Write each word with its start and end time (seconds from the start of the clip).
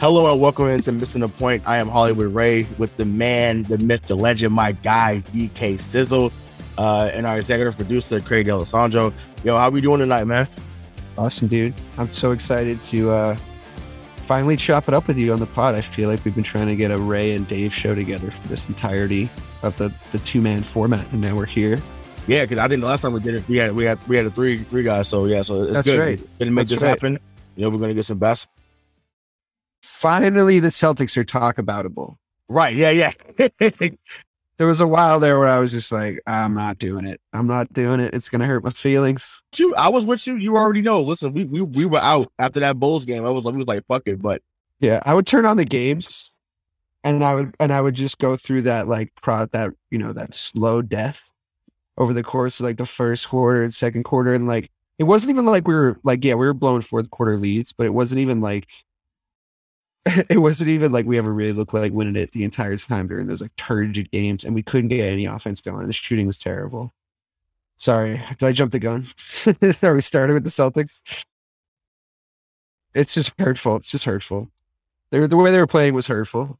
Hello 0.00 0.30
and 0.30 0.40
welcome 0.40 0.68
into 0.68 0.92
Missing 0.92 1.22
the 1.22 1.28
Point. 1.28 1.60
I 1.66 1.78
am 1.78 1.88
Hollywood 1.88 2.32
Ray 2.32 2.68
with 2.78 2.96
the 2.96 3.04
man, 3.04 3.64
the 3.64 3.78
myth, 3.78 4.06
the 4.06 4.14
legend, 4.14 4.54
my 4.54 4.70
guy, 4.70 5.24
DK 5.32 5.80
Sizzle, 5.80 6.30
uh, 6.78 7.10
and 7.12 7.26
our 7.26 7.40
executive 7.40 7.74
producer, 7.74 8.20
Craig 8.20 8.48
Alessandro. 8.48 9.12
Yo, 9.42 9.56
how 9.56 9.64
are 9.64 9.70
we 9.72 9.80
doing 9.80 9.98
tonight, 9.98 10.22
man? 10.26 10.46
Awesome, 11.16 11.48
dude. 11.48 11.74
I'm 11.96 12.12
so 12.12 12.30
excited 12.30 12.80
to 12.84 13.10
uh, 13.10 13.36
finally 14.26 14.56
chop 14.56 14.86
it 14.86 14.94
up 14.94 15.08
with 15.08 15.18
you 15.18 15.32
on 15.32 15.40
the 15.40 15.46
pod. 15.46 15.74
I 15.74 15.80
feel 15.80 16.08
like 16.08 16.24
we've 16.24 16.34
been 16.34 16.44
trying 16.44 16.68
to 16.68 16.76
get 16.76 16.92
a 16.92 16.98
Ray 16.98 17.34
and 17.34 17.48
Dave 17.48 17.74
show 17.74 17.96
together 17.96 18.30
for 18.30 18.46
this 18.46 18.68
entirety 18.68 19.28
of 19.62 19.76
the, 19.78 19.92
the 20.12 20.20
two 20.20 20.40
man 20.40 20.62
format, 20.62 21.10
and 21.10 21.20
now 21.20 21.34
we're 21.34 21.44
here. 21.44 21.80
Yeah, 22.28 22.44
because 22.44 22.58
I 22.58 22.68
think 22.68 22.82
the 22.82 22.86
last 22.86 23.00
time 23.00 23.14
we 23.14 23.20
did 23.20 23.34
it, 23.34 23.48
we 23.48 23.56
had 23.56 23.72
we 23.72 23.82
had 23.82 24.06
we 24.06 24.14
had 24.14 24.26
a 24.26 24.30
three 24.30 24.62
three 24.62 24.84
guys. 24.84 25.08
So 25.08 25.24
yeah, 25.24 25.42
so 25.42 25.62
it's 25.62 25.72
That's 25.72 25.88
good. 25.88 25.98
right. 25.98 26.38
Gonna 26.38 26.52
make 26.52 26.68
That's 26.68 26.70
this 26.70 26.82
right. 26.82 26.90
happen. 26.90 27.18
You 27.56 27.62
know, 27.62 27.70
we're 27.70 27.78
gonna 27.80 27.94
get 27.94 28.04
some 28.04 28.18
best. 28.18 28.46
Finally, 29.82 30.60
the 30.60 30.68
Celtics 30.68 31.16
are 31.16 31.24
talk 31.24 31.56
aboutable. 31.56 32.16
Right? 32.48 32.76
Yeah, 32.76 32.90
yeah. 32.90 33.48
There 34.58 34.66
was 34.66 34.80
a 34.80 34.88
while 34.88 35.20
there 35.20 35.38
where 35.38 35.46
I 35.46 35.58
was 35.58 35.70
just 35.70 35.92
like, 35.92 36.20
I'm 36.26 36.52
not 36.52 36.78
doing 36.78 37.06
it. 37.06 37.20
I'm 37.32 37.46
not 37.46 37.72
doing 37.72 38.00
it. 38.00 38.12
It's 38.12 38.28
gonna 38.28 38.44
hurt 38.44 38.64
my 38.64 38.70
feelings. 38.70 39.40
you, 39.56 39.72
I 39.76 39.88
was 39.88 40.04
with 40.04 40.26
you. 40.26 40.34
You 40.34 40.56
already 40.56 40.82
know. 40.82 41.00
Listen, 41.00 41.32
we 41.32 41.44
we, 41.44 41.62
we 41.62 41.86
were 41.86 42.00
out 42.00 42.32
after 42.40 42.58
that 42.58 42.80
Bulls 42.80 43.04
game. 43.04 43.24
I 43.24 43.30
was 43.30 43.44
like, 43.44 43.52
we 43.54 43.58
was 43.58 43.68
like, 43.68 43.86
fuck 43.86 44.02
it. 44.06 44.20
But 44.20 44.42
Yeah, 44.80 45.00
I 45.04 45.14
would 45.14 45.28
turn 45.28 45.46
on 45.46 45.58
the 45.58 45.64
games, 45.64 46.32
and 47.04 47.22
I 47.22 47.34
would 47.34 47.54
and 47.60 47.72
I 47.72 47.80
would 47.80 47.94
just 47.94 48.18
go 48.18 48.36
through 48.36 48.62
that 48.62 48.88
like 48.88 49.12
pro 49.22 49.46
that 49.46 49.70
you 49.92 49.98
know 49.98 50.12
that 50.12 50.34
slow 50.34 50.82
death 50.82 51.30
over 51.96 52.12
the 52.12 52.24
course 52.24 52.58
of 52.58 52.64
like 52.64 52.78
the 52.78 52.86
first 52.86 53.28
quarter 53.28 53.62
and 53.62 53.72
second 53.72 54.02
quarter, 54.02 54.34
and 54.34 54.48
like 54.48 54.72
it 54.98 55.04
wasn't 55.04 55.30
even 55.30 55.46
like 55.46 55.68
we 55.68 55.74
were 55.74 56.00
like 56.02 56.24
yeah 56.24 56.34
we 56.34 56.46
were 56.46 56.54
blowing 56.54 56.82
fourth 56.82 57.08
quarter 57.10 57.36
leads, 57.36 57.72
but 57.72 57.86
it 57.86 57.94
wasn't 57.94 58.20
even 58.20 58.40
like 58.40 58.66
it 60.28 60.38
wasn't 60.38 60.70
even 60.70 60.92
like 60.92 61.06
we 61.06 61.18
ever 61.18 61.32
really 61.32 61.52
looked 61.52 61.74
like 61.74 61.92
winning 61.92 62.16
it 62.16 62.32
the 62.32 62.44
entire 62.44 62.76
time 62.76 63.06
during 63.08 63.26
those 63.26 63.42
like 63.42 63.54
turgid 63.56 64.10
games, 64.10 64.44
and 64.44 64.54
we 64.54 64.62
couldn't 64.62 64.88
get 64.88 65.06
any 65.06 65.26
offense 65.26 65.60
going. 65.60 65.86
The 65.86 65.92
shooting 65.92 66.26
was 66.26 66.38
terrible. 66.38 66.92
Sorry, 67.76 68.20
did 68.38 68.42
I 68.42 68.52
jump 68.52 68.72
the 68.72 68.78
gun? 68.80 69.06
Are 69.82 69.94
we 69.94 70.00
starting 70.00 70.34
with 70.34 70.44
the 70.44 70.50
Celtics? 70.50 71.02
It's 72.94 73.14
just 73.14 73.32
hurtful. 73.38 73.76
It's 73.76 73.90
just 73.90 74.04
hurtful. 74.04 74.48
They 75.10 75.20
were, 75.20 75.28
the 75.28 75.36
way 75.36 75.50
they 75.50 75.58
were 75.58 75.66
playing 75.66 75.94
was 75.94 76.06
hurtful. 76.06 76.58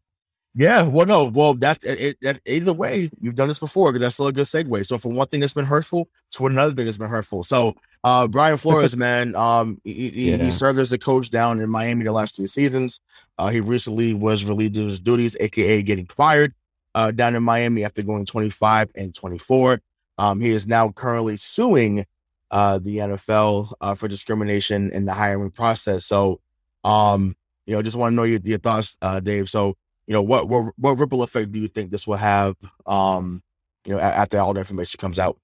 yeah, 0.55 0.83
well, 0.83 1.07
no, 1.07 1.25
well, 1.27 1.55
that's 1.55 1.85
it, 1.85 2.17
it, 2.21 2.41
either 2.47 2.73
way. 2.73 3.11
You've 3.21 3.35
done 3.35 3.49
this 3.49 3.59
before. 3.59 3.97
That's 3.99 4.15
still 4.15 4.29
a 4.29 4.33
good 4.33 4.47
segue. 4.47 4.87
So 4.87 4.99
from 4.99 5.17
one 5.17 5.29
thing 5.29 5.41
that's 5.41 5.53
been 5.53 5.65
hurtful 5.65 6.09
to 6.33 6.47
another 6.47 6.75
thing 6.75 6.85
that's 6.85 6.99
been 6.99 7.09
hurtful. 7.09 7.45
So 7.45 7.75
uh, 8.05 8.29
Brian 8.29 8.57
Flores, 8.59 8.97
man, 8.97 9.35
um, 9.37 9.81
he, 9.85 10.11
he, 10.11 10.31
Yeah. 10.31 10.37
he 10.39 10.51
served 10.51 10.79
as 10.79 10.91
the 10.91 10.99
coach 10.99 11.31
down 11.31 11.61
in 11.61 11.69
Miami 11.71 12.05
the 12.05 12.13
last 12.13 12.37
two 12.37 12.47
seasons. 12.47 13.01
Uh, 13.39 13.49
he 13.49 13.61
recently 13.61 14.15
was 14.15 14.45
relieved 14.45 14.77
of 14.77 14.87
his 14.87 15.01
duties, 15.01 15.37
aka 15.41 15.83
getting 15.83 16.07
fired, 16.07 16.55
uh, 16.95 17.11
down 17.11 17.35
in 17.37 17.43
Miami 17.43 17.85
after 17.85 18.03
going 18.03 18.27
25 18.27 18.91
and 18.97 19.15
24. 19.15 19.81
Um, 20.19 20.41
he 20.41 20.51
is 20.51 20.67
now 20.67 20.91
currently 20.91 21.37
suing 21.37 22.05
uh, 22.51 22.79
the 22.79 22.97
NFL 22.97 23.73
uh, 23.81 23.95
for 23.95 24.09
discrimination 24.09 24.91
in 24.93 25.05
the 25.05 25.13
hiring 25.13 25.51
process. 25.51 26.05
So, 26.07 26.41
um, 26.83 27.37
you 27.67 27.75
know, 27.75 27.83
just 27.83 27.97
want 27.97 28.13
to 28.13 28.17
know 28.17 28.23
your, 28.25 28.41
your 28.43 28.59
thoughts, 28.59 28.97
uh, 29.03 29.21
Dave. 29.21 29.49
So, 29.49 29.77
you 30.07 30.15
know, 30.15 30.23
what, 30.23 30.49
what 30.49 30.73
what 30.79 30.99
ripple 30.99 31.23
effect 31.23 31.53
do 31.53 31.61
you 31.61 31.69
think 31.69 31.91
this 31.91 32.07
will 32.07 32.17
have? 32.17 32.57
Um, 32.87 33.43
you 33.85 33.93
know, 33.93 34.01
after 34.01 34.39
all 34.39 34.55
the 34.55 34.61
information 34.61 34.99
comes 34.99 35.19
out. 35.19 35.39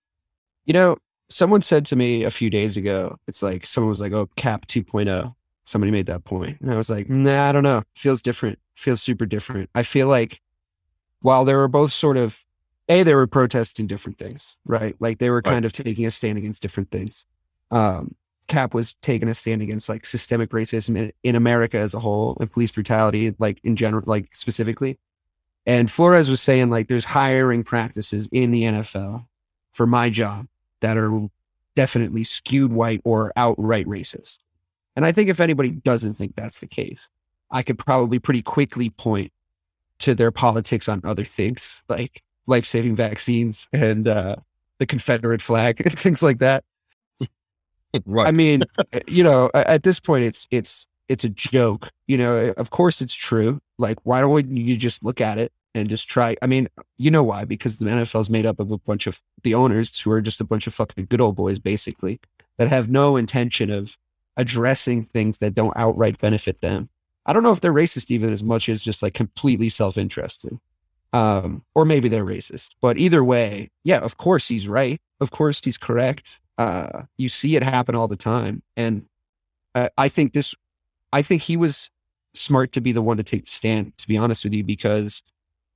You 0.65 0.73
know, 0.73 0.97
someone 1.35 1.61
said 1.61 1.85
to 1.85 1.97
me 1.97 2.23
a 2.23 2.31
few 2.31 2.49
days 2.49 2.77
ago, 2.77 3.19
it's 3.27 3.43
like 3.43 3.67
someone 3.67 3.91
was 3.91 4.01
like, 4.01 4.13
"Oh, 4.13 4.29
Cap 4.37 4.67
2.0." 4.67 5.35
Somebody 5.65 5.91
made 5.91 6.07
that 6.07 6.23
point, 6.25 6.61
and 6.61 6.71
I 6.71 6.77
was 6.77 6.89
like, 6.89 7.09
"Nah, 7.11 7.49
I 7.49 7.53
don't 7.53 7.65
know. 7.65 7.83
Feels 7.97 8.23
different. 8.23 8.61
Feels 8.77 9.03
super 9.03 9.27
different." 9.27 9.69
I 9.75 9.83
feel 9.83 10.07
like 10.07 10.41
while 11.23 11.45
they 11.45 11.55
were 11.55 11.67
both 11.67 11.93
sort 11.93 12.17
of 12.17 12.45
a, 12.89 13.03
they 13.03 13.15
were 13.17 13.27
protesting 13.27 13.89
different 13.89 14.17
things, 14.19 14.57
right? 14.65 14.95
Like 15.01 15.19
they 15.19 15.29
were 15.31 15.43
Right. 15.45 15.53
kind 15.55 15.65
of 15.65 15.73
taking 15.73 16.07
a 16.07 16.11
stand 16.13 16.39
against 16.39 16.63
different 16.63 16.91
things. 16.93 17.27
Um, 17.73 18.15
Cap 18.47 18.73
was 18.75 18.95
taking 18.97 19.29
a 19.29 19.35
stand 19.35 19.61
against 19.63 19.89
like 19.89 20.05
systemic 20.05 20.51
racism 20.51 20.97
in, 20.97 21.13
in 21.25 21.35
America 21.35 21.79
as 21.79 21.95
a 21.95 21.99
whole 21.99 22.37
and 22.39 22.53
police 22.53 22.71
brutality, 22.71 23.35
like 23.41 23.59
in 23.65 23.75
general, 23.75 24.05
like 24.07 24.37
specifically. 24.37 24.99
And 25.67 25.91
Flores 25.91 26.29
was 26.31 26.43
saying 26.43 26.69
like 26.71 26.89
there's 26.89 27.07
hiring 27.07 27.65
practices 27.65 28.29
in 28.31 28.51
the 28.53 28.65
NFL 28.65 29.25
for 29.73 29.87
my 29.87 30.11
job 30.11 30.47
that 30.85 30.99
are 30.99 31.29
definitely 31.75 32.25
skewed 32.25 32.71
white 32.71 33.01
or 33.05 33.33
outright 33.37 33.87
racist. 33.87 34.39
And 34.95 35.07
I 35.07 35.13
think 35.13 35.31
if 35.31 35.41
anybody 35.41 35.71
doesn't 35.71 36.15
think 36.15 36.37
that's 36.37 36.59
the 36.59 36.67
case, 36.67 37.09
I 37.51 37.63
could 37.63 37.79
probably 37.79 38.19
pretty 38.19 38.43
quickly 38.43 38.91
point 38.91 39.33
to 40.01 40.15
their 40.15 40.31
politics 40.31 40.87
on 40.87 41.01
other 41.03 41.25
things 41.25 41.83
like 41.89 42.23
life 42.47 42.67
saving 42.67 42.97
vaccines 42.97 43.67
and 43.73 44.07
uh, 44.07 44.37
the 44.79 44.85
Confederate 44.85 45.41
flag 45.41 45.81
and 45.81 45.99
things 45.99 46.23
like 46.23 46.39
that. 46.41 46.65
Right. 48.05 48.29
I 48.29 48.31
mean, 48.31 48.65
uh, 48.79 49.01
you 49.09 49.25
know, 49.25 49.51
at 49.55 49.85
this 49.85 50.01
point, 50.01 50.25
it's 50.25 50.47
it's 50.51 50.87
it's 51.09 51.25
a 51.25 51.31
joke. 51.31 51.89
You 52.07 52.19
know, 52.19 52.53
of 52.59 52.69
course 52.69 53.01
it's 53.01 53.15
true. 53.15 53.61
Like, 53.79 53.99
why 54.03 54.21
don't 54.21 54.55
you 54.55 54.77
just 54.77 55.03
look 55.03 55.23
at 55.23 55.39
it 55.39 55.51
and 55.75 55.89
just 55.89 56.09
try? 56.09 56.37
I 56.43 56.47
mean, 56.47 56.69
you 56.99 57.11
know 57.11 57.23
why? 57.23 57.45
Because 57.45 57.77
the 57.77 57.87
NFL 57.87 58.21
is 58.21 58.31
made 58.31 58.47
up 58.47 58.61
of 58.61 58.71
a 58.71 58.79
bunch 58.79 59.07
of 59.07 59.21
the 59.43 59.55
owners 59.55 59.99
who 59.99 60.11
are 60.11 60.21
just 60.21 60.41
a 60.41 60.45
bunch 60.45 60.67
of 60.67 60.75
fucking 60.75 61.07
good 61.07 61.21
old 61.21 61.37
boys, 61.37 61.59
basically, 61.59 62.21
that 62.59 62.69
have 62.69 62.89
no 62.89 63.17
intention 63.17 63.71
of 63.71 63.97
addressing 64.37 65.03
things 65.03 65.39
that 65.39 65.55
don't 65.55 65.77
outright 65.77 66.19
benefit 66.19 66.61
them. 66.61 66.89
I 67.27 67.33
don't 67.33 67.43
know 67.43 67.53
if 67.53 67.61
they're 67.61 67.73
racist 67.73 68.11
even 68.11 68.33
as 68.33 68.43
much 68.43 68.69
as 68.69 68.83
just 68.83 69.03
like 69.03 69.15
completely 69.15 69.69
self 69.69 69.97
interested. 69.97 70.59
Um, 71.13 71.65
or 71.77 71.85
maybe 71.85 72.09
they're 72.09 72.25
racist. 72.25 72.71
But 72.81 72.99
either 72.99 73.23
way, 73.23 73.71
yeah, 73.85 73.99
of 73.99 74.17
course 74.17 74.49
he's 74.49 74.69
right. 74.69 75.01
Of 75.21 75.31
course 75.31 75.61
he's 75.63 75.79
correct. 75.79 76.41
Uh, 76.59 77.03
you 77.17 77.29
see 77.29 77.55
it 77.55 77.63
happen 77.63 77.95
all 77.95 78.09
the 78.09 78.17
time. 78.17 78.63
And 78.77 79.07
I 79.75 80.09
think 80.09 80.33
this, 80.33 80.55
I 81.13 81.23
think 81.23 81.43
he 81.43 81.57
was 81.57 81.91
smart 82.35 82.73
to 82.73 82.81
be 82.81 82.93
the 82.93 83.03
one 83.03 83.17
to 83.17 83.23
take 83.23 83.45
the 83.45 83.51
stand, 83.51 83.97
to 83.99 84.09
be 84.09 84.17
honest 84.17 84.45
with 84.45 84.55
you, 84.55 84.65
because 84.65 85.23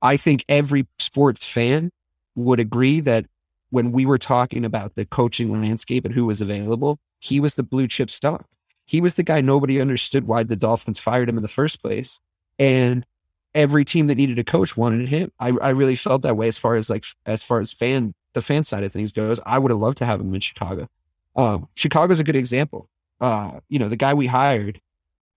I 0.01 0.17
think 0.17 0.45
every 0.47 0.87
sports 0.97 1.45
fan 1.45 1.91
would 2.35 2.59
agree 2.59 2.99
that 3.01 3.25
when 3.69 3.91
we 3.91 4.05
were 4.05 4.17
talking 4.17 4.65
about 4.65 4.95
the 4.95 5.05
coaching 5.05 5.61
landscape 5.61 6.05
and 6.05 6.13
who 6.13 6.25
was 6.25 6.41
available, 6.41 6.99
he 7.19 7.39
was 7.39 7.55
the 7.55 7.63
blue 7.63 7.87
chip 7.87 8.09
stock. 8.09 8.45
He 8.85 9.01
was 9.01 9.15
the 9.15 9.23
guy 9.23 9.41
nobody 9.41 9.79
understood 9.79 10.25
why 10.25 10.43
the 10.43 10.55
Dolphins 10.55 10.97
fired 10.97 11.29
him 11.29 11.37
in 11.37 11.43
the 11.43 11.47
first 11.47 11.81
place. 11.81 12.19
And 12.57 13.05
every 13.53 13.85
team 13.85 14.07
that 14.07 14.15
needed 14.15 14.39
a 14.39 14.43
coach 14.43 14.77
wanted 14.77 15.09
him. 15.09 15.31
I, 15.39 15.51
I 15.61 15.69
really 15.69 15.95
felt 15.95 16.21
that 16.23 16.37
way 16.37 16.47
as 16.47 16.57
far 16.57 16.75
as 16.75 16.89
like 16.89 17.05
as 17.25 17.43
far 17.43 17.59
as 17.59 17.73
fan 17.73 18.13
the 18.33 18.41
fan 18.41 18.63
side 18.63 18.83
of 18.83 18.91
things 18.91 19.11
goes. 19.11 19.39
I 19.45 19.59
would 19.59 19.71
have 19.71 19.79
loved 19.79 19.97
to 19.99 20.05
have 20.05 20.19
him 20.21 20.33
in 20.33 20.41
Chicago. 20.41 20.87
Um, 21.35 21.67
Chicago's 21.75 22.19
a 22.19 22.23
good 22.23 22.35
example. 22.35 22.89
Uh, 23.21 23.59
you 23.69 23.79
know, 23.79 23.89
the 23.89 23.95
guy 23.95 24.13
we 24.13 24.27
hired, 24.27 24.79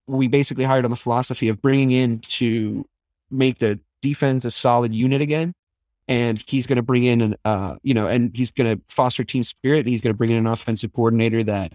we 0.06 0.28
basically 0.28 0.64
hired 0.64 0.84
on 0.84 0.90
the 0.90 0.96
philosophy 0.96 1.48
of 1.48 1.60
bringing 1.60 1.90
in 1.90 2.20
to 2.20 2.86
make 3.30 3.58
the 3.58 3.80
defense 4.02 4.44
a 4.44 4.50
solid 4.50 4.94
unit 4.94 5.22
again. 5.22 5.54
And 6.08 6.42
he's 6.46 6.66
going 6.66 6.76
to 6.76 6.82
bring 6.82 7.04
in 7.04 7.22
an, 7.22 7.36
uh, 7.44 7.76
you 7.82 7.94
know, 7.94 8.08
and 8.08 8.36
he's 8.36 8.50
going 8.50 8.76
to 8.76 8.82
foster 8.88 9.24
team 9.24 9.44
spirit. 9.44 9.80
And 9.80 9.88
he's 9.88 10.02
going 10.02 10.12
to 10.12 10.18
bring 10.18 10.30
in 10.30 10.36
an 10.36 10.46
offensive 10.46 10.92
coordinator 10.92 11.42
that 11.44 11.72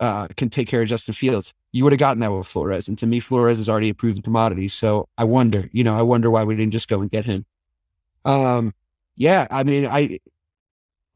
uh, 0.00 0.26
can 0.36 0.50
take 0.50 0.68
care 0.68 0.82
of 0.82 0.88
Justin 0.88 1.14
Fields. 1.14 1.54
You 1.72 1.84
would 1.84 1.92
have 1.92 2.00
gotten 2.00 2.20
that 2.20 2.32
with 2.32 2.46
Flores. 2.46 2.88
And 2.88 2.98
to 2.98 3.06
me, 3.06 3.20
Flores 3.20 3.60
is 3.60 3.68
already 3.68 3.88
a 3.88 3.94
proven 3.94 4.22
commodity. 4.22 4.68
So 4.68 5.08
I 5.16 5.24
wonder, 5.24 5.70
you 5.72 5.84
know, 5.84 5.96
I 5.96 6.02
wonder 6.02 6.30
why 6.30 6.44
we 6.44 6.56
didn't 6.56 6.72
just 6.72 6.88
go 6.88 7.00
and 7.00 7.10
get 7.10 7.24
him. 7.24 7.46
Um, 8.24 8.74
yeah, 9.16 9.46
I 9.50 9.62
mean, 9.62 9.86
I, 9.86 10.18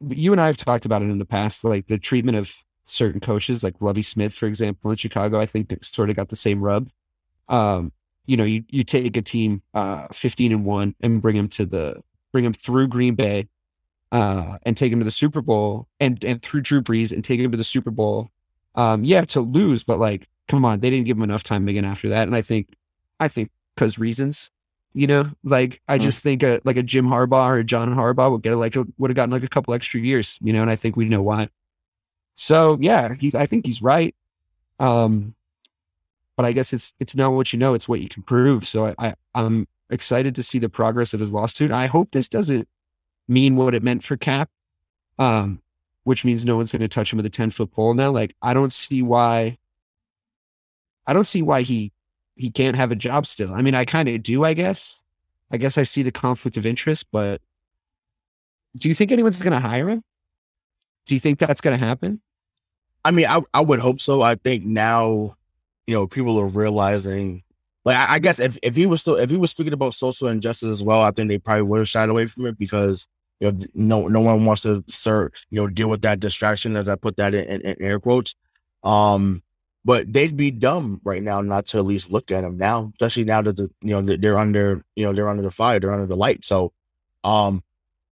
you 0.09 0.33
and 0.33 0.41
I 0.41 0.47
have 0.47 0.57
talked 0.57 0.87
about 0.87 1.03
it 1.03 1.11
in 1.11 1.19
the 1.19 1.25
past, 1.27 1.65
like 1.65 1.89
the 1.89 1.99
treatment 1.99 2.39
of 2.39 2.53
certain 2.85 3.21
coaches, 3.21 3.63
like 3.63 3.75
Lovie 3.81 4.03
Smith, 4.03 4.33
for 4.33 4.47
example, 4.47 4.91
in 4.91 4.97
Chicago. 4.97 5.41
I 5.41 5.47
think 5.47 5.73
sort 5.85 6.11
of 6.11 6.17
got 6.17 6.29
the 6.29 6.37
same 6.37 6.61
rub. 6.61 6.89
Um, 7.49 7.93
you 8.29 8.37
know, 8.37 8.45
you 8.45 8.63
you 8.69 8.85
take 8.85 9.17
a 9.17 9.23
team 9.23 9.63
uh, 9.73 10.07
fifteen 10.13 10.53
and 10.53 10.65
one 10.65 10.95
and 11.01 11.23
bring 11.23 11.35
them 11.35 11.49
to 11.49 11.65
the 11.65 12.03
bring 12.31 12.45
them 12.45 12.53
through 12.53 12.87
Green 12.89 13.15
Bay, 13.15 13.49
uh, 14.13 14.59
and 14.65 14.77
take 14.77 14.93
them 14.93 15.01
to 15.01 15.05
the 15.05 15.11
Super 15.11 15.41
Bowl, 15.41 15.89
and 15.99 16.23
and 16.23 16.43
through 16.43 16.61
Drew 16.61 16.83
Brees 16.83 17.11
and 17.11 17.25
take 17.25 17.41
them 17.41 17.51
to 17.51 17.57
the 17.57 17.65
Super 17.65 17.91
Bowl. 17.91 18.29
Um, 18.75 19.03
yeah, 19.03 19.23
to 19.23 19.41
lose, 19.41 19.83
but 19.83 19.99
like, 19.99 20.29
come 20.47 20.65
on, 20.65 20.81
they 20.81 20.91
didn't 20.91 21.07
give 21.07 21.17
him 21.17 21.23
enough 21.23 21.43
time 21.43 21.67
again 21.69 21.87
after 21.87 22.11
that, 22.11 22.29
and 22.29 22.37
I 22.37 22.43
think, 22.43 22.69
I 23.19 23.29
think 23.29 23.51
because 23.75 23.99
reasons. 23.99 24.51
You 24.95 25.07
know, 25.07 25.31
like 25.45 25.81
I 25.87 25.99
just 25.99 26.23
think 26.23 26.43
a, 26.43 26.61
like 26.65 26.77
a 26.77 26.83
Jim 26.83 27.07
Harbaugh 27.07 27.49
or 27.49 27.59
a 27.59 27.65
John 27.65 27.95
Harbaugh 27.95 28.33
would 28.33 28.43
get 28.43 28.57
like 28.57 28.75
would 28.99 29.11
have 29.11 29.17
gotten 29.17 29.31
like 29.31 29.45
a 29.45 29.49
couple 29.49 29.75
extra 29.75 30.01
years, 30.01 30.39
you 30.43 30.53
know, 30.53 30.63
and 30.63 30.71
I 30.71 30.77
think 30.77 30.97
we 30.97 31.05
know 31.05 31.23
why. 31.23 31.51
So 32.35 32.79
yeah, 32.81 33.15
he's 33.21 33.35
I 33.35 33.47
think 33.47 33.67
he's 33.67 33.81
right. 33.81 34.15
Um, 34.81 35.35
but 36.39 36.47
I 36.47 36.53
guess 36.53 36.73
it's 36.73 36.93
it's 37.01 37.17
not 37.17 37.33
what 37.33 37.53
you 37.53 37.59
know, 37.59 37.75
it's 37.75 37.89
what 37.89 38.01
you 38.01 38.09
can 38.09 38.23
prove. 38.23 38.65
So 38.65 38.87
I, 38.87 38.95
I 38.99 39.15
I'm 39.35 39.67
excited 39.91 40.37
to 40.37 40.43
see 40.45 40.61
the 40.61 40.69
progress 40.69 41.13
of 41.13 41.19
his 41.19 41.33
lawsuit. 41.33 41.73
I 41.73 41.87
hope 41.87 42.13
this 42.13 42.29
doesn't 42.29 42.69
mean 43.27 43.57
what 43.57 43.75
it 43.75 43.83
meant 43.83 44.05
for 44.05 44.17
Cap, 44.17 44.49
um, 45.19 45.61
which 46.05 46.25
means 46.25 46.45
no 46.45 46.57
one's 46.57 46.71
going 46.71 46.81
to 46.81 46.87
touch 46.87 47.13
him 47.13 47.17
with 47.17 47.27
a 47.27 47.31
ten 47.31 47.51
foot 47.51 47.73
pole 47.73 47.93
now. 47.93 48.13
Like 48.13 48.37
I 48.41 48.55
don't 48.55 48.73
see 48.73 49.03
why. 49.03 49.59
I 51.09 51.13
don't 51.13 51.27
see 51.27 51.43
why 51.43 51.63
he 51.63 51.91
he 52.37 52.53
can't 52.53 52.77
have 52.77 52.93
a 52.93 52.97
job 52.97 53.27
still. 53.27 53.53
I 53.53 53.61
mean, 53.61 53.75
I 53.75 53.85
kind 53.85 54.09
of 54.09 54.23
do, 54.23 54.45
I 54.45 54.55
guess. 54.55 55.01
I 55.51 55.57
guess 55.57 55.77
I 55.77 55.83
see 55.83 56.05
the 56.05 56.13
conflict 56.13 56.57
of 56.57 56.65
interest, 56.65 57.07
but 57.11 57.41
do 58.77 58.89
you 58.89 58.95
think 58.95 59.11
anyone's 59.11 59.43
going 59.43 59.61
to 59.61 59.69
hire 59.69 59.89
him? 59.89 60.05
Do 61.07 61.15
you 61.17 61.21
think 61.21 61.41
that's 61.41 61.61
going 61.61 61.77
to 61.77 61.85
happen? 61.85 62.21
I 63.05 63.11
mean, 63.11 63.27
I, 63.27 63.41
I 63.53 63.63
would 63.63 63.81
hope 63.81 64.01
so. 64.01 64.23
I 64.23 64.37
think 64.37 64.65
now, 64.65 65.38
you 65.89 65.95
know, 65.95 66.07
people 66.07 66.39
are 66.39 66.47
realizing, 66.47 67.43
like, 67.87 67.97
I, 67.97 68.17
I 68.17 68.19
guess 68.19 68.39
if, 68.39 68.59
if 68.63 68.77
he 68.77 68.85
was 68.85 69.01
still, 69.01 69.17
if 69.17 69.31
he 69.31 69.39
was 69.39 69.51
speaking 69.51 69.73
about 69.73 69.95
social 69.95 70.29
injustice 70.29 70.69
as 70.69 70.83
well, 70.83 71.01
I 71.01 71.13
think 71.13 71.31
they 71.31 71.39
probably 71.39 71.63
would 71.63 71.79
have 71.79 71.89
shied 71.89 72.11
away 72.11 72.27
from 72.27 72.45
it 72.45 72.59
because, 72.59 73.09
you 73.41 73.51
know, 73.51 73.59
no, 73.73 74.07
no 74.07 74.21
one 74.21 74.45
wants 74.45 74.63
to, 74.63 74.85
sir, 74.87 75.31
you 75.49 75.59
know, 75.59 75.67
deal 75.67 75.89
with 75.89 76.03
that 76.03 76.21
distraction 76.21 76.77
as 76.77 76.91
I 76.91 76.97
put 76.97 77.17
that 77.17 77.35
in, 77.35 77.47
in, 77.47 77.61
in 77.63 77.83
air 77.83 77.99
quotes. 77.99 78.35
Um, 78.85 79.43
but 79.83 80.13
they'd 80.13 80.37
be 80.37 80.51
dumb 80.51 81.01
right 81.05 81.23
now 81.23 81.41
not 81.41 81.65
to 81.69 81.79
at 81.79 81.87
least 81.87 82.13
look 82.13 82.31
at 82.31 82.45
him 82.45 82.59
now, 82.59 82.93
especially 82.97 83.25
now 83.25 83.41
that 83.41 83.57
the 83.57 83.71
you 83.81 83.95
know 83.95 84.03
they're 84.03 84.39
under 84.39 84.85
you 84.95 85.07
know 85.07 85.15
they're 85.15 85.31
under 85.31 85.43
the 85.43 85.51
fire, 85.51 85.81
they're 85.81 85.93
under 85.93 86.07
the 86.07 86.17
light. 86.17 86.45
So, 86.45 86.75
um, 87.25 87.63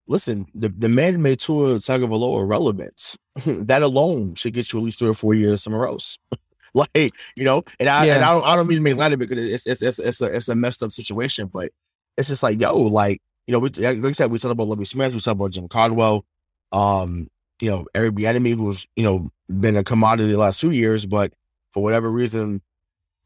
listen, 0.07 0.47
the 0.55 0.71
the 0.71 0.89
man 0.89 1.21
made 1.21 1.41
Tua 1.41 1.79
Tagovailoa 1.79 2.49
relevance 2.49 3.19
that 3.45 3.83
alone 3.83 4.35
should 4.37 4.55
get 4.55 4.73
you 4.73 4.79
at 4.79 4.85
least 4.87 5.01
three 5.01 5.09
or 5.09 5.15
four 5.15 5.35
years 5.35 5.63
somewhere 5.63 5.87
else. 5.87 6.19
like 6.95 7.11
you 7.37 7.45
know, 7.45 7.65
and 7.81 7.89
I 7.89 8.07
Yeah. 8.07 8.15
and 8.17 8.25
I 8.25 8.33
don't 8.35 8.45
I 8.45 8.57
don't 8.57 8.67
mean 8.67 8.79
to 8.79 8.83
make 8.83 8.97
light 8.97 9.13
of 9.13 9.21
it 9.21 9.29
because 9.29 9.45
it's 9.53 9.67
it's 9.67 9.83
it's 9.83 9.99
it's 9.99 10.21
a, 10.21 10.27
it's 10.27 10.49
a 10.49 10.55
messed 10.55 10.83
up 10.83 10.93
situation, 10.93 11.49
but 11.53 11.71
it's 12.17 12.29
just 12.29 12.43
like 12.43 12.61
yo, 12.61 12.77
like 12.77 13.21
you 13.47 13.53
know, 13.53 13.59
we 13.59 13.69
like 13.71 14.05
I 14.05 14.13
said, 14.13 14.31
we 14.31 14.39
talked 14.39 14.53
about 14.53 14.69
Lovie 14.69 14.85
Smith, 14.85 15.15
we 15.15 15.21
talked 15.21 15.37
about 15.37 15.53
Jim 15.53 15.69
Caldwell, 15.69 16.25
um, 16.73 17.29
you 17.61 17.71
know, 17.71 17.87
Eric 17.95 18.15
Bieniemy, 18.15 18.57
who's 18.57 18.87
you 18.97 19.05
know 19.05 19.31
been 19.49 19.77
a 19.77 19.85
commodity 19.85 20.33
the 20.33 20.39
last 20.39 20.61
few 20.61 20.71
years, 20.71 21.07
but 21.07 21.33
for 21.73 21.83
whatever 21.83 22.11
reason 22.11 22.61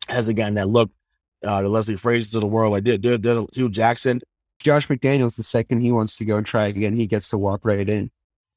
hasn't 0.09 0.37
gotten 0.37 0.55
that 0.55 0.69
look. 0.69 0.91
Uh, 1.43 1.63
the 1.63 1.69
Leslie 1.69 1.97
Frazier's 1.97 2.35
of 2.35 2.43
the 2.43 2.47
world, 2.47 2.73
like 2.73 2.85
did 2.85 3.01
did 3.01 3.25
Hue 3.55 3.71
Jackson. 3.71 4.21
Josh 4.61 4.89
McDaniels, 4.89 5.37
the 5.37 5.43
second 5.43 5.81
he 5.81 5.91
wants 5.91 6.17
to 6.19 6.25
go 6.27 6.37
and 6.37 6.45
try 6.45 6.67
again, 6.67 6.95
he 6.95 7.07
gets 7.07 7.31
to 7.31 7.39
walk 7.39 7.61
right 7.65 7.89
in. 7.89 8.11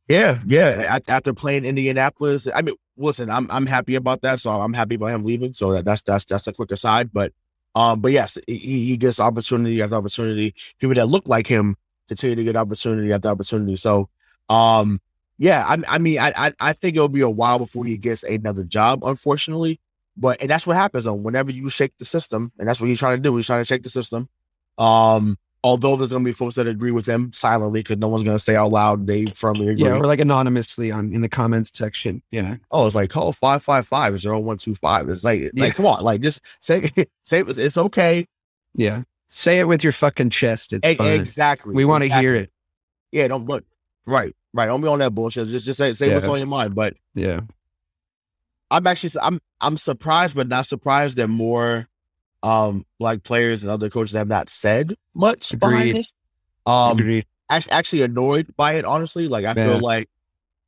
Yeah, 0.09 0.41
yeah. 0.45 0.99
After 1.07 1.33
playing 1.33 1.63
Indianapolis, 1.63 2.45
I 2.53 2.61
mean, 2.61 2.75
listen, 2.97 3.29
I'm 3.29 3.47
I'm 3.49 3.65
happy 3.65 3.95
about 3.95 4.21
that. 4.21 4.39
So 4.39 4.49
I'm 4.51 4.73
happy 4.73 4.95
about 4.95 5.11
him 5.11 5.23
leaving. 5.23 5.53
So 5.53 5.73
that, 5.73 5.85
that's 5.85 6.01
that's 6.01 6.25
that's 6.25 6.47
a 6.47 6.53
quick 6.53 6.71
aside. 6.71 7.11
But 7.11 7.33
um, 7.75 8.01
but 8.01 8.11
yes, 8.11 8.37
he, 8.47 8.57
he 8.57 8.97
gets 8.97 9.19
opportunity 9.19 9.81
after 9.81 9.95
opportunity. 9.95 10.53
People 10.79 10.95
that 10.95 11.07
look 11.07 11.27
like 11.27 11.47
him 11.47 11.75
continue 12.07 12.35
to 12.35 12.43
get 12.43 12.55
opportunity 12.55 13.11
after 13.11 13.29
opportunity. 13.29 13.75
So 13.75 14.09
um, 14.49 14.99
yeah, 15.37 15.65
I 15.67 15.77
I 15.87 15.99
mean, 15.99 16.19
I 16.19 16.31
I, 16.35 16.51
I 16.59 16.73
think 16.73 16.95
it'll 16.95 17.09
be 17.09 17.21
a 17.21 17.29
while 17.29 17.59
before 17.59 17.85
he 17.85 17.97
gets 17.97 18.23
another 18.23 18.63
job, 18.63 19.03
unfortunately. 19.03 19.79
But 20.15 20.41
and 20.41 20.49
that's 20.49 20.67
what 20.67 20.75
happens 20.75 21.05
though. 21.05 21.15
Whenever 21.15 21.51
you 21.51 21.69
shake 21.69 21.97
the 21.97 22.05
system, 22.05 22.51
and 22.59 22.67
that's 22.67 22.79
what 22.79 22.87
he's 22.87 22.99
trying 22.99 23.17
to 23.17 23.21
do. 23.29 23.35
He's 23.35 23.47
trying 23.47 23.61
to 23.61 23.65
shake 23.65 23.83
the 23.83 23.89
system. 23.89 24.29
Um, 24.77 25.37
although 25.63 25.95
there's 25.95 26.11
gonna 26.11 26.23
be 26.25 26.31
folks 26.33 26.55
that 26.55 26.67
agree 26.67 26.91
with 26.91 27.05
them 27.05 27.31
silently 27.31 27.79
because 27.79 27.97
no 27.97 28.07
one's 28.09 28.23
gonna 28.23 28.37
say 28.39 28.55
out 28.55 28.71
loud 28.71 29.07
they 29.07 29.25
firmly 29.27 29.69
agree. 29.69 29.83
Yeah, 29.85 29.95
or 29.97 30.05
like 30.05 30.19
anonymously 30.19 30.91
on 30.91 31.13
in 31.13 31.21
the 31.21 31.29
comments 31.29 31.71
section. 31.73 32.21
Yeah. 32.31 32.57
oh, 32.71 32.85
it's 32.85 32.95
like 32.95 33.09
call 33.09 33.31
five 33.31 33.63
five 33.63 33.87
five 33.87 34.19
zero 34.19 34.39
one 34.39 34.57
two 34.57 34.75
five. 34.75 35.07
It's 35.09 35.23
like 35.23 35.41
Yeah. 35.41 35.49
like 35.65 35.75
come 35.75 35.85
on, 35.85 36.03
like 36.03 36.21
just 36.21 36.41
say 36.59 36.81
say 37.23 37.39
it's 37.41 37.57
it's 37.57 37.77
okay. 37.77 38.27
Yeah. 38.75 39.03
Say 39.29 39.59
it 39.59 39.67
with 39.67 39.83
your 39.83 39.93
fucking 39.93 40.29
chest. 40.29 40.73
It's 40.73 40.97
fine. 40.97 41.19
exactly. 41.19 41.73
We 41.73 41.85
want 41.85 42.03
to 42.03 42.09
hear 42.09 42.35
it. 42.35 42.51
Yeah, 43.11 43.27
don't 43.29 43.45
look 43.45 43.63
right, 44.05 44.35
right. 44.53 44.65
Don't 44.67 44.81
be 44.81 44.87
on 44.87 44.99
that 44.99 45.15
bullshit. 45.15 45.47
Just 45.47 45.65
just 45.65 45.77
say 45.77 45.93
say 45.93 46.13
what's 46.13 46.27
on 46.27 46.37
your 46.37 46.47
mind. 46.47 46.75
But 46.75 46.95
Yeah. 47.15 47.41
I'm 48.69 48.85
actually 48.87 49.11
I'm 49.21 49.39
I'm 49.61 49.77
surprised, 49.77 50.35
but 50.35 50.47
not 50.47 50.65
surprised 50.65 51.17
that 51.17 51.27
more 51.29 51.87
um 52.43 52.85
black 52.99 53.23
players 53.23 53.63
and 53.63 53.71
other 53.71 53.89
coaches 53.89 54.15
have 54.15 54.27
not 54.27 54.49
said 54.49 54.95
much 55.15 55.57
behind 55.57 55.95
this. 55.95 56.13
Um, 56.65 56.99
Agreed. 56.99 57.25
act- 57.49 57.69
actually 57.71 58.01
annoyed 58.03 58.53
by 58.57 58.73
it. 58.73 58.85
Honestly, 58.85 59.27
like 59.27 59.45
I 59.45 59.53
feel 59.53 59.79
like 59.79 60.09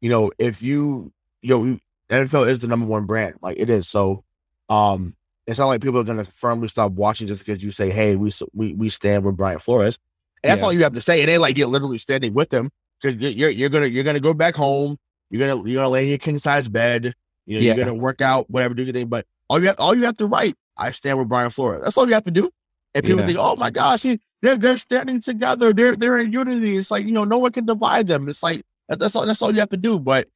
you 0.02 0.10
know 0.10 0.32
if 0.40 0.62
you 0.64 1.12
you 1.42 1.50
know 1.50 1.80
NFL 2.10 2.48
is 2.50 2.60
the 2.60 2.68
number 2.68 2.86
one 2.86 3.06
brand, 3.06 3.36
like 3.42 3.58
it 3.60 3.70
is. 3.70 3.88
So 3.88 4.24
um, 4.70 5.16
it's 5.48 5.60
not 5.60 5.68
like 5.68 5.82
people 5.82 6.00
are 6.00 6.04
gonna 6.04 6.26
firmly 6.26 6.68
stop 6.70 6.92
watching 6.94 7.28
just 7.28 7.46
because 7.46 7.64
you 7.64 7.72
say, 7.72 7.90
"Hey, 7.92 8.16
we 8.16 8.32
we 8.54 8.74
we 8.74 8.90
stand 8.90 9.24
with 9.26 9.38
Brian 9.38 9.60
Flores." 9.60 10.00
And 10.44 10.52
that's 10.52 10.62
Yeah. 10.62 10.66
all 10.66 10.74
you 10.74 10.84
have 10.84 10.94
to 10.94 11.02
say. 11.02 11.22
It 11.22 11.30
ain't 11.30 11.42
like 11.42 11.58
you're 11.58 11.68
literally 11.68 11.98
standing 11.98 12.34
with 12.34 12.54
him 12.54 12.70
because 13.02 13.22
you're, 13.22 13.32
you're 13.32 13.50
you're 13.50 13.70
gonna 13.70 13.88
you're 13.88 14.04
gonna 14.04 14.20
go 14.20 14.34
back 14.34 14.56
home. 14.56 14.98
You're 15.30 15.48
gonna 15.48 15.68
you're 15.68 15.76
gonna 15.82 15.90
lay 15.90 16.04
in 16.04 16.10
your 16.10 16.18
king 16.20 16.38
size 16.40 16.70
bed. 16.70 17.14
You 17.48 17.56
know, 17.60 17.62
Yeah. 17.66 17.76
you're 17.76 17.86
gonna 17.86 17.98
work 17.98 18.22
out, 18.22 18.50
whatever, 18.50 18.74
do 18.76 18.84
your 18.84 18.94
thing. 18.94 19.08
But 19.08 19.26
all 19.50 19.60
you 19.60 19.68
have 19.68 19.76
all 19.80 19.96
you 19.96 20.04
have 20.04 20.18
to 20.18 20.26
write, 20.28 20.56
I 20.78 20.92
stand 20.92 21.18
with 21.20 21.28
Brian 21.30 21.50
Flores. 21.50 21.82
That's 21.84 21.98
all 21.98 22.08
you 22.08 22.14
have 22.14 22.24
to 22.26 22.32
do. 22.32 22.50
And 22.94 23.04
people 23.04 23.20
Yeah. 23.22 23.26
think, 23.28 23.40
oh 23.40 23.56
my 23.56 23.70
gosh, 23.72 24.04
he- 24.04 24.20
they're 24.42 24.58
they're 24.58 24.78
standing 24.78 25.20
together. 25.22 25.74
They're 25.74 25.96
they're 25.96 26.18
in 26.20 26.32
unity. 26.32 26.78
It's 26.78 26.92
like 26.92 27.06
you 27.06 27.12
know, 27.12 27.24
no 27.24 27.38
one 27.40 27.52
can 27.52 27.66
divide 27.66 28.08
them. 28.08 28.30
It's 28.30 28.44
like 28.44 28.64
that's 28.90 29.16
all 29.16 29.26
that's 29.26 29.42
all 29.42 29.52
you 29.54 29.60
have 29.60 29.70
to 29.70 29.78
do. 29.78 29.98
But 30.00 30.28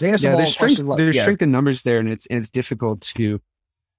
yeah, 0.00 0.16
there's 0.16 0.52
strength. 0.52 0.78
like, 0.80 0.98
there's 0.98 1.16
yeah, 1.16 1.22
strength 1.22 1.42
in 1.42 1.50
numbers 1.50 1.82
there, 1.82 1.98
and 1.98 2.08
it's 2.08 2.26
and 2.26 2.38
it's 2.38 2.50
difficult 2.50 3.00
to. 3.16 3.40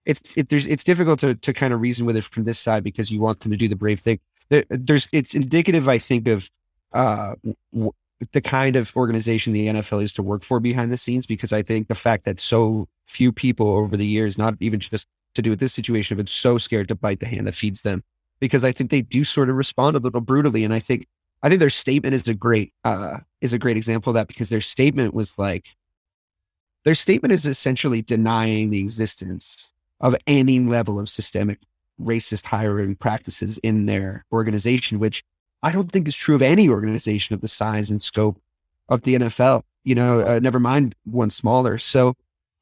It's 0.05 0.36
it, 0.38 0.50
there's 0.50 0.65
it's 0.65 0.84
difficult 0.84 1.19
to 1.22 1.36
to 1.36 1.53
kind 1.53 1.74
of 1.74 1.81
reason 1.81 2.05
with 2.05 2.15
it 2.17 2.24
from 2.24 2.46
this 2.46 2.58
side 2.60 2.84
because 2.84 3.12
you 3.12 3.19
want 3.19 3.41
them 3.41 3.51
to 3.51 3.58
do 3.58 3.67
the 3.67 3.75
brave 3.75 4.00
thing. 4.00 4.19
There- 4.50 4.65
There's 4.69 5.08
it's 5.12 5.36
indicative, 5.36 5.88
I 5.89 5.98
think, 5.98 6.27
of 6.27 6.50
uh 6.93 7.36
w- 7.74 7.91
the 8.31 8.41
kind 8.41 8.75
of 8.75 8.95
organization 8.95 9.53
the 9.53 9.67
NFL 9.67 10.03
is 10.03 10.13
to 10.13 10.23
work 10.23 10.43
for 10.43 10.59
behind 10.59 10.91
the 10.91 10.97
scenes. 10.97 11.25
Because 11.25 11.53
I 11.53 11.61
think 11.61 11.88
the 11.88 11.95
fact 11.95 12.25
that 12.25 12.39
so 12.39 12.88
few 13.07 13.31
people 13.31 13.69
over 13.69 13.97
the 13.97 14.05
years, 14.05 14.38
not 14.38 14.55
even 14.59 14.79
just 14.79 15.07
to 15.35 15.41
do 15.41 15.49
with 15.49 15.59
this 15.59 15.73
situation, 15.73 16.15
have 16.15 16.23
been 16.23 16.27
so 16.27 16.57
scared 16.57 16.88
to 16.89 16.95
bite 16.95 17.19
the 17.19 17.27
hand 17.27 17.47
that 17.47 17.55
feeds 17.55 17.81
them. 17.81 18.03
Because 18.39 18.63
I 18.63 18.71
think 18.71 18.89
they 18.89 19.01
do 19.01 19.23
sort 19.23 19.49
of 19.49 19.55
respond 19.55 19.95
a 19.95 19.99
little 19.99 20.21
brutally, 20.21 20.63
and 20.63 20.73
I 20.73 20.79
think 20.79 21.07
I 21.41 21.49
think 21.49 21.59
their 21.59 21.69
statement 21.69 22.15
is 22.15 22.27
a 22.27 22.33
great 22.33 22.73
uh 22.83 23.19
is 23.41 23.53
a 23.53 23.59
great 23.59 23.77
example 23.77 24.11
of 24.11 24.15
that 24.15 24.27
because 24.27 24.49
their 24.49 24.61
statement 24.61 25.13
was 25.13 25.38
like 25.38 25.65
their 26.83 26.95
statement 26.95 27.33
is 27.33 27.45
essentially 27.45 28.01
denying 28.01 28.69
the 28.69 28.79
existence 28.79 29.71
of 29.99 30.15
any 30.27 30.59
level 30.59 30.99
of 30.99 31.09
systemic 31.09 31.59
racist 32.01 32.45
hiring 32.45 32.95
practices 32.95 33.57
in 33.59 33.85
their 33.85 34.25
organization, 34.31 34.99
which 34.99 35.23
I 35.61 35.71
don't 35.71 35.91
think 35.91 36.07
is 36.07 36.15
true 36.15 36.35
of 36.35 36.41
any 36.41 36.69
organization 36.69 37.33
of 37.33 37.41
the 37.41 37.47
size 37.47 37.91
and 37.91 38.01
scope 38.01 38.41
of 38.87 39.01
the 39.01 39.15
NFL. 39.15 39.63
You 39.83 39.95
know, 39.95 40.21
uh, 40.21 40.39
never 40.41 40.59
mind 40.59 40.95
one 41.05 41.29
smaller. 41.29 41.77
So 41.77 42.15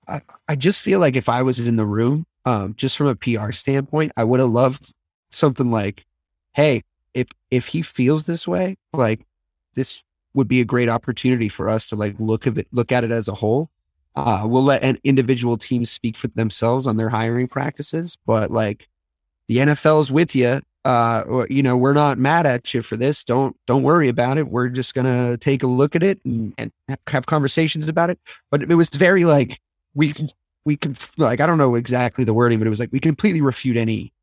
I, 0.08 0.22
I 0.48 0.56
just 0.56 0.82
feel 0.82 1.00
like 1.00 1.16
if 1.16 1.30
I 1.30 1.42
was 1.42 1.68
in 1.68 1.76
the 1.76 1.86
room, 1.86 2.26
um, 2.46 2.74
just 2.76 2.98
from 2.98 3.08
a 3.08 3.16
PR 3.16 3.52
standpoint, 3.52 4.14
I 4.16 4.24
would 4.24 4.40
have 4.40 4.50
loved 4.50 4.94
something 5.32 5.70
like, 5.70 6.06
"Hey, 6.54 6.84
if 7.14 7.28
if 7.52 7.68
he 7.68 7.82
feels 7.82 8.24
this 8.24 8.48
way, 8.48 8.78
like 8.94 9.26
this 9.76 10.04
would 10.34 10.48
be 10.48 10.62
a 10.62 10.66
great 10.66 10.88
opportunity 10.88 11.50
for 11.50 11.68
us 11.68 11.88
to 11.88 11.96
like 11.96 12.16
look 12.20 12.48
at 12.48 12.58
it, 12.58 12.68
look 12.72 12.92
at 12.92 13.04
it 13.04 13.12
as 13.12 13.28
a 13.28 13.34
whole. 13.34 13.70
Uh, 14.16 14.46
we'll 14.48 14.64
let 14.64 14.84
an 14.84 14.98
individual 15.04 15.58
teams 15.58 15.92
speak 15.92 16.18
for 16.18 16.28
themselves 16.30 16.88
on 16.88 16.98
their 16.98 17.10
hiring 17.10 17.48
practices, 17.48 18.18
but 18.26 18.52
like 18.52 18.88
the 19.48 19.58
NFL's 19.58 20.12
with 20.12 20.36
you. 20.36 20.62
Uh, 20.88 21.46
you 21.50 21.62
know, 21.62 21.76
we're 21.76 21.92
not 21.92 22.18
mad 22.18 22.46
at 22.46 22.74
you 22.74 22.82
for 22.82 22.96
this. 22.96 23.26
Don't 23.26 23.58
don't 23.68 23.84
worry 23.84 24.08
about 24.08 24.38
it. 24.38 24.48
We're 24.48 24.70
just 24.70 24.94
gonna 24.94 25.36
take 25.36 25.62
a 25.62 25.68
look 25.68 25.98
at 25.98 26.02
it 26.02 26.24
and, 26.24 26.54
and 26.58 26.72
have 27.08 27.26
conversations 27.26 27.90
about 27.90 28.10
it. 28.10 28.18
But 28.52 28.62
it 28.62 28.76
was 28.76 28.88
very 28.90 29.26
like 29.26 29.60
we 29.96 30.14
we 30.64 30.78
can 30.78 30.96
like 31.18 31.42
I 31.42 31.46
don't 31.46 31.58
know 31.58 31.76
exactly 31.76 32.24
the 32.24 32.34
wording, 32.34 32.58
but 32.58 32.68
it 32.68 32.70
was 32.70 32.80
like 32.80 32.94
we 32.94 33.02
completely 33.02 33.42
refute 33.42 33.76
any 33.76 34.14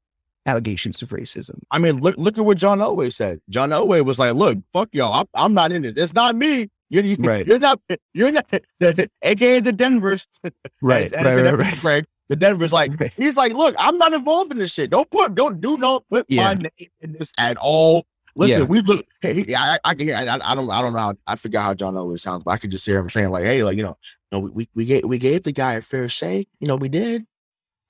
allegations 0.47 1.03
of 1.03 1.11
racism. 1.11 1.59
I 1.71 1.77
mean, 1.77 2.01
look 2.01 2.17
look 2.17 2.39
at 2.39 2.47
what 2.47 2.57
John 2.57 2.79
Elway 2.79 3.13
said. 3.13 3.43
John 3.51 3.69
Elway 3.69 4.03
was 4.03 4.19
like, 4.19 4.33
"Look, 4.33 4.57
fuck 4.73 4.89
y'all. 4.93 5.13
I'm, 5.13 5.27
I'm 5.35 5.53
not 5.53 5.71
in 5.71 5.83
this. 5.83 5.99
It's 5.99 6.15
not 6.15 6.35
me. 6.35 6.71
You're, 6.89 7.05
you, 7.05 7.17
Right. 7.19 7.47
not. 7.47 7.79
You're 8.15 8.33
not. 8.33 8.47
The, 8.81 9.11
AKA 9.23 9.61
the 9.61 9.73
Denver's. 9.73 10.27
Right, 10.81 11.11
right, 11.13 11.53
right, 11.59 11.83
right. 11.83 12.05
The 12.29 12.37
Denver's 12.37 12.73
like, 12.73 12.93
he's 13.17 13.37
like, 13.37 13.53
look, 13.53 13.75
I'm 13.79 13.99
not 13.99 14.13
involved 14.13 14.53
in 14.53 14.59
this 14.59 14.73
shit. 14.73 14.91
Don't 14.91 15.11
put, 15.11 15.35
don't 15.35 15.61
do, 15.61 15.77
don't 15.77 16.05
put 16.09 16.27
Yeah. 16.29 16.45
my 16.45 16.55
name 16.55 16.91
in 17.01 17.13
this 17.13 17.33
at 17.39 17.57
all. 17.59 18.07
Listen, 18.37 18.63
Yeah. 18.63 18.67
we 18.67 18.81
look. 18.81 19.07
Hey, 19.21 19.55
I, 19.55 19.75
I, 19.75 19.79
I 19.85 19.95
can 19.95 20.07
hear. 20.09 20.17
I, 20.17 20.23
I 20.23 20.55
don't, 20.55 20.69
I 20.71 20.83
don't 20.83 20.93
know. 20.93 20.99
How, 20.99 21.15
I 21.27 21.37
forgot 21.37 21.63
how 21.63 21.75
John 21.75 21.95
Elway 21.95 22.19
sounds, 22.19 22.43
but 22.45 22.51
I 22.53 22.57
could 22.57 22.71
just 22.71 22.85
hear 22.87 22.99
him 22.99 23.09
saying 23.11 23.31
like, 23.31 23.45
hey, 23.45 23.63
like 23.63 23.77
you 23.77 23.85
know, 23.85 23.97
no, 24.33 24.41
we, 24.41 24.51
we, 24.51 24.69
we 24.75 24.85
gave, 24.85 25.05
we 25.05 25.19
gave 25.19 25.43
the 25.45 25.53
guy 25.53 25.75
a 25.75 25.81
fair 25.83 26.09
shake. 26.09 26.49
You 26.59 26.67
know, 26.67 26.77
we 26.77 26.89
did. 26.89 27.27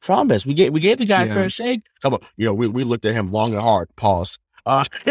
Promise. 0.03 0.45
We 0.45 0.53
gave, 0.53 0.71
we 0.73 0.81
gave 0.81 0.99
the 0.99 1.07
guy 1.07 1.23
a 1.25 1.33
fair 1.33 1.49
shake. 1.49 1.83
Come 2.03 2.13
on, 2.15 2.21
you 2.37 2.45
know, 2.45 2.53
we, 2.53 2.69
we 2.69 2.85
looked 2.85 3.07
at 3.07 3.15
him 3.15 3.31
long 3.31 3.53
and 3.55 3.63
hard. 3.63 3.89
Pause. 3.97 4.39
Uh, 4.67 4.85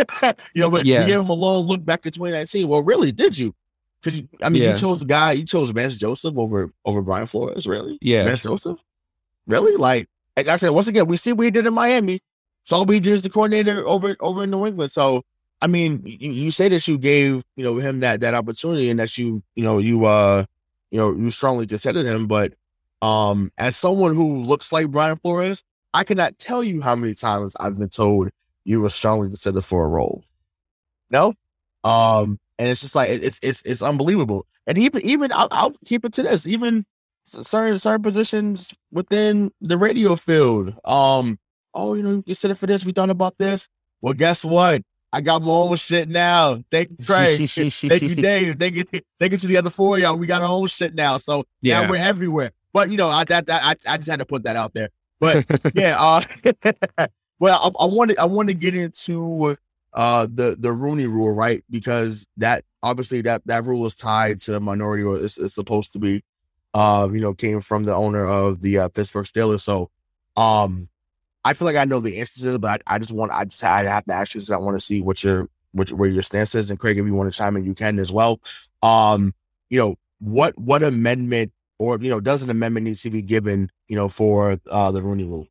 you 0.53 0.61
know, 0.61 0.69
but 0.69 0.85
Yeah. 0.85 0.99
we 1.01 1.07
gave 1.07 1.19
him 1.21 1.29
a 1.29 1.33
long 1.33 1.65
look 1.65 1.83
back 1.83 2.05
at 2.05 2.13
2019. 2.13 2.67
Well, 2.67 2.83
really, 2.83 3.11
did 3.11 3.35
you? 3.35 3.55
Because 4.03 4.21
I 4.43 4.49
mean, 4.49 4.61
Yeah. 4.61 4.71
you 4.73 4.77
chose 4.77 4.99
the 4.99 5.05
guy. 5.05 5.31
You 5.31 5.45
chose 5.45 5.71
Vance 5.71 5.95
Joseph 5.95 6.37
over 6.37 6.71
over 6.85 7.01
Brian 7.01 7.25
Flores. 7.25 7.65
Really? 7.65 7.97
Yeah. 8.01 8.25
Vance 8.25 8.43
Joseph? 8.43 8.77
Really? 9.47 9.75
Like, 9.75 10.07
like 10.37 10.47
I 10.47 10.55
said, 10.55 10.69
once 10.69 10.87
again, 10.87 11.07
we 11.07 11.17
see 11.17 11.33
what 11.33 11.45
he 11.45 11.51
did 11.51 11.65
in 11.65 11.73
Miami. 11.73 12.19
Saul 12.63 12.85
Beach 12.85 13.05
is 13.05 13.23
the 13.23 13.29
coordinator 13.29 13.85
over 13.85 14.15
over 14.19 14.43
in 14.43 14.51
New 14.51 14.65
England. 14.65 14.91
So, 14.91 15.23
I 15.61 15.67
mean, 15.67 16.01
you, 16.05 16.31
you 16.31 16.51
say 16.51 16.69
that 16.69 16.87
you 16.87 16.97
gave 16.97 17.43
you 17.55 17.63
know 17.63 17.75
him 17.77 17.99
that 17.99 18.21
that 18.21 18.33
opportunity 18.33 18.89
and 18.89 18.99
that 18.99 19.17
you 19.17 19.43
you 19.55 19.63
know 19.63 19.79
you 19.79 20.05
uh 20.05 20.45
you 20.91 20.97
know 20.97 21.13
you 21.13 21.29
strongly 21.29 21.67
considered 21.67 22.05
him, 22.05 22.27
but 22.27 22.53
um 23.01 23.51
as 23.57 23.75
someone 23.75 24.15
who 24.15 24.43
looks 24.43 24.71
like 24.71 24.89
Brian 24.89 25.17
Flores, 25.17 25.61
I 25.93 26.03
cannot 26.03 26.39
tell 26.39 26.63
you 26.63 26.81
how 26.81 26.95
many 26.95 27.13
times 27.13 27.55
I've 27.59 27.77
been 27.77 27.89
told 27.89 28.29
you 28.63 28.79
were 28.81 28.89
strongly 28.89 29.27
considered 29.27 29.65
for 29.65 29.85
a 29.85 29.89
role. 29.89 30.23
No, 31.09 31.33
um, 31.83 32.39
and 32.57 32.69
it's 32.69 32.81
just 32.81 32.95
like 32.95 33.09
it's 33.09 33.39
it's 33.43 33.61
it's 33.63 33.81
unbelievable. 33.81 34.45
And 34.67 34.77
even 34.77 35.01
even 35.01 35.31
I'll, 35.33 35.49
I'll 35.51 35.73
keep 35.85 36.05
it 36.05 36.13
to 36.13 36.23
this. 36.23 36.47
Even 36.47 36.85
certain 37.23 37.79
certain 37.79 38.01
positions 38.03 38.73
within 38.91 39.51
the 39.61 39.77
radio 39.77 40.15
field. 40.15 40.73
Um, 40.85 41.39
oh, 41.73 41.93
you 41.93 42.03
know, 42.03 42.11
you 42.11 42.23
consider 42.23 42.55
for 42.55 42.67
this. 42.67 42.85
We 42.85 42.91
thought 42.91 43.09
about 43.09 43.37
this. 43.37 43.67
Well, 44.01 44.13
guess 44.13 44.43
what? 44.43 44.81
I 45.13 45.21
got 45.21 45.43
my 45.43 45.51
own 45.51 45.75
shit 45.77 46.09
now. 46.09 46.63
Thank 46.71 46.89
you, 46.91 47.05
Craig. 47.05 47.47
Thank 47.49 48.01
you, 48.01 48.15
Dave. 48.15 48.57
Thank 48.57 48.75
you, 48.75 48.83
thank 49.19 49.31
you 49.31 49.37
to 49.37 49.47
the 49.47 49.57
other 49.57 49.69
four 49.69 49.95
of 49.95 50.01
y'all. 50.01 50.17
We 50.17 50.25
got 50.25 50.41
our 50.41 50.49
own 50.49 50.67
shit 50.67 50.95
now. 50.95 51.17
So 51.17 51.43
Yeah. 51.61 51.81
now 51.81 51.89
we're 51.89 51.97
everywhere. 51.97 52.51
But 52.73 52.89
you 52.89 52.97
know, 52.97 53.09
I 53.09 53.23
that, 53.25 53.45
that 53.45 53.63
I, 53.63 53.93
I 53.93 53.97
just 53.97 54.09
had 54.09 54.19
to 54.19 54.25
put 54.25 54.43
that 54.43 54.55
out 54.55 54.73
there. 54.73 54.89
But 55.19 55.45
yeah, 55.75 55.95
uh, 55.99 56.21
well, 57.39 57.59
I, 57.79 57.83
I 57.83 57.87
wanted 57.87 58.17
I 58.17 58.25
want 58.25 58.47
to 58.49 58.55
get 58.55 58.73
into 58.73 59.55
uh 59.93 60.27
the 60.33 60.57
the 60.59 60.71
Rooney 60.71 61.05
Rule, 61.05 61.35
right? 61.35 61.63
Because 61.69 62.25
that 62.37 62.65
obviously 62.81 63.21
that 63.21 63.43
that 63.45 63.65
rule 63.65 63.85
is 63.85 63.93
tied 63.93 64.39
to 64.41 64.59
minority, 64.59 65.03
or 65.03 65.17
it's, 65.17 65.37
it's 65.37 65.53
supposed 65.53 65.93
to 65.93 65.99
be. 65.99 66.23
Uh, 66.73 67.07
you 67.11 67.19
know, 67.19 67.33
came 67.33 67.61
from 67.61 67.83
the 67.83 67.93
owner 67.93 68.25
of 68.25 68.61
the 68.61 68.79
uh, 68.79 68.89
Pittsburgh 68.89 69.25
Steelers. 69.25 69.61
So, 69.61 69.91
um, 70.37 70.89
I 71.45 71.53
feel 71.53 71.65
like 71.65 71.75
I 71.75 71.85
know 71.85 71.99
the 71.99 72.17
instances, 72.17 72.57
but 72.57 72.81
I, 72.87 72.95
I 72.95 72.99
just 72.99 73.11
want 73.11 73.31
I 73.31 73.45
just 73.45 73.63
I 73.63 73.83
have 73.83 74.05
to 74.05 74.13
ask 74.13 74.33
you 74.33 74.41
because 74.41 74.51
I 74.51 74.57
want 74.57 74.79
to 74.79 74.85
see 74.85 75.01
what 75.01 75.23
your 75.23 75.49
what 75.73 75.91
where 75.91 76.09
your 76.09 76.21
stance 76.21 76.55
is. 76.55 76.69
And 76.69 76.79
Craig, 76.79 76.97
if 76.97 77.05
you 77.05 77.13
want 77.13 77.31
to 77.31 77.37
chime 77.37 77.57
in, 77.57 77.65
you 77.65 77.75
can 77.75 77.99
as 77.99 78.11
well. 78.11 78.39
Um, 78.81 79.33
you 79.69 79.77
know 79.77 79.95
what 80.19 80.57
what 80.57 80.83
amendment 80.83 81.51
or 81.79 81.99
you 81.99 82.09
know 82.09 82.19
does 82.19 82.43
an 82.43 82.49
amendment 82.49 82.85
need 82.85 82.95
to 82.95 83.09
be 83.09 83.21
given 83.21 83.69
you 83.87 83.95
know 83.95 84.07
for 84.07 84.57
uh 84.71 84.91
the 84.91 85.01
Rooney 85.01 85.25
Rule? 85.25 85.47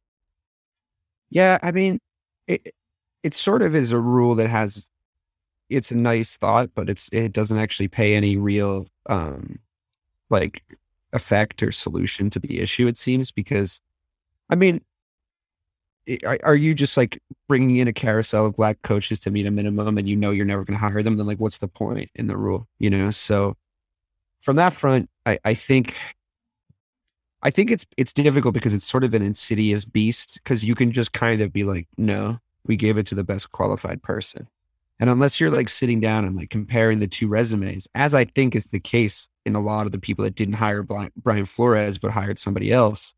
Yeah, 1.31 1.59
I 1.63 1.73
mean, 1.73 2.01
it 2.47 2.75
it 3.23 3.35
sort 3.35 3.63
of 3.63 3.75
is 3.75 3.93
a 3.93 3.99
rule 3.99 4.35
that 4.37 4.49
has 4.49 4.89
it's 5.69 5.91
a 5.91 5.97
nice 5.97 6.37
thought, 6.37 6.71
but 6.75 6.89
it's 6.89 7.09
it 7.13 7.33
doesn't 7.33 7.59
actually 7.59 7.89
pay 7.89 8.15
any 8.15 8.37
real 8.37 8.87
um 9.07 9.59
like 10.31 10.63
effect 11.13 11.63
or 11.63 11.73
solution 11.73 12.31
to 12.31 12.39
the 12.39 12.61
issue. 12.61 12.87
It 12.87 12.97
seems 12.97 13.31
because, 13.31 13.81
I 14.51 14.55
mean, 14.55 14.83
are- 16.45 16.57
you 16.57 16.75
just 16.75 16.97
like 16.97 17.21
bringing 17.49 17.77
in 17.77 17.89
a 17.89 17.93
carousel 17.93 18.47
of 18.47 18.57
black 18.57 18.83
coaches 18.83 19.21
to 19.21 19.31
meet 19.31 19.47
a 19.47 19.51
minimum, 19.51 19.99
and 19.99 20.09
you 20.09 20.17
know 20.17 20.31
you're 20.31 20.45
never 20.45 20.65
going 20.65 20.79
to 20.79 20.85
hire 20.85 21.03
them? 21.03 21.17
Then 21.17 21.27
like, 21.27 21.39
what's 21.39 21.59
the 21.59 21.69
point 21.69 22.11
in 22.15 22.27
the 22.27 22.37
rule? 22.37 22.67
You 22.79 22.91
know, 22.91 23.11
so 23.11 23.57
from 24.41 24.57
that 24.57 24.73
front, 24.73 25.09
I 25.27 25.39
I 25.45 25.55
think 25.55 25.95
I 27.43 27.51
think 27.51 27.71
it's 27.71 27.87
it's 27.97 28.13
difficult 28.13 28.55
because 28.55 28.75
it's 28.75 28.85
sort 28.85 29.05
of 29.05 29.15
an 29.15 29.23
insidious 29.23 29.85
beast 29.85 30.41
because 30.43 30.65
you 30.65 30.75
can 30.75 30.93
just 30.93 31.13
kind 31.13 31.41
of 31.41 31.53
be 31.53 31.65
like, 31.65 31.89
no, 31.97 32.39
we 32.67 32.77
gave 32.77 32.99
it 32.99 33.07
to 33.09 33.15
the 33.15 33.25
best 33.25 33.51
qualified 33.53 34.03
person. 34.03 34.49
And 35.01 35.11
unless 35.11 35.41
you're 35.41 35.51
like 35.51 35.69
sitting 35.69 36.01
down 36.01 36.25
and 36.25 36.37
like 36.37 36.51
comparing 36.51 37.01
the 37.01 37.09
two 37.09 37.27
resumes, 37.29 37.89
as 37.95 38.15
I 38.15 38.25
think 38.25 38.55
is 38.55 38.67
the 38.67 38.81
case 38.81 39.29
in 39.45 39.55
a 39.55 39.61
lot 39.61 39.87
of 39.87 39.93
the 39.93 39.99
people 39.99 40.25
that 40.25 40.35
didn't 40.35 40.55
hire 40.55 40.83
Brian 40.83 41.45
Flores 41.45 41.99
but 41.99 42.11
hired 42.11 42.39
somebody 42.39 42.73
else, 42.73 43.15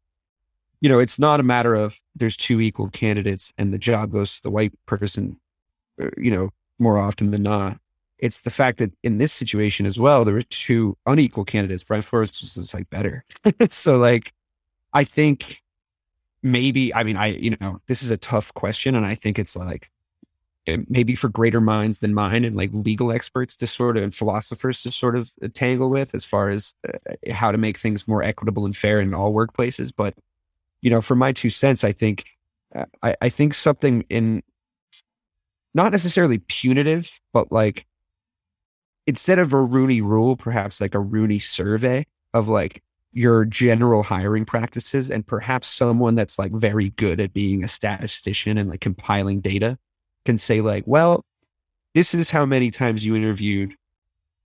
you 0.81 0.89
know, 0.89 0.99
it's 0.99 1.19
not 1.19 1.41
a 1.41 1.45
matter 1.45 1.75
of 1.75 1.99
there's 2.15 2.37
two 2.37 2.61
equal 2.61 2.91
candidates 2.91 3.53
and 3.59 3.73
the 3.73 3.79
job 3.79 4.11
goes 4.11 4.37
to 4.37 4.43
the 4.43 4.51
white 4.51 4.73
person, 4.87 5.39
uh, 6.03 6.11
you 6.17 6.31
know, 6.31 6.51
more 6.79 6.99
often 6.99 7.31
than 7.31 7.43
not. 7.43 7.79
It's 8.19 8.43
the 8.43 8.51
fact 8.51 8.79
that 8.79 8.93
in 9.03 9.19
this 9.19 9.33
situation 9.33 9.87
as 9.87 9.99
well, 9.99 10.25
there 10.25 10.35
were 10.35 10.43
two 10.43 10.97
unequal 11.07 11.45
candidates. 11.45 11.85
Brian 11.85 12.03
Flores 12.03 12.39
was 12.41 12.55
just 12.55 12.75
like 12.75 12.89
better. 12.91 13.25
so 13.69 13.99
like, 13.99 14.33
I 14.93 15.05
think 15.05 15.63
maybe, 16.43 16.95
I 16.95 17.03
mean, 17.03 17.17
I, 17.17 17.29
you 17.29 17.57
know, 17.61 17.81
this 17.87 18.03
is 18.03 18.11
a 18.11 18.17
tough 18.17 18.53
question. 18.55 18.95
And 18.95 19.05
I 19.05 19.15
think 19.15 19.39
it's 19.39 19.57
like, 19.57 19.91
Eh, 20.67 20.79
maybe 20.89 21.15
for 21.15 21.29
greater 21.29 21.61
minds 21.61 21.99
than 21.99 22.15
mine 22.15 22.45
and 22.45 22.57
like 22.57 22.71
legal 22.73 23.13
experts 23.13 23.55
to 23.55 23.67
sort 23.67 23.97
of 23.97 24.03
and 24.03 24.15
philosophers 24.15 24.83
to 24.83 24.91
sort 24.91 25.17
of 25.17 25.31
eh, 25.43 25.49
tangle 25.53 25.91
with 25.91 26.15
as 26.15 26.25
far 26.25 26.49
as 26.49 26.75
uh, 26.89 27.33
how 27.33 27.53
to 27.53 27.59
make 27.59 27.77
things 27.77 28.09
more 28.09 28.23
equitable 28.23 28.65
and 28.65 28.77
fair 28.77 29.01
in 29.01 29.13
all 29.13 29.35
workplaces. 29.35 29.93
But 29.95 30.15
you 30.85 30.91
know 30.91 31.01
for 31.01 31.17
my 31.17 31.33
two 31.33 31.51
cents 31.51 31.83
i 31.83 31.91
think 31.91 32.27
I, 33.03 33.17
I 33.21 33.29
think 33.31 33.55
something 33.55 34.05
in 34.09 34.43
not 35.73 35.91
necessarily 35.91 36.39
punitive 36.39 37.21
but 37.33 37.51
like 37.51 37.87
instead 39.07 39.41
of 39.41 39.53
a 39.53 39.61
rooney 39.61 40.03
rule 40.03 40.37
perhaps 40.37 40.81
like 40.81 40.95
a 40.95 41.01
rooney 41.01 41.41
survey 41.41 42.07
of 42.35 42.49
like 42.49 42.83
your 43.13 43.45
general 43.45 44.03
hiring 44.03 44.45
practices 44.45 45.11
and 45.11 45.27
perhaps 45.27 45.69
someone 45.69 46.17
that's 46.17 46.39
like 46.39 46.53
very 46.53 46.91
good 46.91 47.19
at 47.19 47.33
being 47.33 47.65
a 47.65 47.69
statistician 47.69 48.59
and 48.59 48.69
like 48.69 48.81
compiling 48.81 49.41
data 49.41 49.79
can 50.25 50.39
say 50.39 50.61
like, 50.61 50.85
well, 50.87 51.25
this 51.95 52.15
is 52.15 52.31
how 52.31 52.45
many 52.45 52.71
times 52.71 53.05
you 53.05 53.15
interviewed 53.15 53.75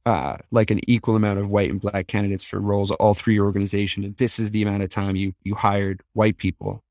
uh, 0.06 0.38
like 0.52 0.72
an 0.72 0.80
equal 0.90 1.16
amount 1.16 1.40
of 1.40 1.50
white 1.50 1.70
and 1.70 1.82
black 1.82 2.08
candidates 2.08 2.44
for 2.44 2.60
roles, 2.60 2.92
all 2.92 3.14
through 3.14 3.34
your 3.34 3.46
organization, 3.46 4.04
and 4.04 4.16
this 4.18 4.40
is 4.40 4.52
the 4.52 4.62
amount 4.62 4.84
of 4.84 4.90
time 4.90 5.16
you 5.16 5.34
you 5.44 5.56
hired 5.56 6.02
white 6.14 6.38
people, 6.38 6.84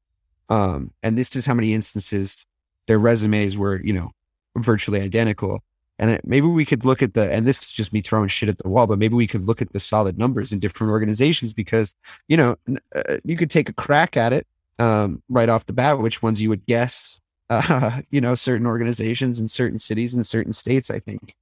um, 0.48 0.92
and 1.02 1.16
this 1.16 1.34
is 1.34 1.46
how 1.46 1.54
many 1.54 1.74
instances 1.74 2.46
their 2.86 2.98
resumes 2.98 3.56
were, 3.56 3.80
you 3.82 3.92
know, 3.92 4.10
virtually 4.56 5.00
identical. 5.00 5.62
And 6.00 6.20
maybe 6.24 6.46
we 6.46 6.64
could 6.64 6.84
look 6.84 7.02
at 7.02 7.14
the, 7.14 7.30
and 7.30 7.46
this 7.46 7.58
is 7.60 7.72
just 7.72 7.92
me 7.92 8.02
throwing 8.02 8.28
shit 8.28 8.48
at 8.48 8.58
the 8.58 8.68
wall, 8.68 8.86
but 8.86 9.00
maybe 9.00 9.16
we 9.16 9.26
could 9.26 9.44
look 9.44 9.60
at 9.60 9.72
the 9.72 9.80
solid 9.80 10.16
numbers 10.16 10.52
in 10.52 10.60
different 10.60 10.92
organizations 10.92 11.52
because, 11.52 11.92
you 12.28 12.36
know, 12.36 12.54
uh, 12.94 13.16
you 13.24 13.36
could 13.36 13.50
take 13.50 13.68
a 13.68 13.72
crack 13.72 14.16
at 14.16 14.32
it 14.32 14.46
um, 14.78 15.22
right 15.28 15.48
off 15.48 15.66
the 15.66 15.72
bat, 15.72 15.98
which 15.98 16.22
ones 16.22 16.40
you 16.40 16.50
would 16.50 16.64
guess 16.66 17.18
uh, 17.50 18.02
you 18.10 18.20
know, 18.20 18.34
certain 18.34 18.66
organizations 18.66 19.40
in 19.40 19.48
certain 19.48 19.78
cities 19.78 20.14
and 20.14 20.26
certain 20.26 20.52
states, 20.52 20.90
I 20.90 20.98
think, 20.98 21.34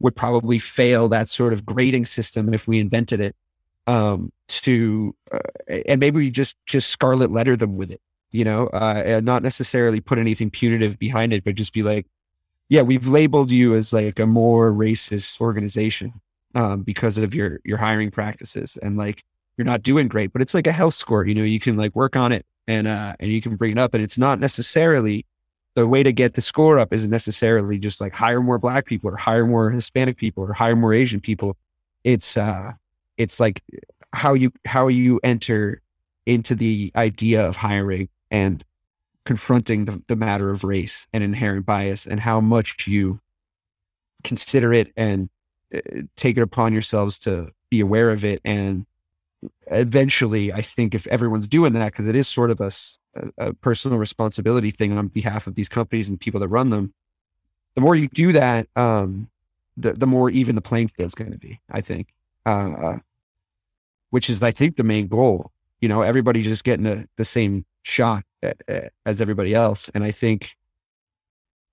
would 0.00 0.16
probably 0.16 0.58
fail 0.58 1.08
that 1.08 1.28
sort 1.28 1.52
of 1.52 1.64
grading 1.64 2.06
system 2.06 2.52
if 2.52 2.66
we 2.66 2.80
invented 2.80 3.20
it. 3.20 3.36
Um, 3.88 4.30
to 4.46 5.14
uh, 5.32 5.40
and 5.86 5.98
maybe 5.98 6.18
we 6.18 6.30
just 6.30 6.56
just 6.66 6.90
scarlet 6.90 7.32
letter 7.32 7.56
them 7.56 7.76
with 7.76 7.90
it, 7.90 8.00
you 8.30 8.44
know, 8.44 8.68
uh, 8.68 9.02
and 9.04 9.26
not 9.26 9.42
necessarily 9.42 10.00
put 10.00 10.18
anything 10.18 10.50
punitive 10.50 10.98
behind 10.98 11.32
it, 11.32 11.42
but 11.42 11.56
just 11.56 11.72
be 11.72 11.82
like, 11.82 12.06
yeah, 12.68 12.82
we've 12.82 13.08
labeled 13.08 13.50
you 13.50 13.74
as 13.74 13.92
like 13.92 14.20
a 14.20 14.26
more 14.26 14.72
racist 14.72 15.40
organization 15.40 16.12
um, 16.54 16.82
because 16.82 17.18
of 17.18 17.34
your 17.34 17.60
your 17.64 17.78
hiring 17.78 18.10
practices, 18.12 18.76
and 18.82 18.96
like 18.96 19.24
you're 19.56 19.64
not 19.64 19.82
doing 19.82 20.06
great. 20.06 20.32
But 20.32 20.42
it's 20.42 20.54
like 20.54 20.68
a 20.68 20.72
health 20.72 20.94
score, 20.94 21.26
you 21.26 21.34
know, 21.34 21.42
you 21.42 21.58
can 21.58 21.76
like 21.76 21.96
work 21.96 22.14
on 22.14 22.30
it 22.30 22.46
and 22.68 22.86
uh, 22.86 23.14
and 23.18 23.32
you 23.32 23.40
can 23.40 23.56
bring 23.56 23.72
it 23.72 23.78
up, 23.78 23.94
and 23.94 24.02
it's 24.02 24.18
not 24.18 24.38
necessarily 24.38 25.26
the 25.74 25.86
way 25.86 26.02
to 26.02 26.12
get 26.12 26.34
the 26.34 26.40
score 26.40 26.78
up 26.78 26.92
isn't 26.92 27.10
necessarily 27.10 27.78
just 27.78 28.00
like 28.00 28.14
hire 28.14 28.42
more 28.42 28.58
black 28.58 28.86
people 28.86 29.10
or 29.10 29.16
hire 29.16 29.46
more 29.46 29.70
Hispanic 29.70 30.16
people 30.16 30.44
or 30.44 30.52
hire 30.52 30.76
more 30.76 30.92
Asian 30.92 31.20
people. 31.20 31.56
It's 32.04 32.36
uh 32.36 32.72
it's 33.16 33.40
like 33.40 33.62
how 34.12 34.34
you 34.34 34.52
how 34.66 34.88
you 34.88 35.20
enter 35.22 35.80
into 36.26 36.54
the 36.54 36.92
idea 36.94 37.46
of 37.46 37.56
hiring 37.56 38.08
and 38.30 38.64
confronting 39.24 39.84
the, 39.84 40.02
the 40.08 40.16
matter 40.16 40.50
of 40.50 40.64
race 40.64 41.06
and 41.12 41.22
inherent 41.22 41.64
bias 41.64 42.06
and 42.06 42.20
how 42.20 42.40
much 42.40 42.86
you 42.86 43.20
consider 44.24 44.72
it 44.72 44.92
and 44.96 45.28
uh, 45.74 45.80
take 46.16 46.36
it 46.36 46.42
upon 46.42 46.72
yourselves 46.72 47.18
to 47.18 47.48
be 47.70 47.80
aware 47.80 48.10
of 48.10 48.24
it 48.24 48.40
and 48.44 48.84
eventually 49.68 50.52
i 50.52 50.60
think 50.60 50.94
if 50.94 51.06
everyone's 51.08 51.48
doing 51.48 51.72
that 51.72 51.92
because 51.92 52.06
it 52.06 52.14
is 52.14 52.28
sort 52.28 52.50
of 52.50 52.60
a, 53.38 53.52
personal 53.54 53.98
responsibility 53.98 54.70
thing 54.70 54.96
on 54.96 55.08
behalf 55.08 55.46
of 55.46 55.54
these 55.54 55.68
companies 55.68 56.08
and 56.08 56.20
people 56.20 56.40
that 56.40 56.48
run 56.48 56.70
them 56.70 56.92
the 57.74 57.80
more 57.80 57.94
you 57.94 58.08
do 58.08 58.32
that 58.32 58.66
um, 58.76 59.28
the, 59.76 59.92
the 59.92 60.06
more 60.06 60.30
even 60.30 60.54
the 60.54 60.60
playing 60.60 60.88
field 60.88 61.06
is 61.06 61.14
going 61.14 61.32
to 61.32 61.38
be 61.38 61.60
i 61.70 61.80
think 61.80 62.08
uh, 62.46 62.96
which 64.10 64.28
is 64.28 64.42
i 64.42 64.50
think 64.50 64.76
the 64.76 64.84
main 64.84 65.06
goal 65.06 65.50
you 65.80 65.88
know 65.88 66.02
everybody 66.02 66.42
just 66.42 66.64
getting 66.64 66.86
a, 66.86 67.06
the 67.16 67.24
same 67.24 67.64
shot 67.82 68.24
as 69.06 69.20
everybody 69.20 69.54
else 69.54 69.90
and 69.94 70.04
i 70.04 70.10
think 70.10 70.56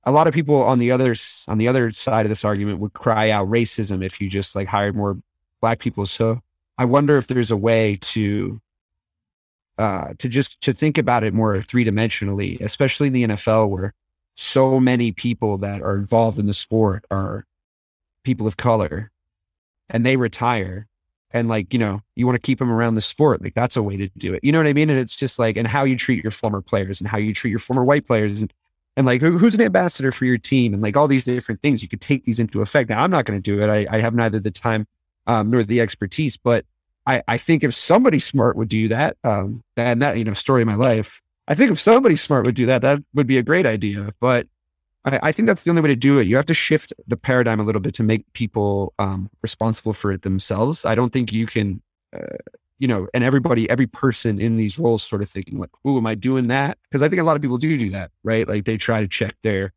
a 0.03 0.11
lot 0.11 0.27
of 0.27 0.33
people 0.33 0.63
on 0.63 0.79
the 0.79 0.91
other 0.91 1.15
on 1.47 1.57
the 1.57 1.67
other 1.67 1.91
side 1.91 2.25
of 2.25 2.29
this 2.29 2.45
argument 2.45 2.79
would 2.79 2.93
cry 2.93 3.29
out 3.29 3.49
racism 3.49 4.03
if 4.03 4.19
you 4.19 4.29
just 4.29 4.55
like 4.55 4.67
hired 4.67 4.95
more 4.95 5.17
black 5.61 5.79
people. 5.79 6.05
So 6.05 6.41
I 6.77 6.85
wonder 6.85 7.17
if 7.17 7.27
there's 7.27 7.51
a 7.51 7.57
way 7.57 7.97
to 8.01 8.61
uh, 9.79 10.13
to 10.19 10.27
just 10.27 10.59
to 10.59 10.73
think 10.73 10.97
about 10.97 11.23
it 11.23 11.33
more 11.33 11.61
three 11.61 11.85
dimensionally, 11.85 12.59
especially 12.59 13.07
in 13.07 13.13
the 13.13 13.23
NFL 13.27 13.69
where 13.69 13.93
so 14.35 14.77
many 14.77 15.13
people 15.13 15.57
that 15.59 15.81
are 15.81 15.95
involved 15.95 16.37
in 16.37 16.47
the 16.47 16.53
sport 16.53 17.05
are 17.09 17.45
people 18.25 18.45
of 18.45 18.57
color 18.57 19.09
and 19.89 20.05
they 20.05 20.17
retire 20.17 20.85
and 21.31 21.47
like 21.47 21.71
you 21.71 21.79
know 21.79 22.01
you 22.15 22.25
want 22.25 22.35
to 22.35 22.41
keep 22.41 22.59
them 22.59 22.69
around 22.69 22.95
the 22.95 23.01
sport 23.01 23.41
like 23.41 23.53
that's 23.53 23.77
a 23.77 23.81
way 23.81 23.95
to 23.95 24.09
do 24.17 24.33
it. 24.33 24.43
You 24.43 24.51
know 24.51 24.59
what 24.59 24.67
i 24.67 24.73
mean? 24.73 24.89
And 24.89 24.99
it's 24.99 25.15
just 25.15 25.39
like 25.39 25.55
and 25.55 25.65
how 25.65 25.85
you 25.85 25.95
treat 25.95 26.21
your 26.21 26.31
former 26.31 26.61
players 26.61 26.99
and 26.99 27.07
how 27.07 27.17
you 27.17 27.33
treat 27.33 27.51
your 27.51 27.59
former 27.59 27.85
white 27.85 28.05
players 28.05 28.41
and 28.41 28.53
and 28.97 29.05
like 29.07 29.21
who, 29.21 29.37
who's 29.37 29.55
an 29.55 29.61
ambassador 29.61 30.11
for 30.11 30.25
your 30.25 30.37
team 30.37 30.73
and 30.73 30.83
like 30.83 30.97
all 30.97 31.07
these 31.07 31.23
different 31.23 31.61
things 31.61 31.81
you 31.81 31.87
could 31.87 32.01
take 32.01 32.25
these 32.25 32.41
into 32.41 32.61
effect. 32.61 32.89
Now 32.89 33.01
i'm 33.01 33.11
not 33.11 33.23
going 33.23 33.41
to 33.41 33.55
do 33.55 33.61
it. 33.61 33.69
I, 33.69 33.87
I, 33.89 34.01
have 34.01 34.13
neither 34.13 34.41
the 34.41 34.51
time 34.51 34.87
um, 35.25 35.49
nor 35.49 35.63
the 35.63 35.79
expertise 35.79 36.35
but 36.35 36.65
I, 37.09 37.23
I 37.27 37.37
think 37.37 37.63
if 37.63 37.75
somebody 37.75 38.19
smart 38.19 38.55
would 38.55 38.69
do 38.69 38.87
that 38.89 39.17
um, 39.23 39.63
and 39.75 40.01
that 40.01 40.17
you 40.17 40.23
know 40.23 40.33
story 40.33 40.61
of 40.61 40.67
my 40.67 40.75
life 40.75 41.21
i 41.47 41.55
think 41.55 41.71
if 41.71 41.79
somebody 41.79 42.15
smart 42.15 42.45
would 42.45 42.55
do 42.55 42.67
that 42.67 42.81
that 42.83 42.99
would 43.13 43.27
be 43.27 43.37
a 43.37 43.43
great 43.43 43.65
idea 43.65 44.13
but 44.19 44.47
I, 45.05 45.19
I 45.23 45.31
think 45.31 45.47
that's 45.47 45.63
the 45.63 45.71
only 45.71 45.81
way 45.81 45.89
to 45.89 45.95
do 45.95 46.19
it 46.19 46.27
you 46.27 46.35
have 46.35 46.45
to 46.45 46.53
shift 46.53 46.93
the 47.07 47.17
paradigm 47.17 47.59
a 47.59 47.63
little 47.63 47.81
bit 47.81 47.95
to 47.95 48.03
make 48.03 48.31
people 48.33 48.93
um, 48.99 49.29
responsible 49.41 49.93
for 49.93 50.11
it 50.11 50.21
themselves 50.21 50.85
i 50.85 50.93
don't 50.95 51.11
think 51.11 51.33
you 51.33 51.47
can 51.47 51.81
uh, 52.15 52.37
you 52.79 52.87
know, 52.87 53.07
and 53.13 53.23
everybody, 53.25 53.69
every 53.69 53.87
person 53.87 54.39
in 54.39 54.55
these 54.55 54.79
roles 54.79 55.03
sort 55.03 55.21
of 55.21 55.29
thinking 55.29 55.59
like, 55.59 55.69
"Oh, 55.83 55.97
am 55.97 56.07
I 56.07 56.15
doing 56.15 56.47
that?" 56.47 56.77
Because 56.83 57.01
I 57.01 57.09
think 57.09 57.21
a 57.21 57.25
lot 57.25 57.35
of 57.35 57.41
people 57.41 57.57
do 57.57 57.77
do 57.77 57.89
that, 57.91 58.11
right? 58.23 58.47
Like 58.47 58.63
they 58.63 58.77
try 58.77 59.01
to 59.01 59.07
check 59.07 59.35
their 59.43 59.73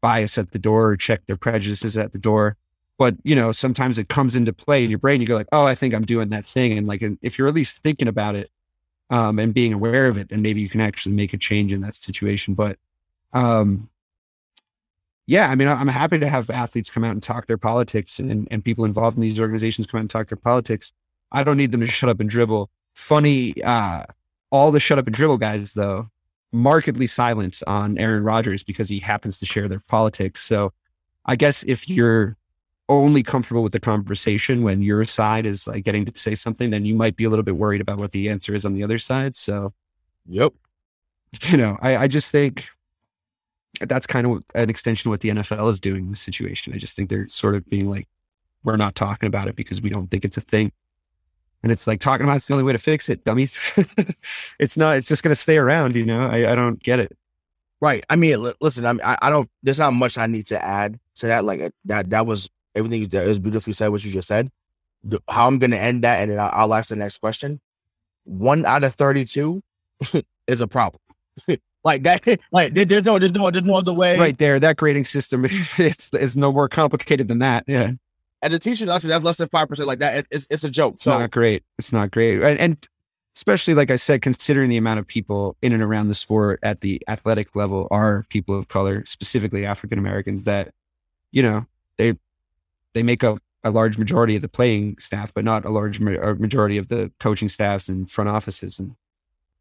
bias 0.00 0.36
at 0.36 0.50
the 0.50 0.58
door, 0.58 0.88
or 0.88 0.96
check 0.96 1.24
their 1.26 1.36
prejudices 1.36 1.96
at 1.96 2.12
the 2.12 2.18
door. 2.18 2.56
But 2.98 3.16
you 3.24 3.34
know, 3.34 3.52
sometimes 3.52 3.98
it 3.98 4.08
comes 4.08 4.36
into 4.36 4.52
play 4.52 4.84
in 4.84 4.90
your 4.90 4.98
brain. 4.98 5.20
You 5.20 5.26
go 5.26 5.34
like, 5.34 5.48
"Oh, 5.52 5.64
I 5.64 5.74
think 5.74 5.94
I'm 5.94 6.04
doing 6.04 6.28
that 6.30 6.44
thing," 6.44 6.76
and 6.76 6.86
like, 6.86 7.02
if 7.22 7.38
you're 7.38 7.48
at 7.48 7.54
least 7.54 7.78
thinking 7.78 8.08
about 8.08 8.36
it 8.36 8.50
um, 9.10 9.38
and 9.38 9.54
being 9.54 9.72
aware 9.72 10.06
of 10.06 10.16
it, 10.18 10.28
then 10.28 10.42
maybe 10.42 10.60
you 10.60 10.68
can 10.68 10.80
actually 10.80 11.14
make 11.14 11.32
a 11.32 11.38
change 11.38 11.72
in 11.72 11.80
that 11.82 11.94
situation. 11.94 12.54
But 12.54 12.78
um, 13.32 13.88
yeah, 15.26 15.48
I 15.48 15.54
mean, 15.54 15.68
I'm 15.68 15.88
happy 15.88 16.18
to 16.18 16.28
have 16.28 16.50
athletes 16.50 16.90
come 16.90 17.04
out 17.04 17.12
and 17.12 17.22
talk 17.22 17.46
their 17.46 17.58
politics 17.58 18.18
and, 18.18 18.48
and 18.50 18.64
people 18.64 18.84
involved 18.84 19.16
in 19.16 19.22
these 19.22 19.40
organizations 19.40 19.86
come 19.86 19.98
out 19.98 20.02
and 20.02 20.10
talk 20.10 20.28
their 20.28 20.36
politics. 20.36 20.92
I 21.30 21.44
don't 21.44 21.56
need 21.56 21.72
them 21.72 21.80
to 21.80 21.86
shut 21.86 22.10
up 22.10 22.20
and 22.20 22.28
dribble. 22.28 22.70
Funny, 22.94 23.62
uh, 23.62 24.04
all 24.50 24.70
the 24.70 24.80
shut 24.80 24.98
up 24.98 25.06
and 25.06 25.14
dribble 25.14 25.38
guys, 25.38 25.72
though, 25.72 26.08
markedly 26.52 27.06
silent 27.06 27.62
on 27.66 27.96
Aaron 27.98 28.24
Rodgers 28.24 28.62
because 28.62 28.88
he 28.88 28.98
happens 28.98 29.38
to 29.38 29.46
share 29.46 29.68
their 29.68 29.80
politics. 29.80 30.42
So 30.42 30.72
I 31.24 31.36
guess 31.36 31.62
if 31.62 31.88
you're 31.88 32.36
only 32.92 33.22
comfortable 33.22 33.62
with 33.62 33.72
the 33.72 33.80
conversation 33.80 34.62
when 34.62 34.82
your 34.82 35.04
side 35.04 35.46
is 35.46 35.66
like 35.66 35.84
getting 35.84 36.04
to 36.04 36.18
say 36.18 36.34
something, 36.34 36.70
then 36.70 36.84
you 36.84 36.94
might 36.94 37.16
be 37.16 37.24
a 37.24 37.30
little 37.30 37.42
bit 37.42 37.56
worried 37.56 37.80
about 37.80 37.98
what 37.98 38.12
the 38.12 38.28
answer 38.28 38.54
is 38.54 38.64
on 38.64 38.74
the 38.74 38.82
other 38.82 38.98
side. 38.98 39.34
So, 39.34 39.72
yep. 40.26 40.52
You 41.48 41.56
know, 41.56 41.78
I, 41.80 41.96
I 41.96 42.08
just 42.08 42.30
think 42.30 42.68
that's 43.80 44.06
kind 44.06 44.26
of 44.26 44.42
an 44.54 44.68
extension 44.68 45.08
of 45.08 45.12
what 45.12 45.20
the 45.20 45.30
NFL 45.30 45.70
is 45.70 45.80
doing 45.80 46.04
in 46.04 46.10
this 46.10 46.20
situation. 46.20 46.74
I 46.74 46.76
just 46.76 46.94
think 46.94 47.08
they're 47.08 47.28
sort 47.28 47.54
of 47.54 47.68
being 47.70 47.88
like, 47.88 48.06
we're 48.64 48.76
not 48.76 48.94
talking 48.94 49.26
about 49.26 49.48
it 49.48 49.56
because 49.56 49.80
we 49.80 49.88
don't 49.88 50.10
think 50.10 50.26
it's 50.26 50.36
a 50.36 50.42
thing. 50.42 50.72
And 51.62 51.72
it's 51.72 51.86
like 51.86 52.00
talking 52.00 52.24
about 52.24 52.36
it's 52.36 52.48
the 52.48 52.54
only 52.54 52.64
way 52.64 52.72
to 52.72 52.78
fix 52.78 53.08
it, 53.08 53.24
dummies. 53.24 53.72
it's 54.58 54.76
not. 54.76 54.96
It's 54.96 55.08
just 55.08 55.22
going 55.22 55.32
to 55.32 55.40
stay 55.40 55.56
around. 55.56 55.94
You 55.94 56.04
know, 56.04 56.22
I, 56.22 56.52
I 56.52 56.54
don't 56.54 56.82
get 56.82 56.98
it. 56.98 57.16
Right. 57.80 58.04
I 58.10 58.16
mean, 58.16 58.52
listen. 58.60 58.84
I 58.84 58.92
mean, 58.92 59.02
I, 59.04 59.16
I 59.22 59.30
don't. 59.30 59.48
There's 59.62 59.78
not 59.78 59.92
much 59.92 60.18
I 60.18 60.26
need 60.26 60.46
to 60.46 60.62
add 60.62 60.98
to 61.16 61.26
that. 61.28 61.44
Like 61.44 61.72
that. 61.84 62.10
That 62.10 62.26
was 62.26 62.50
everything 62.74 63.04
that 63.04 63.26
was 63.26 63.38
beautifully 63.38 63.72
said. 63.72 63.88
What 63.88 64.04
you 64.04 64.12
just 64.12 64.28
said. 64.28 64.50
The, 65.04 65.20
how 65.28 65.48
I'm 65.48 65.58
going 65.58 65.72
to 65.72 65.80
end 65.80 66.04
that, 66.04 66.20
and 66.20 66.30
then 66.30 66.38
I'll, 66.38 66.50
I'll 66.52 66.74
ask 66.74 66.88
the 66.88 66.96
next 66.96 67.18
question. 67.18 67.60
One 68.24 68.64
out 68.64 68.84
of 68.84 68.94
thirty-two 68.94 69.62
is 70.46 70.60
a 70.60 70.68
problem. 70.68 71.00
like 71.84 72.04
that. 72.04 72.24
Like 72.52 72.74
there's 72.74 73.04
no, 73.04 73.18
there's 73.18 73.32
no, 73.32 73.50
there's 73.50 73.64
no 73.64 73.74
other 73.74 73.92
way. 73.92 74.18
Right 74.18 74.38
there, 74.38 74.60
that 74.60 74.76
grading 74.76 75.04
system 75.04 75.44
is 75.44 76.10
is 76.12 76.36
no 76.36 76.52
more 76.52 76.68
complicated 76.68 77.28
than 77.28 77.40
that. 77.40 77.64
Yeah 77.66 77.92
and 78.42 78.52
the 78.52 78.58
teacher 78.58 78.84
lesson 78.84 79.08
that's 79.08 79.24
less 79.24 79.36
than 79.36 79.48
five 79.48 79.68
percent 79.68 79.86
like 79.86 80.00
that. 80.00 80.26
It's 80.30 80.46
it's 80.50 80.64
a 80.64 80.70
joke. 80.70 80.94
It's 80.94 81.04
so. 81.04 81.18
not 81.18 81.30
great. 81.30 81.62
It's 81.78 81.92
not 81.92 82.10
great, 82.10 82.42
and, 82.42 82.58
and, 82.58 82.88
especially 83.34 83.72
like 83.72 83.90
I 83.90 83.96
said, 83.96 84.20
considering 84.20 84.68
the 84.68 84.76
amount 84.76 84.98
of 84.98 85.06
people 85.06 85.56
in 85.62 85.72
and 85.72 85.82
around 85.82 86.08
the 86.08 86.14
sport 86.14 86.60
at 86.62 86.82
the 86.82 87.00
athletic 87.08 87.56
level 87.56 87.88
are 87.90 88.26
people 88.28 88.58
of 88.58 88.68
color, 88.68 89.04
specifically 89.06 89.64
African 89.64 89.98
Americans. 89.98 90.42
That 90.42 90.74
you 91.30 91.42
know 91.42 91.66
they 91.96 92.18
they 92.94 93.02
make 93.02 93.24
up 93.24 93.38
a 93.64 93.70
large 93.70 93.98
majority 93.98 94.36
of 94.36 94.42
the 94.42 94.48
playing 94.48 94.96
staff, 94.98 95.32
but 95.34 95.44
not 95.44 95.64
a 95.64 95.70
large 95.70 96.00
ma- 96.00 96.34
majority 96.34 96.76
of 96.76 96.88
the 96.88 97.12
coaching 97.20 97.48
staffs 97.48 97.88
and 97.88 98.10
front 98.10 98.28
offices. 98.28 98.78
And 98.78 98.96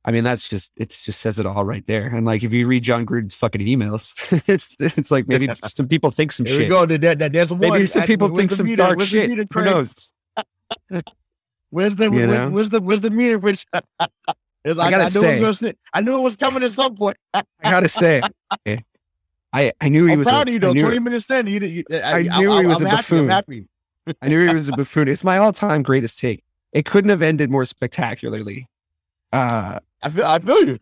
I 0.04 0.12
mean, 0.12 0.24
that's 0.24 0.50
just 0.50 0.72
it. 0.76 0.90
Just 0.90 1.20
says 1.20 1.40
it 1.40 1.46
all 1.46 1.66
right 1.66 1.86
there. 1.86 2.08
And 2.08 2.26
like, 2.26 2.44
if 2.44 2.52
you 2.52 2.68
read 2.68 2.84
Jon 2.84 3.06
Gruden's 3.06 3.36
fucking 3.36 3.62
emails, 3.62 4.16
it's 4.48 4.76
it's 4.80 5.12
like 5.12 5.28
maybe 5.28 5.48
some 5.68 5.88
people 5.88 6.10
think 6.12 6.32
some 6.32 6.46
Here 6.46 6.56
shit. 6.56 6.70
We 6.70 6.76
go. 6.76 6.86
That, 6.86 7.20
that, 7.20 7.34
there's 7.34 7.52
one. 7.52 7.60
Maybe 7.60 7.86
some 7.86 8.04
people 8.04 8.36
think 8.36 8.52
some 8.52 8.66
meter? 8.66 8.78
dark 8.78 8.98
where's 8.98 9.10
shit. 9.10 9.30
Meter, 9.30 9.46
Who 9.54 9.64
knows? 9.64 10.12
where's 11.70 11.96
the 11.96 12.10
where's, 12.10 12.50
where's, 12.50 12.70
the 12.70 12.82
where's 12.82 13.02
the 13.02 13.12
meter? 13.12 13.38
Which 13.38 13.66
I, 13.74 13.80
I 14.66 14.74
gotta 14.74 15.04
I 15.04 15.10
say, 15.10 15.40
was, 15.40 15.64
I 15.94 16.02
knew 16.02 16.16
it 16.16 16.22
was 16.22 16.36
coming 16.36 16.64
at 16.64 16.72
some 16.72 16.96
point. 16.96 17.18
I 17.34 17.44
gotta 17.62 17.88
say, 17.88 18.22
I 19.54 19.72
I 19.82 19.90
knew 19.90 20.06
he 20.06 20.14
I'm 20.14 20.20
was. 20.20 20.28
proud 20.28 20.48
a, 20.48 20.50
of 20.50 20.54
you 20.54 20.60
though. 20.60 20.74
Twenty 20.74 21.00
minutes 21.00 21.30
in, 21.30 21.48
you, 21.48 21.60
you, 21.60 21.84
I, 21.92 22.28
I, 22.32 22.40
knew 22.40 22.60
he 22.60 22.66
was 22.66 22.82
I'm 22.82 22.88
a 22.88 22.90
happy, 22.90 23.02
buffoon. 23.02 23.30
happy. 23.30 23.68
I 24.22 24.28
knew 24.28 24.48
he 24.48 24.56
was 24.56 24.70
a 24.70 24.72
buffoon. 24.78 25.08
It's 25.08 25.24
my 25.24 25.38
all-time 25.38 25.84
greatest 25.84 26.20
take. 26.20 26.44
It 26.74 26.86
couldn't 26.86 27.10
have 27.10 27.22
ended 27.22 27.50
more 27.50 27.66
spectacularly. 27.66 28.68
Uh, 29.34 29.80
I 30.02 30.10
feel 30.10 30.26
I 30.26 30.40
feel 30.40 30.66
you. 30.66 30.80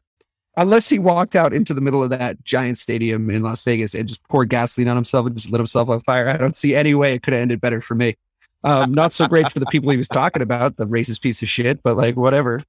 Unless 0.58 0.90
he 0.90 1.00
walked 1.00 1.36
out 1.36 1.54
into 1.54 1.74
the 1.74 1.82
middle 1.82 2.04
of 2.04 2.10
that 2.10 2.44
giant 2.44 2.78
stadium 2.78 3.30
in 3.30 3.44
Las 3.44 3.64
Vegas 3.64 3.94
and 3.94 4.10
just 4.10 4.22
poured 4.28 4.50
gasoline 4.50 4.90
on 4.90 4.98
himself 4.98 5.26
and 5.26 5.36
just 5.36 5.50
lit 5.50 5.60
himself 5.60 5.90
on 5.90 6.02
fire, 6.02 6.28
I 6.28 6.38
don't 6.38 6.56
see 6.56 6.76
any 6.76 6.94
way 6.94 7.14
it 7.14 7.24
could 7.24 7.34
have 7.34 7.42
ended 7.42 7.62
better 7.62 7.82
for 7.82 7.96
me. 7.96 8.18
Um, 8.64 8.94
not 8.94 9.14
so 9.14 9.26
great 9.28 9.50
for 9.52 9.60
the 9.60 9.66
people 9.68 9.90
he 9.90 9.98
was 9.98 10.10
talking 10.10 10.42
about, 10.42 10.76
the 10.76 10.86
racist 10.86 11.22
piece 11.22 11.42
of 11.42 11.48
shit, 11.48 11.82
but 11.82 11.96
like 11.96 12.18
whatever. 12.18 12.62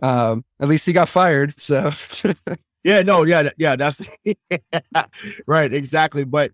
Um, 0.00 0.44
at 0.60 0.68
least 0.68 0.86
he 0.86 0.92
got 0.92 1.08
fired. 1.08 1.58
So 1.58 1.90
yeah, 2.86 3.02
no, 3.02 3.24
yeah, 3.24 3.50
yeah, 3.58 3.74
that's 3.74 4.00
right, 5.46 5.74
exactly. 5.74 6.24
But 6.24 6.52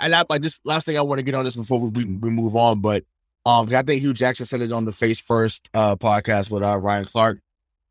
and 0.00 0.14
that 0.14 0.30
like 0.30 0.40
this 0.40 0.58
last 0.64 0.86
thing 0.86 0.96
I 0.96 1.02
want 1.02 1.18
to 1.18 1.22
get 1.22 1.34
on 1.34 1.44
this 1.44 1.56
before 1.56 1.78
we, 1.78 2.04
we 2.04 2.30
move 2.30 2.56
on, 2.56 2.80
but 2.80 3.04
um, 3.44 3.68
I 3.74 3.82
think 3.82 4.00
Hue 4.00 4.14
Jackson 4.14 4.46
said 4.46 4.62
it 4.62 4.72
on 4.72 4.86
the 4.86 4.92
Face 4.92 5.20
First 5.20 5.68
uh 5.74 5.96
podcast 5.96 6.50
with 6.50 6.62
uh 6.62 6.78
Ryan 6.78 7.04
Clark. 7.04 7.40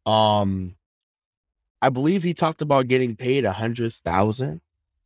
Um, 0.08 0.76
I 1.84 1.90
believe 1.90 2.24
he 2.24 2.34
talked 2.34 2.64
about 2.64 2.88
getting 2.88 3.16
paid 3.16 3.46
a 3.46 3.52
hundred 3.52 3.94
thousand 3.94 4.62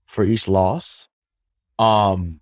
for 0.06 0.24
each 0.24 0.48
loss. 0.48 1.10
Um, 1.78 2.40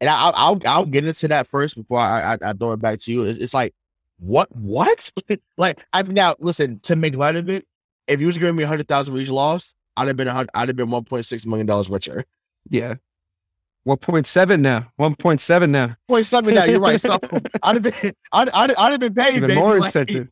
and 0.00 0.10
I, 0.10 0.50
will 0.50 0.60
I'll 0.66 0.86
get 0.86 1.06
into 1.06 1.28
that 1.28 1.46
first 1.46 1.76
before 1.76 2.00
I, 2.00 2.34
I, 2.34 2.50
I 2.50 2.52
throw 2.52 2.72
it 2.72 2.80
back 2.80 2.98
to 3.00 3.12
you. 3.12 3.22
It's, 3.22 3.38
it's 3.38 3.54
like 3.54 3.74
what 4.18 4.54
what 4.54 5.10
like 5.56 5.86
I've 5.92 6.10
now 6.10 6.34
listen 6.40 6.80
to 6.80 6.96
make 6.96 7.14
light 7.16 7.36
of 7.36 7.48
it. 7.48 7.64
If 8.08 8.20
you 8.20 8.26
was 8.26 8.38
giving 8.38 8.56
me 8.56 8.64
a 8.64 8.66
hundred 8.66 8.88
thousand 8.88 9.14
for 9.14 9.20
each 9.20 9.30
loss, 9.30 9.74
I'd 9.96 10.08
have 10.08 10.16
been 10.16 10.28
I'd 10.28 10.68
have 10.68 10.76
been 10.76 10.90
one 10.90 11.04
point 11.04 11.26
six 11.26 11.46
million 11.46 11.66
dollars 11.66 11.90
richer. 11.90 12.24
Yeah. 12.68 12.94
1.7 13.86 14.60
now. 14.60 14.92
1.7 15.00 15.70
now. 15.70 15.96
0.7 16.10 16.54
now. 16.54 16.64
You're 16.64 16.80
right. 16.80 17.00
So 17.00 17.18
I'd 17.62 17.76
have 17.76 17.82
been, 17.82 18.12
I'd, 18.32 18.50
I'd, 18.50 18.74
I'd 18.74 18.90
have 18.92 19.00
been 19.00 19.14
paid. 19.14 19.36
Even 19.36 19.48
baby. 19.48 19.60
more 19.60 19.76
like, 19.76 19.86
incentive. 19.86 20.28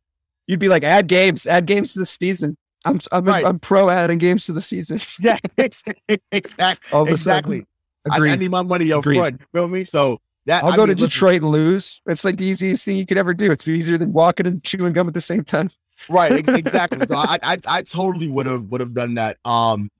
You'd 0.46 0.60
be 0.60 0.68
like, 0.68 0.84
add 0.84 1.06
games, 1.06 1.46
add 1.46 1.64
games 1.64 1.94
to 1.94 2.00
the 2.00 2.06
season. 2.06 2.58
I'm 2.84 3.00
I'm, 3.10 3.24
Right. 3.24 3.44
I'm 3.46 3.58
pro 3.58 3.88
adding 3.88 4.18
games 4.18 4.46
to 4.46 4.52
the 4.52 4.60
season. 4.60 4.98
Yeah, 5.20 5.38
exactly. 5.56 6.92
All 6.92 7.02
of 7.02 7.08
a 7.08 7.12
exactly. 7.12 7.58
sudden, 7.58 7.66
I, 8.10 8.16
agreed. 8.16 8.32
I, 8.32 8.36
need 8.36 8.50
my 8.50 8.62
money 8.62 8.92
up 8.92 9.00
Agreed. 9.00 9.16
front. 9.16 9.40
Feel 9.52 9.68
me? 9.68 9.84
So 9.84 10.20
that 10.44 10.62
I'll 10.62 10.72
I 10.72 10.76
go 10.76 10.86
mean, 10.86 10.96
to 10.96 11.02
listen, 11.02 11.08
Detroit 11.08 11.42
and 11.42 11.50
lose. 11.50 12.00
It's 12.06 12.24
like 12.24 12.36
the 12.36 12.44
easiest 12.44 12.84
thing 12.84 12.96
you 12.96 13.06
could 13.06 13.18
ever 13.18 13.34
do. 13.34 13.50
It's 13.50 13.66
easier 13.66 13.98
than 13.98 14.12
walking 14.12 14.46
and 14.46 14.62
chewing 14.62 14.92
gum 14.92 15.08
at 15.08 15.14
the 15.14 15.20
same 15.20 15.42
time. 15.42 15.70
Right 16.08 16.32
ex- 16.32 16.48
exactly 16.48 17.06
so 17.06 17.14
I, 17.16 17.38
I 17.42 17.58
i 17.68 17.82
totally 17.82 18.28
would 18.28 18.46
have 18.46 18.66
would 18.66 18.80
have 18.80 18.94
done 18.94 19.14
that 19.14 19.38
um 19.44 19.90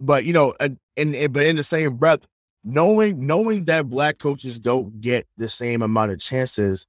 but 0.00 0.24
you 0.24 0.32
know 0.32 0.54
and, 0.60 0.78
and 0.96 1.14
and- 1.14 1.32
but 1.32 1.46
in 1.46 1.56
the 1.56 1.62
same 1.64 1.96
breath 1.96 2.26
knowing 2.64 3.26
knowing 3.26 3.64
that 3.64 3.88
black 3.90 4.18
coaches 4.18 4.58
don't 4.60 5.00
get 5.00 5.26
the 5.36 5.48
same 5.48 5.82
amount 5.82 6.12
of 6.12 6.20
chances 6.20 6.86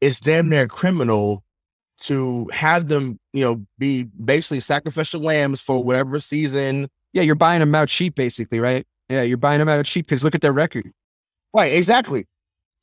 it's 0.00 0.20
damn 0.20 0.48
near 0.48 0.66
criminal 0.66 1.42
to 1.98 2.48
have 2.52 2.88
them 2.88 3.18
you 3.32 3.44
know 3.44 3.62
be 3.78 4.04
basically 4.24 4.60
sacrificial 4.60 5.20
lambs 5.20 5.60
for 5.60 5.82
whatever 5.84 6.18
season 6.20 6.88
Yeah, 7.12 7.22
you're 7.22 7.34
buying 7.34 7.60
them 7.60 7.74
out 7.74 7.88
cheap, 7.88 8.14
basically, 8.14 8.60
right? 8.60 8.86
Yeah, 9.10 9.22
you're 9.22 9.36
buying 9.36 9.58
them 9.58 9.68
out 9.68 9.84
cheap 9.84 10.06
because 10.06 10.22
look 10.24 10.34
at 10.34 10.40
their 10.40 10.52
record. 10.54 10.90
right 11.52 11.72
exactly 11.72 12.24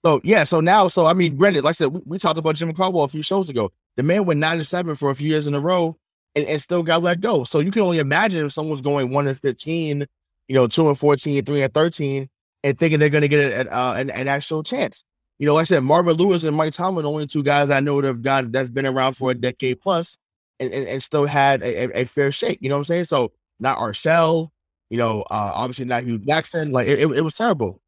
so 0.06 0.22
yeah 0.24 0.44
so 0.44 0.60
now 0.60 0.88
so 0.88 1.08
i 1.08 1.14
mean 1.16 1.36
granted 1.36 1.64
like 1.64 1.72
i 1.72 1.74
said 1.74 1.88
we, 1.88 2.02
we 2.06 2.18
talked 2.20 2.38
about 2.38 2.54
jim 2.56 2.72
caldwell 2.74 3.06
a 3.06 3.08
few 3.08 3.24
shows 3.24 3.50
ago 3.50 3.72
the 3.98 4.04
man 4.04 4.26
went 4.26 4.40
nine 4.40 4.58
to 4.60 4.64
seven 4.64 4.96
for 4.96 5.10
a 5.10 5.16
few 5.16 5.28
years 5.28 5.48
in 5.48 5.54
a 5.54 5.60
row 5.60 5.98
and, 6.36 6.46
and 6.46 6.62
still 6.62 6.84
got 6.84 7.04
let 7.04 7.20
go. 7.20 7.44
So 7.44 7.60
you 7.60 7.72
can 7.72 7.82
only 7.82 8.00
imagine 8.00 8.46
if 8.46 8.54
someone's 8.54 8.82
going 8.82 9.10
one 9.10 9.28
and 9.28 9.38
15 9.38 10.08
you 10.48 10.56
know 10.56 10.68
two 10.68 10.88
and 10.88 10.98
14 10.98 11.44
three 11.44 11.62
and 11.62 11.74
13 11.74 12.30
and 12.64 12.80
thinking 12.80 13.00
they're 13.00 13.10
going 13.10 13.22
to 13.22 13.28
get 13.28 13.52
an, 13.54 13.68
uh, 13.70 13.96
an, 13.98 14.10
an 14.10 14.28
actual 14.28 14.64
chance. 14.64 15.04
You 15.40 15.46
know 15.46 15.54
like 15.54 15.64
i 15.64 15.66
said 15.66 15.84
marvin 15.84 16.18
lewis 16.18 16.44
and 16.46 16.58
mike 16.58 16.74
tomlin 16.74 17.06
the 17.06 17.12
only 17.12 17.28
two 17.28 17.44
guys 17.44 17.70
i 17.70 17.80
know 17.80 18.02
that 18.02 18.08
have 18.08 18.24
got 18.24 18.52
that's 18.52 18.70
been 18.70 18.88
around 18.88 19.14
for 19.14 19.30
a 19.30 19.36
decade 19.36 19.80
plus 19.80 20.18
and, 20.60 20.74
and, 20.74 20.88
and 20.88 21.04
still 21.04 21.28
had 21.28 21.62
a, 21.62 21.84
a, 21.84 22.02
a 22.02 22.06
fair 22.06 22.32
shake 22.32 22.58
you 22.60 22.70
know 22.70 22.76
what 22.76 22.80
i'm 22.80 22.86
saying? 22.86 23.04
So 23.04 23.34
not 23.60 23.78
Art 23.78 23.96
Shell, 23.96 24.52
you 24.90 24.98
know 24.98 25.22
uh 25.30 25.52
obviously 25.54 25.86
not 25.86 26.04
hue 26.04 26.18
jackson 26.18 26.72
like 26.72 26.88
it, 26.88 27.00
it, 27.00 27.08
it 27.12 27.22
was 27.22 27.38
terrible 27.38 27.82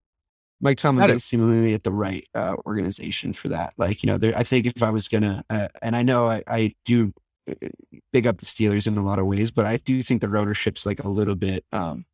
Mike 0.61 0.77
Tomlin 0.77 1.09
is 1.11 1.23
seemingly 1.23 1.73
at 1.73 1.83
the 1.83 1.91
right 1.91 2.27
uh, 2.35 2.55
organization 2.65 3.33
for 3.33 3.47
that. 3.49 3.73
Like, 3.77 4.03
you 4.03 4.07
know, 4.07 4.17
there, 4.17 4.37
I 4.37 4.43
think 4.43 4.65
if 4.65 4.83
I 4.83 4.89
was 4.89 5.07
gonna, 5.07 5.43
uh, 5.49 5.69
and 5.81 5.95
I 5.95 6.03
know 6.03 6.27
I, 6.27 6.43
I 6.47 6.75
do 6.85 7.13
uh, 7.49 7.67
big 8.11 8.27
up 8.27 8.39
the 8.39 8.45
Steelers 8.45 8.85
in 8.85 8.97
a 8.97 9.03
lot 9.03 9.19
of 9.19 9.25
ways, 9.25 9.51
but 9.51 9.65
I 9.65 9.77
do 9.77 10.03
think 10.03 10.21
the 10.21 10.27
ownership's 10.27 10.85
like 10.85 11.03
a 11.03 11.09
little 11.09 11.35
bit, 11.35 11.63
um, 11.71 12.05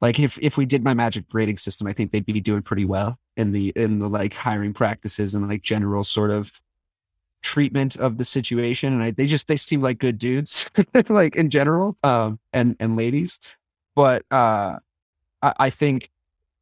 like 0.00 0.18
if 0.18 0.38
if 0.40 0.56
we 0.56 0.64
did 0.64 0.84
my 0.84 0.94
magic 0.94 1.28
grading 1.28 1.56
system, 1.56 1.86
I 1.86 1.92
think 1.92 2.12
they'd 2.12 2.24
be 2.24 2.40
doing 2.40 2.62
pretty 2.62 2.84
well 2.84 3.18
in 3.36 3.52
the 3.52 3.72
in 3.74 3.98
the 3.98 4.08
like 4.08 4.34
hiring 4.34 4.72
practices 4.72 5.34
and 5.34 5.48
like 5.48 5.62
general 5.62 6.04
sort 6.04 6.30
of 6.30 6.60
treatment 7.42 7.96
of 7.96 8.18
the 8.18 8.24
situation. 8.24 8.92
And 8.92 9.02
I, 9.02 9.10
they 9.10 9.26
just 9.26 9.48
they 9.48 9.56
seem 9.56 9.82
like 9.82 9.98
good 9.98 10.18
dudes, 10.18 10.70
like 11.08 11.34
in 11.34 11.50
general, 11.50 11.96
um, 12.04 12.38
and 12.52 12.76
and 12.78 12.96
ladies. 12.96 13.40
But 13.96 14.22
uh, 14.30 14.78
I, 15.42 15.54
I 15.58 15.70
think 15.70 16.10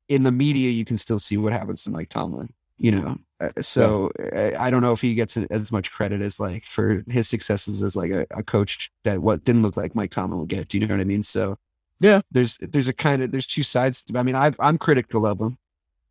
in 0.08 0.22
the 0.22 0.32
media 0.32 0.70
you 0.70 0.84
can 0.84 0.98
still 0.98 1.18
see 1.18 1.36
what 1.36 1.52
happens 1.52 1.82
to 1.84 1.90
Mike 1.90 2.08
Tomlin. 2.08 2.52
You 2.78 2.92
know, 2.92 3.16
Uh, 3.40 3.50
so 3.60 4.10
I, 4.34 4.54
I 4.66 4.70
don't 4.70 4.82
know 4.82 4.92
if 4.92 5.00
he 5.00 5.14
gets 5.14 5.36
as 5.36 5.72
much 5.72 5.90
credit 5.90 6.20
as 6.20 6.38
like 6.38 6.66
for 6.66 7.02
his 7.08 7.26
successes 7.28 7.82
as 7.82 7.96
like 7.96 8.10
a, 8.10 8.26
a 8.30 8.42
coach 8.42 8.90
that 9.04 9.20
what 9.20 9.44
didn't 9.44 9.62
look 9.62 9.76
like 9.78 9.94
Mike 9.94 10.10
Tomlin 10.10 10.40
would 10.40 10.48
get. 10.50 10.68
Do 10.68 10.78
you 10.78 10.86
know 10.86 10.94
what 10.94 11.00
I 11.00 11.04
mean? 11.04 11.22
So 11.22 11.56
Yeah. 12.00 12.20
there's 12.30 12.58
there's 12.58 12.88
a 12.88 12.92
kind 12.92 13.22
of 13.22 13.32
there's 13.32 13.46
two 13.46 13.62
sides. 13.62 14.02
To, 14.04 14.18
I 14.18 14.22
mean, 14.22 14.36
I 14.36 14.52
I'm 14.60 14.76
critical 14.78 15.24
of 15.26 15.40
him, 15.40 15.58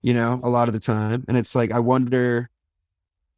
you 0.01 0.13
know, 0.13 0.39
a 0.43 0.49
lot 0.49 0.67
of 0.67 0.73
the 0.73 0.79
time, 0.79 1.25
and 1.27 1.37
it's 1.37 1.55
like 1.55 1.71
I 1.71 1.79
wonder, 1.79 2.49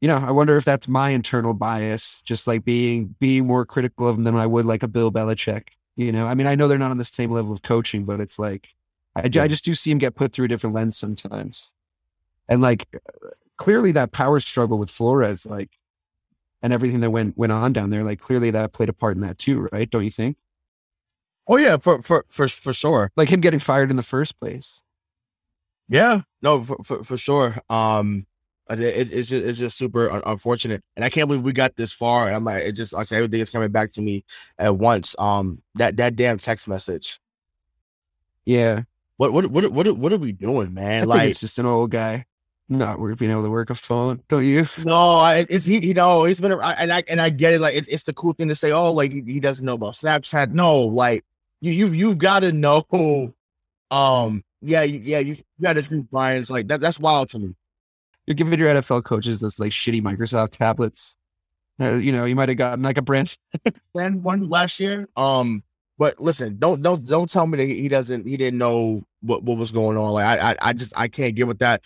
you 0.01 0.07
know, 0.07 0.17
I 0.17 0.31
wonder 0.31 0.57
if 0.57 0.65
that's 0.65 0.87
my 0.87 1.09
internal 1.11 1.53
bias, 1.53 2.21
just 2.23 2.47
like 2.47 2.63
being 2.65 3.15
being 3.19 3.47
more 3.47 3.65
critical 3.65 4.07
of 4.07 4.17
him 4.17 4.23
than 4.25 4.35
I 4.35 4.45
would 4.45 4.65
like 4.65 4.83
a 4.83 4.87
Bill 4.87 5.11
Belichick. 5.11 5.69
You 5.95 6.11
know, 6.11 6.27
I 6.27 6.35
mean, 6.35 6.47
I 6.47 6.55
know 6.55 6.67
they're 6.67 6.77
not 6.77 6.91
on 6.91 6.97
the 6.99 7.05
same 7.05 7.31
level 7.31 7.51
of 7.53 7.61
coaching, 7.63 8.05
but 8.05 8.19
it's 8.19 8.37
like 8.39 8.69
I, 9.25 9.27
ju- 9.29 9.41
I 9.41 9.47
just 9.47 9.65
do 9.65 9.73
see 9.73 9.91
him 9.91 9.97
get 9.97 10.15
put 10.15 10.33
through 10.33 10.45
a 10.45 10.47
different 10.47 10.75
lens 10.75 10.97
sometimes. 10.97 11.73
And 12.49 12.61
like 12.61 12.87
clearly 13.57 13.91
that 13.93 14.11
power 14.11 14.39
struggle 14.39 14.77
with 14.77 14.89
Flores, 14.89 15.45
like 15.45 15.71
and 16.61 16.73
everything 16.73 17.01
that 17.01 17.11
went 17.11 17.37
went 17.37 17.51
on 17.51 17.73
down 17.73 17.89
there, 17.89 18.03
like 18.03 18.19
clearly 18.19 18.51
that 18.51 18.73
played 18.73 18.89
a 18.89 18.93
part 18.93 19.15
in 19.15 19.21
that 19.21 19.37
too, 19.37 19.67
right? 19.71 19.89
Don't 19.89 20.03
you 20.03 20.11
think? 20.11 20.37
oh 21.49 21.55
yeah 21.57 21.77
for 21.77 22.01
for 22.01 22.25
for, 22.27 22.45
for 22.49 22.73
sure 22.73 23.09
Like 23.15 23.29
him 23.29 23.39
getting 23.39 23.59
fired 23.59 23.89
in 23.89 23.95
the 23.95 24.03
first 24.03 24.37
place. 24.39 24.81
Yeah, 25.87 26.21
no, 26.41 26.61
for 26.63 26.77
for, 26.83 27.03
for 27.05 27.15
sure. 27.17 27.55
Um, 27.69 28.25
it, 28.69 28.81
it- 28.81 29.11
it's 29.13 29.29
just 29.29 29.45
it's 29.45 29.57
just 29.59 29.77
super 29.77 30.11
un- 30.11 30.21
unfortunate, 30.25 30.83
and 30.97 31.05
I 31.05 31.09
can't 31.09 31.27
believe 31.29 31.43
we 31.43 31.53
got 31.53 31.77
this 31.77 31.93
far. 31.93 32.27
And 32.27 32.35
I'm 32.35 32.43
like, 32.43 32.63
it 32.63 32.73
just 32.73 32.91
like 32.91 33.09
everything 33.13 33.39
is 33.39 33.49
coming 33.49 33.71
back 33.71 33.93
to 33.93 34.01
me 34.01 34.25
at 34.59 34.77
once. 34.77 35.15
Um, 35.19 35.61
that 35.75 35.95
that 35.97 36.17
damn 36.17 36.37
text 36.37 36.67
message. 36.67 37.19
Yeah. 38.45 38.83
What 39.17 39.33
what 39.33 39.47
what 39.47 39.71
what 39.71 39.97
what 39.97 40.13
are 40.13 40.17
we 40.17 40.31
doing, 40.31 40.73
man? 40.73 41.01
think 41.01 41.09
Like, 41.09 41.29
it's 41.29 41.39
just 41.39 41.59
an 41.59 41.65
old 41.65 41.91
guy 41.91 42.25
not 42.69 42.99
being 43.17 43.31
able 43.31 43.43
to 43.43 43.49
work 43.49 43.69
a 43.69 43.75
phone, 43.75 44.21
don't 44.27 44.45
you? 44.45 44.65
no, 44.83 45.13
I, 45.13 45.45
it's 45.49 45.65
he. 45.65 45.85
You 45.85 45.93
know, 45.93 46.25
he's 46.25 46.39
been 46.39 46.51
around, 46.51 46.75
and 46.79 46.91
I 46.91 47.03
and 47.09 47.21
I 47.21 47.29
get 47.29 47.53
it. 47.53 47.61
Like, 47.61 47.75
it's 47.75 47.87
it's 47.87 48.03
the 48.03 48.13
cool 48.13 48.33
thing 48.33 48.49
to 48.49 48.55
say. 48.55 48.71
Oh, 48.71 48.91
like 48.91 49.11
he, 49.11 49.23
he 49.25 49.39
doesn't 49.39 49.65
know 49.65 49.73
about 49.73 49.93
Snapchat. 49.93 50.51
No, 50.51 50.79
like 50.79 51.23
you 51.61 51.71
you 51.71 51.87
you've 51.87 52.17
got 52.17 52.41
to 52.41 52.51
know. 52.51 53.33
Um, 53.89 54.43
yeah, 54.61 54.81
you, 54.83 54.99
yeah, 54.99 55.19
you 55.19 55.37
got 55.61 55.73
to 55.73 55.81
think, 55.81 56.09
Brian. 56.09 56.41
It's 56.41 56.49
like 56.49 56.67
that. 56.67 56.81
That's 56.81 56.99
wild 56.99 57.29
to 57.29 57.39
me. 57.39 57.55
You're 58.25 58.35
giving 58.35 58.59
your 58.59 58.69
NFL 58.69 59.03
coaches 59.03 59.39
those 59.39 59.59
like 59.59 59.71
shitty 59.71 60.01
Microsoft 60.01 60.51
tablets. 60.51 61.15
Uh, 61.79 61.93
you 61.95 62.11
know, 62.11 62.25
you 62.25 62.35
might 62.35 62.49
have 62.49 62.57
gotten 62.57 62.83
like 62.83 62.97
a 62.97 63.01
brand. 63.01 63.37
plan 63.93 64.21
one 64.23 64.49
last 64.49 64.79
year. 64.79 65.07
Um, 65.15 65.63
but 65.97 66.19
listen, 66.19 66.57
don't 66.59 66.81
don't 66.81 67.05
don't 67.05 67.29
tell 67.29 67.47
me 67.47 67.57
that 67.57 67.65
he 67.65 67.87
doesn't 67.87 68.27
he 68.27 68.35
didn't 68.35 68.59
know 68.59 69.03
what 69.21 69.43
what 69.43 69.57
was 69.57 69.71
going 69.71 69.97
on. 69.97 70.11
Like 70.11 70.25
I 70.25 70.51
I, 70.51 70.55
I 70.61 70.73
just 70.73 70.93
I 70.97 71.07
can't 71.07 71.35
get 71.35 71.47
with 71.47 71.59
that. 71.59 71.83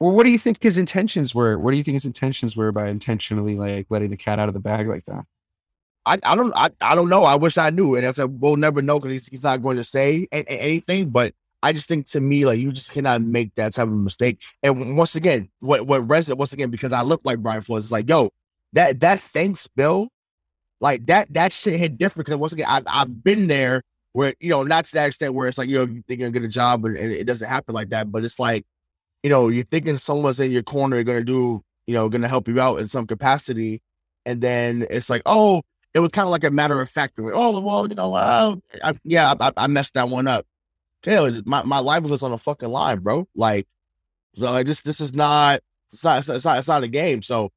Well, 0.00 0.10
what 0.12 0.24
do 0.24 0.30
you 0.30 0.38
think 0.38 0.60
his 0.60 0.78
intentions 0.78 1.32
were? 1.32 1.56
What 1.58 1.70
do 1.70 1.76
you 1.76 1.84
think 1.84 1.94
his 1.94 2.04
intentions 2.04 2.56
were 2.56 2.72
by 2.72 2.88
intentionally 2.88 3.54
like 3.54 3.86
letting 3.88 4.10
the 4.10 4.16
cat 4.16 4.40
out 4.40 4.48
of 4.48 4.54
the 4.54 4.60
bag 4.60 4.88
like 4.88 5.04
that? 5.06 5.24
I, 6.04 6.18
I 6.24 6.34
don't 6.34 6.52
I, 6.56 6.70
I 6.80 6.96
don't 6.96 7.08
know. 7.08 7.22
I 7.22 7.36
wish 7.36 7.56
I 7.56 7.70
knew. 7.70 7.94
And 7.94 8.04
I 8.04 8.12
said 8.12 8.40
we'll 8.40 8.56
never 8.56 8.82
know 8.82 8.98
because 8.98 9.12
he's, 9.12 9.26
he's 9.28 9.44
not 9.44 9.62
going 9.62 9.76
to 9.76 9.84
say 9.84 10.26
a- 10.32 10.52
a- 10.52 10.60
anything. 10.60 11.10
But 11.10 11.34
I 11.62 11.72
just 11.72 11.86
think 11.86 12.06
to 12.08 12.20
me 12.20 12.44
like 12.44 12.58
you 12.58 12.72
just 12.72 12.92
cannot 12.92 13.22
make 13.22 13.54
that 13.54 13.74
type 13.74 13.86
of 13.86 13.92
mistake. 13.92 14.42
And 14.64 14.96
once 14.96 15.14
again, 15.14 15.48
what 15.60 15.86
what 15.86 16.08
resident 16.08 16.40
once 16.40 16.52
again 16.52 16.70
because 16.70 16.92
I 16.92 17.02
look 17.02 17.20
like 17.24 17.38
Brian 17.38 17.62
Flores. 17.62 17.84
It's 17.84 17.92
like 17.92 18.08
yo 18.08 18.30
that 18.72 18.98
that 19.00 19.20
thanks 19.20 19.68
Bill, 19.68 20.08
like 20.80 21.06
that 21.06 21.32
that 21.34 21.52
shit 21.52 21.78
hit 21.78 21.96
different 21.96 22.26
because 22.26 22.38
once 22.38 22.52
again 22.52 22.66
I 22.68 22.82
I've 22.88 23.22
been 23.22 23.46
there 23.46 23.82
where 24.12 24.34
you 24.40 24.50
know 24.50 24.62
not 24.62 24.84
to 24.86 24.92
that 24.94 25.06
extent 25.06 25.34
where 25.34 25.48
it's 25.48 25.58
like 25.58 25.68
you 25.68 25.78
know 25.78 25.86
you 25.92 26.02
think 26.08 26.20
you're 26.20 26.30
gonna 26.30 26.40
get 26.40 26.46
a 26.46 26.52
job 26.52 26.84
and, 26.84 26.96
and 26.96 27.12
it 27.12 27.26
doesn't 27.26 27.48
happen 27.48 27.74
like 27.74 27.90
that. 27.90 28.10
But 28.12 28.24
it's 28.24 28.38
like 28.38 28.64
you 29.22 29.30
know 29.30 29.48
you're 29.48 29.64
thinking 29.64 29.98
someone's 29.98 30.40
in 30.40 30.50
your 30.52 30.62
corner 30.62 31.02
gonna 31.02 31.24
do 31.24 31.62
you 31.86 31.94
know 31.94 32.08
gonna 32.08 32.28
help 32.28 32.48
you 32.48 32.60
out 32.60 32.80
in 32.80 32.88
some 32.88 33.06
capacity, 33.06 33.82
and 34.26 34.40
then 34.40 34.86
it's 34.90 35.10
like 35.10 35.22
oh 35.26 35.62
it 35.94 36.00
was 36.00 36.10
kind 36.10 36.26
of 36.26 36.30
like 36.30 36.44
a 36.44 36.50
matter 36.50 36.80
of 36.80 36.88
fact. 36.88 37.18
Like, 37.18 37.34
oh, 37.34 37.60
well, 37.60 37.86
you 37.86 37.94
know, 37.94 38.14
uh, 38.14 38.56
I, 38.82 38.94
yeah, 39.04 39.34
I, 39.38 39.52
I 39.58 39.66
messed 39.66 39.92
that 39.94 40.08
one 40.08 40.26
up. 40.26 40.46
Hell, 41.04 41.26
it- 41.26 41.46
my 41.46 41.80
life 41.80 42.04
was 42.04 42.22
on 42.22 42.30
the 42.30 42.38
fucking 42.38 42.70
line, 42.70 43.00
bro. 43.00 43.28
Like, 43.34 43.66
so 44.36 44.50
like 44.50 44.66
this 44.66 44.80
this 44.80 45.00
is 45.00 45.14
not 45.14 45.60
it's 45.92 46.02
not 46.04 46.18
it's 46.18 46.28
not, 46.28 46.36
it's 46.36 46.44
not, 46.44 46.58
it's 46.58 46.68
not 46.68 46.84
a 46.84 46.88
game. 46.88 47.22
So, 47.22 47.50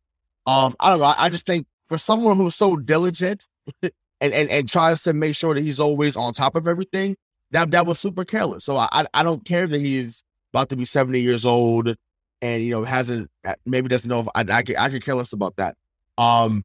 um, 0.46 0.76
I 0.80 0.89
don't 0.89 1.00
know. 1.00 1.06
I, 1.06 1.26
I 1.26 1.30
just 1.30 1.46
think 1.46 1.68
for 1.88 1.98
someone 1.98 2.38
who's 2.38 2.56
so 2.56 2.76
diligent 2.76 3.48
and, 4.21 4.34
and 4.34 4.49
and 4.49 4.69
tries 4.69 5.04
to 5.04 5.13
make 5.13 5.36
sure 5.36 5.54
that 5.54 5.63
he's 5.63 5.80
always 5.80 6.15
on 6.15 6.34
top 6.34 6.56
of 6.56 6.67
everything, 6.67 7.15
that 7.51 7.71
that 7.71 7.86
was 7.86 7.99
super 7.99 8.25
careless. 8.25 8.65
So 8.65 8.78
I 8.78 9.06
I, 9.13 9.23
don't 9.23 9.45
care 9.45 9.67
that 9.67 9.80
he's 9.80 10.23
about 10.54 10.69
to 10.69 10.75
be 10.75 10.86
seventy 10.86 11.21
years 11.21 11.45
old 11.45 11.95
and 12.41 12.63
you 12.63 12.71
know 12.71 12.84
hasn't 12.84 13.30
maybe 13.65 13.88
doesn't 13.88 14.10
know 14.10 14.21
if 14.21 14.28
I 14.36 14.45
I 14.51 14.63
could, 14.63 14.78
I 14.78 14.89
could 14.89 15.04
care 15.04 15.15
less 15.15 15.34
about 15.34 15.56
that. 15.58 15.75
Um, 16.17 16.63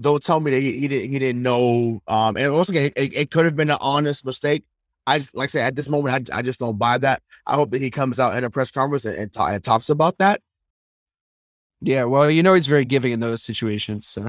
don't 0.00 0.22
tell 0.22 0.40
me 0.40 0.50
that 0.50 0.60
he, 0.60 0.78
he 0.78 0.88
didn't 0.88 1.10
he 1.10 1.18
didn't 1.18 1.42
know. 1.42 2.00
Um, 2.08 2.36
and 2.36 2.52
once 2.54 2.68
again, 2.68 2.90
it, 2.96 3.14
it 3.14 3.30
could 3.30 3.44
have 3.44 3.56
been 3.56 3.70
an 3.70 3.78
honest 3.80 4.24
mistake. 4.24 4.64
I 5.06 5.18
just 5.18 5.34
like 5.34 5.48
I 5.48 5.48
said 5.48 5.66
at 5.66 5.76
this 5.76 5.88
moment, 5.88 6.30
I, 6.32 6.38
I 6.38 6.42
just 6.42 6.60
don't 6.60 6.78
buy 6.78 6.98
that. 6.98 7.22
I 7.46 7.54
hope 7.54 7.70
that 7.72 7.80
he 7.80 7.90
comes 7.90 8.18
out 8.18 8.36
in 8.36 8.44
a 8.44 8.50
press 8.50 8.70
conference 8.70 9.04
and 9.04 9.16
and, 9.16 9.32
ta- 9.32 9.48
and 9.48 9.62
talks 9.62 9.88
about 9.88 10.18
that. 10.18 10.40
Yeah, 11.80 12.04
well, 12.04 12.30
you 12.30 12.42
know 12.42 12.54
he's 12.54 12.66
very 12.66 12.84
giving 12.84 13.12
in 13.12 13.20
those 13.20 13.42
situations. 13.42 14.06
So. 14.06 14.28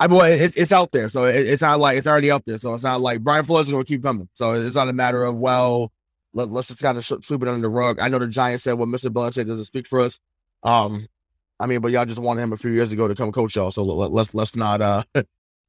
I 0.00 0.08
mean, 0.08 0.16
well, 0.16 0.26
it's 0.32 0.56
it's 0.56 0.72
out 0.72 0.90
there, 0.92 1.08
so 1.08 1.24
it, 1.24 1.34
it's 1.46 1.62
not 1.62 1.78
like 1.78 1.98
it's 1.98 2.06
already 2.06 2.30
out 2.30 2.44
there. 2.46 2.58
So 2.58 2.72
it's 2.74 2.82
not 2.84 3.00
like 3.00 3.20
Brian 3.20 3.44
Flores 3.44 3.66
is 3.66 3.72
going 3.72 3.84
to 3.84 3.88
keep 3.92 4.02
coming. 4.02 4.28
So 4.34 4.52
it's 4.54 4.74
not 4.74 4.88
a 4.88 4.92
matter 4.94 5.22
of 5.24 5.36
well, 5.36 5.92
let, 6.32 6.48
us 6.50 6.68
just 6.68 6.82
kind 6.82 6.96
of 6.96 7.04
sh- 7.04 7.12
sweep 7.22 7.42
it 7.42 7.48
under 7.48 7.60
the 7.60 7.68
rug. 7.68 7.98
I 8.00 8.08
know 8.08 8.18
the 8.18 8.26
Giants 8.26 8.64
said, 8.64 8.72
"Well, 8.74 8.88
Mr. 8.88 9.10
Belichick 9.10 9.46
doesn't 9.46 9.66
speak 9.66 9.86
for 9.86 10.00
us." 10.00 10.18
Um, 10.62 11.06
I 11.60 11.66
mean, 11.66 11.80
but 11.80 11.92
y'all 11.92 12.06
just 12.06 12.18
wanted 12.18 12.40
him 12.42 12.52
a 12.54 12.56
few 12.56 12.70
years 12.70 12.92
ago 12.92 13.06
to 13.08 13.14
come 13.14 13.30
coach 13.30 13.54
y'all, 13.56 13.70
so 13.70 13.84
let, 13.84 14.10
let's 14.10 14.34
let's 14.34 14.56
not 14.56 14.80
uh 14.80 15.02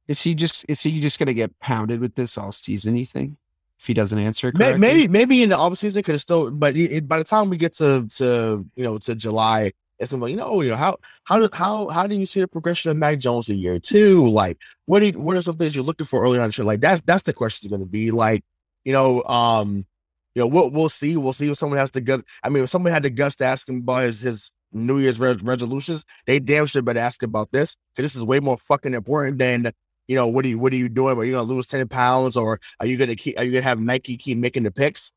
Is 0.08 0.22
he 0.22 0.34
just 0.34 0.64
is 0.68 0.80
he 0.82 1.00
just 1.00 1.18
gonna 1.18 1.34
get 1.34 1.56
pounded 1.60 2.00
with 2.00 2.14
this 2.14 2.36
all 2.38 2.52
season? 2.52 2.96
You 2.96 3.06
think 3.06 3.36
if 3.78 3.86
he 3.86 3.94
doesn't 3.94 4.18
answer 4.18 4.50
correctly? 4.50 4.80
Maybe 4.80 5.08
maybe 5.08 5.42
in 5.42 5.50
the 5.50 5.58
off 5.58 5.76
season 5.78 6.02
could 6.02 6.14
have 6.14 6.20
still, 6.22 6.50
but 6.50 6.76
it- 6.76 7.06
by 7.06 7.18
the 7.18 7.24
time 7.24 7.50
we 7.50 7.56
get 7.58 7.74
to 7.74 8.06
to 8.16 8.66
you 8.74 8.84
know 8.84 8.98
to 8.98 9.14
July, 9.14 9.72
It's 10.02 10.12
like, 10.12 10.32
you 10.32 10.36
know, 10.36 10.60
you 10.62 10.70
know, 10.70 10.76
how 10.76 10.96
how 11.24 11.38
do 11.38 11.48
how 11.52 11.88
how 11.88 12.08
do 12.08 12.16
you 12.16 12.26
see 12.26 12.40
the 12.40 12.48
progression 12.48 12.90
of 12.90 12.96
Mac 12.96 13.20
Jones 13.20 13.48
in 13.48 13.56
year 13.56 13.78
two? 13.78 14.26
Like, 14.26 14.58
what 14.86 14.98
do 14.98 15.06
you, 15.06 15.12
what 15.12 15.36
are 15.36 15.42
some 15.42 15.56
things 15.56 15.76
you're 15.76 15.84
looking 15.84 16.06
for 16.06 16.24
early 16.24 16.40
on? 16.40 16.50
Like 16.58 16.80
that's 16.80 17.00
that's 17.02 17.22
the 17.22 17.32
question 17.32 17.70
going 17.70 17.80
to 17.82 17.86
be. 17.86 18.10
Like, 18.10 18.42
you 18.84 18.92
know, 18.92 19.22
um, 19.24 19.86
you 20.34 20.42
know, 20.42 20.48
we'll 20.48 20.72
we'll 20.72 20.88
see. 20.88 21.16
We'll 21.16 21.32
see 21.32 21.48
if 21.48 21.56
someone 21.56 21.78
has 21.78 21.92
the 21.92 22.00
gut. 22.00 22.24
I 22.42 22.48
mean, 22.48 22.64
if 22.64 22.70
somebody 22.70 22.92
had 22.92 23.04
the 23.04 23.10
guts 23.10 23.36
to 23.36 23.44
ask 23.44 23.68
him 23.68 23.78
about 23.78 24.02
his 24.02 24.20
his 24.20 24.50
New 24.72 24.98
Year's 24.98 25.20
re- 25.20 25.38
resolutions, 25.40 26.04
they 26.26 26.40
damn 26.40 26.66
sure 26.66 26.82
better 26.82 26.98
ask 26.98 27.22
about 27.22 27.52
this 27.52 27.76
because 27.94 28.12
this 28.12 28.20
is 28.20 28.26
way 28.26 28.40
more 28.40 28.58
fucking 28.58 28.94
important 28.94 29.38
than 29.38 29.70
you 30.08 30.16
know 30.16 30.26
what 30.26 30.44
are 30.44 30.48
you 30.48 30.58
what 30.58 30.72
are 30.72 30.76
you 30.76 30.88
doing? 30.88 31.16
Are 31.16 31.24
you 31.24 31.32
gonna 31.32 31.44
lose 31.44 31.66
ten 31.68 31.86
pounds 31.86 32.36
or 32.36 32.58
are 32.80 32.86
you 32.86 32.96
gonna 32.96 33.14
keep? 33.14 33.38
Are 33.38 33.44
you 33.44 33.52
gonna 33.52 33.62
have 33.62 33.78
Nike 33.78 34.16
keep 34.16 34.36
making 34.36 34.64
the 34.64 34.72
picks? 34.72 35.12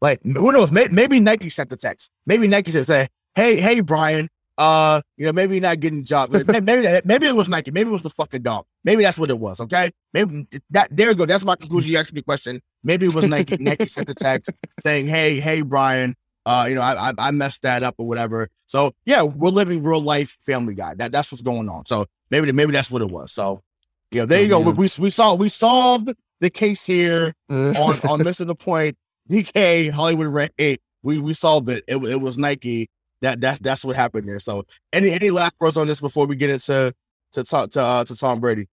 Like 0.00 0.22
who 0.22 0.50
knows? 0.50 0.72
Maybe, 0.72 0.94
maybe 0.94 1.20
Nike 1.20 1.50
sent 1.50 1.68
the 1.68 1.76
text. 1.76 2.10
Maybe 2.24 2.48
Nike 2.48 2.70
said, 2.70 2.86
"Say, 2.86 3.08
hey, 3.34 3.60
hey, 3.60 3.80
Brian, 3.80 4.28
uh, 4.58 5.00
you 5.16 5.24
know, 5.24 5.32
maybe 5.32 5.54
you're 5.54 5.62
not 5.62 5.80
getting 5.80 6.00
a 6.00 6.02
job. 6.02 6.30
maybe, 6.30 6.60
maybe 6.60 7.00
maybe 7.04 7.26
it 7.26 7.34
was 7.34 7.48
Nike. 7.48 7.70
Maybe 7.70 7.88
it 7.88 7.92
was 7.92 8.02
the 8.02 8.10
fucking 8.10 8.42
dog. 8.42 8.66
Maybe 8.84 9.02
that's 9.02 9.18
what 9.18 9.30
it 9.30 9.38
was. 9.38 9.60
Okay, 9.60 9.90
maybe 10.12 10.46
that. 10.70 10.94
There 10.94 11.08
you 11.08 11.14
go. 11.14 11.24
That's 11.24 11.44
my 11.44 11.56
conclusion. 11.56 11.92
You 11.92 11.98
asked 11.98 12.12
me 12.12 12.20
the 12.20 12.24
question. 12.24 12.60
Maybe 12.84 13.06
it 13.06 13.14
was 13.14 13.26
Nike. 13.26 13.56
Nike 13.60 13.86
sent 13.86 14.06
the 14.06 14.14
text 14.14 14.52
saying, 14.82 15.06
"Hey, 15.06 15.40
hey, 15.40 15.62
Brian, 15.62 16.14
uh, 16.44 16.66
you 16.68 16.74
know, 16.74 16.82
I, 16.82 17.10
I 17.10 17.12
I 17.18 17.30
messed 17.30 17.62
that 17.62 17.82
up 17.82 17.94
or 17.96 18.06
whatever." 18.06 18.48
So 18.66 18.92
yeah, 19.06 19.22
we're 19.22 19.48
living 19.48 19.82
real 19.82 20.02
life 20.02 20.36
Family 20.40 20.74
Guy. 20.74 20.94
That 20.94 21.10
that's 21.10 21.32
what's 21.32 21.40
going 21.40 21.70
on. 21.70 21.86
So 21.86 22.04
maybe 22.30 22.52
maybe 22.52 22.72
that's 22.72 22.90
what 22.90 23.00
it 23.00 23.10
was. 23.10 23.32
So 23.32 23.62
yeah, 24.10 24.26
there 24.26 24.42
you 24.42 24.48
go. 24.48 24.60
We, 24.60 24.72
we 24.72 24.88
we 24.98 25.08
saw 25.10 25.34
we 25.34 25.48
solved 25.48 26.12
the 26.40 26.50
case 26.50 26.84
here 26.84 27.34
on 27.48 28.00
on 28.06 28.22
missing 28.22 28.46
the 28.46 28.54
point. 28.54 28.98
DK 29.30 29.90
Hollywood 29.90 30.50
Eight. 30.58 30.82
We 31.02 31.18
we 31.18 31.32
solved 31.32 31.70
it. 31.70 31.82
It, 31.88 31.96
it 31.96 32.20
was 32.20 32.36
Nike. 32.36 32.90
That 33.22 33.40
that's 33.40 33.60
that's 33.60 33.84
what 33.84 33.96
happened 33.96 34.28
there. 34.28 34.40
So 34.40 34.64
any 34.92 35.10
any 35.10 35.30
last 35.30 35.54
words 35.60 35.76
on 35.76 35.86
this 35.86 36.00
before 36.00 36.26
we 36.26 36.36
get 36.36 36.50
into 36.50 36.94
to 37.32 37.44
talk 37.44 37.70
to 37.70 37.82
uh, 37.82 38.04
to 38.04 38.16
Tom 38.16 38.40
Brady? 38.40 38.68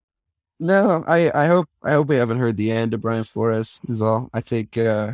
No, 0.60 1.04
I 1.08 1.32
I 1.34 1.46
hope 1.48 1.68
I 1.84 1.92
hope 1.92 2.08
we 2.08 2.16
haven't 2.16 2.40
heard 2.40 2.58
the 2.58 2.72
end 2.72 2.94
of 2.94 3.02
Brian 3.02 3.24
Flores. 3.24 3.80
Is 3.90 4.02
all. 4.02 4.30
I 4.34 4.42
think 4.42 4.78
uh 4.78 5.14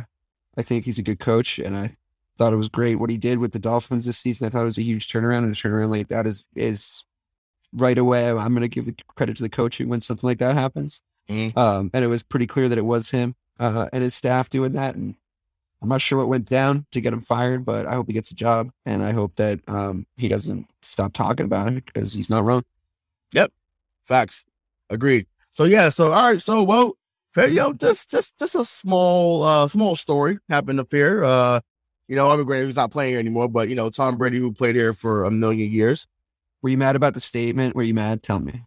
I 0.56 0.62
think 0.62 0.84
he's 0.84 0.98
a 0.98 1.02
good 1.02 1.18
coach, 1.18 1.58
and 1.58 1.76
I 1.76 1.96
thought 2.38 2.52
it 2.52 2.56
was 2.56 2.68
great 2.68 2.96
what 2.96 3.10
he 3.10 3.18
did 3.18 3.38
with 3.38 3.52
the 3.52 3.58
Dolphins 3.58 4.06
this 4.06 4.18
season. 4.18 4.46
I 4.46 4.50
thought 4.50 4.62
it 4.62 4.66
was 4.66 4.78
a 4.78 4.82
huge 4.82 5.08
turnaround, 5.08 5.44
and 5.44 5.52
a 5.52 5.56
turnaround 5.56 5.90
like 5.90 6.08
that 6.08 6.26
is 6.26 6.44
is 6.54 7.04
right 7.72 7.98
away. 7.98 8.28
I'm 8.30 8.52
going 8.54 8.62
to 8.62 8.68
give 8.68 8.86
the 8.86 8.94
credit 9.16 9.36
to 9.38 9.42
the 9.42 9.48
coaching 9.48 9.88
when 9.88 10.00
something 10.00 10.26
like 10.28 10.38
that 10.38 10.54
happens. 10.54 11.02
Mhm. 11.28 11.56
Um, 11.56 11.90
and 11.92 12.04
it 12.04 12.08
was 12.08 12.22
pretty 12.22 12.46
clear 12.46 12.68
that 12.68 12.78
it 12.78 12.84
was 12.84 13.10
him 13.10 13.34
uh, 13.58 13.88
and 13.92 14.02
his 14.02 14.14
staff 14.14 14.48
doing 14.48 14.72
that. 14.72 14.94
And 14.94 15.16
I'm 15.84 15.90
not 15.90 16.00
sure 16.00 16.16
what 16.16 16.28
went 16.28 16.48
down 16.48 16.86
to 16.92 17.00
get 17.02 17.12
him 17.12 17.20
fired, 17.20 17.66
but 17.66 17.84
I 17.84 17.92
hope 17.92 18.06
he 18.06 18.14
gets 18.14 18.30
a 18.30 18.34
job, 18.34 18.70
and 18.86 19.04
I 19.04 19.12
hope 19.12 19.36
that 19.36 19.60
um, 19.68 20.06
he 20.16 20.28
doesn't 20.28 20.66
stop 20.80 21.12
talking 21.12 21.44
about 21.44 21.74
it 21.74 21.84
because 21.84 22.14
he's 22.14 22.30
not 22.30 22.42
wrong. 22.42 22.64
Yep. 23.34 23.52
Facts. 24.06 24.46
Agreed. 24.88 25.26
So 25.52 25.64
yeah, 25.64 25.90
so 25.90 26.10
all 26.10 26.30
right, 26.30 26.40
so 26.40 26.62
well, 26.62 26.94
you 27.36 27.54
know, 27.54 27.74
just 27.74 28.10
just 28.10 28.38
just 28.38 28.54
a 28.54 28.64
small 28.64 29.42
uh 29.42 29.68
small 29.68 29.94
story 29.94 30.38
happened 30.48 30.80
up 30.80 30.90
here. 30.90 31.22
Uh, 31.22 31.60
you 32.08 32.16
know, 32.16 32.30
I'm 32.30 32.42
granted 32.44 32.66
he's 32.66 32.76
not 32.76 32.90
playing 32.90 33.10
here 33.10 33.18
anymore, 33.18 33.48
but 33.48 33.68
you 33.68 33.74
know, 33.74 33.90
Tom 33.90 34.16
Brady 34.16 34.38
who 34.38 34.52
played 34.52 34.76
here 34.76 34.94
for 34.94 35.24
a 35.24 35.30
million 35.30 35.70
years. 35.70 36.06
Were 36.62 36.70
you 36.70 36.78
mad 36.78 36.96
about 36.96 37.12
the 37.12 37.20
statement? 37.20 37.76
Were 37.76 37.82
you 37.82 37.92
mad? 37.92 38.22
Tell 38.22 38.38
me. 38.38 38.62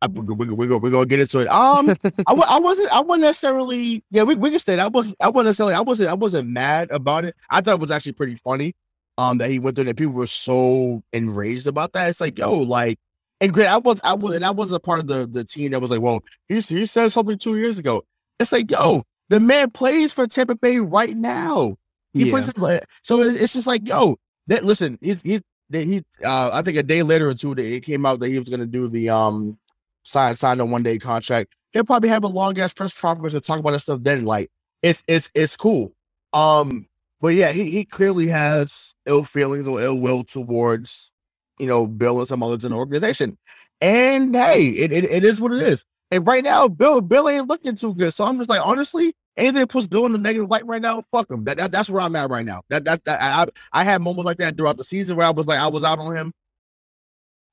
I, 0.00 0.06
we, 0.06 0.20
we, 0.20 0.46
we, 0.46 0.54
we, 0.68 0.76
we're 0.76 0.90
gonna 0.90 1.06
get 1.06 1.20
into 1.20 1.40
it. 1.40 1.48
Um, 1.48 1.90
I, 2.26 2.32
I 2.32 2.58
wasn't 2.60 2.88
I 2.92 3.00
wasn't 3.00 3.22
necessarily 3.22 4.04
yeah 4.10 4.22
we, 4.22 4.36
we 4.36 4.50
can 4.50 4.58
stay. 4.60 4.78
I 4.78 4.86
wasn't 4.88 5.16
I 5.20 5.28
wasn't 5.28 5.46
necessarily 5.46 5.74
I 5.74 5.80
wasn't 5.80 6.10
I 6.10 6.14
wasn't 6.14 6.48
mad 6.50 6.90
about 6.90 7.24
it. 7.24 7.34
I 7.50 7.60
thought 7.60 7.74
it 7.74 7.80
was 7.80 7.90
actually 7.90 8.12
pretty 8.12 8.36
funny. 8.36 8.74
Um, 9.16 9.38
that 9.38 9.50
he 9.50 9.58
went 9.58 9.74
through 9.74 9.86
that 9.86 9.96
people 9.96 10.14
were 10.14 10.28
so 10.28 11.02
enraged 11.12 11.66
about 11.66 11.92
that. 11.94 12.08
It's 12.08 12.20
like 12.20 12.38
yo, 12.38 12.54
like, 12.58 12.98
and 13.40 13.52
great. 13.52 13.66
I 13.66 13.78
was 13.78 14.00
I 14.04 14.14
was 14.14 14.36
and 14.36 14.44
I 14.44 14.52
was 14.52 14.70
a 14.70 14.78
part 14.78 15.00
of 15.00 15.08
the 15.08 15.26
the 15.26 15.42
team 15.42 15.72
that 15.72 15.80
was 15.80 15.90
like, 15.90 16.00
well, 16.00 16.20
he 16.48 16.60
he 16.60 16.86
said 16.86 17.10
something 17.10 17.36
two 17.36 17.56
years 17.58 17.80
ago. 17.80 18.04
It's 18.38 18.52
like 18.52 18.70
yo, 18.70 19.02
the 19.30 19.40
man 19.40 19.70
plays 19.70 20.12
for 20.12 20.28
Tampa 20.28 20.54
Bay 20.54 20.78
right 20.78 21.16
now. 21.16 21.76
He 22.12 22.26
Yeah. 22.26 22.30
plays 22.30 22.48
for- 22.50 22.80
so 23.02 23.20
it's 23.22 23.54
just 23.54 23.66
like 23.66 23.88
yo, 23.88 24.16
that 24.46 24.64
listen, 24.64 24.96
he's 25.02 25.20
he's 25.22 25.40
that 25.70 25.84
he 25.84 26.04
uh 26.24 26.50
I 26.52 26.62
think 26.62 26.76
a 26.78 26.84
day 26.84 27.02
later 27.02 27.28
or 27.28 27.34
two 27.34 27.56
that 27.56 27.64
it 27.66 27.82
came 27.82 28.06
out 28.06 28.20
that 28.20 28.28
he 28.28 28.38
was 28.38 28.48
gonna 28.48 28.66
do 28.66 28.86
the 28.86 29.10
um 29.10 29.58
sign 30.02 30.36
sign 30.36 30.60
a 30.60 30.64
one 30.64 30.82
day 30.82 30.98
contract. 30.98 31.54
He'll 31.72 31.84
probably 31.84 32.08
have 32.08 32.24
a 32.24 32.28
long 32.28 32.58
ass 32.58 32.72
press 32.72 32.96
conference 32.96 33.34
to 33.34 33.40
talk 33.40 33.58
about 33.58 33.72
that 33.72 33.80
stuff 33.80 34.00
then. 34.02 34.24
Like 34.24 34.50
it's 34.82 35.02
it's 35.06 35.30
it's 35.34 35.56
cool. 35.56 35.92
Um, 36.32 36.86
but 37.20 37.28
yeah, 37.28 37.52
he, 37.52 37.70
he 37.70 37.84
clearly 37.84 38.28
has 38.28 38.94
ill 39.06 39.24
feelings 39.24 39.66
or 39.66 39.80
ill 39.80 40.00
will 40.00 40.24
towards 40.24 41.12
you 41.58 41.66
know 41.66 41.86
Bill 41.86 42.18
and 42.18 42.28
some 42.28 42.42
others 42.42 42.64
in 42.64 42.70
the 42.70 42.76
organization. 42.76 43.36
And 43.80 44.34
hey, 44.34 44.68
it, 44.68 44.92
it, 44.92 45.04
it 45.04 45.24
is 45.24 45.40
what 45.40 45.52
it 45.52 45.62
is. 45.62 45.84
And 46.10 46.26
right 46.26 46.42
now, 46.42 46.68
Bill 46.68 47.00
Bill 47.00 47.28
ain't 47.28 47.48
looking 47.48 47.76
too 47.76 47.94
good. 47.94 48.12
So 48.12 48.24
I'm 48.24 48.38
just 48.38 48.48
like, 48.48 48.64
honestly, 48.66 49.14
anything 49.36 49.60
that 49.60 49.68
puts 49.68 49.86
Bill 49.86 50.06
in 50.06 50.12
the 50.12 50.18
negative 50.18 50.48
light 50.48 50.66
right 50.66 50.80
now, 50.80 51.02
fuck 51.12 51.30
him. 51.30 51.44
That, 51.44 51.58
that 51.58 51.72
that's 51.72 51.90
where 51.90 52.00
I'm 52.00 52.16
at 52.16 52.30
right 52.30 52.46
now. 52.46 52.62
That 52.70 52.84
that, 52.84 53.04
that 53.04 53.20
I 53.20 53.42
I 53.42 53.46
I 53.80 53.84
had 53.84 54.00
moments 54.00 54.24
like 54.24 54.38
that 54.38 54.56
throughout 54.56 54.78
the 54.78 54.84
season 54.84 55.16
where 55.16 55.26
I 55.26 55.30
was 55.30 55.46
like 55.46 55.60
I 55.60 55.68
was 55.68 55.84
out 55.84 55.98
on 55.98 56.16
him. 56.16 56.32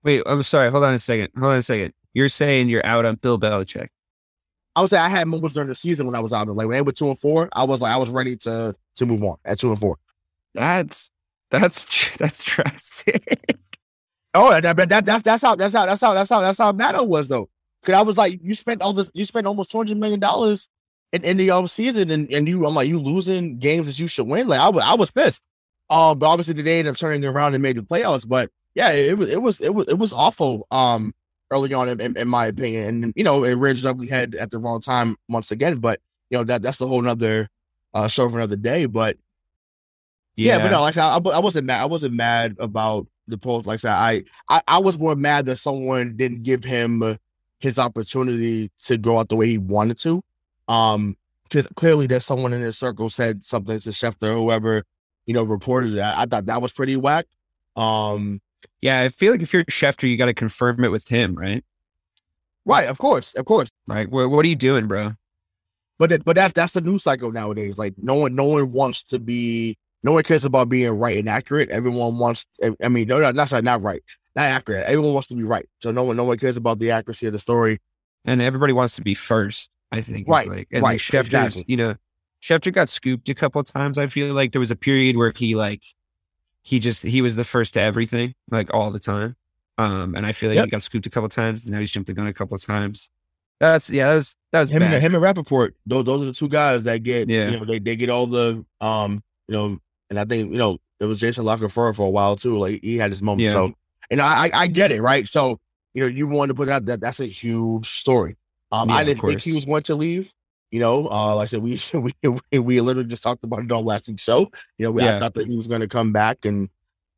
Wait, 0.03 0.21
I'm 0.25 0.43
sorry. 0.43 0.69
Hold 0.69 0.83
on 0.83 0.93
a 0.93 0.99
second. 0.99 1.29
Hold 1.37 1.51
on 1.51 1.57
a 1.57 1.61
second. 1.61 1.93
You're 2.15 2.29
saying 2.29 2.69
you're 2.69 2.85
out 2.85 3.05
on 3.05 3.15
Bill 3.15 3.37
Belichick. 3.37 3.89
I 4.75 4.81
would 4.81 4.89
say 4.89 4.97
I 4.97 5.09
had 5.09 5.27
moments 5.27 5.53
during 5.53 5.69
the 5.69 5.75
season 5.75 6.05
when 6.07 6.15
I 6.15 6.21
was 6.21 6.33
out. 6.33 6.47
Like 6.47 6.67
when 6.67 6.75
they 6.75 6.81
were 6.81 6.93
two 6.93 7.09
and 7.09 7.19
four, 7.19 7.49
I 7.53 7.65
was 7.65 7.81
like 7.81 7.93
I 7.93 7.97
was 7.97 8.09
ready 8.09 8.35
to 8.37 8.73
to 8.95 9.05
move 9.05 9.21
on 9.23 9.35
at 9.45 9.59
two 9.59 9.69
and 9.69 9.79
four. 9.79 9.97
That's 10.53 11.11
that's 11.51 11.85
that's 12.17 12.43
drastic. 12.43 13.59
Oh, 14.33 14.49
that, 14.49 14.75
that, 14.75 14.89
that 14.89 15.05
that's 15.05 15.21
that's 15.21 15.41
how 15.43 15.55
that's 15.55 15.73
how 15.73 15.85
that's 15.85 16.01
how 16.01 16.13
that's 16.13 16.29
how 16.29 16.41
that's 16.41 16.57
how 16.57 16.71
mad 16.71 16.95
I 16.95 17.01
was 17.01 17.27
though. 17.27 17.49
Cause 17.83 17.93
I 17.93 18.01
was 18.01 18.17
like, 18.17 18.39
you 18.41 18.55
spent 18.55 18.81
all 18.81 18.93
this, 18.93 19.11
you 19.13 19.25
spent 19.25 19.45
almost 19.45 19.69
two 19.69 19.77
hundred 19.77 19.97
million 19.97 20.19
dollars 20.19 20.69
in, 21.13 21.23
in 21.23 21.37
the 21.37 21.51
off 21.51 21.69
season, 21.69 22.09
and 22.09 22.31
and 22.33 22.47
you, 22.47 22.65
I'm 22.65 22.73
like, 22.73 22.87
you 22.87 22.97
losing 22.97 23.59
games 23.59 23.87
that 23.87 23.99
you 23.99 24.07
should 24.07 24.27
win. 24.27 24.47
Like 24.47 24.59
I 24.59 24.69
was, 24.69 24.83
I 24.83 24.95
was 24.95 25.11
pissed. 25.11 25.45
Um, 25.89 26.17
but 26.17 26.27
obviously 26.27 26.53
they 26.55 26.79
ended 26.79 26.93
up 26.93 26.97
turning 26.97 27.23
it 27.23 27.27
around 27.27 27.53
and 27.53 27.61
made 27.61 27.77
the 27.77 27.83
playoffs. 27.83 28.27
But 28.27 28.49
yeah, 28.73 28.91
it 28.91 29.17
was, 29.17 29.29
it 29.29 29.41
was, 29.41 29.61
it 29.61 29.73
was, 29.73 29.87
it 29.87 29.99
was 29.99 30.13
awful. 30.13 30.65
Um, 30.71 31.13
early 31.55 31.73
on, 31.73 31.89
in, 31.89 32.17
in, 32.17 32.27
my 32.27 32.47
opinion, 32.47 33.03
and 33.03 33.13
you 33.15 33.23
know, 33.23 33.43
it 33.43 33.53
reared 33.53 33.77
its 33.77 33.85
ugly 33.85 34.07
head 34.07 34.35
at 34.35 34.51
the 34.51 34.59
wrong 34.59 34.81
time 34.81 35.15
once 35.29 35.51
again. 35.51 35.77
But 35.77 36.01
you 36.29 36.37
know, 36.37 36.43
that 36.43 36.61
that's 36.61 36.77
the 36.77 36.87
whole 36.87 37.01
nother 37.01 37.49
uh 37.93 38.07
show 38.07 38.29
for 38.29 38.37
another 38.37 38.55
day. 38.55 38.85
But 38.85 39.17
yeah, 40.35 40.59
but 40.59 40.69
no, 40.69 40.81
like 40.81 40.97
I, 40.97 41.19
said, 41.19 41.27
I, 41.27 41.37
I 41.37 41.39
wasn't 41.39 41.65
mad. 41.65 41.81
I 41.81 41.85
wasn't 41.85 42.13
mad 42.13 42.55
about 42.59 43.07
the 43.27 43.37
post. 43.37 43.65
Like 43.65 43.75
I 43.75 43.77
said, 43.77 44.25
I, 44.49 44.61
I, 44.67 44.79
was 44.79 44.99
more 44.99 45.15
mad 45.15 45.45
that 45.45 45.57
someone 45.57 46.15
didn't 46.17 46.43
give 46.43 46.63
him 46.63 47.17
his 47.59 47.79
opportunity 47.79 48.69
to 48.79 48.97
go 48.97 49.17
out 49.17 49.29
the 49.29 49.35
way 49.35 49.47
he 49.47 49.57
wanted 49.57 49.97
to. 49.99 50.21
Um, 50.67 51.15
because 51.43 51.67
clearly 51.75 52.07
there's 52.07 52.25
someone 52.25 52.53
in 52.53 52.61
his 52.61 52.77
circle 52.77 53.09
said 53.09 53.43
something 53.43 53.79
to 53.79 53.89
Schefter, 53.91 54.33
or 54.33 54.37
whoever, 54.37 54.83
you 55.25 55.33
know, 55.33 55.43
reported 55.43 55.93
that. 55.93 56.17
I 56.17 56.25
thought 56.25 56.47
that 56.47 56.61
was 56.61 56.73
pretty 56.73 56.97
whack. 56.97 57.25
Um, 57.75 58.41
Yeah, 58.81 59.01
I 59.01 59.09
feel 59.09 59.31
like 59.31 59.41
if 59.41 59.53
you're 59.53 59.63
Schefter, 59.65 60.09
you 60.09 60.17
got 60.17 60.25
to 60.25 60.33
confirm 60.33 60.83
it 60.83 60.89
with 60.89 61.07
him, 61.07 61.35
right? 61.35 61.63
right, 62.65 62.87
of 62.87 62.97
course, 62.97 63.33
of 63.35 63.45
course. 63.45 63.69
Right. 63.87 64.09
What, 64.09 64.29
what 64.29 64.45
are 64.45 64.49
you 64.49 64.55
doing, 64.55 64.87
bro? 64.87 65.13
But 65.97 66.09
that, 66.09 66.25
but 66.25 66.35
that's 66.35 66.53
that's 66.53 66.73
the 66.73 66.81
news 66.81 67.03
cycle 67.03 67.31
nowadays. 67.31 67.77
Like 67.77 67.93
no 67.97 68.15
one, 68.15 68.35
no 68.35 68.45
one 68.45 68.71
wants 68.71 69.03
to 69.05 69.19
be. 69.19 69.77
No 70.03 70.11
one 70.11 70.23
cares 70.23 70.45
about 70.45 70.69
being 70.69 70.91
right 70.91 71.17
and 71.17 71.29
accurate. 71.29 71.69
Everyone 71.69 72.17
wants. 72.17 72.45
I 72.83 72.89
mean, 72.89 73.07
no, 73.07 73.19
no, 73.19 73.31
that's 73.31 73.53
not 73.53 73.63
not 73.63 73.81
right, 73.81 74.03
not 74.35 74.43
accurate. 74.43 74.83
Everyone 74.85 75.13
wants 75.13 75.29
to 75.29 75.35
be 75.35 75.43
right. 75.43 75.67
So 75.81 75.91
no 75.91 76.03
one, 76.03 76.17
no 76.17 76.25
one 76.25 76.37
cares 76.37 76.57
about 76.57 76.79
the 76.79 76.91
accuracy 76.91 77.27
of 77.27 77.33
the 77.33 77.39
story. 77.39 77.79
And 78.25 78.41
everybody 78.41 78.73
wants 78.73 78.95
to 78.97 79.01
be 79.01 79.13
first. 79.13 79.69
I 79.91 80.01
think. 80.01 80.27
Right, 80.27 80.47
Like, 80.47 80.67
and 80.71 80.83
right, 80.83 80.93
like 80.93 80.99
Schefter's, 80.99 81.33
exactly. 81.33 81.65
you 81.67 81.77
know, 81.77 81.95
Schefter 82.41 82.73
got 82.73 82.89
scooped 82.89 83.29
a 83.29 83.35
couple 83.35 83.61
of 83.61 83.67
times. 83.67 83.97
I 83.97 84.07
feel 84.07 84.33
like 84.33 84.51
there 84.51 84.59
was 84.59 84.71
a 84.71 84.75
period 84.75 85.15
where 85.15 85.33
he 85.35 85.55
like, 85.55 85.81
he 86.65 86.79
just 86.79 87.03
he 87.03 87.21
was 87.21 87.35
the 87.37 87.43
first 87.43 87.75
to 87.75 87.81
everything, 87.81 88.33
like 88.51 88.73
all 88.73 88.89
the 88.91 88.99
time. 88.99 89.35
Um, 89.77 90.15
and 90.15 90.25
I 90.25 90.31
feel 90.31 90.49
like 90.49 90.55
Yep. 90.55 90.65
he 90.65 90.71
got 90.71 90.81
scooped 90.81 91.05
a 91.05 91.09
couple 91.11 91.25
of 91.27 91.31
times. 91.31 91.65
And 91.65 91.73
now 91.73 91.79
he's 91.79 91.91
jumped 91.91 92.07
the 92.07 92.13
gun 92.13 92.27
a 92.27 92.33
couple 92.33 92.55
of 92.55 92.65
times. 92.65 93.09
That's 93.59 93.89
yeah. 93.89 94.09
That 94.09 94.15
was 94.15 94.35
that 94.51 94.59
was 94.61 94.69
him 94.71 94.79
bad. 94.79 94.93
and 94.95 95.01
him 95.03 95.15
and 95.15 95.23
Rappaport, 95.23 95.71
those 95.85 96.03
those 96.05 96.23
are 96.23 96.25
the 96.25 96.33
two 96.33 96.49
guys 96.49 96.83
that 96.83 97.03
get 97.03 97.29
Yeah. 97.29 97.49
you 97.51 97.59
know 97.59 97.65
they, 97.65 97.79
they 97.79 97.95
get 97.95 98.09
all 98.09 98.25
the 98.27 98.65
um 98.81 99.23
you 99.47 99.53
know 99.53 99.79
and 100.09 100.19
I 100.19 100.25
think 100.25 100.51
you 100.51 100.57
know 100.57 100.77
it 100.99 101.05
was 101.05 101.19
Jason 101.19 101.45
Locker 101.45 101.69
for 101.69 101.87
a 101.87 102.09
while 102.09 102.35
too. 102.35 102.57
Like 102.57 102.81
he 102.83 102.97
had 102.97 103.11
his 103.11 103.21
moment. 103.21 103.45
Yeah. 103.47 103.53
So 103.53 103.73
and 104.09 104.19
I 104.19 104.45
I 104.47 104.51
I 104.63 104.67
get 104.67 104.91
it 104.91 105.01
right. 105.01 105.27
So 105.27 105.59
you 105.93 106.01
know 106.01 106.07
you 106.07 106.27
wanted 106.27 106.49
to 106.49 106.55
put 106.55 106.67
out 106.69 106.85
that 106.87 106.99
that's 106.99 107.19
a 107.19 107.25
huge 107.27 107.87
story. 107.87 108.35
Um, 108.71 108.89
Yeah, 108.89 108.95
I 108.95 109.03
didn't 109.03 109.21
think 109.21 109.41
he 109.41 109.53
was 109.53 109.65
going 109.65 109.83
to 109.83 109.95
leave. 109.95 110.33
You 110.75 110.81
know, 110.81 111.07
uh, 111.09 111.35
like 111.35 111.43
I 111.43 111.47
said, 111.47 111.61
we 111.63 111.79
we 111.93 112.59
we 112.59 112.81
literally 112.81 113.07
just 113.07 113.23
talked 113.23 113.45
about 113.45 113.63
it 113.63 113.71
on 113.71 113.85
last 113.85 114.09
week's 114.09 114.23
show. 114.23 114.51
You 114.77 114.83
know, 114.83 114.91
we, 114.91 115.07
I 115.07 115.17
thought 115.17 115.33
that 115.35 115.47
he 115.47 115.55
was 115.55 115.67
going 115.67 115.79
to 115.79 115.87
come 115.87 116.11
back 116.11 116.43
and 116.43 116.67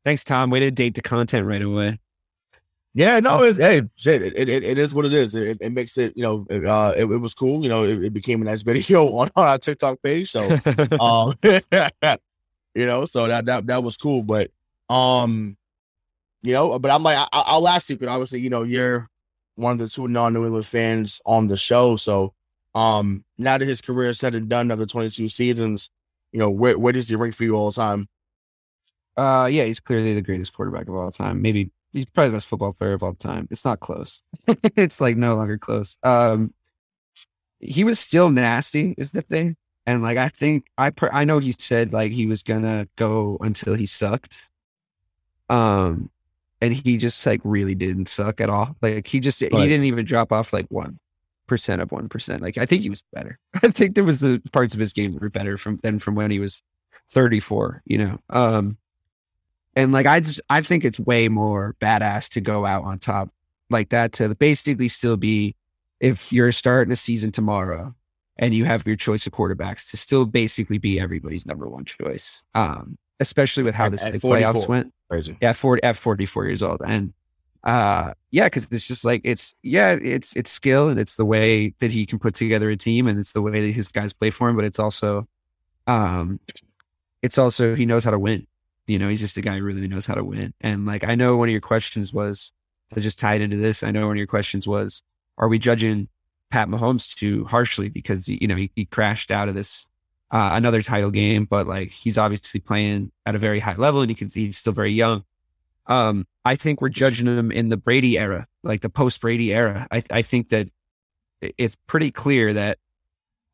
Thanks, 0.04 0.22
Tom. 0.22 0.50
Way 0.50 0.60
to 0.60 0.70
date 0.70 0.94
the 0.94 1.02
content 1.02 1.44
right 1.44 1.60
away. 1.60 1.98
Yeah, 2.94 3.18
no, 3.18 3.42
it's 3.42 3.58
hey, 3.58 3.82
shit, 3.96 4.22
it, 4.22 4.48
it, 4.48 4.62
it 4.62 4.78
is 4.78 4.94
what 4.94 5.06
it 5.06 5.12
is. 5.12 5.34
It, 5.34 5.58
it 5.60 5.72
makes 5.72 5.98
it, 5.98 6.16
you 6.16 6.22
know, 6.22 6.46
it, 6.48 6.64
uh, 6.64 6.92
it, 6.96 7.02
it 7.02 7.18
was 7.18 7.34
cool. 7.34 7.64
You 7.64 7.68
know, 7.68 7.82
it, 7.82 8.04
it 8.04 8.12
became 8.12 8.40
a 8.42 8.44
nice 8.44 8.62
video 8.70 9.08
on, 9.08 9.28
on 9.34 9.48
our 9.48 9.58
TikTok 9.58 10.00
page. 10.04 10.30
So, 10.30 10.48
um, 11.00 11.34
you 12.76 12.86
know, 12.86 13.06
so 13.06 13.26
that 13.26 13.44
that 13.46 13.66
that 13.66 13.82
was 13.82 13.96
cool. 13.96 14.22
But, 14.22 14.52
um, 14.88 15.56
you 16.42 16.52
know, 16.52 16.78
but 16.78 16.92
I'm 16.92 17.02
like, 17.02 17.18
I, 17.18 17.28
I'll 17.32 17.66
ask 17.66 17.90
you 17.90 17.96
because 17.96 18.14
obviously, 18.14 18.38
you 18.38 18.50
know, 18.50 18.62
you're 18.62 19.10
one 19.56 19.72
of 19.72 19.78
the 19.78 19.88
two 19.88 20.06
non-New 20.06 20.44
England 20.44 20.66
fans 20.66 21.20
on 21.26 21.48
the 21.48 21.56
show. 21.56 21.96
So, 21.96 22.34
um, 22.74 23.24
now 23.36 23.58
that 23.58 23.66
his 23.66 23.80
career 23.80 24.10
is 24.10 24.18
said 24.18 24.34
and 24.34 24.48
done 24.48 24.70
after 24.70 24.86
22 24.86 25.28
seasons, 25.28 25.90
you 26.32 26.38
know, 26.38 26.50
where 26.50 26.78
where 26.78 26.92
does 26.92 27.08
he 27.08 27.16
rank 27.16 27.34
for 27.34 27.44
you 27.44 27.54
all 27.54 27.70
the 27.70 27.76
time? 27.76 28.08
Uh, 29.16 29.48
yeah, 29.50 29.64
he's 29.64 29.80
clearly 29.80 30.14
the 30.14 30.22
greatest 30.22 30.52
quarterback 30.52 30.88
of 30.88 30.94
all 30.94 31.10
time. 31.10 31.42
Maybe 31.42 31.70
he's 31.92 32.04
probably 32.04 32.30
the 32.30 32.36
best 32.36 32.46
football 32.46 32.72
player 32.72 32.92
of 32.92 33.02
all 33.02 33.14
time. 33.14 33.48
It's 33.50 33.64
not 33.64 33.80
close. 33.80 34.20
it's 34.46 35.00
like 35.00 35.16
no 35.16 35.34
longer 35.34 35.58
close. 35.58 35.96
Um, 36.02 36.54
he 37.58 37.82
was 37.82 37.98
still 37.98 38.30
nasty, 38.30 38.94
is 38.98 39.10
the 39.10 39.22
thing. 39.22 39.56
And 39.86 40.02
like 40.02 40.18
I 40.18 40.28
think 40.28 40.66
I 40.76 40.90
per- 40.90 41.10
I 41.12 41.24
know 41.24 41.38
he 41.38 41.54
said 41.58 41.92
like 41.92 42.12
he 42.12 42.26
was 42.26 42.42
gonna 42.42 42.86
go 42.96 43.38
until 43.40 43.74
he 43.74 43.86
sucked. 43.86 44.46
Um, 45.48 46.10
and 46.60 46.74
he 46.74 46.98
just 46.98 47.24
like 47.24 47.40
really 47.42 47.74
didn't 47.74 48.08
suck 48.08 48.40
at 48.40 48.50
all. 48.50 48.76
Like 48.82 49.06
he 49.06 49.20
just 49.20 49.40
he 49.40 49.48
didn't 49.48 49.84
even 49.84 50.04
drop 50.04 50.30
off 50.30 50.52
like 50.52 50.66
one 50.68 50.98
percent 51.48 51.82
of 51.82 51.90
one 51.90 52.08
percent. 52.08 52.40
Like 52.40 52.58
I 52.58 52.66
think 52.66 52.82
he 52.82 52.90
was 52.90 53.02
better. 53.12 53.38
I 53.62 53.68
think 53.68 53.96
there 53.96 54.04
was 54.04 54.20
the 54.20 54.40
parts 54.52 54.74
of 54.74 54.80
his 54.80 54.92
game 54.92 55.12
that 55.12 55.22
were 55.22 55.30
better 55.30 55.56
from 55.56 55.78
than 55.78 55.98
from 55.98 56.14
when 56.14 56.30
he 56.30 56.38
was 56.38 56.62
thirty 57.10 57.40
four. 57.40 57.82
You 57.84 57.98
know. 57.98 58.18
Um, 58.30 58.78
and 59.74 59.92
like 59.92 60.06
I 60.06 60.20
just 60.20 60.40
I 60.48 60.62
think 60.62 60.84
it's 60.84 61.00
way 61.00 61.28
more 61.28 61.74
badass 61.80 62.28
to 62.30 62.40
go 62.40 62.64
out 62.64 62.84
on 62.84 62.98
top 62.98 63.30
like 63.70 63.90
that 63.90 64.12
to 64.14 64.34
basically 64.34 64.88
still 64.88 65.16
be 65.16 65.54
if 66.00 66.32
you're 66.32 66.52
starting 66.52 66.92
a 66.92 66.96
season 66.96 67.32
tomorrow 67.32 67.94
and 68.38 68.54
you 68.54 68.64
have 68.64 68.86
your 68.86 68.96
choice 68.96 69.26
of 69.26 69.32
quarterbacks 69.32 69.90
to 69.90 69.96
still 69.96 70.24
basically 70.24 70.78
be 70.78 71.00
everybody's 71.00 71.44
number 71.44 71.68
one 71.68 71.84
choice. 71.84 72.42
Um, 72.54 72.96
especially 73.20 73.64
with 73.64 73.74
how 73.74 73.88
this 73.88 74.04
at 74.04 74.12
the 74.12 74.20
44. 74.20 74.52
playoffs 74.52 74.68
went. 74.68 74.94
Crazy. 75.10 75.36
Yeah, 75.40 75.52
40 75.52 75.82
at 75.82 75.96
44 75.96 76.46
years 76.46 76.62
old. 76.62 76.80
And 76.86 77.12
uh 77.64 78.12
yeah, 78.30 78.44
because 78.44 78.68
it's 78.70 78.86
just 78.86 79.04
like 79.04 79.22
it's 79.24 79.54
yeah, 79.62 79.96
it's 80.00 80.34
it's 80.36 80.50
skill 80.50 80.88
and 80.88 80.98
it's 81.00 81.16
the 81.16 81.24
way 81.24 81.74
that 81.80 81.90
he 81.90 82.06
can 82.06 82.18
put 82.18 82.34
together 82.34 82.70
a 82.70 82.76
team 82.76 83.06
and 83.06 83.18
it's 83.18 83.32
the 83.32 83.42
way 83.42 83.60
that 83.66 83.72
his 83.72 83.88
guys 83.88 84.12
play 84.12 84.30
for 84.30 84.48
him, 84.48 84.56
but 84.56 84.64
it's 84.64 84.78
also 84.78 85.26
um 85.86 86.40
it's 87.22 87.38
also 87.38 87.74
he 87.74 87.86
knows 87.86 88.04
how 88.04 88.10
to 88.10 88.18
win. 88.18 88.46
You 88.86 88.98
know, 88.98 89.08
he's 89.08 89.20
just 89.20 89.36
a 89.36 89.42
guy 89.42 89.58
who 89.58 89.64
really 89.64 89.88
knows 89.88 90.06
how 90.06 90.14
to 90.14 90.24
win. 90.24 90.54
And 90.60 90.86
like 90.86 91.04
I 91.04 91.14
know 91.14 91.36
one 91.36 91.48
of 91.48 91.52
your 91.52 91.60
questions 91.60 92.12
was 92.12 92.52
to 92.94 93.00
just 93.00 93.18
tie 93.18 93.34
it 93.34 93.42
into 93.42 93.56
this, 93.56 93.82
I 93.82 93.90
know 93.90 94.06
one 94.06 94.16
of 94.16 94.18
your 94.18 94.26
questions 94.26 94.66
was, 94.66 95.02
are 95.36 95.48
we 95.48 95.58
judging 95.58 96.08
Pat 96.50 96.68
Mahomes 96.68 97.14
too 97.14 97.44
harshly 97.44 97.88
because 97.88 98.28
you 98.28 98.46
know 98.46 98.56
he, 98.56 98.70
he 98.74 98.86
crashed 98.86 99.30
out 99.30 99.48
of 99.48 99.54
this 99.54 99.86
uh, 100.30 100.50
another 100.52 100.82
title 100.82 101.10
game, 101.10 101.44
but 101.44 101.66
like 101.66 101.90
he's 101.90 102.18
obviously 102.18 102.60
playing 102.60 103.10
at 103.26 103.34
a 103.34 103.38
very 103.38 103.60
high 103.60 103.76
level 103.76 104.00
and 104.00 104.10
he 104.10 104.14
can 104.14 104.28
he's 104.28 104.58
still 104.58 104.72
very 104.72 104.92
young. 104.92 105.24
Um, 105.88 106.26
I 106.44 106.56
think 106.56 106.80
we're 106.80 106.88
judging 106.90 107.26
them 107.26 107.50
in 107.50 107.70
the 107.70 107.76
Brady 107.76 108.18
era, 108.18 108.46
like 108.62 108.82
the 108.82 108.90
post 108.90 109.20
Brady 109.20 109.52
era. 109.52 109.86
I 109.90 110.02
I 110.10 110.22
think 110.22 110.50
that 110.50 110.68
it's 111.40 111.76
pretty 111.86 112.10
clear 112.10 112.52
that 112.52 112.78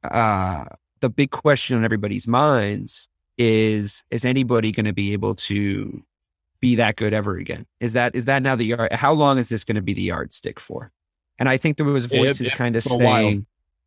uh, 0.03 0.65
the 1.01 1.09
big 1.09 1.31
question 1.31 1.77
on 1.77 1.85
everybody's 1.85 2.27
minds 2.27 3.09
is 3.39 4.03
is 4.11 4.25
anybody 4.25 4.73
going 4.73 4.87
to 4.87 4.93
be 4.93 5.13
able 5.13 5.35
to 5.35 6.03
be 6.61 6.77
that 6.77 6.97
good 6.97 7.13
ever 7.13 7.37
again? 7.37 7.67
Is 7.81 7.93
that 7.95 8.15
is 8.15 8.25
that 8.27 8.43
now 8.43 8.57
the 8.57 8.65
yard? 8.65 8.93
How 8.93 9.13
long 9.13 9.39
is 9.39 9.49
this 9.49 9.65
going 9.65 9.77
to 9.77 9.83
be 9.83 9.95
the 9.95 10.03
yardstick 10.03 10.61
for? 10.61 10.93
And 11.39 11.49
I 11.49 11.57
think 11.57 11.77
there 11.77 11.87
was 11.87 12.07
voices 12.07 12.49
yeah, 12.49 12.57
kind 12.57 12.77
of 12.77 12.83
saying, 12.83 13.47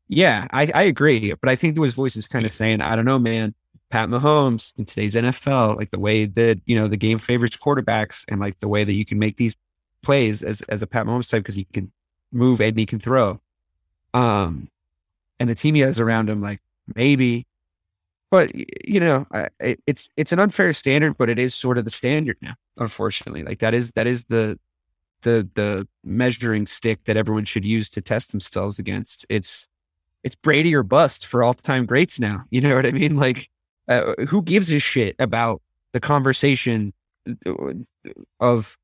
yeah, 0.09 0.47
I, 0.51 0.69
I 0.75 0.83
agree. 0.83 1.33
But 1.33 1.49
I 1.49 1.55
think 1.55 1.75
there 1.75 1.81
was 1.81 1.93
voices 1.93 2.27
kind 2.27 2.45
of 2.45 2.51
saying, 2.51 2.81
I 2.81 2.95
don't 2.95 3.05
know, 3.05 3.19
man, 3.19 3.55
Pat 3.89 4.09
Mahomes 4.09 4.73
in 4.77 4.85
today's 4.85 5.15
NFL, 5.15 5.77
like 5.77 5.91
the 5.91 5.99
way 5.99 6.25
that, 6.25 6.59
you 6.65 6.75
know, 6.79 6.87
the 6.87 6.97
game 6.97 7.19
favors 7.19 7.51
quarterbacks 7.51 8.25
and 8.27 8.39
like 8.39 8.59
the 8.59 8.67
way 8.67 8.83
that 8.83 8.93
you 8.93 9.05
can 9.05 9.19
make 9.19 9.37
these 9.37 9.55
plays 10.03 10.43
as, 10.43 10.61
as 10.63 10.81
a 10.81 10.87
Pat 10.87 11.05
Mahomes 11.05 11.29
type 11.29 11.43
because 11.43 11.55
he 11.55 11.65
can 11.65 11.91
move 12.31 12.59
and 12.59 12.77
he 12.77 12.85
can 12.85 12.99
throw. 12.99 13.39
Um, 14.13 14.69
and 15.39 15.49
the 15.49 15.55
team 15.55 15.75
he 15.75 15.81
has 15.81 15.99
around 15.99 16.29
him, 16.29 16.41
like 16.41 16.59
maybe, 16.95 17.45
but 18.29 18.51
you 18.85 18.99
know, 18.99 19.25
it's 19.59 20.09
it's 20.17 20.31
an 20.31 20.39
unfair 20.39 20.73
standard, 20.73 21.17
but 21.17 21.29
it 21.29 21.39
is 21.39 21.55
sort 21.55 21.77
of 21.77 21.85
the 21.85 21.91
standard 21.91 22.37
now. 22.41 22.55
Unfortunately, 22.77 23.43
like 23.43 23.59
that 23.59 23.73
is 23.73 23.91
that 23.91 24.05
is 24.05 24.25
the 24.25 24.59
the 25.21 25.47
the 25.53 25.87
measuring 26.03 26.65
stick 26.65 27.05
that 27.05 27.17
everyone 27.17 27.45
should 27.45 27.65
use 27.65 27.89
to 27.91 28.01
test 28.01 28.31
themselves 28.31 28.79
against. 28.79 29.25
It's 29.29 29.67
it's 30.23 30.35
Brady 30.35 30.75
or 30.75 30.83
bust 30.83 31.25
for 31.25 31.43
all 31.43 31.53
time 31.53 31.85
greats 31.85 32.19
now. 32.19 32.43
You 32.49 32.61
know 32.61 32.75
what 32.75 32.85
I 32.85 32.91
mean? 32.91 33.15
Like, 33.15 33.49
uh, 33.87 34.13
who 34.27 34.41
gives 34.41 34.71
a 34.71 34.79
shit 34.79 35.15
about 35.19 35.61
the 35.93 35.99
conversation 35.99 36.93
of, 38.39 38.77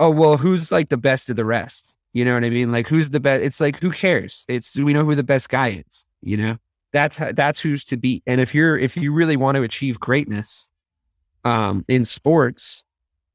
oh 0.00 0.10
well, 0.10 0.36
who's 0.36 0.72
like 0.72 0.88
the 0.88 0.96
best 0.96 1.30
of 1.30 1.36
the 1.36 1.44
rest? 1.44 1.94
You 2.12 2.24
know 2.24 2.34
what 2.34 2.44
I 2.44 2.50
mean? 2.50 2.72
Like, 2.72 2.88
who's 2.88 3.10
the 3.10 3.20
best? 3.20 3.42
It's 3.42 3.60
like 3.60 3.80
who 3.80 3.90
cares? 3.90 4.44
It's 4.48 4.76
we 4.76 4.92
know 4.92 5.04
who 5.04 5.14
the 5.14 5.22
best 5.22 5.48
guy 5.48 5.84
is. 5.86 6.04
You 6.22 6.36
know, 6.36 6.56
that's 6.92 7.18
that's 7.34 7.60
who's 7.60 7.84
to 7.84 7.96
beat. 7.96 8.22
And 8.26 8.40
if 8.40 8.54
you're 8.54 8.78
if 8.78 8.96
you 8.96 9.12
really 9.12 9.36
want 9.36 9.56
to 9.56 9.62
achieve 9.62 10.00
greatness, 10.00 10.68
um, 11.44 11.84
in 11.88 12.04
sports, 12.04 12.82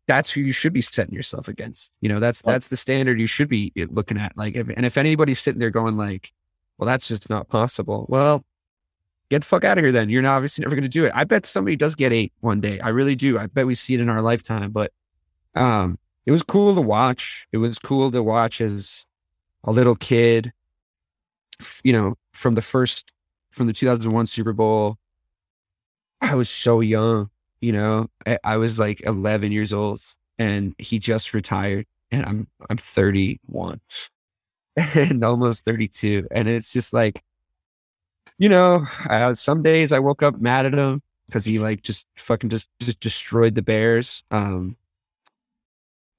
that's 0.08 0.30
who 0.30 0.42
you 0.42 0.52
should 0.52 0.74
be 0.74 0.82
setting 0.82 1.14
yourself 1.14 1.48
against. 1.48 1.92
You 2.02 2.10
know, 2.10 2.20
that's 2.20 2.42
that's 2.42 2.68
the 2.68 2.78
standard 2.78 3.20
you 3.20 3.28
should 3.28 3.50
be 3.50 3.72
looking 3.76 4.18
at. 4.18 4.36
Like, 4.36 4.56
if, 4.56 4.70
and 4.70 4.86
if 4.86 4.98
anybody's 4.98 5.40
sitting 5.40 5.60
there 5.60 5.70
going 5.70 5.98
like, 5.98 6.32
"Well, 6.78 6.88
that's 6.88 7.08
just 7.08 7.30
not 7.30 7.50
possible," 7.50 8.06
well, 8.10 8.44
get 9.34 9.42
the 9.42 9.48
fuck 9.48 9.64
out 9.64 9.78
of 9.78 9.84
here. 9.84 9.92
Then 9.92 10.10
you're 10.10 10.22
not 10.22 10.36
obviously 10.36 10.64
never 10.64 10.76
going 10.76 10.84
to 10.84 10.90
do 10.90 11.06
it. 11.06 11.12
I 11.16 11.24
bet 11.24 11.46
somebody 11.46 11.76
does 11.76 11.96
get 11.96 12.14
eight 12.14 12.34
one 12.42 12.62
day. 12.62 12.80
I 12.80 12.90
really 12.90 13.16
do. 13.16 13.38
I 13.38 13.48
bet 13.48 13.68
we 13.68 13.76
see 13.76 13.94
it 13.94 14.00
in 14.00 14.10
our 14.10 14.22
lifetime. 14.22 14.72
But 14.72 14.92
um, 15.56 15.98
it 16.26 16.32
was 16.32 16.44
cool 16.44 16.76
to 16.76 16.82
watch. 16.82 17.48
It 17.52 17.58
was 17.58 17.80
cool 17.80 18.12
to 18.12 18.24
watch 18.24 18.62
as 18.62 19.06
a 19.64 19.72
little 19.72 19.96
kid. 19.96 20.52
You 21.84 21.94
know, 21.94 22.16
from 22.34 22.54
the 22.54 22.62
first 22.62 23.12
from 23.52 23.68
the 23.68 23.74
2001 23.74 24.28
Super 24.28 24.54
Bowl. 24.54 24.98
I 26.22 26.36
was 26.36 26.50
so 26.50 26.80
young 26.80 27.30
you 27.64 27.72
know 27.72 28.10
I, 28.28 28.38
I 28.44 28.58
was 28.58 28.78
like 28.78 29.02
11 29.06 29.54
years 29.54 29.72
old 29.72 30.02
and 30.38 30.76
he 30.78 31.00
just 31.00 31.34
retired 31.34 31.86
and 32.12 32.26
i'm 32.26 32.48
i'm 32.70 32.76
31 32.76 33.80
and 34.76 35.24
almost 35.24 35.64
32 35.64 36.28
and 36.30 36.50
it's 36.50 36.74
just 36.74 36.92
like 36.92 37.24
you 38.38 38.50
know 38.50 38.86
uh, 39.10 39.34
some 39.34 39.62
days 39.62 39.92
i 39.92 40.00
woke 40.00 40.24
up 40.24 40.40
mad 40.40 40.66
at 40.66 40.74
him 40.74 41.02
because 41.28 41.46
he 41.46 41.60
like 41.60 41.82
just 41.82 42.06
fucking 42.18 42.50
just, 42.50 42.70
just 42.80 43.00
destroyed 43.00 43.56
the 43.56 43.62
bears 43.62 44.24
um 44.32 44.76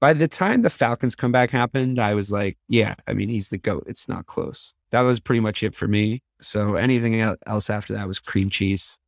by 0.01 0.13
the 0.13 0.29
time 0.29 0.63
the 0.63 0.71
falcons 0.71 1.15
comeback 1.15 1.51
happened 1.51 1.99
i 1.99 2.15
was 2.15 2.31
like 2.31 2.57
yeah 2.69 2.95
i 3.07 3.13
mean 3.13 3.29
he's 3.29 3.49
the 3.49 3.59
goat 3.59 3.85
it's 3.87 4.09
not 4.09 4.27
close 4.27 4.75
that 4.91 5.03
was 5.03 5.21
pretty 5.21 5.41
much 5.41 5.63
it 5.63 5.75
for 5.75 5.89
me 5.89 6.23
so 6.41 6.75
anything 6.77 7.21
else 7.21 7.71
after 7.71 7.95
that 7.95 8.07
was 8.07 8.19
cream 8.19 8.51
cheese 8.51 8.99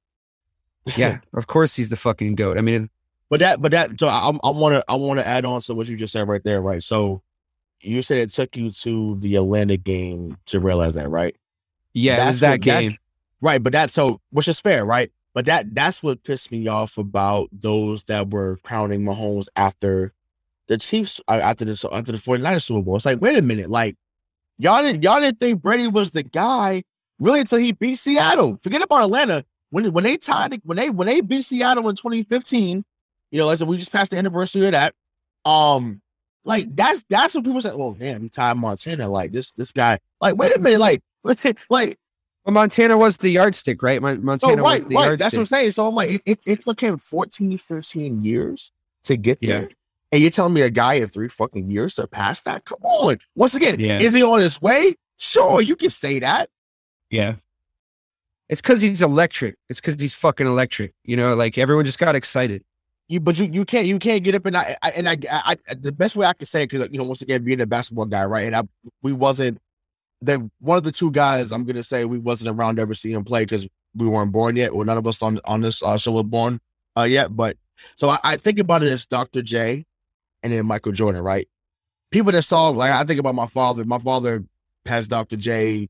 yeah, 0.94 1.18
of 1.34 1.46
course 1.46 1.74
he's 1.74 1.88
the 1.88 1.96
fucking 1.96 2.34
goat. 2.36 2.58
I 2.58 2.60
mean, 2.60 2.88
But 3.28 3.40
that, 3.40 3.60
but 3.60 3.72
that, 3.72 3.98
so 3.98 4.08
I, 4.08 4.30
I 4.44 4.50
want 4.50 4.74
to, 4.74 4.84
I 4.88 4.94
want 4.96 5.18
to 5.20 5.26
add 5.26 5.44
on 5.44 5.60
to 5.62 5.74
what 5.74 5.88
you 5.88 5.96
just 5.96 6.12
said 6.12 6.28
right 6.28 6.42
there, 6.44 6.62
right? 6.62 6.82
So 6.82 7.22
you 7.80 8.02
said 8.02 8.18
it 8.18 8.30
took 8.30 8.56
you 8.56 8.70
to 8.70 9.16
the 9.18 9.36
Atlanta 9.36 9.76
game 9.76 10.36
to 10.46 10.60
realize 10.60 10.94
that, 10.94 11.10
right? 11.10 11.36
Yeah, 11.96 12.16
That's 12.16 12.40
that 12.40 12.50
what- 12.50 12.62
that- 12.64 12.80
game. 12.80 12.96
Right, 13.42 13.62
but 13.62 13.72
that 13.74 13.90
so 13.90 14.20
which 14.30 14.48
is 14.48 14.60
fair, 14.60 14.84
right? 14.86 15.10
But 15.34 15.44
that 15.44 15.74
that's 15.74 16.02
what 16.02 16.22
pissed 16.22 16.50
me 16.50 16.66
off 16.68 16.96
about 16.96 17.48
those 17.52 18.04
that 18.04 18.30
were 18.30 18.56
crowning 18.62 19.02
Mahomes 19.02 19.46
after 19.56 20.14
the 20.68 20.78
Chiefs 20.78 21.20
uh, 21.28 21.40
after 21.42 21.66
the 21.66 21.88
after 21.92 22.12
the 22.12 22.18
49ers 22.18 22.62
Super 22.62 22.80
Bowl. 22.80 22.96
It's 22.96 23.04
like, 23.04 23.20
wait 23.20 23.36
a 23.38 23.42
minute, 23.42 23.68
like 23.68 23.96
y'all 24.56 24.82
didn't 24.82 25.02
y'all 25.02 25.20
didn't 25.20 25.38
think 25.38 25.60
Brady 25.60 25.86
was 25.86 26.12
the 26.12 26.22
guy 26.22 26.82
really 27.18 27.40
until 27.40 27.58
he 27.58 27.72
beat 27.72 27.96
Seattle. 27.96 28.58
Forget 28.62 28.82
about 28.82 29.04
Atlanta. 29.04 29.44
When 29.68 29.92
when 29.92 30.04
they 30.04 30.16
tied 30.16 30.58
when 30.64 30.78
they 30.78 30.88
when 30.88 31.06
they 31.06 31.20
beat 31.20 31.44
Seattle 31.44 31.86
in 31.90 31.94
2015, 31.96 32.84
you 33.30 33.38
know, 33.38 33.46
like 33.46 33.58
said, 33.58 33.68
we 33.68 33.76
just 33.76 33.92
passed 33.92 34.12
the 34.12 34.16
anniversary 34.16 34.64
of 34.64 34.72
that. 34.72 34.94
Um, 35.44 36.00
like 36.44 36.74
that's 36.74 37.04
that's 37.10 37.34
when 37.34 37.44
people 37.44 37.60
say, 37.60 37.70
"Oh, 37.72 37.94
damn, 37.94 38.22
he 38.22 38.28
tied 38.30 38.56
Montana." 38.56 39.08
Like 39.10 39.32
this 39.32 39.50
this 39.52 39.72
guy. 39.72 39.98
Like, 40.22 40.36
wait 40.36 40.56
a 40.56 40.58
minute, 40.60 40.80
like 40.80 41.02
like 41.70 41.98
Well, 42.44 42.52
Montana 42.54 42.96
was 42.96 43.16
the 43.18 43.30
yardstick, 43.30 43.82
right? 43.82 44.00
Oh, 44.02 44.16
Montana 44.16 44.62
right, 44.62 44.74
was 44.74 44.84
the 44.86 44.94
right. 44.94 45.04
yardstick. 45.04 45.18
That's 45.18 45.34
what 45.34 45.40
I'm 45.40 45.46
saying. 45.46 45.70
So 45.72 45.86
I'm 45.88 45.94
like, 45.94 46.10
it, 46.10 46.22
it, 46.26 46.38
it 46.46 46.60
took 46.60 46.80
him 46.80 46.98
14, 46.98 47.58
15 47.58 48.22
years 48.22 48.72
to 49.04 49.16
get 49.16 49.38
Yeah. 49.40 49.60
there. 49.60 49.68
And 50.12 50.22
you're 50.22 50.30
telling 50.30 50.54
me 50.54 50.62
a 50.62 50.70
guy 50.70 50.94
in 50.94 51.08
three 51.08 51.28
fucking 51.28 51.68
years 51.68 51.98
pass 52.12 52.40
that? 52.42 52.64
Come 52.64 52.78
on. 52.82 53.18
Once 53.34 53.54
again, 53.54 53.80
Yeah. 53.80 53.98
is 54.00 54.12
he 54.14 54.22
on 54.22 54.38
his 54.38 54.62
way? 54.62 54.94
Sure, 55.18 55.60
you 55.60 55.76
can 55.76 55.90
say 55.90 56.18
that. 56.20 56.48
yeah. 57.10 57.36
It's 58.48 58.60
because 58.60 58.80
he's 58.80 59.02
electric. 59.02 59.56
It's 59.68 59.80
because 59.80 59.96
he's 60.00 60.14
fucking 60.14 60.46
electric. 60.46 60.92
You 61.02 61.16
know, 61.16 61.34
like 61.34 61.58
everyone 61.58 61.84
just 61.84 61.98
got 61.98 62.14
excited. 62.14 62.62
You, 63.08 63.18
but 63.18 63.38
you, 63.40 63.46
you 63.46 63.64
can't 63.64 63.86
you 63.88 63.98
can't 63.98 64.22
get 64.22 64.36
up 64.36 64.46
and 64.46 64.56
I, 64.56 64.76
I 64.82 64.90
and 64.90 65.08
I, 65.08 65.16
I, 65.30 65.56
I 65.68 65.74
the 65.74 65.90
best 65.92 66.14
way 66.14 66.26
I 66.26 66.32
can 66.32 66.46
say 66.46 66.62
it 66.62 66.70
because 66.70 66.88
you 66.92 66.98
know 66.98 67.04
once 67.04 67.22
again 67.22 67.42
being 67.44 67.60
a 67.60 67.66
basketball 67.66 68.06
guy 68.06 68.24
right 68.24 68.46
and 68.46 68.54
I 68.54 68.62
we 69.02 69.12
wasn't 69.12 69.58
then 70.20 70.50
one 70.60 70.78
of 70.78 70.84
the 70.84 70.92
two 70.92 71.10
guys 71.10 71.52
I'm 71.52 71.64
gonna 71.64 71.82
say 71.82 72.04
we 72.04 72.18
wasn't 72.18 72.56
around 72.56 72.76
to 72.76 72.82
ever 72.82 72.94
see 72.94 73.12
him 73.12 73.24
play 73.24 73.44
because 73.44 73.68
we 73.94 74.06
weren't 74.06 74.32
born 74.32 74.56
yet 74.56 74.70
or 74.70 74.84
none 74.84 74.98
of 74.98 75.06
us 75.06 75.22
on 75.22 75.38
on 75.44 75.62
this 75.62 75.82
uh, 75.82 75.96
show 75.98 76.12
were 76.12 76.22
born 76.22 76.60
uh, 76.96 77.02
yet 77.02 77.34
but 77.34 77.56
so 77.96 78.08
I, 78.08 78.18
I 78.24 78.36
think 78.36 78.58
about 78.58 78.82
it 78.82 78.92
as 78.92 79.06
Dr. 79.06 79.42
J 79.42 79.84
and 80.42 80.52
then 80.52 80.66
Michael 80.66 80.92
Jordan, 80.92 81.22
right? 81.22 81.48
People 82.10 82.32
that 82.32 82.42
saw, 82.42 82.68
like, 82.68 82.90
I 82.90 83.04
think 83.04 83.20
about 83.20 83.34
my 83.34 83.46
father. 83.46 83.84
My 83.84 83.98
father 83.98 84.44
has 84.86 85.08
Dr. 85.08 85.36
J, 85.36 85.88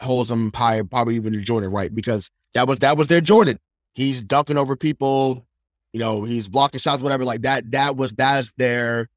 holds 0.00 0.30
him 0.30 0.50
high, 0.54 0.82
probably 0.82 1.16
even 1.16 1.42
Jordan, 1.44 1.70
right? 1.70 1.94
Because 1.94 2.30
that 2.54 2.66
was 2.66 2.80
that 2.80 2.96
was 2.96 3.08
their 3.08 3.20
Jordan. 3.20 3.58
He's 3.94 4.22
dunking 4.22 4.56
over 4.56 4.76
people, 4.76 5.46
you 5.92 6.00
know, 6.00 6.24
he's 6.24 6.48
blocking 6.48 6.80
shots, 6.80 7.02
whatever. 7.02 7.24
Like 7.24 7.42
that. 7.42 7.70
That 7.72 7.96
was 7.96 8.12
that's 8.12 8.52
their 8.52 9.08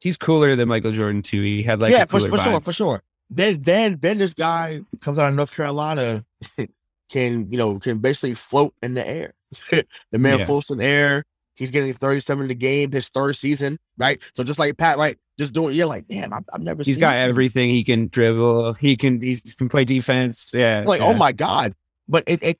He's 0.00 0.16
cooler 0.16 0.56
than 0.56 0.68
Michael 0.68 0.90
Jordan 0.90 1.22
too. 1.22 1.42
He 1.42 1.62
had 1.62 1.78
like 1.78 1.92
yeah, 1.92 2.06
for, 2.06 2.18
for 2.18 2.38
sure, 2.38 2.60
for 2.60 2.72
sure. 2.72 3.02
Then 3.34 3.62
then 3.62 3.98
then 4.00 4.18
this 4.18 4.34
guy 4.34 4.80
comes 5.00 5.18
out 5.18 5.28
of 5.28 5.34
North 5.34 5.54
Carolina, 5.54 6.24
can 7.10 7.50
you 7.50 7.58
know 7.58 7.78
can 7.78 7.98
basically 7.98 8.34
float 8.34 8.74
in 8.82 8.94
the 8.94 9.06
air. 9.06 9.34
the 9.70 10.18
man 10.18 10.38
Yeah. 10.38 10.44
floats 10.44 10.70
in 10.70 10.78
the 10.78 10.84
air. 10.84 11.24
He's 11.54 11.70
getting 11.70 11.92
37 11.92 12.42
in 12.44 12.48
the 12.48 12.54
game, 12.54 12.90
his 12.92 13.08
third 13.10 13.36
season, 13.36 13.78
right? 13.98 14.20
So 14.34 14.42
just 14.42 14.58
like 14.58 14.76
Pat, 14.78 14.98
like 14.98 15.18
Just 15.38 15.52
doing, 15.52 15.74
you're 15.74 15.86
like, 15.86 16.08
damn, 16.08 16.32
I've, 16.32 16.44
I've 16.52 16.62
never 16.62 16.82
He's 16.82 16.96
got 16.98 17.14
everything. 17.16 17.68
He 17.70 17.84
can 17.84 18.08
dribble. 18.08 18.74
He 18.74 18.96
can. 18.96 19.20
He 19.20 19.36
can 19.58 19.68
play 19.68 19.84
defense. 19.84 20.50
Yeah. 20.54 20.82
like, 20.86 21.00
oh 21.00 21.08
yeah. 21.08 21.14
oh 21.14 21.16
my 21.16 21.32
god! 21.32 21.74
But 22.08 22.24
it, 22.26 22.42
it 22.42 22.58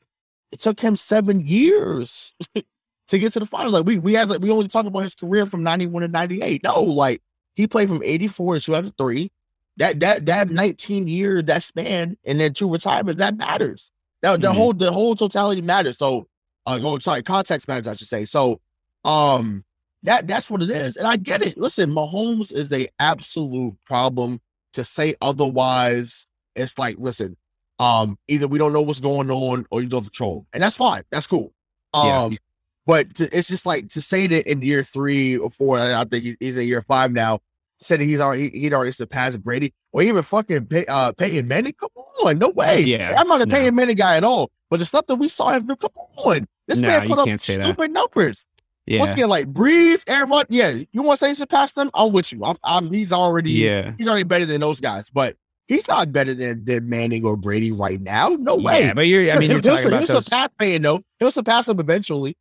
it 0.53 0.61
took 0.61 0.79
him 0.81 0.97
seven 0.97 1.41
years 1.47 2.35
to 3.09 3.18
get 3.18 3.33
to 3.33 3.41
the 3.41 3.47
finals. 3.47 3.73
Like 3.73 3.87
we 3.87 3.99
we 3.99 4.12
had 4.12 4.29
like 4.29 4.41
we 4.41 4.51
only 4.51 4.68
talk 4.68 4.85
about 4.87 5.01
his 5.03 5.14
career 5.14 5.47
from 5.47 5.62
ninety 5.62 5.87
one 5.87 6.03
to 6.03 6.09
ninety 6.09 6.43
eight. 6.43 6.62
No, 6.62 6.83
like 6.83 7.23
he 7.55 7.66
played 7.66 7.89
from 7.89 8.03
eighty 8.05 8.29
four 8.29 8.55
to 8.55 8.61
two 8.61 8.73
thousand 8.73 8.93
three. 8.99 9.31
That 9.79 10.01
that 10.01 10.27
that 10.27 10.51
nineteen 10.51 11.09
year 11.09 11.41
that 11.43 11.62
span 11.62 12.16
and 12.25 12.41
then 12.41 12.53
two 12.53 12.70
retirements 12.70 13.18
that 13.18 13.37
matters. 13.37 13.91
That 14.23 14.41
the 14.41 14.49
Mhm. 14.49 14.55
whole 14.55 14.73
the 14.75 14.93
whole 14.93 15.14
totality 15.16 15.62
matters. 15.62 15.99
So 15.99 16.29
uh 16.66 16.79
oh 16.83 16.99
sorry 16.99 17.23
context 17.23 17.68
matters 17.68 17.87
I 17.89 17.95
should 17.95 18.09
say. 18.09 18.25
So 18.25 18.61
um 19.05 19.64
that 20.03 20.27
that's 20.27 20.51
what 20.51 20.62
it 20.62 20.70
is. 20.70 20.97
And 20.97 21.07
I 21.07 21.16
get 21.16 21.43
it. 21.43 21.57
Listen, 21.57 21.91
Mahomes 21.91 22.53
is 22.53 22.73
a 22.73 22.87
absolute 22.99 23.75
problem. 23.87 24.41
To 24.75 24.85
say 24.85 25.14
otherwise, 25.20 26.27
it's 26.57 26.79
like 26.79 26.97
listen, 26.99 27.37
um, 27.79 28.18
either 28.29 28.49
we 28.49 28.59
don't 28.59 28.73
know 28.73 28.83
what's 28.83 29.01
going 29.01 29.31
on 29.31 29.66
or 29.70 29.83
you 29.83 29.89
don't 29.89 30.03
control. 30.03 30.47
And 30.53 30.62
that's 30.62 30.77
fine. 30.77 31.03
That's 31.11 31.27
cool. 31.27 31.53
Yeah. 31.95 32.23
Um, 32.23 32.39
but 32.87 33.14
to, 33.16 33.37
it's 33.37 33.49
just 33.49 33.66
like 33.66 33.89
to 33.89 34.01
say 34.01 34.27
that 34.27 34.51
in 34.51 34.62
year 34.62 34.83
three 34.83 35.37
or 35.37 35.51
four, 35.51 35.79
I 35.79 36.01
I 36.01 36.05
think 36.05 36.37
he's 36.41 36.57
in 36.59 36.66
year 36.66 36.83
five 36.83 37.12
now, 37.12 37.41
said 37.83 38.01
he's 38.01 38.20
already 38.20 38.51
he'd 38.51 38.72
already 38.72 38.93
surpassed 38.93 39.43
Brady 39.43 39.72
or 39.93 40.03
even 40.03 40.22
fucking 40.22 40.66
Pey- 40.66 40.87
uh, 40.89 41.12
Peyton 41.12 41.49
Manning. 41.49 41.74
Come 41.78 41.91
on, 42.24 42.39
no 42.39 42.51
way. 42.51 42.80
Yeah, 42.80 43.14
I'm 43.18 43.28
not 43.28 43.43
a 43.43 43.47
no. 43.47 43.55
Peyton 43.55 43.74
Manning 43.74 43.97
guy 43.97 44.16
at 44.16 44.24
all. 44.24 44.51
But 44.70 44.78
the 44.78 44.85
stuff 44.85 45.07
that 45.09 45.16
we 45.16 45.28
saw 45.28 45.51
him 45.51 45.66
do, 45.66 45.76
come 45.76 45.91
on, 46.16 46.47
this 46.66 46.80
No, 46.80 46.89
man 46.89 47.07
put 47.07 47.18
up 47.18 47.26
can't 47.26 47.41
that. 47.41 47.62
stupid 47.62 47.91
numbers. 47.91 48.47
Yeah. 48.87 49.01
Once 49.01 49.12
again, 49.12 49.28
like 49.28 49.53
Brees, 49.53 50.03
Aaron 50.09 50.30
yeah, 50.49 50.76
you 50.93 51.03
want 51.03 51.18
to 51.18 51.24
say 51.24 51.28
he 51.30 51.35
surpassed 51.35 51.74
them? 51.76 51.91
I'm 51.95 52.12
with 52.12 52.33
you. 52.33 52.43
I'm, 52.45 52.57
I'm 52.64 52.93
he's 52.93 53.12
already 53.12 53.53
Yeah. 53.53 53.93
he's 53.99 54.09
already 54.09 54.24
better 54.24 54.47
than 54.47 54.61
those 54.61 54.80
guys, 54.80 55.09
but 55.11 55.37
he's 55.68 55.87
not 55.89 56.11
better 56.12 56.35
than, 56.35 56.64
than 56.64 56.89
Manning 56.89 57.24
or 57.24 57.37
Brady 57.37 57.70
right 57.70 58.01
now. 58.01 58.30
No 58.41 58.57
way. 58.57 58.80
Yeah, 58.80 58.93
but 58.95 59.03
you're. 59.03 59.30
I 59.30 59.39
mean, 59.39 59.51
you're 59.51 59.61
he'll, 59.61 59.76
talking 59.76 59.87
about 59.89 59.99
he'll 60.05 60.14
those. 60.14 60.24
surpass 60.26 60.49
though. 60.80 61.01
He'll 61.18 61.30
surpass 61.30 61.66
them 61.66 61.78
eventually. 61.80 62.37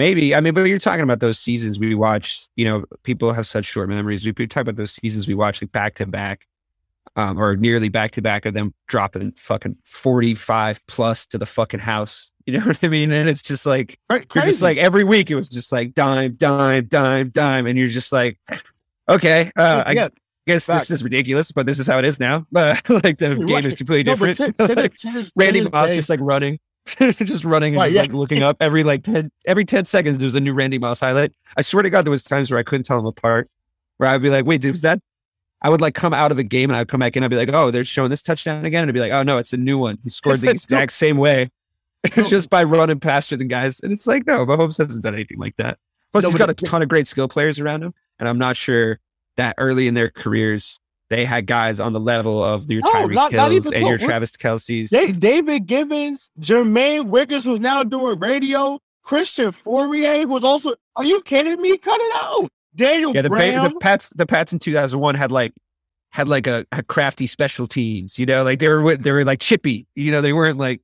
Maybe. 0.00 0.34
I 0.34 0.40
mean, 0.40 0.54
but 0.54 0.62
you're 0.62 0.78
talking 0.78 1.02
about 1.02 1.20
those 1.20 1.38
seasons 1.38 1.78
we 1.78 1.94
watched. 1.94 2.48
You 2.56 2.64
know, 2.64 2.84
people 3.02 3.34
have 3.34 3.46
such 3.46 3.66
short 3.66 3.90
memories. 3.90 4.24
We 4.24 4.32
talk 4.46 4.62
about 4.62 4.76
those 4.76 4.92
seasons 4.92 5.28
we 5.28 5.34
watched 5.34 5.60
like 5.62 5.72
back 5.72 5.94
to 5.96 6.06
back, 6.06 6.46
um, 7.16 7.38
or 7.38 7.54
nearly 7.54 7.90
back 7.90 8.12
to 8.12 8.22
back 8.22 8.46
of 8.46 8.54
them 8.54 8.72
dropping 8.88 9.32
fucking 9.32 9.76
45 9.84 10.86
plus 10.86 11.26
to 11.26 11.36
the 11.38 11.44
fucking 11.46 11.80
house. 11.80 12.32
You 12.46 12.58
know 12.58 12.64
what 12.66 12.78
I 12.82 12.88
mean? 12.88 13.12
And 13.12 13.28
it's 13.28 13.42
just 13.42 13.64
like 13.66 13.98
Right, 14.10 14.26
you're 14.34 14.44
just 14.44 14.62
like 14.62 14.76
every 14.78 15.04
week 15.04 15.30
it 15.30 15.36
was 15.36 15.48
just 15.48 15.70
like 15.70 15.94
dime, 15.94 16.34
dime, 16.34 16.86
dime, 16.86 17.28
dime, 17.28 17.66
and 17.66 17.78
you're 17.78 17.86
just 17.86 18.10
like, 18.10 18.40
okay, 19.08 19.52
uh, 19.56 19.84
I 19.86 19.92
yeah. 19.92 20.08
guess 20.48 20.66
fact. 20.66 20.80
this 20.88 20.90
is 20.90 21.04
ridiculous, 21.04 21.52
but 21.52 21.66
this 21.66 21.78
is 21.78 21.86
how 21.86 21.98
it 22.00 22.04
is 22.06 22.18
now. 22.18 22.46
But 22.50 22.88
like 23.04 23.18
the 23.18 23.36
game 23.36 23.46
Right. 23.46 23.64
is 23.66 23.74
completely 23.76 24.02
different. 24.04 24.36
the- 24.56 24.74
Like, 24.74 24.94
to 24.96 25.12
this- 25.12 25.32
Randy 25.36 25.68
Moss 25.68 25.90
just 25.90 26.08
like 26.08 26.18
running, 26.20 26.58
just 26.98 27.44
running 27.44 27.74
and 27.74 27.82
just, 27.84 27.94
yeah. 27.94 28.00
like 28.02 28.12
looking 28.12 28.42
up 28.42 28.56
every 28.60 28.84
like 28.84 29.02
ten 29.02 29.30
every 29.46 29.64
ten 29.64 29.84
seconds. 29.84 30.18
There's 30.18 30.34
a 30.34 30.40
new 30.40 30.52
Randy 30.52 30.78
Moss 30.78 31.00
highlight. 31.00 31.32
I 31.56 31.62
swear 31.62 31.82
to 31.82 31.90
God, 31.90 32.04
there 32.04 32.10
was 32.10 32.22
times 32.22 32.50
where 32.50 32.58
I 32.58 32.62
couldn't 32.62 32.84
tell 32.84 32.96
them 32.96 33.06
apart. 33.06 33.50
Where 33.98 34.08
I'd 34.08 34.22
be 34.22 34.30
like, 34.30 34.46
"Wait, 34.46 34.60
dude, 34.60 34.72
was 34.72 34.80
that?" 34.82 35.00
I 35.62 35.68
would 35.68 35.80
like 35.80 35.94
come 35.94 36.14
out 36.14 36.30
of 36.30 36.38
the 36.38 36.42
game 36.42 36.70
and 36.70 36.76
I'd 36.76 36.88
come 36.88 37.00
back 37.00 37.16
in. 37.16 37.22
I'd 37.22 37.28
be 37.28 37.36
like, 37.36 37.50
"Oh, 37.52 37.70
they're 37.70 37.84
showing 37.84 38.10
this 38.10 38.22
touchdown 38.22 38.64
again," 38.64 38.82
and 38.82 38.90
I'd 38.90 38.94
be 38.94 39.00
like, 39.00 39.12
"Oh 39.12 39.22
no, 39.22 39.38
it's 39.38 39.52
a 39.52 39.58
new 39.58 39.78
one. 39.78 39.98
He 40.02 40.10
scored 40.10 40.40
the 40.40 40.50
It's 40.50 40.64
exact 40.64 40.92
same 40.92 41.18
way, 41.18 41.50
just 42.14 42.48
by 42.48 42.64
running 42.64 42.98
faster 43.00 43.36
than 43.36 43.48
guys." 43.48 43.80
And 43.80 43.92
it's 43.92 44.06
like, 44.06 44.26
no, 44.26 44.46
Mahomes 44.46 44.78
hasn't 44.78 45.04
done 45.04 45.14
anything 45.14 45.38
like 45.38 45.56
that. 45.56 45.78
Plus, 46.12 46.24
No, 46.24 46.30
he's 46.30 46.38
got 46.38 46.50
a 46.50 46.54
ton 46.54 46.82
of 46.82 46.88
great 46.88 47.06
skill 47.06 47.28
players 47.28 47.60
around 47.60 47.82
him, 47.82 47.94
and 48.18 48.28
I'm 48.28 48.38
not 48.38 48.56
sure 48.56 48.98
that 49.36 49.54
early 49.58 49.86
in 49.86 49.94
their 49.94 50.10
careers 50.10 50.80
they 51.10 51.24
had 51.24 51.46
guys 51.46 51.80
on 51.80 51.92
the 51.92 52.00
level 52.00 52.42
of 52.42 52.70
your 52.70 52.80
No, 52.84 52.90
Tyreek 52.92 53.14
not- 53.14 53.32
not 53.32 53.50
Hills 53.50 53.66
even 53.66 53.78
and 53.78 53.86
your. 53.88 53.98
Travis 53.98 54.30
Kelce's. 54.32 54.90
Da- 54.90 55.12
David 55.12 55.66
Givens, 55.66 56.30
Jermaine 56.40 57.06
Wiggins, 57.08 57.44
who's 57.44 57.60
now 57.60 57.82
doing 57.82 58.18
radio. 58.18 58.78
Christian 59.02 59.50
Fauria 59.52 60.24
was 60.26 60.44
also. 60.44 60.74
Are 60.96 61.04
you 61.04 61.20
kidding 61.22 61.60
me? 61.60 61.76
Cut 61.78 62.00
it 62.00 62.12
out. 62.16 62.48
Daniel 62.76 63.12
Yeah, 63.14 63.22
the, 63.22 63.28
Brown. 63.28 63.54
Pa- 63.56 63.68
the 63.68 63.74
Pats, 63.80 64.08
the 64.14 64.26
Pats 64.26 64.52
in 64.52 64.58
2001 64.60 65.14
had 65.16 65.32
like 65.32 65.52
had 66.10 66.28
like 66.28 66.46
a, 66.46 66.64
a 66.72 66.82
crafty 66.82 67.26
special 67.26 67.66
teams. 67.66 68.18
You 68.18 68.26
know, 68.26 68.44
like 68.44 68.58
they 68.60 68.68
were 68.68 68.96
they 68.96 69.10
were 69.10 69.24
like 69.24 69.40
chippy. 69.40 69.86
You 69.96 70.12
know, 70.12 70.20
they 70.20 70.32
weren't 70.32 70.58
like 70.58 70.80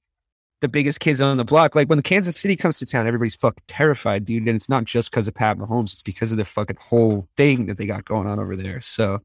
the 0.63 0.69
biggest 0.69 0.99
kids 1.01 1.21
on 1.21 1.37
the 1.37 1.45
block. 1.45 1.75
Like 1.77 1.89
when 1.89 1.99
the 1.99 2.03
Kansas 2.03 2.37
City 2.41 2.57
comes 2.57 2.79
to 2.79 2.87
town, 2.87 3.07
everybody's 3.07 3.37
fucking 3.37 3.63
terrified, 3.69 4.25
dude. 4.25 4.47
And 4.49 4.57
it's 4.57 4.69
not 4.69 4.85
just 4.85 5.11
because 5.11 5.29
of 5.29 5.35
Pat 5.35 5.59
Mahomes; 5.59 5.93
it's 5.93 6.03
because 6.03 6.33
of 6.33 6.39
the 6.39 6.45
fucking 6.45 6.79
whole 6.81 7.29
thing 7.37 7.67
that 7.67 7.77
they 7.79 7.87
got 7.87 8.05
going 8.05 8.27
on 8.27 8.39
over 8.41 8.57
there. 8.57 8.81
So 8.81 9.21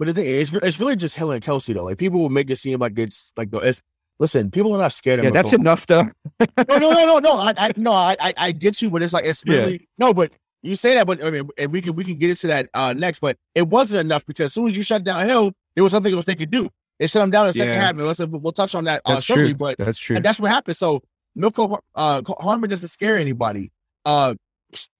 But 0.00 0.06
the 0.08 0.14
thing 0.14 0.24
is, 0.26 0.52
it's, 0.52 0.64
it's 0.66 0.80
really 0.80 0.96
just 0.96 1.14
Hill 1.14 1.30
and 1.30 1.40
Kelce 1.44 1.72
though. 1.74 1.84
Like 1.84 1.98
people 1.98 2.18
will 2.18 2.30
make 2.30 2.50
it 2.50 2.56
seem 2.56 2.80
like 2.80 2.98
it's 2.98 3.32
like. 3.36 3.50
It's, 3.52 3.82
listen, 4.18 4.50
people 4.50 4.74
are 4.74 4.78
not 4.78 4.92
scared 4.94 5.18
of. 5.20 5.26
yeah, 5.26 5.30
that's 5.30 5.52
enough, 5.52 5.86
though. 5.86 6.04
no, 6.40 6.48
no, 6.68 6.78
no, 6.78 7.04
no, 7.04 7.18
no. 7.18 7.36
I, 7.38 7.54
I 7.56 7.72
no, 7.76 7.92
I, 7.92 8.16
I, 8.36 8.50
get 8.52 8.80
you, 8.82 8.90
but 8.90 9.02
it's 9.02 9.12
like 9.12 9.24
it's 9.26 9.44
Yeah. 9.46 9.58
really 9.58 9.88
no. 9.98 10.12
But 10.14 10.32
you 10.62 10.74
say 10.74 10.94
that, 10.94 11.06
but 11.06 11.22
I 11.24 11.30
mean, 11.30 11.48
and 11.58 11.70
we 11.70 11.80
can 11.82 11.94
we 11.94 12.02
can 12.04 12.16
get 12.16 12.30
into 12.30 12.46
that 12.48 12.68
uh 12.74 12.94
next. 12.96 13.20
But 13.20 13.36
it 13.54 13.68
wasn't 13.68 14.00
enough 14.00 14.24
because 14.26 14.46
as 14.46 14.54
soon 14.54 14.68
as 14.68 14.76
you 14.76 14.82
shut 14.82 15.04
down 15.04 15.24
Hill, 15.28 15.52
there 15.74 15.84
was 15.84 15.92
something 15.92 16.12
else 16.14 16.24
they 16.24 16.34
could 16.34 16.50
do. 16.50 16.68
They 16.98 17.06
shut 17.06 17.22
him 17.22 17.30
down 17.30 17.44
in 17.46 17.50
the 17.50 17.52
second 17.54 17.74
Yeah. 17.74 17.80
half. 17.80 17.90
And 17.92 18.02
let's 18.06 18.20
we'll 18.26 18.52
touch 18.52 18.74
on 18.74 18.84
that 18.84 19.02
uh, 19.04 19.14
That's 19.14 19.26
shortly. 19.26 19.48
true. 19.48 19.54
But 19.54 19.76
That's 19.78 19.98
true. 19.98 20.18
that's 20.20 20.40
what 20.40 20.50
happened. 20.50 20.76
So 20.76 21.02
Mecole 21.38 21.78
uh, 21.94 22.22
Hardman 22.40 22.70
doesn't 22.70 22.88
scare 22.88 23.16
anybody. 23.18 23.70
Uh, 24.04 24.34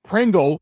Pringle, 0.05 0.61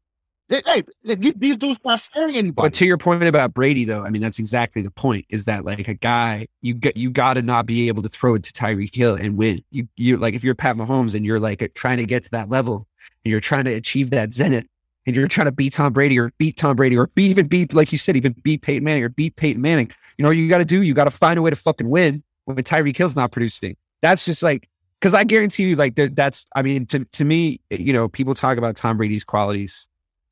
they, 0.49 0.62
hey, 0.64 0.82
these, 1.05 1.59
dudes 1.59 1.78
not 1.84 2.01
scaring 2.01 2.34
anybody. 2.34 2.66
But 2.68 2.74
to 2.74 2.86
your 2.86 2.96
point 2.96 3.22
about 3.24 3.53
Brady, 3.53 3.84
though, 3.84 4.03
I 4.03 4.11
mean 4.11 4.22
that's 4.22 4.38
exactly 4.38 4.80
the 4.80 4.90
point. 4.90 5.26
Is 5.28 5.44
that 5.44 5.64
like 5.64 5.88
a 5.88 5.94
guy 5.94 6.49
you 6.62 6.74
got 6.74 6.96
you 6.96 7.11
got 7.11 7.34
to 7.34 7.42
not 7.42 7.66
be 7.66 7.88
able 7.88 8.03
to 8.03 8.09
throw 8.09 8.34
it 8.34 8.44
to 8.44 8.53
Tyreek 8.53 8.94
Hill 8.94 9.14
and 9.14 9.36
win. 9.36 9.62
You 9.70 9.88
you 9.96 10.16
like 10.16 10.34
if 10.34 10.42
you're 10.42 10.55
Pat 10.55 10.76
Mahomes 10.76 11.14
and 11.14 11.24
you're 11.26 11.40
like 11.40 11.70
trying 11.74 11.99
to 11.99 12.07
get 12.07 12.24
to 12.24 12.30
that 12.30 12.49
level 12.49 12.86
and 13.24 13.30
you're 13.30 13.40
trying 13.40 13.66
to 13.66 13.72
achieve 13.74 14.09
that 14.11 14.32
zenith 14.32 14.66
and 15.07 15.14
you're 15.14 15.28
trying 15.28 15.46
to 15.46 15.53
beat 15.53 15.74
Tom 15.74 15.92
Brady 15.92 16.18
or 16.18 16.32
beat 16.38 16.57
Tom 16.57 16.76
Brady 16.76 16.96
or 16.96 17.09
be, 17.09 17.24
even 17.26 17.46
beat 17.46 17.74
like 17.74 17.92
you 17.92 17.99
said 17.99 18.16
even 18.16 18.34
beat 18.42 18.62
Peyton 18.62 18.84
Manning 18.84 19.05
or 19.05 19.11
beat 19.11 19.36
Peyton 19.36 19.61
Manning. 19.61 19.90
You 20.16 20.22
know 20.22 20.30
what 20.30 20.38
you 20.38 20.49
got 20.49 20.59
to 20.59 20.64
do? 20.64 20.82
You 20.82 20.94
got 20.94 21.05
to 21.05 21.11
find 21.11 21.38
a 21.38 21.42
way 21.42 21.51
to 21.51 21.57
fucking 21.57 21.88
win 21.88 22.22
when 22.46 22.57
Tyreek 22.57 22.96
Hill's 22.96 23.16
not 23.16 23.32
producing. 23.32 23.76
That's 24.01 24.24
just 24.24 24.42
like 24.42 24.66
because 24.99 25.12
I 25.12 25.24
guarantee 25.24 25.64
you, 25.64 25.76
like 25.76 25.96
that- 25.96 26.16
that's 26.16 26.46
I 26.57 26.62
mean 26.62 26.86
to 26.86 27.05
to 27.05 27.24
me, 27.26 27.61
you 27.68 27.92
know, 27.92 28.09
people 28.09 28.34
talk 28.34 28.57
about 28.57 28.76
Tom 28.76 28.96
Brady's 28.96 29.24
qualities 29.24 29.86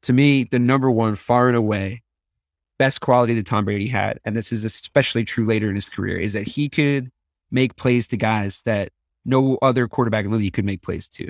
to 0.06 0.12
me, 0.12 0.44
the 0.44 0.60
number 0.60 0.88
one, 0.88 1.16
far 1.16 1.48
and 1.48 1.56
away, 1.56 2.00
best 2.78 3.00
quality 3.00 3.34
that 3.34 3.44
Tom 3.44 3.64
Brady 3.64 3.88
had, 3.88 4.20
and 4.24 4.36
this 4.36 4.52
is 4.52 4.64
especially 4.64 5.24
true 5.24 5.44
later 5.44 5.68
in 5.68 5.74
his 5.74 5.88
career, 5.88 6.16
is 6.16 6.32
that 6.32 6.46
he 6.46 6.68
could 6.68 7.10
make 7.50 7.74
plays 7.74 8.06
to 8.08 8.16
guys 8.16 8.62
that 8.62 8.90
no 9.24 9.58
other 9.62 9.88
quarterback 9.88 10.24
in 10.24 10.30
the 10.30 10.36
league 10.36 10.52
could 10.52 10.64
make 10.64 10.80
plays 10.80 11.08
to. 11.08 11.28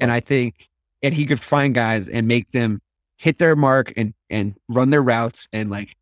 And 0.00 0.10
I 0.10 0.18
think, 0.18 0.68
and 1.04 1.14
he 1.14 1.24
could 1.24 1.38
find 1.38 1.72
guys 1.72 2.08
and 2.08 2.26
make 2.26 2.50
them 2.50 2.82
hit 3.16 3.38
their 3.38 3.54
mark 3.54 3.92
and 3.96 4.12
and 4.28 4.56
run 4.68 4.90
their 4.90 5.04
routes 5.04 5.46
and 5.52 5.70
like, 5.70 5.94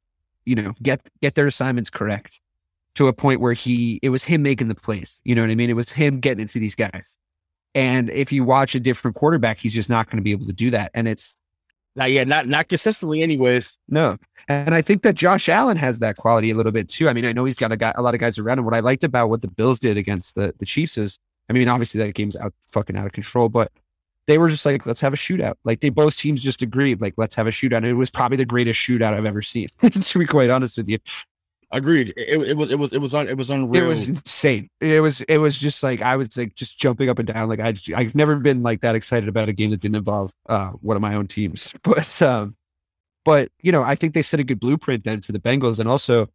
you 0.47 0.55
know, 0.55 0.73
get 0.83 1.07
get 1.21 1.35
their 1.35 1.47
assignments 1.47 1.91
correct 1.91 2.41
to 2.95 3.07
a 3.07 3.13
point 3.13 3.43
where 3.43 3.53
he 3.53 4.01
it 4.03 4.09
was 4.09 4.25
him 4.25 4.43
making 4.43 4.69
the 4.69 4.75
plays. 4.75 5.21
You 5.25 5.35
know 5.35 5.43
what 5.43 5.51
I 5.51 5.57
mean? 5.57 5.69
It 5.69 5.75
was 5.75 5.93
him 5.93 6.21
getting 6.21 6.41
into 6.41 6.59
these 6.59 6.75
guys. 6.75 7.19
And 7.75 8.09
if 8.09 8.33
you 8.33 8.45
watch 8.45 8.75
a 8.75 8.81
different 8.81 9.15
quarterback, 9.15 9.59
he's 9.59 9.75
just 9.75 9.91
not 9.91 10.09
going 10.09 10.17
to 10.17 10.23
be 10.23 10.33
able 10.33 10.47
to 10.47 10.55
do 10.55 10.71
that. 10.71 10.91
And 10.95 11.07
it's 11.07 11.37
Not 11.97 12.11
yeah, 12.11 12.25
not 12.25 12.47
not 12.47 12.69
consistently, 12.69 13.23
anyways. 13.23 13.79
no. 13.89 14.17
And 14.47 14.75
I 14.75 14.83
think 14.83 15.03
that 15.03 15.15
Josh 15.15 15.49
Allen 15.49 15.79
has 15.79 16.01
that 16.01 16.17
quality 16.17 16.51
a 16.51 16.55
little 16.55 16.73
bit 16.73 16.89
too. 16.89 17.09
I 17.09 17.15
mean, 17.15 17.25
I 17.25 17.33
know 17.33 17.47
he's 17.47 17.57
got 17.57 17.73
a, 17.73 17.79
guy, 17.79 17.95
a 17.97 18.03
lot 18.03 18.13
of 18.13 18.21
guys 18.21 18.39
around 18.39 18.59
him. 18.59 18.67
What 18.67 18.75
I 18.75 18.81
liked 18.81 19.03
about 19.03 19.31
what 19.31 19.41
the 19.41 19.49
Bills 19.49 19.79
did 19.79 19.97
against 19.97 20.35
the, 20.35 20.53
the 20.59 20.67
Chiefs 20.67 20.99
is, 20.99 21.19
I 21.49 21.55
mean, 21.55 21.67
obviously 21.67 22.03
that 22.03 22.15
game's 22.15 22.37
out 22.37 22.53
fucking 22.69 22.95
out 22.95 23.07
of 23.07 23.13
control, 23.13 23.49
but 23.49 23.73
they 24.27 24.37
were 24.37 24.49
just 24.49 24.67
like, 24.67 24.85
let's 24.85 25.01
have 25.01 25.15
a 25.15 25.17
shootout. 25.17 25.55
Like 25.65 25.81
they 25.81 25.89
both 25.89 26.17
teams 26.19 26.43
just 26.43 26.61
agreed, 26.61 27.01
like, 27.01 27.15
let's 27.17 27.35
have 27.37 27.47
a 27.47 27.51
shootout. 27.51 27.79
And 27.79 27.87
it 27.87 27.95
was 27.95 28.11
probably 28.11 28.37
the 28.37 28.45
greatest 28.45 28.79
shootout 28.79 29.15
I've 29.15 29.25
ever 29.25 29.41
seen, 29.41 29.69
to 29.83 30.19
be 30.19 30.27
quite 30.27 30.51
honest 30.51 30.77
with 30.77 30.89
you. 30.89 30.99
Agreed. 31.73 32.13
It, 32.17 32.41
it 32.51 32.57
was 32.57 32.71
it 32.71 32.79
was 32.79 32.93
it 32.93 33.01
was 33.01 33.15
un, 33.15 33.29
it 33.29 33.37
was 33.37 33.51
unreal. 33.51 33.85
It 33.85 33.89
was 33.89 34.09
insane. 34.09 34.69
It 34.81 35.01
was 35.01 35.21
it 35.23 35.39
was 35.39 35.59
just 35.59 35.83
like 35.83 36.03
I 36.03 36.17
was 36.17 36.37
like 36.37 36.55
just 36.55 36.79
jumping 36.79 37.09
up 37.09 37.19
and 37.19 37.29
down. 37.29 37.49
Like 37.49 37.61
I 37.61 37.75
I've 37.97 38.15
never 38.15 38.37
been 38.37 38.63
like 38.63 38.81
that 38.83 38.95
excited 38.95 39.29
about 39.29 39.49
a 39.49 39.53
game 39.53 39.71
that 39.71 39.81
didn't 39.81 39.97
involve 39.97 40.33
uh 40.49 40.71
one 40.81 40.97
of 40.97 41.03
my 41.03 41.15
own 41.15 41.27
teams. 41.27 41.75
But 41.83 42.23
um 42.23 42.57
but 43.25 43.51
you 43.63 43.73
know, 43.73 43.83
I 43.83 43.95
think 43.95 44.15
they 44.15 44.23
set 44.23 44.41
a 44.41 44.45
good 44.45 44.61
blueprint 44.61 45.05
then 45.05 45.23
for 45.23 45.33
the 45.33 45.41
Bengals, 45.41 45.79
and 45.79 45.89
also 45.89 46.29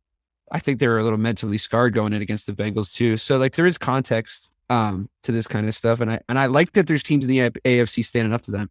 I 0.51 0.59
think 0.59 0.79
they 0.79 0.87
were 0.87 0.99
a 0.99 1.03
little 1.03 1.19
mentally 1.19 1.57
scarred 1.57 1.93
going 1.93 2.13
in 2.13 2.21
against 2.21 2.47
the 2.47 2.53
Bengals 2.53 2.93
too. 2.93 3.17
So 3.17 3.37
like 3.37 3.55
there 3.55 3.67
is 3.67 3.77
context 3.77 4.51
um, 4.69 5.09
to 5.23 5.31
this 5.31 5.47
kind 5.47 5.67
of 5.67 5.75
stuff, 5.75 6.01
and 6.01 6.11
I 6.11 6.21
and 6.27 6.39
I 6.39 6.47
like 6.47 6.73
that 6.73 6.87
there's 6.87 7.03
teams 7.03 7.25
in 7.25 7.29
the 7.29 7.49
AFC 7.65 8.03
standing 8.03 8.33
up 8.33 8.41
to 8.43 8.51
them. 8.51 8.69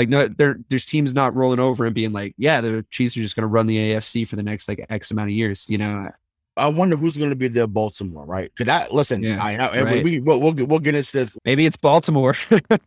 Like 0.00 0.08
no, 0.08 0.28
there 0.28 0.58
there's 0.70 0.86
teams 0.86 1.12
not 1.12 1.34
rolling 1.34 1.60
over 1.60 1.84
and 1.84 1.94
being 1.94 2.12
like, 2.12 2.32
yeah, 2.38 2.62
the 2.62 2.86
Chiefs 2.88 3.18
are 3.18 3.20
just 3.20 3.36
going 3.36 3.42
to 3.42 3.48
run 3.48 3.66
the 3.66 3.76
AFC 3.76 4.26
for 4.26 4.36
the 4.36 4.42
next 4.42 4.66
like 4.66 4.86
X 4.88 5.10
amount 5.10 5.28
of 5.28 5.34
years. 5.34 5.66
You 5.68 5.76
know, 5.76 6.08
I 6.56 6.68
wonder 6.68 6.96
who's 6.96 7.18
going 7.18 7.28
to 7.28 7.36
be 7.36 7.48
their 7.48 7.66
Baltimore, 7.66 8.24
right? 8.24 8.50
Because 8.50 8.64
that 8.64 8.94
listen, 8.94 9.22
Yeah, 9.22 9.44
I, 9.44 9.56
I 9.56 9.82
right. 9.82 10.02
we, 10.02 10.20
we'll, 10.20 10.40
we'll 10.40 10.54
we'll 10.54 10.78
get 10.78 10.94
into 10.94 11.12
this. 11.12 11.36
maybe 11.44 11.66
it's 11.66 11.76
Baltimore. 11.76 12.34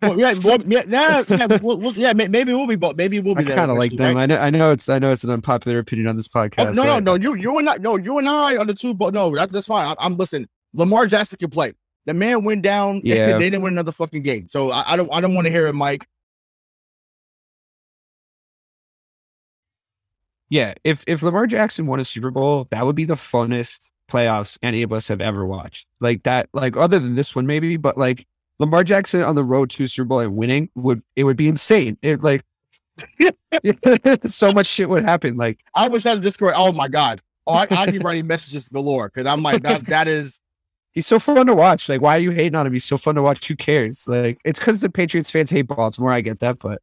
Well, 0.02 0.20
yeah, 0.20 0.34
well, 0.44 0.58
yeah, 0.66 0.82
nah, 0.88 1.24
yeah, 1.30 1.60
we'll, 1.62 1.78
we'll, 1.78 1.94
yeah, 1.94 2.14
maybe 2.14 2.52
we'll 2.52 2.66
be, 2.66 2.78
maybe 2.96 3.20
we'll 3.20 3.36
be. 3.36 3.44
I 3.44 3.56
kind 3.56 3.70
of 3.70 3.78
like 3.78 3.92
them. 3.92 4.16
right? 4.16 4.24
I 4.24 4.26
know. 4.26 4.38
I 4.38 4.50
know 4.50 4.72
it's. 4.72 4.90
I 4.90 4.98
know 4.98 5.12
it's 5.12 5.24
an 5.24 5.30
unpopular 5.30 5.78
opinion 5.78 6.08
on 6.08 6.16
this 6.16 6.28
oh, 6.34 6.40
podcast. 6.40 6.70
Oh, 6.70 6.72
no, 6.72 6.84
no, 6.84 7.00
no. 7.00 7.14
You, 7.14 7.36
you 7.36 7.56
and 7.60 7.70
I, 7.70 7.78
no, 7.78 7.96
you 7.98 8.18
and 8.18 8.28
I 8.28 8.58
are 8.58 8.66
the 8.66 8.74
two. 8.74 8.96
But 8.96 9.14
no, 9.14 9.36
that, 9.36 9.52
that's 9.52 9.68
fine. 9.68 9.86
I, 9.86 9.96
I'm 10.04 10.18
listen. 10.18 10.50
Lamar 10.74 11.06
Jackson 11.06 11.38
can 11.38 11.52
play. 11.52 11.74
The 12.08 12.16
man 12.16 12.44
went 12.44 12.64
down. 12.64 13.02
Yeah. 13.04 13.38
they 13.38 13.50
didn't 13.50 13.62
win 13.62 13.74
another 13.74 13.92
fucking 13.92 14.24
game. 14.24 14.48
So 14.50 14.72
I, 14.72 14.84
I 14.88 14.98
don't, 14.98 15.10
I 15.14 15.22
don't 15.22 15.36
want 15.36 15.46
to 15.46 15.52
hear 15.54 15.68
it, 15.68 15.74
Mike. 15.74 16.06
Yeah, 20.54 20.76
if 20.84 21.04
if 21.08 21.24
Lamar 21.24 21.48
Jackson 21.48 21.88
won 21.88 22.00
a 22.00 22.06
Super 22.06 22.30
Bowl, 22.30 22.68
that 22.70 22.86
would 22.86 22.96
be 22.96 23.06
the 23.06 23.16
funnest 23.16 23.90
playoffs 24.08 24.56
any 24.62 24.84
of 24.84 24.94
us 24.94 25.08
have 25.08 25.20
ever 25.20 25.48
watched. 25.48 25.88
Like 26.00 26.22
that, 26.24 26.48
like 26.54 26.78
other 26.78 27.00
than 27.00 27.16
this 27.16 27.36
one 27.36 27.48
maybe, 27.48 27.76
but 27.76 27.98
like 27.98 28.28
Lamar 28.60 28.84
Jackson 28.84 29.24
on 29.24 29.34
the 29.34 29.44
road 29.44 29.72
to 29.72 29.88
Super 29.88 30.06
Bowl 30.06 30.20
and 30.20 30.36
winning 30.36 30.70
would 30.76 31.02
it 31.16 31.24
would 31.24 31.38
be 31.38 31.48
insane. 31.48 31.98
It 32.04 32.22
like 32.22 32.46
so 34.28 34.52
much 34.52 34.68
shit 34.68 34.90
would 34.90 35.04
happen. 35.04 35.38
Like 35.38 35.60
I 35.74 35.88
was 35.88 36.06
at 36.06 36.18
a 36.18 36.20
Discord. 36.20 36.54
Oh 36.56 36.72
my 36.72 36.88
god. 36.88 37.20
Oh, 37.48 37.54
I, 37.54 37.66
I'd 37.72 37.92
be 37.92 37.98
writing 37.98 38.28
messages 38.28 38.70
galore 38.70 39.10
because 39.10 39.26
I'm 39.26 39.42
like 39.42 39.64
that. 39.64 39.82
That 39.88 40.08
is 40.08 40.40
he's 40.92 41.08
so 41.08 41.18
fun 41.18 41.48
to 41.48 41.56
watch. 41.56 41.90
Like 41.90 42.02
why 42.02 42.16
are 42.16 42.20
you 42.20 42.30
hating 42.30 42.54
on 42.54 42.68
him? 42.68 42.74
He's 42.74 42.86
so 42.86 43.00
fun 43.00 43.16
to 43.16 43.24
watch. 43.24 43.48
Who 43.48 43.56
cares? 43.56 44.08
Like 44.08 44.38
it's 44.46 44.60
because 44.60 44.82
the 44.82 44.92
Patriots 44.92 45.32
fans 45.32 45.50
hate 45.50 45.64
Baltimore. 45.64 46.12
I 46.12 46.22
get 46.22 46.42
that, 46.42 46.60
but 46.60 46.80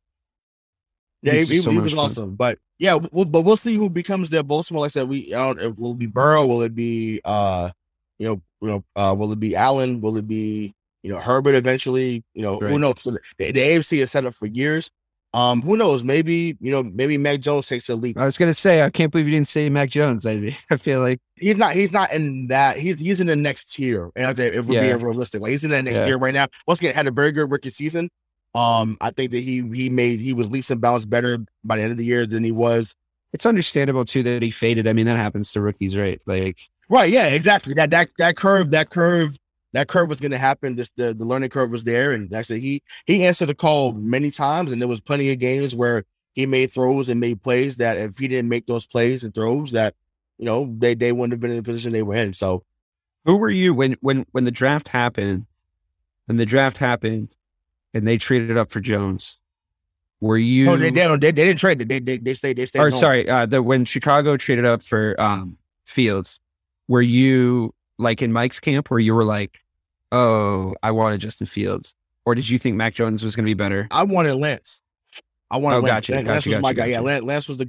Yeah, 1.22 1.34
he, 1.34 1.44
he, 1.44 1.58
so 1.58 1.70
he 1.70 1.78
was 1.78 1.92
fun. 1.92 2.04
awesome. 2.04 2.34
But 2.34 2.58
yeah, 2.78 2.98
we'll, 3.12 3.26
but 3.26 3.42
we'll 3.42 3.56
see 3.56 3.74
who 3.74 3.90
becomes 3.90 4.30
their 4.30 4.42
Baltimore. 4.42 4.80
Like 4.82 4.88
I 4.88 4.90
said, 4.90 5.08
we 5.08 5.34
I 5.34 5.52
don't, 5.52 5.78
will 5.78 5.92
it 5.92 5.98
be 5.98 6.06
Burrow. 6.06 6.46
Will 6.46 6.62
it 6.62 6.74
be 6.74 7.20
uh, 7.24 7.70
you 8.18 8.26
know, 8.26 8.42
you 8.62 8.68
know, 8.68 8.84
uh, 8.96 9.14
will 9.16 9.32
it 9.32 9.40
be 9.40 9.54
Allen? 9.54 10.00
Will 10.00 10.16
it 10.16 10.26
be 10.26 10.72
you 11.02 11.12
know 11.12 11.18
Herbert 11.20 11.54
eventually? 11.54 12.24
You 12.34 12.42
know, 12.42 12.58
who 12.58 12.78
knows? 12.78 13.02
So 13.02 13.10
the, 13.10 13.20
the 13.38 13.52
AFC 13.52 14.00
is 14.00 14.10
set 14.10 14.24
up 14.24 14.34
for 14.34 14.46
years. 14.46 14.90
Um, 15.32 15.62
who 15.62 15.76
knows? 15.76 16.02
Maybe 16.02 16.56
you 16.60 16.72
know, 16.72 16.82
maybe 16.82 17.16
Mac 17.16 17.40
Jones 17.40 17.68
takes 17.68 17.88
a 17.88 17.94
leap. 17.94 18.18
I 18.18 18.24
was 18.24 18.36
gonna 18.36 18.52
say 18.54 18.82
I 18.82 18.90
can't 18.90 19.12
believe 19.12 19.28
you 19.28 19.34
didn't 19.34 19.46
say 19.46 19.68
Mac 19.68 19.88
Jones. 19.90 20.26
I 20.26 20.56
I 20.70 20.76
feel 20.76 21.00
like 21.00 21.20
He's 21.36 21.56
not. 21.56 21.74
He's 21.74 21.92
not 21.92 22.12
in 22.12 22.48
that. 22.48 22.78
He's 22.78 22.98
he's 22.98 23.20
in 23.20 23.26
the 23.28 23.36
next 23.36 23.72
tier. 23.72 24.10
And 24.16 24.36
if 24.38 24.54
if 24.54 24.66
we're 24.66 24.74
Yeah. 24.74 24.96
being 24.96 25.04
realistic, 25.06 25.40
like 25.40 25.50
he's 25.52 25.64
in 25.64 25.70
that 25.70 25.84
next 25.84 25.98
Yeah. 26.00 26.06
tier 26.06 26.18
right 26.18 26.34
now. 26.34 26.48
Once 26.66 26.80
again, 26.80 26.94
had 26.94 27.06
a 27.06 27.12
very 27.12 27.30
good 27.30 27.50
rookie 27.50 27.68
season. 27.68 28.10
Um, 28.54 28.96
I 29.00 29.10
think 29.10 29.30
that 29.30 29.40
he 29.40 29.62
he 29.72 29.90
made 29.90 30.20
he 30.20 30.34
was 30.34 30.50
leaps 30.50 30.70
and 30.70 30.80
bounds 30.80 31.06
better 31.06 31.38
by 31.62 31.76
the 31.76 31.82
end 31.82 31.92
of 31.92 31.98
the 31.98 32.04
year 32.04 32.26
than 32.26 32.42
he 32.42 32.52
was 32.52 32.94
it's 33.32 33.46
understandable 33.46 34.04
too 34.04 34.22
that 34.24 34.42
he 34.42 34.50
faded. 34.50 34.88
I 34.88 34.92
mean 34.92 35.06
that 35.06 35.16
happens 35.16 35.52
to 35.52 35.60
rookies, 35.60 35.96
right? 35.96 36.20
Like 36.26 36.58
Right. 36.90 37.12
Yeah. 37.12 37.28
Exactly. 37.28 37.72
That 37.74 37.90
that 37.92 38.10
that 38.18 38.36
curve. 38.36 38.72
That 38.72 38.90
curve. 38.90 39.36
That 39.72 39.86
curve 39.86 40.08
was 40.08 40.18
going 40.18 40.32
to 40.32 40.38
happen. 40.38 40.74
This 40.74 40.90
the 40.96 41.14
the 41.14 41.24
learning 41.24 41.50
curve 41.50 41.70
was 41.70 41.84
there, 41.84 42.10
and 42.10 42.32
actually 42.34 42.58
he 42.58 42.82
he 43.06 43.24
answered 43.24 43.48
the 43.48 43.54
call 43.54 43.92
many 43.92 44.32
times, 44.32 44.72
and 44.72 44.80
there 44.80 44.88
was 44.88 45.00
plenty 45.00 45.30
of 45.30 45.38
games 45.38 45.76
where 45.76 46.02
he 46.32 46.44
made 46.44 46.72
throws 46.72 47.08
and 47.08 47.20
made 47.20 47.40
plays 47.40 47.76
that 47.76 47.96
if 47.96 48.18
he 48.18 48.26
didn't 48.26 48.48
make 48.48 48.66
those 48.66 48.84
plays 48.84 49.22
and 49.22 49.32
throws, 49.32 49.70
that 49.70 49.94
you 50.38 50.44
know 50.44 50.74
they 50.76 50.96
they 50.96 51.12
wouldn't 51.12 51.32
have 51.32 51.40
been 51.40 51.52
in 51.52 51.58
the 51.58 51.62
position 51.62 51.92
they 51.92 52.02
were 52.02 52.16
in. 52.16 52.34
So 52.34 52.64
who 53.24 53.36
were 53.36 53.48
you 53.48 53.72
when 53.72 53.96
when 54.00 54.26
when 54.32 54.42
the 54.42 54.50
draft 54.50 54.88
happened 54.88 55.46
when 56.26 56.36
the 56.36 56.46
draft 56.46 56.78
happened 56.78 57.32
and 57.94 58.06
they 58.06 58.16
traded 58.18 58.56
up 58.56 58.70
for 58.70 58.80
jones 58.80 59.38
were 60.20 60.36
you 60.38 60.66
no, 60.66 60.76
they, 60.76 60.90
they, 60.90 61.06
they 61.06 61.16
they 61.16 61.32
didn't 61.32 61.58
trade. 61.58 61.78
They 61.78 61.98
they 61.98 62.18
they 62.18 62.34
stayed 62.34 62.56
they 62.56 62.66
stayed. 62.66 62.80
or 62.80 62.90
home. 62.90 62.98
sorry 63.00 63.28
uh 63.28 63.46
the 63.46 63.62
when 63.62 63.84
chicago 63.84 64.36
traded 64.36 64.64
up 64.66 64.82
for 64.82 65.18
um 65.20 65.56
fields 65.86 66.40
were 66.88 67.00
you 67.02 67.72
like 67.98 68.20
in 68.22 68.32
mike's 68.32 68.60
camp 68.60 68.90
where 68.90 69.00
you 69.00 69.14
were 69.14 69.24
like 69.24 69.58
oh 70.12 70.74
i 70.82 70.90
wanted 70.90 71.20
justin 71.20 71.46
fields 71.46 71.94
or 72.26 72.34
did 72.34 72.48
you 72.48 72.58
think 72.58 72.76
mac 72.76 72.94
jones 72.94 73.24
was 73.24 73.34
going 73.34 73.44
to 73.44 73.48
be 73.50 73.54
better 73.54 73.88
I 73.90 74.02
wanted 74.02 74.34
Lance. 74.34 74.82
I 75.50 75.56
wanted 75.56 75.76
Oh, 75.76 75.80
Lance. 75.80 76.06
gotcha, 76.06 76.12
Lance, 76.12 76.24
gotcha, 76.26 76.32
Lance 76.32 76.46
was 76.46 76.54
gotcha, 76.54 76.62
my 76.62 76.72
guy. 76.72 76.86
Yeah. 76.86 77.00
Lance, 77.00 77.24
Lance 77.24 77.48
was 77.48 77.56
the. 77.56 77.68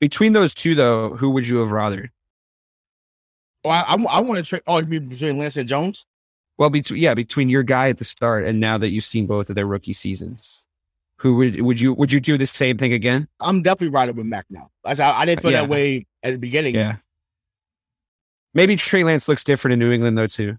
between 0.00 0.32
those 0.32 0.54
two 0.54 0.74
though 0.74 1.10
who 1.16 1.30
would 1.30 1.46
you 1.46 1.58
have 1.58 1.68
rathered 1.68 2.08
Oh, 3.64 3.70
I 3.70 3.80
I, 3.80 3.94
I 3.94 4.20
want 4.22 4.38
to 4.38 4.42
trade. 4.44 4.62
Oh, 4.66 4.78
you 4.78 4.86
mean 4.86 5.08
between 5.08 5.38
Lance 5.38 5.56
and 5.56 5.68
Jones? 5.68 6.06
Well 6.58 6.70
between 6.70 7.00
yeah 7.00 7.14
between 7.14 7.48
your 7.48 7.62
guy 7.62 7.88
at 7.88 7.98
the 7.98 8.04
start 8.04 8.44
and 8.44 8.60
now 8.60 8.78
that 8.78 8.90
you've 8.90 9.04
seen 9.04 9.26
both 9.26 9.48
of 9.48 9.54
their 9.54 9.66
rookie 9.66 9.92
seasons 9.92 10.64
who 11.16 11.36
would 11.36 11.60
would 11.60 11.80
you 11.80 11.94
would 11.94 12.12
you 12.12 12.20
do 12.20 12.36
the 12.38 12.46
same 12.46 12.76
thing 12.78 12.92
again 12.92 13.26
I'm 13.40 13.62
definitely 13.62 13.88
riding 13.88 14.16
with 14.16 14.26
Mac 14.26 14.46
now. 14.50 14.70
I, 14.84 14.94
I, 15.00 15.24
didn't 15.24 15.42
feel 15.42 15.52
Yeah. 15.52 15.62
that 15.62 15.68
way 15.68 16.06
at 16.22 16.32
the 16.32 16.38
beginning. 16.38 16.74
Yeah. 16.74 16.96
Maybe 18.54 18.76
Trey 18.76 19.04
Lance 19.04 19.28
looks 19.28 19.44
different 19.44 19.72
in 19.74 19.78
New 19.78 19.92
England 19.92 20.16
though 20.18 20.26
too. 20.26 20.58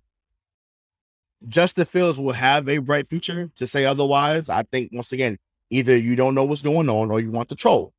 Justin 1.48 1.86
Fields 1.86 2.20
will 2.20 2.32
have 2.34 2.68
a 2.68 2.80
bright 2.80 3.08
future. 3.08 3.50
To 3.56 3.68
say 3.68 3.86
otherwise, 3.86 4.50
I 4.50 4.64
think 4.64 4.90
once 4.92 5.12
again, 5.12 5.38
either 5.70 5.96
you 5.96 6.16
don't 6.16 6.34
know 6.34 6.46
what's 6.46 6.62
going 6.64 6.90
on 6.90 7.12
or 7.12 7.20
you 7.20 7.30
want 7.32 7.50
to 7.50 7.56
troll. 7.56 7.94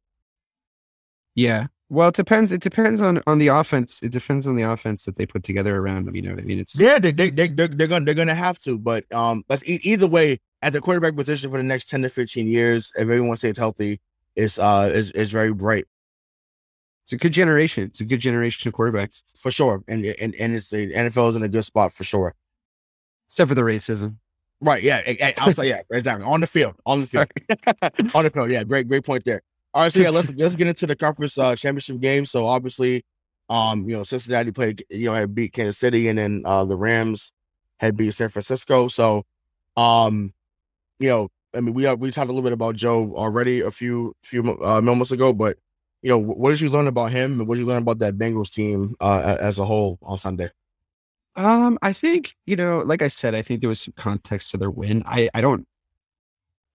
Yeah. 1.35 1.69
Well, 1.91 2.09
it 2.09 2.15
depends. 2.15 2.53
It 2.53 2.61
depends 2.61 3.01
on 3.01 3.23
on 3.27 3.39
the 3.39 3.49
offense. 3.49 4.03
It 4.03 4.13
depends 4.13 4.47
on 4.47 4.57
the 4.57 4.63
offense 4.63 5.05
that 5.05 5.17
they 5.17 5.25
put 5.25 5.43
together 5.43 5.77
around 5.77 6.07
him. 6.07 6.15
You 6.15 6.23
know 6.23 6.31
what 6.31 6.41
I 6.41 6.45
mean? 6.45 6.59
It's 6.59 6.79
Yeah, 6.79 6.99
they 6.99 7.13
they 7.13 7.31
they 7.31 7.49
they're, 7.49 7.69
they're 7.69 7.87
gonna 7.87 8.05
they're 8.05 8.15
gonna 8.15 8.35
have 8.35 8.59
to. 8.61 8.79
But 8.79 9.11
um, 9.13 9.43
that's 9.49 9.65
e- 9.65 9.81
either 9.83 10.07
way 10.07 10.39
at 10.61 10.75
the 10.75 10.81
quarterback 10.81 11.17
position 11.17 11.51
for 11.51 11.57
the 11.57 11.63
next 11.63 11.89
ten 11.89 12.03
to 12.03 12.11
fifteen 12.11 12.47
years, 12.47 12.93
if 12.97 13.03
everyone 13.03 13.37
stays 13.39 13.57
healthy, 13.57 14.01
is 14.37 14.59
uh 14.59 14.91
is 14.93 15.11
is 15.13 15.31
very 15.31 15.53
bright 15.53 15.87
it's 17.09 17.15
a 17.15 17.17
good 17.17 17.33
generation. 17.33 17.85
It's 17.85 18.01
a 18.01 18.05
good 18.05 18.21
generation 18.21 18.69
of 18.69 18.75
quarterbacks, 18.75 19.23
for 19.35 19.51
sure. 19.51 19.83
And 19.89 20.05
and 20.05 20.35
and 20.35 20.55
it's 20.55 20.69
the 20.69 20.93
NFL 20.93 21.31
is 21.31 21.37
in 21.37 21.43
a 21.43 21.49
good 21.49 21.65
spot 21.65 21.91
for 21.91 22.05
sure. 22.05 22.35
except 23.31 23.49
for 23.49 23.55
the 23.55 23.63
racism. 23.63 24.17
Right? 24.61 24.83
Yeah. 24.83 25.01
Like, 25.07 25.19
yeah, 25.19 25.81
exactly. 25.91 26.27
On 26.27 26.43
the 26.43 26.47
field, 26.47 26.75
on 26.85 27.01
the 27.01 27.07
field, 27.07 27.31
on 28.15 28.25
the 28.25 28.31
field. 28.31 28.51
Yeah, 28.51 28.63
great 28.63 28.89
great 28.89 29.05
point 29.05 29.25
there. 29.25 29.41
All 29.75 29.83
right, 29.83 29.93
so 29.93 30.01
yeah, 30.01 30.11
let's 30.11 30.33
let's 30.37 30.57
get 30.57 30.67
into 30.67 30.87
the 30.87 30.97
conference 30.97 31.39
uh, 31.39 31.55
championship 31.57 32.01
game. 32.01 32.25
So 32.25 32.47
obviously, 32.47 33.05
um, 33.49 33.89
you 33.89 33.97
know, 33.97 34.03
Cincinnati 34.03 34.53
played, 34.53 34.85
you 34.91 35.07
know, 35.07 35.15
had 35.15 35.35
beat 35.35 35.53
Kansas 35.53 35.79
City, 35.79 36.09
and 36.09 36.19
then 36.19 36.43
uh, 36.45 36.65
the 36.65 36.77
Rams 36.77 37.33
had 37.79 37.97
beat 37.97 38.13
San 38.15 38.29
Francisco. 38.29 38.89
So, 38.89 39.25
um, 39.77 40.33
you 40.99 41.09
know, 41.09 41.29
I 41.55 41.61
mean, 41.61 41.75
we 41.75 41.87
uh, 41.87 41.95
we 41.95 42.11
talked 42.11 42.31
a 42.31 42.33
little 42.33 42.43
bit 42.43 42.53
about 42.53 42.77
Joe 42.77 43.13
already 43.15 43.61
a 43.61 43.71
few 43.71 44.15
few 44.23 44.43
uh, 44.63 44.81
moments 44.81 45.13
ago, 45.13 45.33
but 45.33 45.57
you 46.03 46.11
know, 46.11 46.19
what 46.19 46.51
did 46.51 46.61
you 46.61 46.71
learn 46.71 46.87
about 46.87 47.11
him, 47.11 47.41
and 47.41 47.49
what 47.49 47.57
did 47.57 47.63
you 47.63 47.67
learn 47.67 47.83
about 47.83 47.99
that 48.01 48.19
Bengals 48.19 48.53
team 48.53 48.95
uh, 49.01 49.37
as 49.41 49.59
a 49.59 49.65
whole 49.65 49.99
on 50.03 50.19
Sunday? 50.19 50.51
Um, 51.37 51.79
I 51.83 51.93
think 51.93 52.35
you 52.47 52.57
know, 52.57 52.81
like 52.81 53.01
I 53.01 53.09
said, 53.09 53.35
I 53.35 53.43
think 53.43 53.61
there 53.61 53.69
was 53.69 53.81
some 53.81 53.95
context 53.97 54.51
to 54.51 54.57
their 54.57 54.71
win. 54.71 55.03
I 55.07 55.31
I 55.33 55.41
don't, 55.41 55.67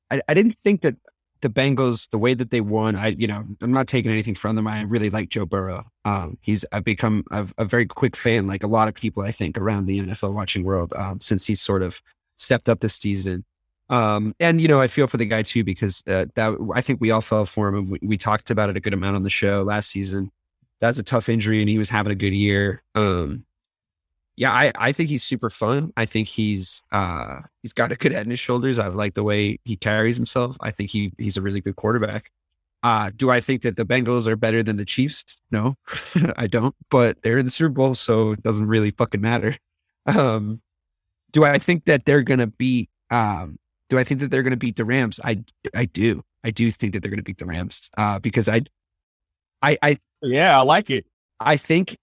I 0.09 0.21
I 0.27 0.33
didn't 0.33 0.57
think 0.63 0.81
that 0.81 0.95
the 1.43 1.49
Bengals, 1.49 2.09
the 2.09 2.17
way 2.17 2.33
that 2.33 2.49
they 2.49 2.61
won, 2.61 2.95
I 2.95 3.09
you 3.09 3.27
know, 3.27 3.43
I'm 3.61 3.71
not 3.71 3.87
taking 3.87 4.11
anything 4.11 4.33
from 4.33 4.55
them. 4.55 4.65
I 4.65 4.81
really 4.81 5.11
like 5.11 5.29
Joe 5.29 5.45
Burrow. 5.45 5.85
Um, 6.05 6.39
he's 6.41 6.65
I've 6.71 6.83
become 6.83 7.23
a, 7.29 7.47
a 7.59 7.65
very 7.65 7.85
quick 7.85 8.15
fan, 8.15 8.47
like 8.47 8.63
a 8.63 8.67
lot 8.67 8.87
of 8.87 8.95
people 8.95 9.21
I 9.21 9.31
think 9.31 9.57
around 9.57 9.85
the 9.85 9.99
NFL 9.99 10.33
watching 10.33 10.63
world, 10.63 10.93
um, 10.95 11.21
since 11.21 11.45
he's 11.45 11.61
sort 11.61 11.83
of 11.83 12.01
stepped 12.37 12.69
up 12.69 12.79
this 12.79 12.95
season. 12.95 13.45
Um, 13.89 14.33
and 14.39 14.59
you 14.59 14.67
know, 14.67 14.79
I 14.81 14.87
feel 14.87 15.05
for 15.05 15.17
the 15.17 15.25
guy 15.25 15.43
too 15.43 15.63
because 15.63 16.01
uh, 16.07 16.25
that 16.35 16.57
I 16.73 16.81
think 16.81 17.01
we 17.01 17.11
all 17.11 17.21
fell 17.21 17.45
for 17.45 17.67
him, 17.67 17.75
and 17.75 17.89
we, 17.89 17.99
we 18.01 18.17
talked 18.17 18.49
about 18.49 18.69
it 18.69 18.77
a 18.77 18.79
good 18.79 18.93
amount 18.93 19.17
on 19.17 19.23
the 19.23 19.29
show 19.29 19.61
last 19.63 19.91
season. 19.91 20.31
That's 20.79 20.97
a 20.97 21.03
tough 21.03 21.29
injury, 21.29 21.59
and 21.59 21.69
he 21.69 21.77
was 21.77 21.89
having 21.89 22.11
a 22.11 22.15
good 22.15 22.33
year. 22.33 22.81
Um, 22.95 23.45
yeah, 24.35 24.51
I, 24.51 24.71
I 24.75 24.91
think 24.93 25.09
he's 25.09 25.23
super 25.23 25.49
fun. 25.49 25.91
I 25.95 26.05
think 26.05 26.27
he's 26.27 26.81
uh 26.91 27.41
he's 27.61 27.73
got 27.73 27.91
a 27.91 27.95
good 27.95 28.11
head 28.13 28.25
on 28.25 28.31
his 28.31 28.39
shoulders. 28.39 28.79
I 28.79 28.87
like 28.87 29.13
the 29.13 29.23
way 29.23 29.59
he 29.65 29.75
carries 29.75 30.15
himself. 30.15 30.57
I 30.61 30.71
think 30.71 30.89
he 30.89 31.13
he's 31.17 31.37
a 31.37 31.41
really 31.41 31.61
good 31.61 31.75
quarterback. 31.75 32.31
Uh 32.83 33.11
do 33.15 33.29
I 33.29 33.41
think 33.41 33.61
that 33.63 33.75
the 33.77 33.85
Bengals 33.85 34.27
are 34.27 34.35
better 34.35 34.63
than 34.63 34.77
the 34.77 34.85
Chiefs? 34.85 35.37
No, 35.51 35.75
I 36.37 36.47
don't. 36.47 36.75
But 36.89 37.21
they're 37.21 37.37
in 37.37 37.45
the 37.45 37.51
Super 37.51 37.69
Bowl, 37.69 37.95
so 37.95 38.31
it 38.33 38.43
doesn't 38.43 38.67
really 38.67 38.91
fucking 38.91 39.21
matter. 39.21 39.57
Um 40.05 40.61
do 41.31 41.43
I 41.45 41.59
think 41.59 41.85
that 41.85 42.05
they're 42.05 42.23
gonna 42.23 42.47
beat 42.47 42.89
um 43.11 43.57
do 43.89 43.97
I 43.99 44.03
think 44.03 44.19
that 44.21 44.31
they're 44.31 44.43
gonna 44.43 44.57
beat 44.57 44.75
the 44.77 44.85
Rams? 44.85 45.19
I 45.23 45.43
I 45.75 45.85
do. 45.85 46.23
I 46.43 46.51
do 46.51 46.71
think 46.71 46.93
that 46.93 47.01
they're 47.01 47.11
gonna 47.11 47.23
beat 47.23 47.37
the 47.37 47.45
Rams. 47.45 47.89
Uh 47.97 48.19
because 48.19 48.49
I 48.49 48.63
I 49.61 49.77
I 49.81 49.97
Yeah, 50.21 50.57
I 50.59 50.63
like 50.63 50.89
it. 50.89 51.05
I 51.39 51.57
think 51.57 51.97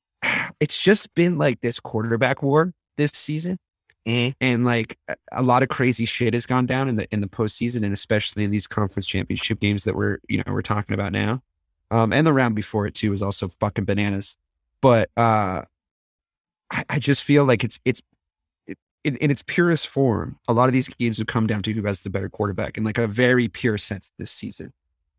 it's 0.59 0.81
just 0.83 1.13
been 1.15 1.39
like 1.39 1.61
this 1.61 1.79
quarterback 1.81 2.43
war 2.43 2.73
this 2.97 3.13
season. 3.13 3.59
Mhm. 4.07 4.35
And 4.41 4.65
like 4.65 4.99
a- 5.09 5.17
a 5.33 5.43
lot 5.43 5.63
of 5.63 5.69
crazy 5.69 6.07
shit 6.07 6.33
has 6.35 6.47
gone 6.47 6.67
down 6.67 6.89
in 6.89 6.97
the 6.97 7.07
in 7.13 7.21
the 7.21 7.27
postseason 7.29 7.85
and 7.85 7.93
especially 7.93 8.45
in 8.45 8.51
these 8.51 8.67
conference 8.67 9.07
championship 9.07 9.61
games 9.61 9.85
that 9.85 9.95
we're 9.95 10.19
you 10.29 10.39
know 10.39 10.45
we're 10.53 10.63
talking 10.63 10.95
about 10.95 11.13
now. 11.13 11.43
Um, 11.91 12.13
and 12.13 12.27
the 12.27 12.33
round 12.33 12.55
before 12.55 12.87
it 12.87 12.95
too 12.95 13.11
was 13.11 13.23
also 13.23 13.49
fucking 13.49 13.85
bananas. 13.85 14.37
But 14.81 15.11
uh, 15.17 15.63
I, 16.71 16.85
I 16.89 16.99
just 16.99 17.23
feel 17.23 17.45
like 17.45 17.65
it's 17.65 17.79
it's 17.85 18.01
it, 18.67 18.79
in, 19.05 19.17
in 19.17 19.31
its 19.31 19.43
purest 19.43 19.89
form. 19.89 20.39
A 20.49 20.53
lot 20.53 20.69
of 20.69 20.73
these 20.73 20.89
games 20.89 21.19
have 21.19 21.27
come 21.27 21.47
down 21.47 21.63
to 21.63 21.73
who 21.73 21.83
has 21.85 22.01
the 22.01 22.11
better 22.11 22.29
quarterback 22.29 22.79
in 22.79 22.85
like 22.85 22.99
a 22.99 23.07
very 23.07 23.49
pure 23.49 23.77
sense 23.79 24.13
this 24.19 24.31
season. 24.31 24.73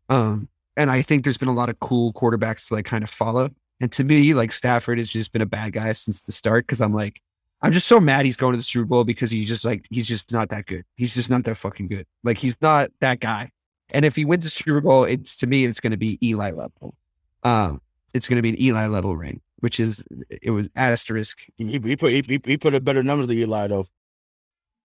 Um, 0.08 0.48
and 0.76 0.90
I 0.90 1.02
think 1.02 1.22
there's 1.24 1.38
been 1.38 1.48
a 1.48 1.54
lot 1.54 1.68
of 1.68 1.78
cool 1.78 2.12
quarterbacks 2.14 2.68
to 2.68 2.74
like 2.74 2.86
kind 2.86 3.04
of 3.04 3.10
follow. 3.10 3.50
And 3.82 3.90
to 3.92 4.04
me, 4.04 4.32
like 4.32 4.52
Stafford 4.52 4.98
has 4.98 5.08
just 5.08 5.32
been 5.32 5.42
a 5.42 5.46
bad 5.46 5.72
guy 5.72 5.90
since 5.90 6.20
the 6.20 6.30
start 6.30 6.64
because 6.64 6.80
I'm 6.80 6.94
like, 6.94 7.20
I'm 7.62 7.72
just 7.72 7.88
so 7.88 7.98
mad 7.98 8.24
he's 8.24 8.36
going 8.36 8.52
to 8.52 8.56
the 8.56 8.62
Super 8.62 8.86
Bowl 8.86 9.02
because 9.02 9.32
he's 9.32 9.48
just 9.48 9.64
like 9.64 9.86
he's 9.90 10.06
just 10.06 10.30
not 10.30 10.50
that 10.50 10.66
good. 10.66 10.84
He's 10.94 11.14
just 11.14 11.28
not 11.28 11.42
that 11.44 11.56
fucking 11.56 11.88
good. 11.88 12.06
Like 12.22 12.38
he's 12.38 12.56
not 12.62 12.92
that 13.00 13.18
guy. 13.18 13.50
And 13.90 14.04
if 14.04 14.14
he 14.14 14.24
wins 14.24 14.44
the 14.44 14.50
Super 14.50 14.80
Bowl, 14.80 15.02
it's 15.02 15.34
to 15.38 15.48
me 15.48 15.64
it's 15.64 15.80
going 15.80 15.90
to 15.90 15.96
be 15.96 16.16
Eli 16.24 16.52
level. 16.52 16.94
Um, 17.42 17.80
it's 18.14 18.28
going 18.28 18.36
to 18.36 18.42
be 18.42 18.50
an 18.50 18.62
Eli 18.62 18.86
level 18.86 19.16
ring, 19.16 19.40
which 19.58 19.80
is 19.80 20.04
it 20.30 20.52
was 20.52 20.70
asterisk. 20.76 21.44
He, 21.56 21.80
he 21.80 21.96
put 21.96 22.12
he, 22.12 22.40
he 22.44 22.56
put 22.56 22.76
a 22.76 22.80
better 22.80 23.02
numbers 23.02 23.26
than 23.26 23.38
Eli 23.38 23.66
though. 23.66 23.86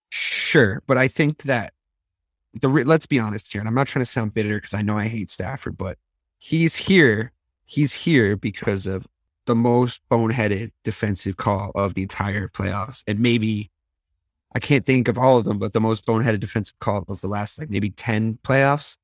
Sure, 0.10 0.82
but 0.88 0.98
I 0.98 1.08
think 1.08 1.43
that 1.43 1.74
the 2.60 2.68
let's 2.68 3.06
be 3.06 3.20
honest 3.20 3.54
here, 3.54 3.62
and 3.62 3.68
I'm 3.68 3.76
not 3.76 3.86
trying 3.86 4.06
to 4.06 4.12
sound 4.12 4.34
bitter 4.34 4.56
because 4.56 4.74
I 4.74 4.82
know 4.82 4.98
I 4.98 5.08
hate 5.08 5.30
Stafford, 5.30 5.78
but 5.78 6.00
he's 6.39 6.76
here. 6.76 7.32
He's 7.68 7.93
here 7.93 8.36
because 8.36 8.88
of 8.88 9.05
the 9.45 9.55
most 9.55 10.01
boneheaded 10.09 10.72
defensive 10.84 11.38
call 11.38 11.72
of 11.76 11.93
the 11.93 12.01
entire 12.01 12.47
playoffs, 12.47 13.03
and 13.07 13.20
maybe 13.20 13.70
I 14.55 14.59
can't 14.59 14.86
think 14.86 15.07
of 15.07 15.18
all 15.18 15.38
of 15.38 15.45
them, 15.45 15.59
but 15.59 15.74
the 15.74 15.82
most 15.82 16.05
boneheaded 16.05 16.39
defensive 16.39 16.80
call 16.80 17.05
of 17.07 17.22
the 17.22 17.28
last 17.28 17.59
like 17.59 17.70
maybe 17.70 17.91
ten 17.91 18.39
playoffs. 18.43 18.97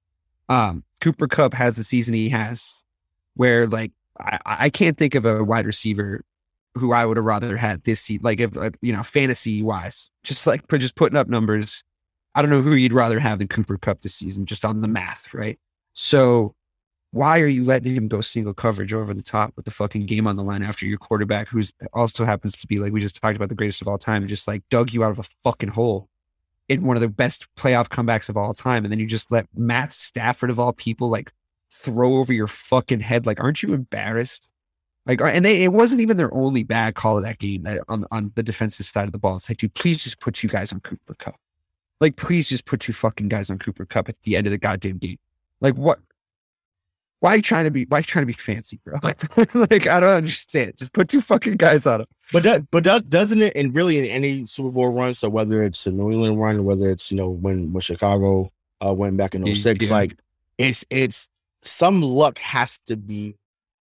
Um, 0.49 0.83
Cooper 1.01 1.27
Kupp 1.27 1.53
has 1.53 1.75
the 1.75 1.83
season 1.83 2.13
he 2.13 2.29
has, 2.29 2.83
where 3.35 3.67
like 3.67 3.91
I, 4.19 4.39
I 4.45 4.69
can't 4.69 4.97
think 4.97 5.13
of 5.13 5.25
a 5.25 5.43
wide 5.43 5.65
receiver 5.65 6.23
who 6.75 6.91
I 6.91 7.05
would 7.05 7.17
have 7.17 7.25
rather 7.25 7.55
had 7.55 7.83
this 7.83 7.99
seat, 7.99 8.23
like 8.23 8.39
if 8.39 8.57
uh, 8.57 8.71
you 8.81 8.93
know 8.93 9.03
fantasy 9.03 9.61
wise, 9.61 10.09
just 10.23 10.47
like 10.47 10.67
just 10.69 10.95
putting 10.95 11.17
up 11.17 11.27
numbers. 11.27 11.83
I 12.35 12.41
don't 12.41 12.49
know 12.49 12.61
who 12.61 12.73
you'd 12.73 12.93
rather 12.93 13.19
have 13.19 13.37
than 13.37 13.47
Cooper 13.47 13.77
Kupp 13.77 14.01
this 14.01 14.15
season, 14.15 14.47
just 14.47 14.65
on 14.65 14.81
the 14.81 14.87
math, 14.87 15.33
right? 15.35 15.59
So 15.93 16.55
why 17.13 17.39
are 17.39 17.47
you 17.47 17.63
letting 17.63 17.93
him 17.93 18.07
go 18.07 18.21
single 18.21 18.55
coverage 18.55 18.91
over 18.91 19.13
the 19.13 19.21
top 19.21 19.53
with 19.55 19.65
the 19.65 19.71
fucking 19.71 20.07
game 20.07 20.25
on 20.25 20.35
the 20.35 20.43
line 20.43 20.63
after 20.63 20.87
your 20.87 20.97
quarterback, 20.97 21.47
who's 21.47 21.71
also 21.93 22.25
happens 22.25 22.57
to 22.57 22.65
be 22.65 22.79
like 22.79 22.91
we 22.91 22.99
just 22.99 23.21
talked 23.21 23.35
about 23.35 23.49
the 23.49 23.55
greatest 23.55 23.83
of 23.83 23.87
all 23.87 23.99
time, 23.99 24.27
just 24.27 24.47
like 24.47 24.67
dug 24.69 24.91
you 24.91 25.03
out 25.03 25.11
of 25.11 25.19
a 25.19 25.23
fucking 25.43 25.69
hole 25.69 26.09
in 26.69 26.83
one 26.83 26.97
of 26.97 27.01
the 27.01 27.07
best 27.07 27.47
playoff 27.55 27.87
comebacks 27.87 28.29
of 28.29 28.35
all 28.35 28.51
time, 28.51 28.83
and 28.83 28.91
then 28.91 28.99
you 28.99 29.05
just 29.05 29.31
let 29.31 29.45
Matt 29.55 29.93
Stafford 29.93 30.49
of 30.49 30.59
all 30.59 30.73
people 30.73 31.07
like 31.09 31.31
throw 31.69 32.15
over 32.15 32.33
your 32.33 32.47
fucking 32.47 33.01
head. 33.01 33.27
Like, 33.27 33.39
aren't 33.39 33.61
you 33.61 33.75
embarrassed? 33.75 34.49
Like, 35.05 35.21
uh, 35.21 35.25
and 35.25 35.45
they, 35.45 35.61
it 35.61 35.71
wasn't 35.71 36.01
even 36.01 36.17
their 36.17 36.33
only 36.33 36.63
bad 36.63 36.95
call 36.95 37.17
of 37.17 37.23
that 37.25 37.37
game 37.37 37.67
on 37.89 38.07
on 38.09 38.31
the 38.33 38.41
defensive 38.41 38.87
side 38.87 39.05
of 39.05 39.11
the 39.11 39.19
ball. 39.19 39.35
It's 39.35 39.47
like, 39.51 39.59
dude, 39.59 39.75
please 39.75 40.01
just 40.01 40.19
put 40.19 40.41
you 40.41 40.49
guys 40.49 40.73
on 40.73 40.79
Cooper 40.79 41.13
Kupp. 41.19 41.35
Like, 42.01 42.15
please 42.15 42.49
just 42.49 42.65
put 42.65 42.87
you 42.87 42.93
fucking 42.95 43.29
guys 43.29 43.51
on 43.51 43.59
Cooper 43.59 43.85
Kupp 43.85 44.09
at 44.09 44.15
the 44.23 44.35
end 44.35 44.47
of 44.47 44.51
the 44.51 44.57
goddamn 44.57 44.97
game. 44.97 45.19
Like, 45.61 45.75
what? 45.75 45.99
Why 47.23 47.35
are 47.35 47.35
you 47.37 47.41
trying 47.41 47.63
to 47.63 47.71
be? 47.71 47.85
Why 47.85 47.97
are 47.97 47.99
you 48.01 48.03
trying 48.03 48.23
to 48.23 48.27
be 48.27 48.33
fancy, 48.33 48.81
bro? 48.83 48.97
Like, 49.01 49.55
like 49.55 49.87
I 49.87 50.01
don't 50.01 50.09
understand. 50.09 50.73
Just 50.75 50.91
put 50.91 51.07
two 51.07 51.21
fucking 51.21 51.55
guys 51.55 51.85
on 51.87 52.01
him. 52.01 52.07
But 52.33 52.43
that, 52.43 52.69
but 52.69 52.83
that 52.83 53.09
doesn't 53.09 53.41
it, 53.41 53.55
and 53.55 53.73
really 53.73 53.97
in 53.97 54.03
any 54.07 54.45
Super 54.45 54.69
Bowl 54.71 54.89
run, 54.89 55.13
so 55.13 55.29
whether 55.29 55.63
it's 55.63 55.87
a 55.87 55.91
New 55.91 56.11
England 56.11 56.37
run, 56.37 56.65
whether 56.65 56.89
it's 56.89 57.11
you 57.11 57.15
know 57.15 57.29
when 57.29 57.71
when 57.71 57.79
Chicago 57.79 58.51
uh, 58.85 58.93
went 58.93 59.15
back 59.15 59.35
in 59.35 59.55
06, 59.55 59.85
Yeah. 59.85 59.93
like 59.93 60.17
it's 60.57 60.83
it's 60.89 61.29
some 61.61 62.01
luck 62.01 62.39
has 62.39 62.79
to 62.87 62.97
be 62.97 63.37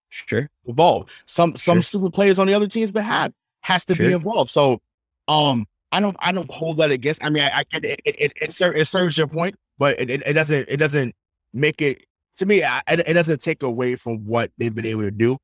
Sure. 0.09 0.47
involved. 0.65 1.09
Some 1.25 1.55
some 1.55 1.77
Sure. 1.77 1.81
stupid 1.81 2.13
players 2.13 2.37
on 2.37 2.45
the 2.45 2.53
other 2.53 2.67
team's 2.67 2.91
behalf 2.91 3.31
has 3.61 3.85
to 3.85 3.95
be 3.95 4.11
involved. 4.13 4.51
So, 4.51 4.81
um, 5.27 5.65
I 5.91 5.99
don't 5.99 6.15
I 6.19 6.31
don't 6.31 6.51
hold 6.51 6.77
that 6.77 6.91
against. 6.91 7.23
I 7.25 7.29
mean, 7.29 7.41
I, 7.41 7.61
I 7.61 7.63
it. 7.73 7.85
It, 7.85 8.01
it, 8.05 8.33
it, 8.39 8.61
it 8.61 8.85
serves 8.87 9.17
your 9.17 9.25
point, 9.25 9.55
but 9.79 9.99
it, 9.99 10.11
it, 10.11 10.21
it 10.27 10.33
doesn't 10.33 10.69
it 10.69 10.77
doesn't 10.77 11.15
make 11.53 11.81
it 11.81 12.05
to 12.41 12.45
me. 12.45 12.63
I, 12.63 12.81
it, 12.87 13.13
doesn't 13.13 13.41
take 13.41 13.63
away 13.63 13.95
from 13.95 14.25
what 14.25 14.51
they've 14.57 14.73
been 14.73 14.85
able 14.85 15.03
to 15.03 15.11
do. 15.11 15.37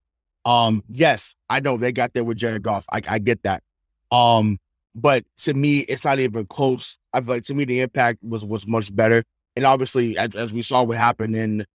Um, 0.46 0.84
yes, 0.90 1.34
I 1.50 1.60
know 1.60 1.78
they 1.78 1.92
got 1.92 2.14
there 2.14 2.24
with 2.24 2.38
Jared 2.38 2.64
Goff. 2.64 2.86
I, 2.92 3.02
I 3.08 3.20
get 3.20 3.44
that. 3.44 3.64
Um, 4.12 4.58
but 4.96 5.24
to 5.40 5.54
me, 5.54 5.80
it's 5.80 6.04
not 6.04 6.20
even 6.20 6.46
close. 6.46 6.98
I 7.14 7.22
feel 7.22 7.36
like 7.36 7.44
to 7.44 7.54
me 7.54 7.66
the 7.66 7.82
impact 7.82 8.20
was 8.24 8.44
was 8.44 8.68
much 8.68 8.96
better. 8.96 9.24
And 9.56 9.66
obviously, 9.66 10.18
as, 10.18 10.36
as 10.36 10.54
we 10.54 10.62
saw 10.62 10.84
what 10.84 10.98
happened 10.98 11.36
in 11.36 11.66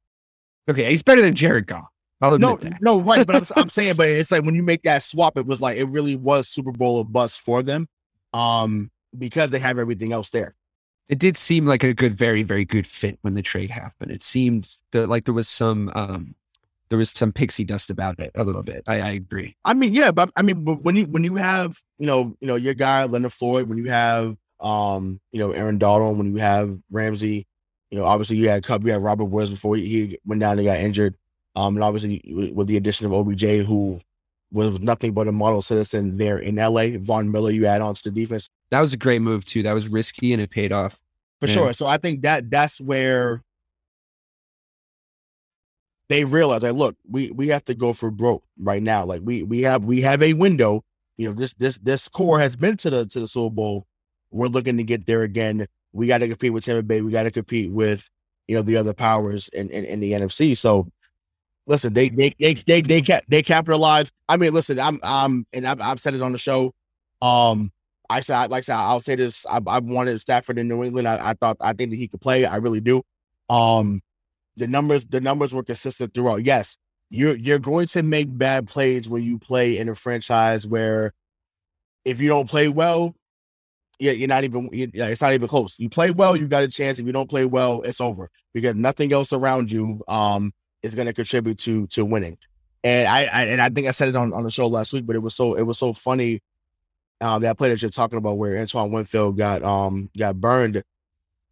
Okay, 0.68 0.88
he's 0.90 1.02
better 1.02 1.22
than 1.22 1.34
Jared 1.34 1.66
Goff. 1.66 1.88
I'll 2.20 2.34
admit 2.34 2.48
no, 2.48 2.56
that. 2.56 2.82
no, 2.82 3.00
right. 3.00 3.26
But 3.26 3.36
I'm, 3.36 3.44
I'm 3.56 3.68
saying, 3.68 3.96
but 3.96 4.08
it's 4.08 4.30
like 4.30 4.44
when 4.44 4.54
you 4.54 4.62
make 4.62 4.82
that 4.82 5.02
swap, 5.02 5.36
it 5.36 5.46
was 5.46 5.60
like 5.60 5.76
it 5.76 5.84
really 5.84 6.16
was 6.16 6.48
Super 6.48 6.70
Bowl 6.70 7.00
of 7.00 7.12
bust 7.12 7.40
for 7.40 7.62
them, 7.62 7.88
um, 8.32 8.90
because 9.18 9.50
they 9.50 9.58
have 9.58 9.78
everything 9.78 10.12
else 10.12 10.30
there. 10.30 10.54
It 11.08 11.18
did 11.18 11.36
seem 11.36 11.66
like 11.66 11.84
a 11.84 11.94
good, 11.94 12.14
very, 12.14 12.42
very 12.42 12.64
good 12.64 12.86
fit 12.86 13.18
when 13.22 13.34
the 13.34 13.42
trade 13.42 13.70
happened. 13.70 14.10
It 14.10 14.22
seemed 14.22 14.76
that 14.92 15.08
like 15.08 15.24
there 15.24 15.34
was 15.34 15.48
some, 15.48 15.90
um, 15.94 16.34
there 16.92 16.98
was 16.98 17.10
some 17.10 17.32
pixie 17.32 17.64
dust 17.64 17.88
about 17.88 18.20
it 18.20 18.32
a 18.34 18.44
little 18.44 18.62
bit. 18.62 18.84
I, 18.86 19.00
I 19.00 19.10
agree. 19.12 19.56
I 19.64 19.72
mean, 19.72 19.94
yeah, 19.94 20.10
but 20.10 20.30
I 20.36 20.42
mean, 20.42 20.62
but 20.62 20.82
when 20.82 20.94
you 20.94 21.06
when 21.06 21.24
you 21.24 21.36
have 21.36 21.78
you 21.98 22.06
know 22.06 22.36
you 22.38 22.46
know 22.46 22.56
your 22.56 22.74
guy 22.74 23.04
Leonard 23.04 23.32
Floyd, 23.32 23.66
when 23.66 23.78
you 23.78 23.90
have 23.90 24.36
um 24.60 25.18
you 25.32 25.40
know 25.40 25.52
Aaron 25.52 25.78
Donald, 25.78 26.18
when 26.18 26.34
you 26.34 26.42
have 26.42 26.78
Ramsey, 26.90 27.46
you 27.90 27.98
know 27.98 28.04
obviously 28.04 28.36
you 28.36 28.50
had 28.50 28.62
Kupp, 28.62 28.84
you 28.84 28.92
had 28.92 29.02
Robert 29.02 29.24
Woods 29.24 29.50
before 29.50 29.74
he, 29.76 29.86
he 29.86 30.18
went 30.26 30.42
down 30.42 30.58
and 30.58 30.66
got 30.66 30.76
injured, 30.80 31.16
um, 31.56 31.76
and 31.76 31.82
obviously 31.82 32.50
with 32.54 32.68
the 32.68 32.76
addition 32.76 33.06
of 33.06 33.14
OBJ, 33.14 33.64
who 33.64 33.98
was 34.52 34.80
nothing 34.80 35.12
but 35.12 35.28
a 35.28 35.32
model 35.32 35.62
citizen 35.62 36.16
there 36.18 36.38
in 36.38 36.56
LA. 36.56 36.98
Von 36.98 37.30
Miller, 37.30 37.50
you 37.50 37.66
add 37.66 37.80
on 37.80 37.94
to 37.94 38.02
the 38.04 38.10
defense. 38.10 38.48
That 38.70 38.80
was 38.80 38.92
a 38.92 38.96
great 38.96 39.20
move 39.20 39.44
too. 39.44 39.62
That 39.62 39.72
was 39.72 39.88
risky 39.88 40.32
and 40.32 40.42
it 40.42 40.50
paid 40.50 40.72
off. 40.72 41.00
for 41.40 41.48
Yeah. 41.48 41.54
sure. 41.54 41.72
So 41.72 41.86
I 41.86 41.96
think 41.96 42.22
that 42.22 42.50
that's 42.50 42.80
where 42.80 43.42
they 46.08 46.24
realize, 46.24 46.62
like, 46.62 46.74
look, 46.74 46.96
we 47.10 47.30
we 47.30 47.48
have 47.48 47.64
to 47.64 47.74
go 47.74 47.92
for 47.92 48.10
broke 48.10 48.44
right 48.58 48.82
now. 48.82 49.04
Like 49.04 49.22
we 49.24 49.42
we 49.42 49.62
have 49.62 49.84
we 49.84 50.00
have 50.02 50.22
a 50.22 50.34
window. 50.34 50.84
You 51.16 51.28
know, 51.28 51.34
this 51.34 51.54
this 51.54 51.78
this 51.78 52.08
core 52.08 52.38
has 52.38 52.56
been 52.56 52.76
to 52.78 52.90
the 52.90 53.06
to 53.06 53.20
the 53.20 53.28
Super 53.28 53.54
Bowl. 53.54 53.86
We're 54.30 54.46
looking 54.48 54.76
to 54.78 54.82
get 54.84 55.06
there 55.06 55.22
again. 55.22 55.66
We 55.92 56.06
got 56.06 56.18
to 56.18 56.28
compete 56.28 56.52
with 56.52 56.64
Tampa 56.64 56.82
Bay. 56.82 57.00
We 57.02 57.12
got 57.12 57.24
to 57.24 57.30
compete 57.30 57.70
with 57.70 58.08
you 58.48 58.56
know 58.56 58.62
the 58.62 58.76
other 58.76 58.92
powers 58.94 59.48
in, 59.48 59.70
in 59.70 59.84
in 59.84 60.00
the 60.00 60.12
NFC. 60.12 60.56
So 60.56 60.88
listen, 61.66 61.92
they 61.92 62.08
they 62.08 62.34
they 62.38 62.54
they 62.54 62.80
they, 62.82 63.02
they 63.28 63.42
capitalized. 63.42 64.12
I 64.28 64.36
mean, 64.36 64.52
listen, 64.52 64.78
I'm 64.78 65.00
um 65.02 65.46
and 65.52 65.66
I've, 65.66 65.80
I've 65.80 66.00
said 66.00 66.14
it 66.14 66.22
on 66.22 66.32
the 66.32 66.38
show. 66.38 66.72
Um, 67.20 67.70
I 68.10 68.20
said, 68.20 68.50
like 68.50 68.58
I 68.58 68.60
said, 68.60 68.76
I'll 68.76 69.00
say 69.00 69.14
this. 69.14 69.46
I, 69.46 69.60
I 69.66 69.78
wanted 69.78 70.20
Stafford 70.20 70.58
in 70.58 70.68
New 70.68 70.84
England. 70.84 71.08
I, 71.08 71.30
I 71.30 71.34
thought, 71.34 71.56
I 71.60 71.72
think 71.72 71.90
that 71.90 71.96
he 71.96 72.08
could 72.08 72.20
play. 72.20 72.44
I 72.44 72.56
really 72.56 72.80
do. 72.80 73.02
Um, 73.48 74.02
the 74.56 74.66
numbers, 74.66 75.06
the 75.06 75.20
numbers 75.20 75.54
were 75.54 75.62
consistent 75.62 76.12
throughout. 76.12 76.44
Yes, 76.44 76.76
you're 77.10 77.36
you're 77.36 77.58
going 77.58 77.86
to 77.88 78.02
make 78.02 78.26
bad 78.36 78.66
plays 78.66 79.08
when 79.08 79.22
you 79.22 79.38
play 79.38 79.78
in 79.78 79.88
a 79.88 79.94
franchise 79.94 80.66
where, 80.66 81.12
if 82.04 82.20
you 82.20 82.28
don't 82.28 82.50
play 82.50 82.68
well, 82.68 83.14
yeah, 83.98 84.12
you're 84.12 84.28
not 84.28 84.44
even. 84.44 84.68
It's 84.72 85.22
not 85.22 85.32
even 85.32 85.48
close. 85.48 85.78
You 85.78 85.88
play 85.88 86.10
well, 86.10 86.36
you 86.36 86.48
got 86.48 86.64
a 86.64 86.68
chance. 86.68 86.98
If 86.98 87.06
you 87.06 87.12
don't 87.12 87.30
play 87.30 87.46
well, 87.46 87.82
it's 87.82 88.00
over 88.00 88.28
because 88.52 88.74
nothing 88.74 89.12
else 89.12 89.32
around 89.32 89.70
you 89.70 90.02
um 90.08 90.52
is 90.82 90.94
going 90.94 91.06
to 91.06 91.12
contribute 91.12 91.58
to 91.60 91.86
to 91.88 92.04
winning. 92.04 92.38
And 92.84 93.06
I, 93.06 93.24
I 93.24 93.44
and 93.44 93.60
I 93.60 93.68
think 93.68 93.86
I 93.86 93.92
said 93.92 94.08
it 94.08 94.16
on, 94.16 94.32
on 94.32 94.42
the 94.42 94.50
show 94.50 94.66
last 94.66 94.92
week, 94.92 95.06
but 95.06 95.16
it 95.16 95.20
was 95.20 95.34
so 95.34 95.54
it 95.54 95.62
was 95.62 95.78
so 95.78 95.92
funny 95.92 96.42
uh, 97.20 97.38
that 97.38 97.56
play 97.56 97.68
that 97.68 97.80
you're 97.80 97.90
talking 97.90 98.18
about 98.18 98.38
where 98.38 98.58
Antoine 98.58 98.90
Winfield 98.90 99.36
got 99.36 99.62
um 99.62 100.10
got 100.18 100.40
burned. 100.40 100.82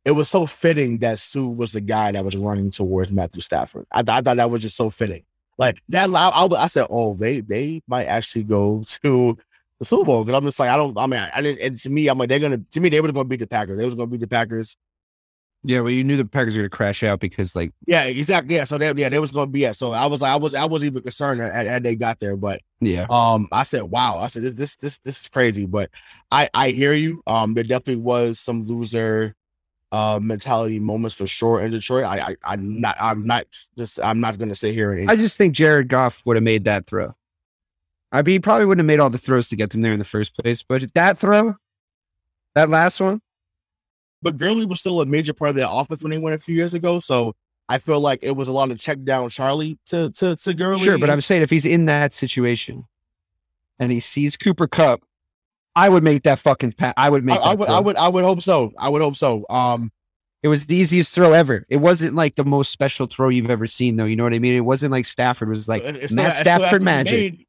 It 0.04 0.12
was 0.12 0.28
so 0.28 0.46
fitting 0.46 0.98
that 0.98 1.18
Suh 1.18 1.46
was 1.46 1.72
the 1.72 1.80
guy 1.80 2.12
that 2.12 2.24
was 2.24 2.36
running 2.36 2.70
towards 2.70 3.12
Matthew 3.12 3.42
Stafford. 3.42 3.86
I, 3.92 4.02
th- 4.02 4.16
I 4.16 4.20
thought 4.22 4.38
that 4.38 4.50
was 4.50 4.62
just 4.62 4.76
so 4.76 4.88
fitting. 4.88 5.22
Like 5.58 5.82
that, 5.90 6.08
I, 6.08 6.28
I, 6.30 6.46
I 6.64 6.66
said, 6.68 6.86
oh, 6.88 7.14
they 7.14 7.40
they 7.40 7.82
might 7.86 8.06
actually 8.06 8.44
go 8.44 8.82
to 9.02 9.36
the 9.78 9.84
Super 9.84 10.04
Bowl. 10.04 10.24
Because 10.24 10.38
I'm 10.38 10.44
just 10.44 10.58
like, 10.58 10.70
I 10.70 10.76
don't. 10.76 10.96
I 10.98 11.06
mean, 11.06 11.20
I, 11.20 11.30
I 11.34 11.42
didn't. 11.42 11.60
And 11.60 11.80
to 11.80 11.90
me, 11.90 12.08
I'm 12.08 12.18
like, 12.18 12.28
they're 12.28 12.38
gonna. 12.38 12.58
To 12.58 12.80
me, 12.80 12.88
they 12.88 13.00
were 13.00 13.12
to 13.12 13.24
beat 13.24 13.40
the 13.40 13.46
Packers. 13.46 13.78
They 13.78 13.84
was 13.84 13.94
to 13.94 14.06
beat 14.06 14.20
the 14.20 14.28
Packers. 14.28 14.76
Yeah, 15.62 15.80
well, 15.80 15.90
you 15.90 16.04
knew 16.04 16.16
the 16.16 16.24
Packers 16.24 16.56
were 16.56 16.62
going 16.62 16.70
to 16.70 16.76
crash 16.76 17.02
out 17.02 17.20
because 17.20 17.54
like 17.54 17.72
Yeah, 17.86 18.04
exactly. 18.04 18.54
Yeah, 18.54 18.64
so 18.64 18.78
they, 18.78 18.92
yeah, 18.94 19.10
they 19.10 19.18
was 19.18 19.30
going 19.30 19.48
to 19.48 19.52
be. 19.52 19.60
Yeah, 19.60 19.72
so 19.72 19.92
I 19.92 20.06
was 20.06 20.22
I 20.22 20.36
was, 20.36 20.54
I 20.54 20.64
was 20.64 20.84
even 20.84 21.02
concerned 21.02 21.40
had 21.40 21.82
they 21.84 21.96
got 21.96 22.18
there, 22.18 22.36
but 22.36 22.62
yeah, 22.80 23.06
um, 23.10 23.46
I 23.52 23.64
said, 23.64 23.82
wow. 23.82 24.18
I 24.18 24.28
said, 24.28 24.42
this, 24.42 24.54
this, 24.54 24.76
this, 24.76 24.98
this 24.98 25.20
is 25.20 25.28
crazy. 25.28 25.66
But 25.66 25.90
I, 26.30 26.48
I 26.54 26.70
hear 26.70 26.94
you. 26.94 27.22
Um, 27.26 27.52
there 27.52 27.64
definitely 27.64 28.02
was 28.02 28.40
some 28.40 28.62
loser, 28.62 29.36
uh, 29.92 30.18
mentality 30.22 30.78
moments 30.78 31.14
for 31.16 31.26
sure 31.26 31.60
in 31.60 31.72
Detroit. 31.72 32.04
I, 32.04 32.20
I, 32.20 32.36
I'm 32.44 32.80
not, 32.80 32.96
I'm 32.98 33.26
not 33.26 33.44
just, 33.76 34.00
I'm 34.02 34.20
not 34.20 34.38
going 34.38 34.48
to 34.48 34.54
sit 34.54 34.72
here 34.72 34.92
and. 34.92 35.10
I 35.10 35.16
just 35.16 35.36
think 35.36 35.54
Jared 35.54 35.88
Goff 35.88 36.22
would 36.24 36.36
have 36.36 36.42
made 36.42 36.64
that 36.64 36.86
throw. 36.86 37.14
I 38.12 38.22
mean, 38.22 38.32
he 38.32 38.38
probably 38.38 38.64
wouldn't 38.64 38.80
have 38.80 38.86
made 38.86 39.00
all 39.00 39.10
the 39.10 39.18
throws 39.18 39.48
to 39.50 39.56
get 39.56 39.70
them 39.70 39.82
there 39.82 39.92
in 39.92 39.98
the 39.98 40.04
first 40.04 40.34
place, 40.36 40.62
but 40.62 40.82
that 40.94 41.18
throw, 41.18 41.54
that 42.54 42.70
last 42.70 43.00
one, 43.00 43.20
but 44.22 44.36
Gurley 44.36 44.66
was 44.66 44.78
still 44.80 45.00
a 45.00 45.06
major 45.06 45.32
part 45.32 45.50
of 45.50 45.56
their 45.56 45.68
offense 45.68 46.02
when 46.02 46.10
they 46.10 46.18
went 46.18 46.36
a 46.36 46.38
few 46.38 46.54
years 46.54 46.74
ago. 46.74 47.00
So 47.00 47.34
I 47.68 47.78
feel 47.78 48.00
like 48.00 48.20
it 48.22 48.34
was 48.34 48.48
a 48.48 48.52
lot 48.52 48.70
of 48.70 48.78
check 48.78 49.02
down 49.04 49.28
Charlie 49.30 49.78
to 49.86 50.10
to 50.10 50.36
to 50.36 50.54
Gurley. 50.54 50.80
Sure, 50.80 50.98
but 50.98 51.10
I'm 51.10 51.20
saying 51.20 51.42
if 51.42 51.50
he's 51.50 51.66
in 51.66 51.86
that 51.86 52.12
situation 52.12 52.84
and 53.78 53.92
he 53.92 54.00
sees 54.00 54.36
Cooper 54.36 54.66
Kupp, 54.66 55.02
I 55.76 55.88
would 55.88 56.02
make 56.02 56.24
that 56.24 56.38
fucking 56.38 56.72
pass. 56.72 56.94
I 56.96 57.08
would 57.10 57.24
make. 57.24 57.38
I 57.38 57.50
that 57.50 57.58
would 57.58 57.66
throw. 57.66 57.76
I 57.76 57.80
would 57.80 57.96
I 57.96 58.08
would 58.08 58.24
hope 58.24 58.40
so. 58.42 58.72
I 58.78 58.88
would 58.88 59.02
hope 59.02 59.16
so. 59.16 59.46
Um, 59.48 59.92
It 60.42 60.48
was 60.48 60.66
the 60.66 60.74
easiest 60.74 61.14
throw 61.14 61.32
ever. 61.32 61.64
It 61.68 61.76
wasn't 61.76 62.14
like 62.14 62.34
the 62.34 62.44
most 62.44 62.72
special 62.72 63.06
throw 63.06 63.28
you've 63.28 63.50
ever 63.50 63.66
seen, 63.66 63.96
though. 63.96 64.04
You 64.06 64.16
know 64.16 64.24
what 64.24 64.34
I 64.34 64.38
mean? 64.38 64.54
It 64.54 64.60
wasn't 64.60 64.90
like 64.90 65.06
Stafford 65.06 65.48
was 65.48 65.68
like 65.68 65.84
Matt 65.84 65.96
it 65.96 66.10
still 66.10 66.24
has 66.24 66.34
to 66.34 66.40
Stafford 66.40 66.82
magic. 66.82 67.46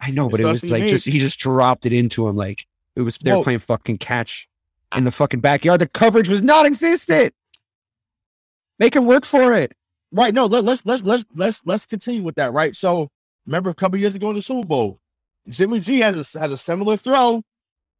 I 0.00 0.10
know, 0.10 0.28
but 0.28 0.40
it 0.40 0.46
was 0.46 0.70
like 0.70 0.86
just 0.86 1.04
he 1.06 1.18
just 1.18 1.38
dropped 1.38 1.86
it 1.86 1.92
into 1.92 2.26
him 2.26 2.34
like 2.36 2.66
it 2.96 3.02
was 3.02 3.18
they're 3.18 3.42
playing 3.42 3.58
fucking 3.58 3.98
catch 3.98 4.48
in 4.96 5.04
the 5.04 5.10
fucking 5.10 5.40
backyard. 5.40 5.80
The 5.80 5.88
coverage 5.88 6.28
was 6.28 6.42
non-existent. 6.42 7.34
Make 8.78 8.96
him 8.96 9.06
work 9.06 9.24
for 9.24 9.54
it. 9.54 9.72
Right. 10.12 10.34
No, 10.34 10.46
let, 10.46 10.64
let's 10.64 10.84
let's 10.84 11.02
let's 11.02 11.24
let's 11.36 11.62
let's 11.64 11.86
continue 11.86 12.22
with 12.22 12.34
that. 12.36 12.52
Right. 12.52 12.74
So 12.74 13.08
remember 13.46 13.70
a 13.70 13.74
couple 13.74 13.98
years 13.98 14.16
ago 14.16 14.30
in 14.30 14.34
the 14.34 14.42
Super 14.42 14.66
Bowl, 14.66 14.98
Jimmy 15.48 15.80
G 15.80 16.00
had 16.00 16.16
a, 16.16 16.24
had 16.38 16.50
a 16.50 16.56
similar 16.56 16.96
throw. 16.96 17.42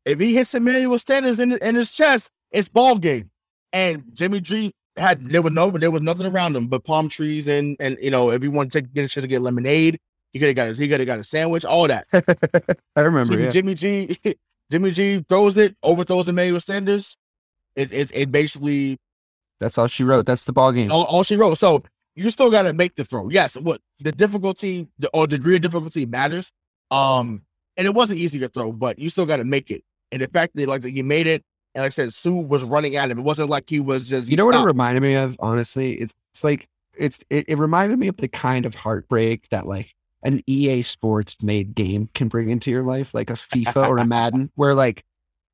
If 0.05 0.18
he 0.18 0.34
hits 0.34 0.55
Emmanuel 0.55 0.99
Sanders 0.99 1.38
in, 1.38 1.53
in 1.53 1.74
his 1.74 1.95
chest, 1.95 2.30
it's 2.51 2.68
ball 2.68 2.97
game. 2.97 3.30
And 3.72 4.05
Jimmy 4.12 4.41
G 4.41 4.72
had 4.97 5.24
there 5.26 5.43
was 5.43 5.53
no 5.53 5.70
there 5.70 5.91
was 5.91 6.03
nothing 6.03 6.26
around 6.26 6.57
him 6.57 6.66
but 6.66 6.84
palm 6.84 7.09
trees 7.09 7.47
and 7.47 7.76
and 7.78 7.97
you 8.01 8.11
know 8.11 8.30
if 8.30 8.43
he 8.43 8.49
wanted 8.49 8.72
to 8.72 8.80
get 8.82 9.05
a 9.05 9.09
chance 9.09 9.22
to 9.22 9.28
get 9.28 9.43
lemonade, 9.43 9.99
he 10.32 10.38
could 10.38 10.49
have 10.49 10.57
got 10.57 10.76
he 10.76 10.88
could 10.88 11.01
have 11.01 11.07
got 11.07 11.18
a 11.18 11.24
sandwich, 11.24 11.64
all 11.64 11.86
that. 11.86 12.07
I 12.97 13.01
remember. 13.01 13.32
Jimmy, 13.32 13.45
yeah. 13.45 13.51
Jimmy 13.51 13.74
G 13.74 14.18
Jimmy 14.70 14.90
G 14.90 15.24
throws 15.28 15.56
it, 15.56 15.76
overthrows 15.82 16.28
Emmanuel 16.28 16.60
Sanders. 16.60 17.16
It's 17.76 17.92
it's 17.92 18.10
it 18.12 18.30
basically 18.30 18.98
That's 19.58 19.78
all 19.78 19.86
she 19.86 20.04
wrote. 20.04 20.26
That's 20.26 20.44
the 20.44 20.52
ball 20.52 20.72
game. 20.72 20.90
all, 20.90 21.04
all 21.04 21.22
she 21.22 21.36
wrote. 21.36 21.54
So 21.58 21.82
you 22.14 22.30
still 22.30 22.50
got 22.50 22.62
to 22.62 22.72
make 22.72 22.96
the 22.96 23.04
throw. 23.04 23.28
Yes, 23.28 23.56
what 23.56 23.80
the 24.00 24.12
difficulty 24.12 24.88
the, 24.98 25.08
or 25.10 25.26
degree 25.26 25.56
of 25.56 25.62
difficulty 25.62 26.06
matters. 26.06 26.52
Um, 26.90 27.42
and 27.76 27.86
it 27.86 27.94
wasn't 27.94 28.20
easy 28.20 28.38
to 28.40 28.48
throw, 28.48 28.72
but 28.72 28.98
you 28.98 29.10
still 29.10 29.26
got 29.26 29.36
to 29.36 29.44
make 29.44 29.70
it. 29.70 29.82
And 30.12 30.20
the 30.20 30.26
fact 30.28 30.56
that 30.56 30.68
like 30.68 30.84
you 30.84 31.04
made 31.04 31.26
it, 31.26 31.44
and 31.74 31.82
like 31.82 31.88
I 31.88 31.90
said, 31.90 32.12
Suh 32.12 32.32
was 32.32 32.64
running 32.64 32.96
at 32.96 33.10
him. 33.10 33.20
It 33.20 33.22
wasn't 33.22 33.48
like 33.48 33.70
he 33.70 33.80
was 33.80 34.08
just. 34.08 34.28
You 34.28 34.36
know 34.36 34.44
what 34.44 34.54
it 34.54 34.58
stopped. 34.58 34.66
reminded 34.66 35.02
me 35.02 35.14
of? 35.14 35.36
Honestly, 35.38 35.94
it's 35.94 36.12
it's 36.32 36.44
like 36.44 36.68
it's 36.98 37.22
it, 37.30 37.44
it 37.48 37.58
reminded 37.58 37.98
me 37.98 38.08
of 38.08 38.16
the 38.16 38.28
kind 38.28 38.66
of 38.66 38.74
heartbreak 38.74 39.48
that 39.50 39.66
like 39.66 39.94
an 40.22 40.42
EA 40.46 40.82
Sports 40.82 41.42
made 41.42 41.74
game 41.74 42.08
can 42.14 42.28
bring 42.28 42.50
into 42.50 42.70
your 42.70 42.82
life, 42.82 43.14
like 43.14 43.30
a 43.30 43.34
FIFA 43.34 43.88
or 43.88 43.98
a 43.98 44.06
Madden, 44.06 44.50
where 44.54 44.74
like 44.74 45.04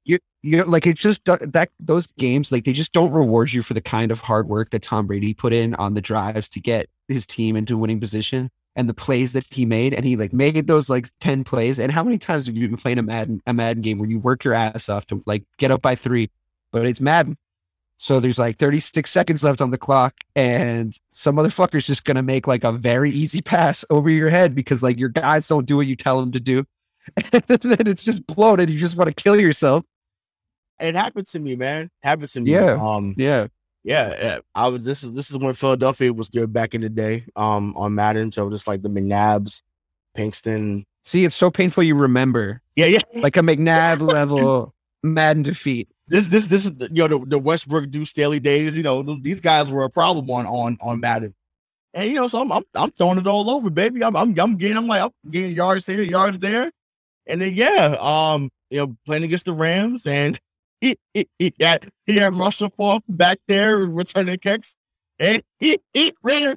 you 0.04 0.18
you 0.42 0.64
like 0.64 0.86
it 0.86 0.96
just 0.96 1.24
that 1.24 1.70
those 1.80 2.06
games 2.12 2.52
like 2.52 2.64
they 2.64 2.72
just 2.72 2.92
don't 2.92 3.12
reward 3.12 3.52
you 3.52 3.62
for 3.62 3.74
the 3.74 3.80
kind 3.80 4.10
of 4.10 4.20
hard 4.20 4.48
work 4.48 4.70
that 4.70 4.82
Tom 4.82 5.06
Brady 5.06 5.34
put 5.34 5.52
in 5.52 5.74
on 5.74 5.94
the 5.94 6.00
drives 6.00 6.48
to 6.50 6.60
get 6.60 6.88
his 7.08 7.26
team 7.26 7.56
into 7.56 7.76
winning 7.76 8.00
position 8.00 8.50
and 8.76 8.88
the 8.88 8.94
plays 8.94 9.32
that 9.32 9.46
he 9.50 9.66
made 9.66 9.94
and 9.94 10.04
he 10.04 10.16
like 10.16 10.32
made 10.32 10.66
those 10.66 10.90
like 10.90 11.08
10 11.20 11.44
plays. 11.44 11.78
And 11.78 11.90
how 11.90 12.04
many 12.04 12.18
times 12.18 12.46
have 12.46 12.56
you 12.56 12.68
been 12.68 12.76
playing 12.76 12.98
a 12.98 13.02
Madden 13.02 13.40
a 13.46 13.54
Madden 13.54 13.82
game 13.82 13.98
where 13.98 14.08
you 14.08 14.18
work 14.18 14.44
your 14.44 14.54
ass 14.54 14.88
off 14.88 15.06
to 15.06 15.22
like 15.26 15.44
get 15.58 15.70
up 15.70 15.82
by 15.82 15.94
3 15.94 16.30
but 16.72 16.86
it's 16.86 17.00
Madden 17.00 17.36
so 17.98 18.20
there's 18.20 18.38
like 18.38 18.56
36 18.56 19.10
seconds 19.10 19.42
left 19.42 19.60
on 19.60 19.70
the 19.70 19.78
clock, 19.78 20.14
and 20.34 20.96
some 21.10 21.36
motherfucker's 21.36 21.86
just 21.86 22.04
gonna 22.04 22.22
make 22.22 22.46
like 22.46 22.64
a 22.64 22.72
very 22.72 23.10
easy 23.10 23.40
pass 23.40 23.84
over 23.90 24.10
your 24.10 24.28
head 24.28 24.54
because 24.54 24.82
like 24.82 24.98
your 24.98 25.08
guys 25.08 25.48
don't 25.48 25.66
do 25.66 25.76
what 25.76 25.86
you 25.86 25.96
tell 25.96 26.20
them 26.20 26.32
to 26.32 26.40
do. 26.40 26.64
And 27.32 27.42
then 27.44 27.86
it's 27.86 28.02
just 28.02 28.26
blown 28.26 28.58
and 28.58 28.68
you 28.68 28.80
just 28.80 28.96
want 28.96 29.08
to 29.08 29.22
kill 29.22 29.38
yourself. 29.38 29.84
It 30.80 30.96
happened 30.96 31.28
to 31.28 31.38
me, 31.38 31.54
man. 31.54 31.88
Happened 32.02 32.28
to 32.30 32.40
me. 32.40 32.50
Yeah. 32.50 32.72
Um. 32.80 33.14
Yeah. 33.16 33.46
Yeah. 33.84 34.14
yeah. 34.20 34.38
I 34.54 34.68
was. 34.68 34.84
This 34.84 35.04
is 35.04 35.12
this 35.12 35.30
is 35.30 35.38
when 35.38 35.54
Philadelphia 35.54 36.12
was 36.12 36.28
good 36.28 36.52
back 36.52 36.74
in 36.74 36.80
the 36.80 36.88
day. 36.88 37.24
Um. 37.36 37.76
On 37.76 37.94
Madden, 37.94 38.32
so 38.32 38.50
just 38.50 38.66
like 38.66 38.82
the 38.82 38.90
McNabbs, 38.90 39.62
Pinkston. 40.16 40.84
See, 41.04 41.24
it's 41.24 41.36
so 41.36 41.50
painful 41.50 41.84
you 41.84 41.94
remember. 41.94 42.60
Yeah. 42.74 42.86
Yeah. 42.86 42.98
Like 43.14 43.36
a 43.36 43.40
McNabb 43.40 44.00
level 44.12 44.74
Madden 45.02 45.44
defeat. 45.44 45.88
This 46.08 46.28
this 46.28 46.46
this 46.46 46.66
is 46.66 46.72
the, 46.74 46.88
you 46.92 47.06
know 47.06 47.18
the, 47.18 47.26
the 47.26 47.38
Westbrook 47.38 47.90
Deuce 47.90 48.10
Staley 48.10 48.40
days. 48.40 48.76
You 48.76 48.82
know 48.82 49.02
these 49.20 49.40
guys 49.40 49.70
were 49.70 49.84
a 49.84 49.90
problem 49.90 50.30
on 50.30 50.46
on 50.46 50.78
on 50.80 51.00
Madden, 51.00 51.34
and 51.94 52.08
you 52.08 52.14
know 52.14 52.28
so 52.28 52.40
I'm 52.40 52.52
I'm, 52.52 52.62
I'm 52.74 52.90
throwing 52.90 53.18
it 53.18 53.26
all 53.26 53.50
over, 53.50 53.70
baby. 53.70 54.04
I'm 54.04 54.16
I'm, 54.16 54.38
I'm 54.38 54.56
getting 54.56 54.76
I'm 54.76 54.86
like 54.86 55.02
I'm 55.02 55.30
getting 55.30 55.52
yards 55.52 55.86
here, 55.86 56.02
yards 56.02 56.38
there, 56.38 56.70
and 57.26 57.40
then 57.40 57.54
yeah, 57.54 57.96
um, 58.00 58.50
you 58.70 58.78
know 58.78 58.96
playing 59.04 59.24
against 59.24 59.46
the 59.46 59.52
Rams, 59.52 60.06
and 60.06 60.38
he 60.80 60.96
he, 61.12 61.28
he 61.38 61.52
had 61.60 61.88
he 62.06 62.16
had 62.16 62.36
Russell 62.36 62.70
Falk 62.76 63.02
back 63.08 63.38
there 63.48 63.78
returning 63.78 64.38
kicks, 64.38 64.76
and 65.18 65.42
he 65.58 65.78
he 65.92 66.12
ran 66.22 66.56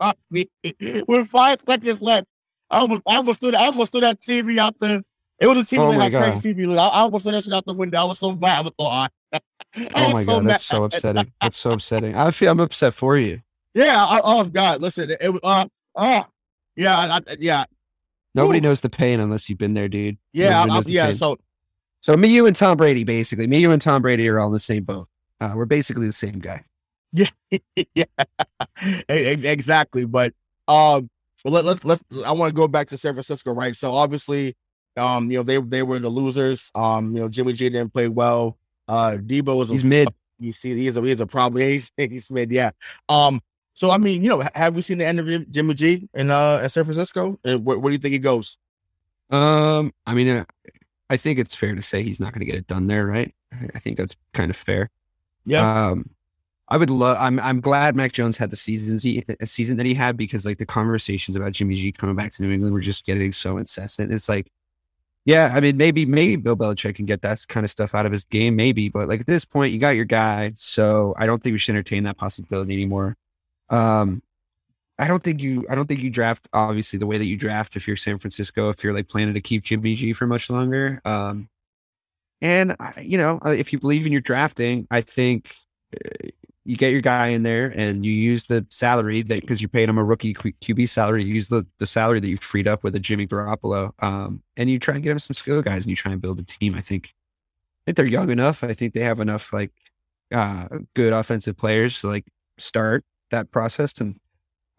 off 0.00 0.16
me 0.30 0.50
with 1.08 1.28
five 1.28 1.60
seconds 1.66 2.02
left. 2.02 2.26
I 2.70 2.80
almost 2.80 3.02
I 3.06 3.16
almost 3.16 3.40
threw 3.40 3.54
I 3.54 3.66
almost 3.66 3.92
threw 3.92 4.02
that 4.02 4.20
TV 4.20 4.58
out 4.58 4.76
there. 4.78 5.02
It 5.40 5.46
was 5.46 5.72
a 5.72 5.76
TV 5.76 5.78
Oh 5.78 5.90
had 5.92 6.12
God. 6.12 6.32
crazy 6.32 6.54
TV. 6.54 6.78
I, 6.78 6.86
I 6.86 7.00
almost 7.00 7.24
shit 7.24 7.52
out 7.52 7.64
the 7.64 7.72
window. 7.72 7.98
I 7.98 8.04
was 8.04 8.18
so 8.18 8.36
mad. 8.36 8.58
I 8.58 8.60
was 8.60 8.72
so 8.78 8.86
hot. 8.88 9.12
Oh 9.32 9.42
was 9.76 10.12
my 10.12 10.22
so 10.24 10.32
god, 10.32 10.44
mad. 10.44 10.50
that's 10.50 10.66
so 10.66 10.84
upsetting. 10.84 11.32
That's 11.40 11.56
so 11.56 11.70
upsetting. 11.72 12.14
I 12.14 12.30
feel 12.30 12.52
I'm 12.52 12.60
upset 12.60 12.92
for 12.92 13.16
you. 13.16 13.40
Yeah. 13.74 14.04
I, 14.04 14.20
oh 14.22 14.44
God. 14.44 14.82
Listen. 14.82 15.10
It, 15.10 15.32
was. 15.32 15.40
Uh. 15.42 15.66
Uh. 15.96 16.24
Yeah. 16.76 16.98
I, 16.98 17.20
yeah. 17.38 17.64
Nobody 18.34 18.58
Oof. 18.58 18.64
knows 18.64 18.80
the 18.82 18.90
pain 18.90 19.18
unless 19.18 19.48
you've 19.48 19.58
been 19.58 19.72
there, 19.72 19.88
dude. 19.88 20.18
Yeah. 20.34 20.66
I, 20.68 20.82
yeah. 20.86 21.06
pain. 21.06 21.14
So 21.14 21.38
So 22.02 22.16
me, 22.16 22.28
you, 22.28 22.44
and 22.44 22.54
Tom 22.54 22.76
Brady, 22.76 23.04
basically, 23.04 23.46
me, 23.46 23.60
you, 23.60 23.72
and 23.72 23.80
Tom 23.80 24.02
Brady 24.02 24.28
are 24.28 24.38
all 24.38 24.48
in 24.48 24.52
the 24.52 24.58
same 24.58 24.84
boat. 24.84 25.08
Uh, 25.40 25.52
we're 25.56 25.64
basically 25.64 26.06
the 26.06 26.12
same 26.12 26.38
guy. 26.38 26.64
yeah. 27.12 27.28
yeah. 27.94 28.04
Exactly. 29.08 30.04
But 30.04 30.34
um. 30.68 31.08
Well, 31.42 31.54
let, 31.54 31.64
let's 31.64 31.84
let's. 31.86 32.02
I 32.26 32.32
want 32.32 32.50
to 32.50 32.54
go 32.54 32.68
back 32.68 32.88
to 32.88 32.98
San 32.98 33.14
Francisco, 33.14 33.54
right? 33.54 33.74
So 33.74 33.92
obviously, 33.92 34.54
um, 34.96 35.30
you 35.30 35.38
know 35.38 35.42
they 35.42 35.58
they 35.58 35.82
were 35.82 35.98
the 35.98 36.08
losers. 36.08 36.70
Um, 36.74 37.14
you 37.14 37.20
know 37.20 37.28
Jimmy 37.28 37.52
G 37.52 37.68
didn't 37.68 37.92
play 37.92 38.08
well. 38.08 38.58
Uh, 38.88 39.16
Deebo 39.20 39.56
was 39.56 39.70
a 39.70 39.74
He's 39.74 39.84
mid. 39.84 40.08
You 40.38 40.52
see, 40.52 40.74
he's 40.74 40.96
a 40.96 41.02
he's 41.02 41.20
a 41.20 41.26
problem. 41.26 41.62
He's 41.68 41.92
he's 41.96 42.30
mid, 42.30 42.50
yeah. 42.50 42.70
Um, 43.08 43.40
so 43.74 43.90
I 43.90 43.98
mean, 43.98 44.22
you 44.22 44.28
know, 44.28 44.42
have 44.54 44.74
we 44.74 44.82
seen 44.82 44.98
the 44.98 45.06
end 45.06 45.20
of 45.20 45.50
Jimmy 45.50 45.74
G 45.74 46.08
in 46.14 46.30
uh 46.30 46.60
at 46.62 46.70
San 46.72 46.84
Francisco? 46.84 47.38
And 47.44 47.64
where, 47.64 47.78
where 47.78 47.90
do 47.90 47.94
you 47.94 47.98
think 47.98 48.12
he 48.12 48.18
goes? 48.18 48.56
Um, 49.30 49.92
I 50.06 50.14
mean, 50.14 50.28
uh, 50.28 50.44
I 51.08 51.16
think 51.16 51.38
it's 51.38 51.54
fair 51.54 51.74
to 51.74 51.82
say 51.82 52.02
he's 52.02 52.20
not 52.20 52.32
going 52.32 52.40
to 52.40 52.46
get 52.46 52.56
it 52.56 52.66
done 52.66 52.86
there, 52.86 53.06
right? 53.06 53.32
I 53.74 53.78
think 53.78 53.96
that's 53.96 54.16
kind 54.32 54.50
of 54.50 54.56
fair. 54.56 54.90
Yeah, 55.44 55.88
Um, 55.88 56.10
I 56.68 56.76
would 56.76 56.90
love. 56.90 57.16
I'm 57.20 57.38
I'm 57.40 57.60
glad 57.60 57.96
Mac 57.96 58.12
Jones 58.12 58.36
had 58.36 58.50
the 58.50 58.56
seasons 58.56 59.02
he 59.02 59.24
a 59.40 59.46
season 59.46 59.76
that 59.78 59.86
he 59.86 59.94
had 59.94 60.16
because 60.16 60.46
like 60.46 60.58
the 60.58 60.66
conversations 60.66 61.36
about 61.36 61.52
Jimmy 61.52 61.74
G 61.74 61.90
coming 61.92 62.16
back 62.16 62.32
to 62.32 62.42
New 62.42 62.52
England 62.52 62.72
were 62.72 62.80
just 62.80 63.04
getting 63.04 63.32
so 63.32 63.58
incessant. 63.58 64.12
It's 64.12 64.28
like, 64.28 64.50
yeah, 65.24 65.52
I 65.54 65.60
mean, 65.60 65.76
maybe 65.76 66.06
maybe 66.06 66.36
Bill 66.36 66.56
Belichick 66.56 66.94
can 66.94 67.06
get 67.06 67.22
that 67.22 67.46
kind 67.48 67.64
of 67.64 67.70
stuff 67.70 67.94
out 67.94 68.06
of 68.06 68.12
his 68.12 68.24
game, 68.24 68.56
maybe, 68.56 68.88
but 68.88 69.08
like 69.08 69.20
at 69.20 69.26
this 69.26 69.44
point, 69.44 69.72
you 69.72 69.78
got 69.78 69.90
your 69.90 70.06
guy, 70.06 70.52
so 70.56 71.14
I 71.18 71.26
don't 71.26 71.42
think 71.42 71.52
we 71.52 71.58
should 71.58 71.74
entertain 71.74 72.04
that 72.04 72.16
possibility 72.16 72.72
anymore. 72.74 73.16
Um, 73.68 74.22
I 74.98 75.06
don't 75.08 75.22
think 75.22 75.42
you. 75.42 75.66
I 75.70 75.74
don't 75.74 75.86
think 75.86 76.02
you 76.02 76.10
draft 76.10 76.48
obviously 76.52 76.98
the 76.98 77.06
way 77.06 77.18
that 77.18 77.24
you 77.26 77.36
draft 77.36 77.76
if 77.76 77.86
you're 77.86 77.96
San 77.96 78.18
Francisco. 78.18 78.68
If 78.70 78.84
you're 78.84 78.94
like 78.94 79.08
planning 79.08 79.34
to 79.34 79.40
keep 79.40 79.62
Jimmy 79.62 79.94
G 79.94 80.12
for 80.12 80.26
much 80.26 80.50
longer, 80.50 81.00
um, 81.04 81.48
and 82.42 82.76
you 83.00 83.18
know, 83.18 83.40
uh, 83.44 83.50
if 83.50 83.72
you 83.72 83.78
believe 83.78 84.06
in 84.06 84.12
your 84.12 84.20
drafting, 84.20 84.86
I 84.90 85.02
think 85.02 85.54
uh, 85.94 86.28
you 86.64 86.76
get 86.76 86.92
your 86.92 87.00
guy 87.00 87.28
in 87.28 87.42
there 87.42 87.72
and 87.74 88.04
you 88.04 88.12
use 88.12 88.44
the 88.44 88.66
salary 88.70 89.22
that 89.22 89.40
because 89.40 89.62
you 89.62 89.68
paid 89.68 89.88
him 89.88 89.98
a 89.98 90.04
rookie 90.04 90.34
QB 90.34 90.88
salary. 90.88 91.24
You 91.24 91.34
use 91.34 91.48
the 91.48 91.66
the 91.78 91.86
salary 91.86 92.20
that 92.20 92.28
you 92.28 92.36
freed 92.36 92.68
up 92.68 92.84
with 92.84 92.94
a 92.94 93.00
Jimmy 93.00 93.26
Garoppolo, 93.26 93.92
um, 94.02 94.42
and 94.56 94.68
you 94.68 94.78
try 94.78 94.94
and 94.94 95.02
get 95.02 95.12
him 95.12 95.18
some 95.18 95.34
skill 95.34 95.62
guys 95.62 95.84
and 95.84 95.90
you 95.90 95.96
try 95.96 96.12
and 96.12 96.20
build 96.20 96.38
a 96.38 96.44
team. 96.44 96.74
I 96.74 96.82
think, 96.82 97.06
I 97.06 97.80
think 97.86 97.96
they're 97.96 98.06
young 98.06 98.30
enough. 98.30 98.62
I 98.62 98.74
think 98.74 98.92
they 98.92 99.00
have 99.00 99.20
enough 99.20 99.52
like 99.52 99.72
uh, 100.32 100.68
good 100.94 101.12
offensive 101.12 101.56
players 101.56 102.00
to 102.02 102.08
like 102.08 102.26
start 102.58 103.04
that 103.30 103.50
process 103.50 103.98
and. 104.00 104.18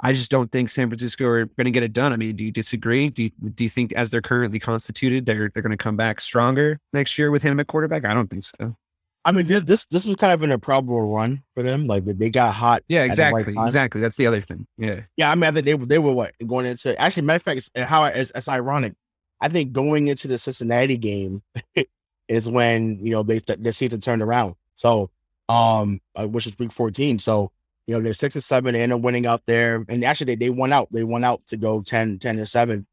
I 0.04 0.14
just 0.14 0.32
don't 0.32 0.52
think 0.52 0.70
San 0.70 0.90
Francisco 0.90 1.28
are 1.28 1.46
going 1.46 1.66
to 1.66 1.70
get 1.70 1.84
it 1.84 1.94
done. 1.94 2.12
I 2.12 2.16
mean, 2.16 2.36
do 2.36 2.44
you 2.44 2.52
disagree? 2.52 3.10
Do 3.10 3.26
you, 3.26 3.30
do 3.54 3.64
you 3.64 3.70
think, 3.70 3.94
as 3.94 4.10
they're 4.10 4.20
currently 4.20 4.58
constituted, 4.58 5.28
they're 5.28 5.52
they're 5.54 5.62
going 5.62 5.70
to 5.70 5.78
come 5.78 5.96
back 5.96 6.22
stronger 6.22 6.80
next 6.92 7.20
year 7.20 7.30
with 7.30 7.44
him 7.44 7.60
at 7.60 7.68
quarterback? 7.68 8.04
I 8.04 8.16
don't 8.16 8.28
think 8.28 8.44
so. 8.44 8.76
I 9.24 9.32
mean 9.32 9.46
this 9.46 9.86
this 9.86 10.06
was 10.06 10.16
kind 10.16 10.34
of 10.34 10.42
an 10.42 10.52
improbable 10.52 11.14
run 11.14 11.44
for 11.54 11.64
them. 11.64 11.88
Like 11.88 12.06
they 12.06 12.30
got 12.30 12.54
hot. 12.54 12.84
Yeah, 12.88 13.04
the 13.04 13.10
right 13.10 13.42
exactly, 13.42 13.56
exactly. 13.58 14.02
That's 14.02 14.16
the 14.16 14.28
other 14.28 14.42
thing. 14.42 14.66
Yeah, 14.78 15.02
Yeah, 15.16 15.32
I 15.32 15.36
mean 15.36 15.44
I 15.44 15.52
think 15.52 15.66
they 15.66 15.76
were 15.76 15.86
they 15.86 16.00
were 16.00 16.14
what 16.14 16.34
going 16.48 16.66
into 16.66 17.00
actually 17.00 17.24
matter 17.24 17.38
of 17.38 17.44
fact 17.44 17.58
it's, 17.58 17.88
how 17.88 18.06
it's, 18.06 18.32
it's 18.34 18.50
ironic. 18.50 18.94
I 19.40 19.50
think 19.50 19.74
going 19.74 20.08
into 20.08 20.28
the 20.28 20.38
Cincinnati 20.38 20.98
game 20.98 21.42
is 22.28 22.50
when 22.50 23.00
you 23.06 23.12
know 23.12 23.24
they 23.24 23.40
their 23.40 23.74
season 23.74 24.02
turned 24.02 24.22
around. 24.22 24.56
So 24.76 25.12
um, 25.50 26.02
uh, 26.16 26.28
which 26.28 26.48
is 26.48 26.58
week 26.58 26.72
fourteen. 26.72 27.20
So 27.20 27.52
you 27.88 27.96
know 27.96 28.02
they're 28.02 28.14
six 28.14 28.36
and 28.36 28.44
seven. 28.44 28.74
They 28.74 28.82
end 28.82 28.94
up 28.94 29.02
winning 29.02 29.26
out 29.26 29.46
there, 29.46 29.86
and 29.88 30.04
actually 30.04 30.36
they, 30.36 30.46
they 30.46 30.50
won 30.50 30.74
out. 30.74 30.88
They 30.92 31.04
won 31.04 31.24
out 31.24 31.46
to 31.48 31.58
go 31.58 31.82
10, 31.82 32.20
10 32.20 32.38
and 32.38 32.48
seven. 32.48 32.88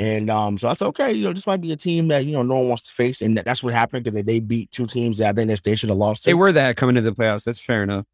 And 0.00 0.30
um, 0.30 0.56
so 0.56 0.68
that's 0.68 0.80
okay. 0.80 1.12
You 1.12 1.24
know, 1.24 1.34
this 1.34 1.46
might 1.46 1.60
be 1.60 1.72
a 1.72 1.76
team 1.76 2.08
that 2.08 2.24
you 2.24 2.32
know 2.32 2.42
no 2.42 2.54
one 2.54 2.68
wants 2.68 2.84
to 2.88 2.90
face, 2.90 3.20
and 3.20 3.36
that, 3.36 3.44
that's 3.44 3.62
what 3.62 3.74
happened 3.74 4.02
because 4.02 4.16
they, 4.16 4.22
they 4.22 4.40
beat 4.40 4.70
two 4.72 4.86
teams 4.86 5.18
that 5.18 5.28
I 5.28 5.32
think 5.34 5.50
that 5.50 5.62
they 5.62 5.76
should 5.76 5.90
have 5.90 5.98
lost. 5.98 6.22
To. 6.22 6.30
they 6.30 6.34
were 6.34 6.52
that 6.52 6.78
coming 6.78 6.96
into 6.96 7.10
the 7.10 7.14
playoffs. 7.14 7.44
That's 7.44 7.58
fair 7.58 7.82
enough. 7.82 8.06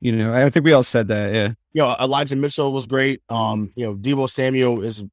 You 0.00 0.12
know, 0.12 0.32
I 0.32 0.48
think 0.48 0.64
we 0.64 0.72
all 0.72 0.82
said 0.82 1.08
that. 1.08 1.34
Yeah, 1.34 1.48
You 1.74 1.82
know, 1.82 1.96
Elijah 2.00 2.34
Mitchell 2.34 2.72
was 2.72 2.86
great. 2.86 3.22
Um, 3.28 3.74
you 3.76 3.84
know, 3.84 3.94
Deebo 3.94 4.28
Samuel 4.30 4.82
is 4.82 5.04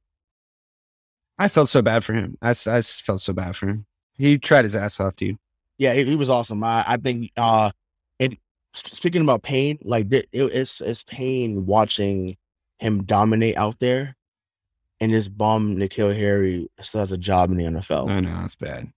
I 1.38 1.48
felt 1.48 1.68
so 1.68 1.82
bad 1.82 2.02
for 2.02 2.14
him. 2.14 2.38
I, 2.40 2.50
I 2.50 2.80
felt 2.80 3.20
so 3.20 3.34
bad 3.34 3.54
for 3.54 3.66
him. 3.66 3.84
He 4.14 4.38
tried 4.38 4.64
his 4.64 4.74
ass 4.74 5.00
off, 5.00 5.16
dude. 5.16 5.36
yeah, 5.76 5.92
he, 5.92 6.04
he 6.04 6.16
was 6.16 6.30
awesome. 6.30 6.64
I, 6.64 6.82
I 6.86 6.96
think 6.96 7.30
uh 7.36 7.70
and 8.18 8.38
speaking 8.72 9.20
about 9.20 9.42
pain, 9.42 9.78
like 9.82 10.10
it, 10.10 10.28
it's 10.32 10.80
it's 10.80 11.04
pain 11.04 11.66
watching 11.66 12.38
him 12.78 13.04
dominate 13.04 13.58
out 13.58 13.78
there 13.80 14.16
and 15.02 15.12
this 15.12 15.28
bum 15.28 15.76
N'Keal 15.76 16.16
Harry 16.16 16.68
still 16.80 17.00
has 17.00 17.10
a 17.10 17.18
job 17.18 17.50
in 17.50 17.56
the 17.56 17.64
NFL. 17.64 18.08
I 18.08 18.20
know 18.20 18.42
it's 18.44 18.54
bad. 18.54 18.92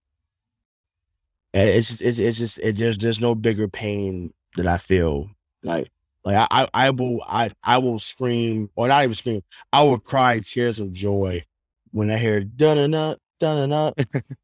It's 1.51 1.87
just, 1.87 2.01
it's, 2.03 2.19
it's 2.19 2.37
just 2.37 2.59
it, 2.59 2.77
there's 2.77 2.99
there's 2.99 3.19
no 3.19 3.33
bigger 3.33 3.67
pain 3.67 4.31
that 4.55 4.67
I 4.67 4.77
feel 4.77 5.31
like 5.63 5.89
like 6.23 6.35
I, 6.35 6.47
I 6.51 6.67
I 6.73 6.89
will 6.91 7.23
I 7.27 7.49
I 7.63 7.79
will 7.79 7.97
scream 7.97 8.69
or 8.75 8.87
not 8.87 9.03
even 9.03 9.15
scream 9.15 9.41
I 9.73 9.81
will 9.81 9.97
cry 9.97 10.37
tears 10.39 10.79
of 10.79 10.93
joy 10.93 11.43
when 11.91 12.11
I 12.11 12.17
hear 12.17 12.41
dun 12.41 12.77
dun 12.77 12.91
dun 12.91 13.15
dun 13.39 13.69
dun. 13.69 13.93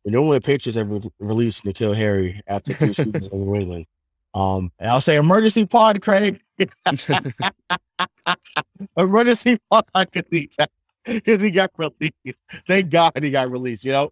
And 0.06 0.16
the 0.16 0.18
only 0.18 0.40
pictures 0.40 0.78
ever 0.78 1.00
released 1.20 1.64
N'Keal 1.64 1.96
Harry 1.96 2.42
after 2.48 2.74
two 2.74 2.96
seasons 2.96 3.30
in 3.30 3.46
New 3.46 3.56
England. 3.56 3.86
Um, 4.34 4.72
and 4.80 4.90
I'll 4.90 5.02
say 5.02 5.18
emergency 5.18 5.68
pod, 5.68 6.02
Craig. 6.02 6.42
emergency 8.98 9.60
pod 9.70 9.86
because 11.06 11.42
he 11.42 11.52
got, 11.52 11.72
'cause 11.74 11.92
he 12.00 12.10
got 12.10 12.14
released. 12.24 12.42
Thank 12.68 12.90
God 12.90 13.24
he 13.24 13.32
got 13.32 13.52
released. 13.52 13.86
You 13.86 13.92
know. 13.92 14.12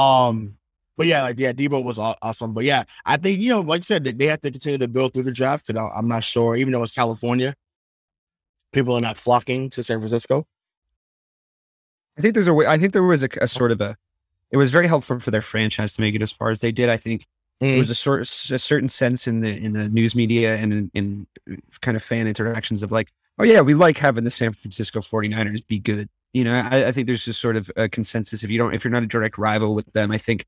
Um, 0.00 0.56
but 0.96 1.06
yeah, 1.06 1.22
like 1.22 1.38
yeah, 1.38 1.52
Deebo 1.52 1.84
was 1.84 1.98
awesome. 1.98 2.54
But 2.54 2.64
yeah, 2.64 2.84
I 3.04 3.16
think 3.16 3.38
you 3.40 3.50
know, 3.50 3.60
like 3.60 3.80
I 3.80 3.82
said, 3.82 4.04
they 4.04 4.26
have 4.26 4.40
to 4.42 4.50
continue 4.50 4.78
to 4.78 4.88
build 4.88 5.12
through 5.12 5.24
the 5.24 5.32
draft. 5.32 5.66
Because 5.66 5.90
I'm 5.94 6.08
not 6.08 6.24
sure, 6.24 6.56
even 6.56 6.72
though 6.72 6.82
it's 6.82 6.92
California, 6.92 7.54
people 8.72 8.94
are 8.94 9.00
not 9.00 9.16
flocking 9.16 9.70
to 9.70 9.82
San 9.82 9.98
Francisco. 9.98 10.46
I 12.18 12.22
think 12.22 12.34
there's 12.34 12.48
a 12.48 12.54
way. 12.54 12.66
I 12.66 12.78
think 12.78 12.92
there 12.94 13.02
was 13.02 13.22
a, 13.22 13.28
a 13.40 13.48
sort 13.48 13.72
of 13.72 13.80
a. 13.80 13.96
It 14.50 14.56
was 14.56 14.70
very 14.70 14.86
helpful 14.86 15.20
for 15.20 15.30
their 15.30 15.42
franchise 15.42 15.94
to 15.94 16.00
make 16.00 16.14
it 16.14 16.22
as 16.22 16.32
far 16.32 16.50
as 16.50 16.60
they 16.60 16.72
did. 16.72 16.88
I 16.88 16.96
think 16.96 17.26
there 17.60 17.78
was 17.78 17.90
a 17.90 17.94
sort 17.94 18.20
a 18.22 18.58
certain 18.58 18.88
sense 18.88 19.26
in 19.26 19.40
the 19.40 19.48
in 19.48 19.72
the 19.72 19.88
news 19.88 20.14
media 20.14 20.56
and 20.56 20.72
in, 20.72 20.90
in 20.94 21.26
kind 21.80 21.96
of 21.96 22.02
fan 22.02 22.26
interactions 22.26 22.82
of 22.82 22.90
like, 22.92 23.12
oh 23.38 23.44
yeah, 23.44 23.60
we 23.60 23.74
like 23.74 23.98
having 23.98 24.24
the 24.24 24.30
San 24.30 24.52
Francisco 24.52 25.00
49ers 25.00 25.66
be 25.66 25.78
good. 25.78 26.08
You 26.36 26.44
know, 26.44 26.52
I, 26.52 26.88
I 26.88 26.92
think 26.92 27.06
there's 27.06 27.24
just 27.24 27.40
sort 27.40 27.56
of 27.56 27.70
a 27.76 27.88
consensus. 27.88 28.44
If 28.44 28.50
you 28.50 28.58
don't, 28.58 28.74
if 28.74 28.84
you're 28.84 28.92
not 28.92 29.02
a 29.02 29.06
direct 29.06 29.38
rival 29.38 29.74
with 29.74 29.90
them, 29.94 30.10
I 30.10 30.18
think 30.18 30.44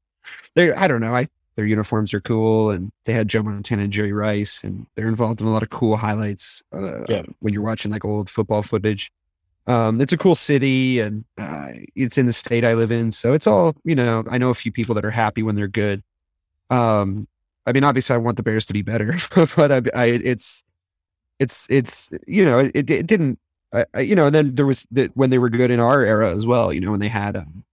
they're. 0.54 0.78
I 0.78 0.86
don't 0.86 1.00
know. 1.00 1.14
I 1.14 1.28
their 1.56 1.64
uniforms 1.64 2.12
are 2.12 2.20
cool, 2.20 2.70
and 2.70 2.92
they 3.06 3.14
had 3.14 3.26
Joe 3.26 3.42
Montana 3.42 3.84
and 3.84 3.92
Jerry 3.92 4.12
Rice, 4.12 4.62
and 4.62 4.86
they're 4.94 5.08
involved 5.08 5.40
in 5.40 5.46
a 5.46 5.50
lot 5.50 5.62
of 5.62 5.70
cool 5.70 5.96
highlights. 5.96 6.62
Uh, 6.74 7.04
Yeah. 7.08 7.22
when 7.40 7.54
you're 7.54 7.62
watching 7.62 7.90
like 7.90 8.04
old 8.04 8.28
football 8.28 8.60
footage. 8.62 9.10
Um, 9.66 9.98
it's 10.02 10.12
a 10.12 10.18
cool 10.18 10.34
city, 10.34 11.00
and 11.00 11.24
uh, 11.38 11.68
it's 11.96 12.18
in 12.18 12.26
the 12.26 12.34
state 12.34 12.66
I 12.66 12.74
live 12.74 12.90
in, 12.90 13.10
so 13.10 13.32
it's 13.32 13.46
all 13.46 13.74
you 13.82 13.94
know. 13.94 14.24
I 14.30 14.36
know 14.36 14.50
a 14.50 14.54
few 14.54 14.70
people 14.70 14.94
that 14.96 15.06
are 15.06 15.10
happy 15.10 15.42
when 15.42 15.56
they're 15.56 15.68
good. 15.68 16.02
Um, 16.68 17.26
I 17.64 17.72
mean, 17.72 17.84
obviously, 17.84 18.12
I 18.12 18.18
want 18.18 18.36
the 18.36 18.42
Bears 18.42 18.66
to 18.66 18.74
be 18.74 18.82
better, 18.82 19.16
but 19.56 19.72
I, 19.72 19.80
I 19.94 20.04
it's 20.06 20.62
it's 21.38 21.66
it's 21.70 22.10
you 22.26 22.44
know, 22.44 22.58
it, 22.58 22.90
it 22.90 23.06
didn't. 23.06 23.38
I, 23.72 23.84
I, 23.94 24.00
you 24.00 24.14
know, 24.14 24.26
and 24.26 24.34
then 24.34 24.54
there 24.54 24.66
was 24.66 24.86
the, 24.90 25.10
when 25.14 25.30
they 25.30 25.38
were 25.38 25.50
good 25.50 25.70
in 25.70 25.80
our 25.80 26.02
era 26.02 26.32
as 26.34 26.46
well. 26.46 26.72
You 26.72 26.80
know, 26.80 26.90
when 26.90 27.00
they 27.00 27.08
had 27.08 27.36
um, 27.36 27.64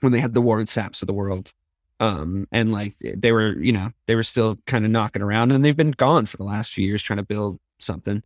when 0.00 0.12
they 0.12 0.20
had 0.20 0.34
the 0.34 0.40
Warren 0.40 0.66
Sapps 0.66 1.02
of 1.02 1.06
the 1.06 1.14
world, 1.14 1.52
um, 2.00 2.46
and 2.52 2.72
like 2.72 2.94
they 2.98 3.32
were, 3.32 3.58
you 3.58 3.72
know, 3.72 3.90
they 4.06 4.14
were 4.14 4.22
still 4.22 4.58
kind 4.66 4.84
of 4.84 4.90
knocking 4.90 5.22
around, 5.22 5.52
and 5.52 5.64
they've 5.64 5.76
been 5.76 5.92
gone 5.92 6.26
for 6.26 6.36
the 6.36 6.44
last 6.44 6.72
few 6.72 6.86
years 6.86 7.02
trying 7.02 7.18
to 7.18 7.24
build 7.24 7.58
something. 7.78 8.22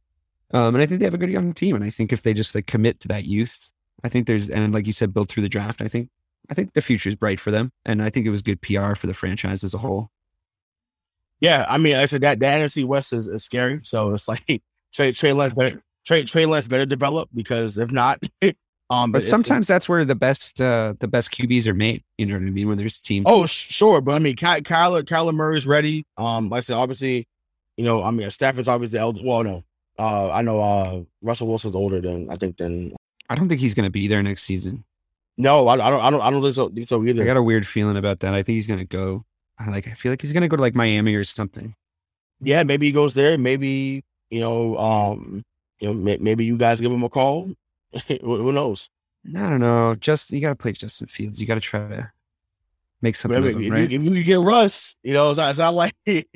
Um, 0.52 0.74
and 0.74 0.82
I 0.82 0.86
think 0.86 0.98
they 0.98 1.06
have 1.06 1.14
a 1.14 1.18
good 1.18 1.30
young 1.30 1.54
team, 1.54 1.76
and 1.76 1.84
I 1.84 1.90
think 1.90 2.12
if 2.12 2.22
they 2.22 2.34
just 2.34 2.54
like 2.54 2.66
commit 2.66 3.00
to 3.00 3.08
that 3.08 3.24
youth, 3.24 3.70
I 4.04 4.08
think 4.08 4.26
there's 4.26 4.50
and 4.50 4.74
like 4.74 4.86
you 4.86 4.92
said, 4.92 5.14
build 5.14 5.28
through 5.28 5.42
the 5.42 5.48
draft. 5.48 5.80
I 5.80 5.88
think 5.88 6.10
I 6.50 6.54
think 6.54 6.74
the 6.74 6.82
future 6.82 7.08
is 7.08 7.16
bright 7.16 7.40
for 7.40 7.50
them, 7.50 7.72
and 7.86 8.02
I 8.02 8.10
think 8.10 8.26
it 8.26 8.30
was 8.30 8.42
good 8.42 8.60
PR 8.60 8.94
for 8.94 9.06
the 9.06 9.14
franchise 9.14 9.64
as 9.64 9.74
a 9.74 9.78
whole. 9.78 10.10
Yeah, 11.40 11.64
I 11.68 11.78
mean, 11.78 11.96
I 11.96 12.04
said 12.04 12.20
that 12.20 12.38
the 12.38 12.46
NFC 12.46 12.84
West 12.84 13.14
is, 13.14 13.26
is 13.26 13.44
scary. 13.44 13.80
So 13.84 14.12
it's 14.12 14.28
like 14.28 14.44
Trey 14.92 15.12
Trey 15.12 15.32
Lance 15.32 15.54
better 15.54 15.82
Trey 16.06 16.24
Trey 16.24 16.46
Lance 16.46 16.68
better 16.68 16.86
develop 16.86 17.28
because 17.34 17.78
if 17.78 17.92
not, 17.92 18.22
um, 18.90 19.12
But 19.12 19.24
sometimes 19.24 19.66
that's 19.66 19.88
where 19.88 20.04
the 20.04 20.14
best 20.14 20.60
uh, 20.60 20.94
the 21.00 21.08
best 21.08 21.30
QBs 21.30 21.66
are 21.66 21.74
made. 21.74 22.02
You 22.18 22.26
know 22.26 22.34
what 22.34 22.42
I 22.42 22.50
mean? 22.50 22.68
When 22.68 22.78
there's 22.78 23.00
teams. 23.00 23.24
Oh, 23.28 23.46
sure, 23.46 24.00
but 24.00 24.12
I 24.12 24.18
mean, 24.18 24.36
Ky- 24.36 24.62
Kyler 24.62 25.02
Kyler 25.02 25.34
Murray's 25.34 25.66
ready. 25.66 26.04
Um, 26.16 26.48
like 26.48 26.58
I 26.58 26.60
said, 26.62 26.76
obviously, 26.76 27.26
you 27.76 27.84
know, 27.84 28.02
I 28.02 28.10
mean, 28.10 28.30
Stafford's 28.30 28.68
obviously 28.68 28.98
the 28.98 29.02
elder. 29.02 29.20
Well, 29.24 29.42
no, 29.44 29.64
uh, 29.98 30.30
I 30.32 30.42
know 30.42 30.60
uh 30.60 31.02
Russell 31.22 31.48
Wilson's 31.48 31.74
older 31.76 32.00
than 32.00 32.30
I 32.30 32.36
think 32.36 32.56
than. 32.56 32.94
I 33.28 33.36
don't 33.36 33.48
think 33.48 33.60
he's 33.60 33.74
going 33.74 33.84
to 33.84 33.90
be 33.90 34.08
there 34.08 34.22
next 34.22 34.42
season. 34.42 34.84
No, 35.38 35.68
I, 35.68 35.74
I 35.74 35.90
don't. 35.90 36.02
I 36.02 36.10
don't. 36.10 36.20
I 36.22 36.30
don't 36.30 36.42
think 36.42 36.54
so. 36.54 36.68
Think 36.68 36.88
so 36.88 37.04
either. 37.04 37.22
I 37.22 37.26
got 37.26 37.36
a 37.36 37.42
weird 37.42 37.66
feeling 37.66 37.96
about 37.96 38.20
that. 38.20 38.34
I 38.34 38.42
think 38.42 38.56
he's 38.56 38.66
going 38.66 38.80
to 38.80 38.84
go. 38.84 39.24
I 39.58 39.70
like. 39.70 39.86
I 39.86 39.92
feel 39.92 40.10
like 40.10 40.20
he's 40.20 40.32
going 40.32 40.42
to 40.42 40.48
go 40.48 40.56
to 40.56 40.62
like 40.62 40.74
Miami 40.74 41.14
or 41.14 41.22
something. 41.24 41.74
yeah, 42.40 42.62
maybe 42.64 42.86
he 42.86 42.92
goes 42.92 43.14
there. 43.14 43.38
Maybe 43.38 44.02
you 44.30 44.40
know, 44.40 44.76
um, 44.76 45.44
you 45.80 45.88
know, 45.88 45.94
may, 45.94 46.18
maybe 46.18 46.44
you 46.44 46.56
guys 46.56 46.80
give 46.80 46.92
him 46.92 47.02
a 47.02 47.08
call. 47.08 47.50
who, 48.20 48.52
knows? 48.52 48.88
I 49.28 49.48
don't 49.48 49.60
know. 49.60 49.94
Just 49.96 50.30
you 50.30 50.40
got 50.40 50.50
to 50.50 50.56
play 50.56 50.72
Justin 50.72 51.06
Fields. 51.06 51.40
You 51.40 51.46
got 51.46 51.54
to 51.54 51.60
try 51.60 51.88
to 51.88 52.12
make 53.02 53.16
something 53.16 53.38
of 53.38 53.46
him, 53.46 53.62
if, 53.62 53.70
right? 53.70 53.90
you, 53.90 54.00
if 54.00 54.16
you 54.16 54.22
get 54.22 54.40
Russ, 54.40 54.96
you 55.02 55.12
know, 55.12 55.30
it's 55.30 55.38
not, 55.38 55.50
it's 55.50 55.58
not 55.58 55.74
like 55.74 55.94
it's 56.06 56.28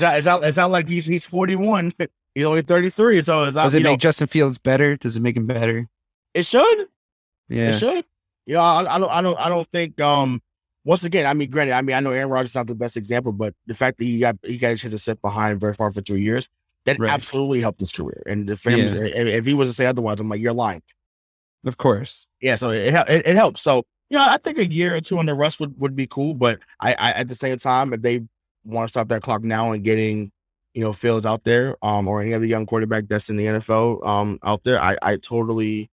not, 0.00 0.16
it's 0.16 0.26
not, 0.26 0.44
it's 0.44 0.56
not 0.56 0.70
like 0.70 0.88
he's 0.88 1.06
he's 1.06 1.26
forty 1.26 1.56
one. 1.56 1.92
He's 2.34 2.46
only 2.46 2.62
thirty 2.62 2.88
three, 2.88 3.20
so 3.20 3.44
it's 3.44 3.56
not. 3.56 3.64
Does 3.64 3.74
it 3.74 3.82
make 3.82 3.92
know, 3.92 3.96
Justin 3.98 4.26
Fields 4.26 4.56
better? 4.56 4.96
Does 4.96 5.18
it 5.18 5.20
make 5.22 5.36
him 5.36 5.46
better? 5.46 5.86
it 6.34 6.46
should. 6.46 6.86
Yeah. 7.48 7.68
It 7.68 7.74
should. 7.74 8.04
You 8.46 8.54
know, 8.54 8.60
I, 8.60 8.94
I 8.94 8.98
don't, 8.98 9.10
I 9.10 9.22
don't, 9.22 9.38
I 9.38 9.48
don't 9.48 9.66
think. 9.68 10.00
Um, 10.00 10.42
once 10.84 11.04
again, 11.04 11.26
I 11.26 11.34
mean, 11.34 11.48
granted, 11.50 11.74
I 11.74 11.82
mean, 11.82 11.94
I 11.94 12.00
know 12.00 12.10
Aaron 12.10 12.28
Rodgers 12.28 12.50
is 12.50 12.56
not 12.56 12.66
the 12.66 12.74
best 12.74 12.96
example, 12.96 13.32
but 13.32 13.54
the 13.66 13.74
fact 13.74 13.98
that 13.98 14.04
he 14.04 14.18
got 14.18 14.36
he 14.42 14.58
got 14.58 14.72
a 14.72 14.76
chance 14.76 14.92
to 14.92 14.98
sit 14.98 15.22
behind 15.22 15.60
Brett 15.60 15.76
Favre 15.76 15.90
for 15.92 16.00
three 16.00 16.22
years, 16.22 16.48
that 16.84 16.98
Right. 16.98 17.10
absolutely 17.10 17.60
helped 17.60 17.80
his 17.80 17.92
career. 17.92 18.22
And 18.26 18.48
the 18.48 18.56
fans, 18.56 18.92
Yeah. 18.94 19.02
if, 19.04 19.46
he 19.46 19.54
was 19.54 19.68
to 19.68 19.74
say 19.74 19.86
otherwise, 19.86 20.20
I'm 20.20 20.28
like, 20.28 20.40
you're 20.40 20.52
lying. 20.52 20.82
Of 21.64 21.76
course. 21.76 22.26
Yeah, 22.40 22.56
so 22.56 22.70
it 22.70 22.92
it, 22.92 23.26
it 23.26 23.36
helps. 23.36 23.62
So 23.62 23.84
you 24.10 24.18
know, 24.18 24.24
I 24.28 24.36
think 24.36 24.58
a 24.58 24.66
year 24.66 24.94
or 24.96 25.00
two 25.00 25.18
under 25.18 25.34
Russ 25.34 25.58
would, 25.60 25.78
would 25.80 25.94
be 25.96 26.06
cool, 26.06 26.34
but 26.34 26.58
I, 26.80 26.92
I 26.94 27.10
at 27.12 27.28
the 27.28 27.34
same 27.34 27.56
time, 27.56 27.92
if 27.92 28.02
they 28.02 28.20
want 28.64 28.88
to 28.88 28.90
stop 28.90 29.08
that 29.08 29.22
clock 29.22 29.42
now 29.42 29.72
and 29.72 29.82
getting 29.84 30.32
you 30.74 30.82
know 30.82 30.92
Fields 30.92 31.24
out 31.24 31.44
there, 31.44 31.76
um, 31.82 32.08
or 32.08 32.20
any 32.20 32.34
other 32.34 32.44
young 32.46 32.66
quarterback 32.66 33.04
that's 33.08 33.30
in 33.30 33.36
the 33.36 33.46
NFL, 33.46 34.04
um, 34.06 34.38
out 34.42 34.64
there, 34.64 34.80
I 34.80 34.96
I 35.02 35.16
totally 35.16 35.88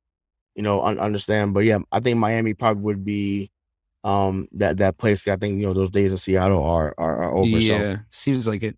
you 0.54 0.62
know 0.62 0.82
un- 0.82 0.98
understand. 1.00 1.52
But 1.52 1.64
yeah, 1.64 1.78
I 1.90 1.98
think 2.00 2.18
Miami 2.18 2.54
probably 2.54 2.84
would 2.84 3.04
be 3.04 3.50
um 4.04 4.46
that 4.52 4.76
that 4.78 4.98
place. 4.98 5.26
I 5.26 5.34
think 5.36 5.58
you 5.58 5.66
know 5.66 5.74
those 5.74 5.90
days 5.90 6.12
in 6.12 6.18
Seattle 6.18 6.62
are 6.62 6.94
are, 6.96 7.24
are 7.24 7.34
over. 7.34 7.60
So 7.60 7.76
yeah. 7.76 7.96
Seems 8.12 8.46
like 8.46 8.62
it. 8.62 8.76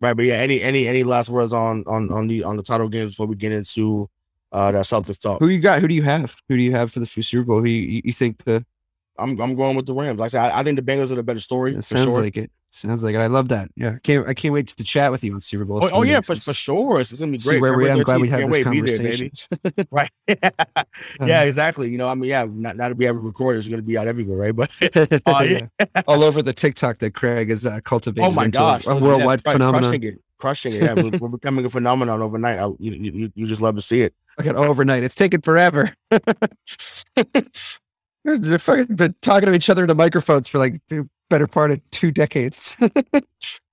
Right, 0.00 0.14
but 0.14 0.24
yeah, 0.24 0.34
any 0.34 0.62
any 0.62 0.86
any 0.86 1.04
last 1.04 1.28
words 1.28 1.52
on 1.52 1.84
on 1.86 2.10
on 2.12 2.26
the 2.26 2.44
on 2.44 2.56
the 2.56 2.62
title 2.62 2.88
games 2.88 3.12
before 3.12 3.26
we 3.26 3.36
get 3.36 3.52
into 3.52 4.08
uh 4.52 4.72
that 4.72 4.84
Celtics 4.84 5.20
talk? 5.20 5.40
Who 5.40 5.48
you 5.48 5.58
got? 5.58 5.80
Who 5.80 5.88
do 5.88 5.94
you 5.94 6.02
have? 6.02 6.36
Who 6.48 6.56
do 6.56 6.62
you 6.62 6.72
have 6.72 6.92
for 6.92 7.00
the 7.00 7.06
Super 7.06 7.44
Bowl? 7.44 7.60
Who 7.60 7.66
you, 7.66 8.02
you 8.04 8.12
think 8.12 8.44
the? 8.44 8.64
I'm 9.18 9.40
I'm 9.40 9.54
going 9.54 9.76
with 9.76 9.86
the 9.86 9.94
Rams. 9.94 10.18
Like 10.18 10.26
I 10.26 10.28
said, 10.28 10.52
I, 10.52 10.60
I 10.60 10.62
think 10.62 10.76
the 10.76 10.82
Bengals 10.82 11.10
are 11.10 11.16
the 11.16 11.22
better 11.22 11.40
story. 11.40 11.72
It 11.72 11.76
for 11.76 11.82
sounds 11.82 12.14
sure. 12.14 12.22
like 12.22 12.36
it. 12.36 12.50
Sounds 12.70 13.02
like 13.02 13.14
it. 13.14 13.18
I 13.18 13.28
love 13.28 13.48
that. 13.48 13.70
Yeah. 13.76 13.96
Can't 14.02 14.28
I 14.28 14.34
can't 14.34 14.52
wait 14.52 14.68
to 14.68 14.84
chat 14.84 15.10
with 15.10 15.24
you 15.24 15.32
on 15.32 15.40
Super 15.40 15.64
Bowl. 15.64 15.80
Oh, 15.82 15.90
oh 15.94 16.02
yeah, 16.02 16.20
for, 16.20 16.34
for 16.36 16.52
sure. 16.52 17.00
It's, 17.00 17.10
it's 17.10 17.20
gonna 17.20 17.32
be 17.32 17.38
See 17.38 17.50
great. 17.50 17.62
where 17.62 17.76
we 17.76 17.88
are. 17.88 17.92
I'm 17.92 18.02
glad 18.02 18.20
we 18.20 18.28
had 18.28 18.40
this 18.40 18.50
wait, 18.50 18.70
be 18.70 18.80
there, 18.82 18.96
conversation. 18.96 19.30
Right. 19.90 20.10
yeah, 21.20 21.42
exactly. 21.42 21.90
You 21.90 21.98
know, 21.98 22.08
I 22.08 22.14
mean, 22.14 22.28
yeah, 22.30 22.46
not, 22.48 22.76
not 22.76 22.88
to 22.90 22.94
be 22.94 23.06
ever 23.06 23.18
recorded, 23.18 23.58
it's 23.60 23.68
gonna 23.68 23.82
be 23.82 23.96
out 23.96 24.06
everywhere, 24.06 24.38
right? 24.38 24.54
But 24.54 24.70
Oh, 25.26 25.40
yeah. 25.40 25.66
All 26.06 26.22
over 26.22 26.42
the 26.42 26.52
TikTok 26.52 26.98
that 26.98 27.14
Craig 27.14 27.50
is 27.50 27.64
uh, 27.64 27.80
cultivating. 27.80 28.30
oh 28.30 28.30
my 28.30 28.48
gosh, 28.48 28.86
a, 28.86 28.90
a 28.90 28.94
listen, 28.94 29.08
worldwide 29.08 29.42
phenomenon. 29.42 29.82
crushing 29.82 30.02
it, 30.04 30.20
crushing 30.36 30.74
it. 30.74 30.82
Yeah, 30.82 30.94
we're, 30.94 31.18
we're 31.18 31.28
becoming 31.28 31.64
a 31.64 31.70
phenomenon 31.70 32.20
overnight. 32.20 32.58
I, 32.58 32.66
you, 32.78 32.92
you, 32.92 33.32
you 33.34 33.46
just 33.46 33.62
love 33.62 33.76
to 33.76 33.82
see 33.82 34.02
it. 34.02 34.14
Like 34.38 34.54
overnight. 34.54 35.02
It's 35.02 35.16
taken 35.16 35.40
forever. 35.40 35.94
They're 38.24 38.58
fucking 38.58 38.94
been 38.94 39.14
talking 39.22 39.48
to 39.48 39.54
each 39.54 39.70
other 39.70 39.82
into 39.82 39.94
microphones 39.94 40.46
for 40.46 40.58
like 40.58 40.80
the 40.88 41.08
better 41.28 41.46
part 41.46 41.70
of 41.70 41.80
two 41.90 42.10
decades. 42.10 42.76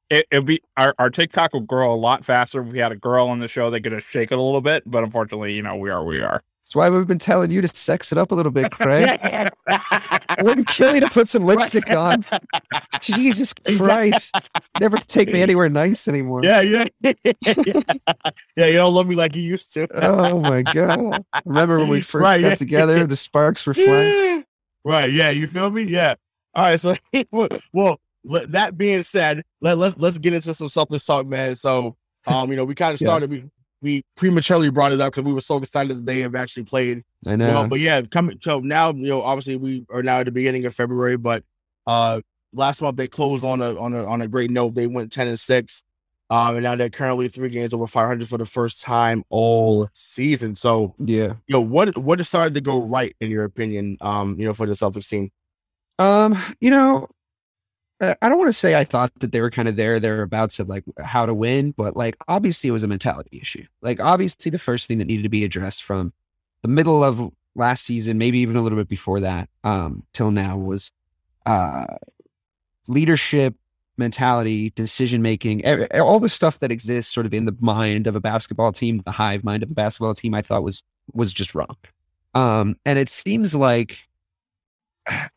It, 0.07 0.27
it'd 0.29 0.45
be 0.45 0.61
our, 0.77 0.93
our 0.99 1.09
TikTok 1.09 1.53
will 1.53 1.61
grow 1.61 1.91
a 1.91 1.97
lot 1.97 2.23
faster 2.23 2.61
if 2.61 2.67
we 2.67 2.77
had 2.77 2.91
a 2.91 2.95
girl 2.95 3.27
on 3.27 3.39
the 3.39 3.47
show 3.47 3.71
that 3.71 3.81
could 3.81 3.91
just 3.91 4.07
shake 4.07 4.31
it 4.31 4.37
a 4.37 4.41
little 4.41 4.61
bit. 4.61 4.83
But 4.85 5.03
unfortunately, 5.03 5.53
you 5.55 5.63
know, 5.63 5.75
we 5.77 5.89
are 5.89 6.05
we 6.05 6.21
are. 6.21 6.43
That's 6.63 6.75
why 6.75 6.91
we've 6.91 7.07
been 7.07 7.17
telling 7.17 7.49
you 7.49 7.59
to 7.61 7.67
sex 7.67 8.11
it 8.11 8.17
up 8.19 8.31
a 8.31 8.35
little 8.35 8.51
bit, 8.51 8.71
Craig. 8.71 9.19
It 10.37 10.43
wouldn't 10.43 10.67
kill 10.67 10.93
you 10.93 10.99
to 11.01 11.09
put 11.09 11.27
some 11.27 11.43
lipstick 11.45 11.89
on. 11.89 12.23
Jesus 13.01 13.51
Christ. 13.77 14.35
Never 14.79 14.97
take 14.97 15.33
me 15.33 15.41
anywhere 15.41 15.69
nice 15.69 16.07
anymore. 16.07 16.41
yeah, 16.43 16.61
yeah, 16.61 16.85
yeah. 17.01 17.13
You 18.55 18.73
don't 18.73 18.93
love 18.93 19.07
me 19.07 19.15
like 19.15 19.35
you 19.35 19.41
used 19.41 19.73
to. 19.73 19.87
Oh 19.93 20.39
my 20.39 20.61
God. 20.61 21.23
Remember 21.45 21.79
when 21.79 21.87
we 21.87 22.01
first 22.01 22.21
Right, 22.21 22.41
got 22.41 22.49
yeah. 22.49 22.55
together, 22.55 23.07
the 23.07 23.15
sparks 23.15 23.65
were 23.65 23.73
flying? 23.73 24.43
Right. 24.83 25.11
Yeah. 25.11 25.31
You 25.31 25.47
feel 25.47 25.71
me? 25.71 25.83
Yeah. 25.83 26.13
All 26.55 26.63
right. 26.65 26.79
So, 26.79 26.95
well, 27.73 27.99
that 28.23 28.77
being 28.77 29.03
said, 29.03 29.43
let 29.61 29.77
let's 29.77 29.97
let's 29.97 30.17
get 30.17 30.33
into 30.33 30.53
some 30.53 30.69
something 30.69 30.99
talk, 30.99 31.25
man. 31.27 31.55
So, 31.55 31.95
um, 32.27 32.49
you 32.49 32.55
know, 32.55 32.65
we 32.65 32.75
kind 32.75 32.93
of 32.93 33.01
Yeah. 33.01 33.07
started. 33.07 33.29
We 33.29 33.43
we 33.81 34.03
prematurely 34.15 34.69
brought 34.71 34.93
it 34.93 35.01
up 35.01 35.13
because 35.13 35.23
we 35.25 35.33
were 35.33 35.41
so 35.41 35.57
excited 35.57 35.95
that 35.97 36.05
they 36.05 36.21
have 36.21 36.33
actually 36.33 36.63
played. 36.63 37.03
I 37.27 37.31
You 37.31 37.37
know. 37.37 37.63
know, 37.63 37.67
but 37.67 37.79
yeah, 37.79 38.01
coming 38.01 38.39
so 38.41 38.59
now, 38.61 38.91
you 38.91 39.07
know, 39.07 39.21
obviously 39.21 39.57
we 39.57 39.85
are 39.89 40.01
now 40.01 40.19
at 40.19 40.25
the 40.25 40.31
beginning 40.31 40.65
of 40.65 40.73
February, 40.73 41.17
but 41.17 41.43
uh 41.85 42.21
last 42.53 42.81
month 42.81 42.95
they 42.97 43.07
closed 43.07 43.43
on 43.43 43.61
a 43.61 43.77
on 43.79 43.93
a 43.93 44.05
on 44.05 44.21
a 44.21 44.27
great 44.27 44.49
note. 44.49 44.75
They 44.75 44.87
went 44.87 45.11
10 45.11 45.27
and 45.27 45.39
6. 45.39 45.83
Um, 46.31 46.55
and 46.55 46.63
now 46.63 46.75
they're 46.75 46.89
currently 46.89 47.27
three 47.27 47.49
games 47.49 47.71
over 47.71 47.85
500 47.85 48.27
for 48.27 48.39
the 48.39 48.47
first 48.47 48.81
time 48.81 49.23
all 49.29 49.87
season. 49.93 50.55
So, 50.55 50.95
yeah. 50.97 51.33
you 51.45 51.53
know, 51.53 51.61
what 51.61 51.95
what 51.99 52.17
has 52.17 52.27
started 52.27 52.55
to 52.55 52.61
go 52.61 52.87
right 52.87 53.15
in 53.19 53.29
your 53.29 53.43
opinion? 53.43 53.97
Um, 54.01 54.39
you 54.39 54.45
know, 54.45 54.53
for 54.55 54.65
the 54.65 54.73
Celtics 54.73 55.07
team. 55.07 55.29
Um, 55.99 56.37
you 56.59 56.69
know, 56.69 57.07
uh, 58.01 58.15
I 58.21 58.29
don't 58.29 58.37
want 58.37 58.49
to 58.49 58.53
say 58.53 58.75
I 58.75 58.83
thought 58.83 59.11
that 59.19 59.31
they 59.31 59.41
were 59.41 59.51
kind 59.51 59.67
of 59.67 59.75
there, 59.75 59.99
thereabouts 59.99 60.59
of 60.59 60.67
like 60.67 60.83
how 61.01 61.25
to 61.25 61.33
win, 61.33 61.71
but 61.71 61.95
like 61.95 62.17
obviously 62.27 62.69
it 62.69 62.73
was 62.73 62.83
a 62.83 62.87
mentality 62.87 63.39
issue. 63.41 63.65
Like 63.81 63.99
obviously 63.99 64.49
the 64.51 64.57
first 64.57 64.87
thing 64.87 64.97
that 64.97 65.05
needed 65.05 65.23
to 65.23 65.29
be 65.29 65.45
addressed 65.45 65.83
from 65.83 66.11
the 66.61 66.67
middle 66.67 67.03
of 67.03 67.31
last 67.55 67.85
season, 67.85 68.17
maybe 68.17 68.39
even 68.39 68.57
a 68.57 68.61
little 68.61 68.77
bit 68.77 68.89
before 68.89 69.21
that, 69.21 69.49
um, 69.63 70.03
till 70.13 70.31
now 70.31 70.57
was 70.57 70.91
uh 71.45 71.85
leadership, 72.87 73.55
mentality, 73.97 74.71
decision 74.71 75.21
making, 75.21 75.65
all 75.95 76.19
the 76.19 76.29
stuff 76.29 76.59
that 76.59 76.71
exists 76.71 77.13
sort 77.13 77.25
of 77.25 77.33
in 77.33 77.45
the 77.45 77.55
mind 77.59 78.07
of 78.07 78.15
a 78.15 78.19
basketball 78.19 78.71
team, 78.71 78.99
the 79.05 79.11
hive 79.11 79.43
mind 79.43 79.63
of 79.63 79.71
a 79.71 79.73
basketball 79.73 80.13
team, 80.13 80.33
I 80.33 80.41
thought 80.41 80.63
was 80.63 80.83
was 81.13 81.31
just 81.31 81.55
wrong. 81.55 81.77
Um, 82.33 82.75
and 82.85 82.99
it 82.99 83.09
seems 83.09 83.55
like 83.55 83.97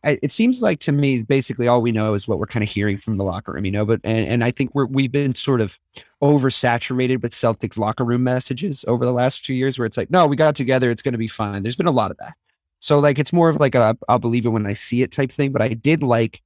it 0.04 0.32
seems 0.32 0.62
like 0.62 0.80
to 0.80 0.92
me, 0.92 1.22
basically 1.22 1.68
all 1.68 1.82
we 1.82 1.92
know 1.92 2.14
is 2.14 2.26
what 2.26 2.38
we're 2.38 2.46
kind 2.46 2.62
of 2.62 2.70
hearing 2.70 2.96
from 2.96 3.16
the 3.16 3.24
locker 3.24 3.52
room, 3.52 3.64
you 3.64 3.70
know. 3.70 3.84
But 3.84 4.00
and, 4.04 4.26
and 4.26 4.44
I 4.44 4.50
think 4.50 4.74
we're 4.74 4.86
we've 4.86 5.12
been 5.12 5.34
sort 5.34 5.60
of 5.60 5.78
oversaturated 6.22 7.22
with 7.22 7.32
Celtics 7.32 7.78
locker 7.78 8.04
room 8.04 8.24
messages 8.24 8.84
over 8.88 9.04
the 9.04 9.12
last 9.12 9.44
few 9.44 9.54
years, 9.54 9.78
where 9.78 9.86
it's 9.86 9.96
like, 9.96 10.10
no, 10.10 10.26
we 10.26 10.36
got 10.36 10.56
together, 10.56 10.90
it's 10.90 11.02
going 11.02 11.12
to 11.12 11.18
be 11.18 11.28
fine. 11.28 11.62
There's 11.62 11.76
been 11.76 11.86
a 11.86 11.92
lot 11.92 12.10
of 12.10 12.16
that, 12.18 12.34
so 12.78 12.98
like 12.98 13.18
it's 13.18 13.32
more 13.32 13.48
of 13.48 13.60
like 13.60 13.74
a 13.74 13.96
I'll 14.08 14.18
believe 14.18 14.46
it 14.46 14.50
when 14.50 14.66
I 14.66 14.72
see 14.72 15.02
it 15.02 15.12
type 15.12 15.30
thing. 15.30 15.52
But 15.52 15.62
I 15.62 15.68
did 15.68 16.02
like 16.02 16.40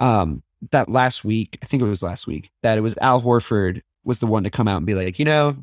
um 0.00 0.42
that 0.70 0.88
last 0.88 1.24
week, 1.24 1.58
I 1.62 1.66
think 1.66 1.82
it 1.82 1.86
was 1.86 2.02
last 2.02 2.26
week, 2.26 2.50
that 2.62 2.78
it 2.78 2.80
was 2.80 2.94
Al 3.00 3.20
Horford 3.20 3.82
was 4.04 4.18
the 4.18 4.26
one 4.26 4.44
to 4.44 4.50
come 4.50 4.68
out 4.68 4.78
and 4.78 4.86
be 4.86 4.94
like, 4.94 5.18
you 5.18 5.24
know, 5.24 5.56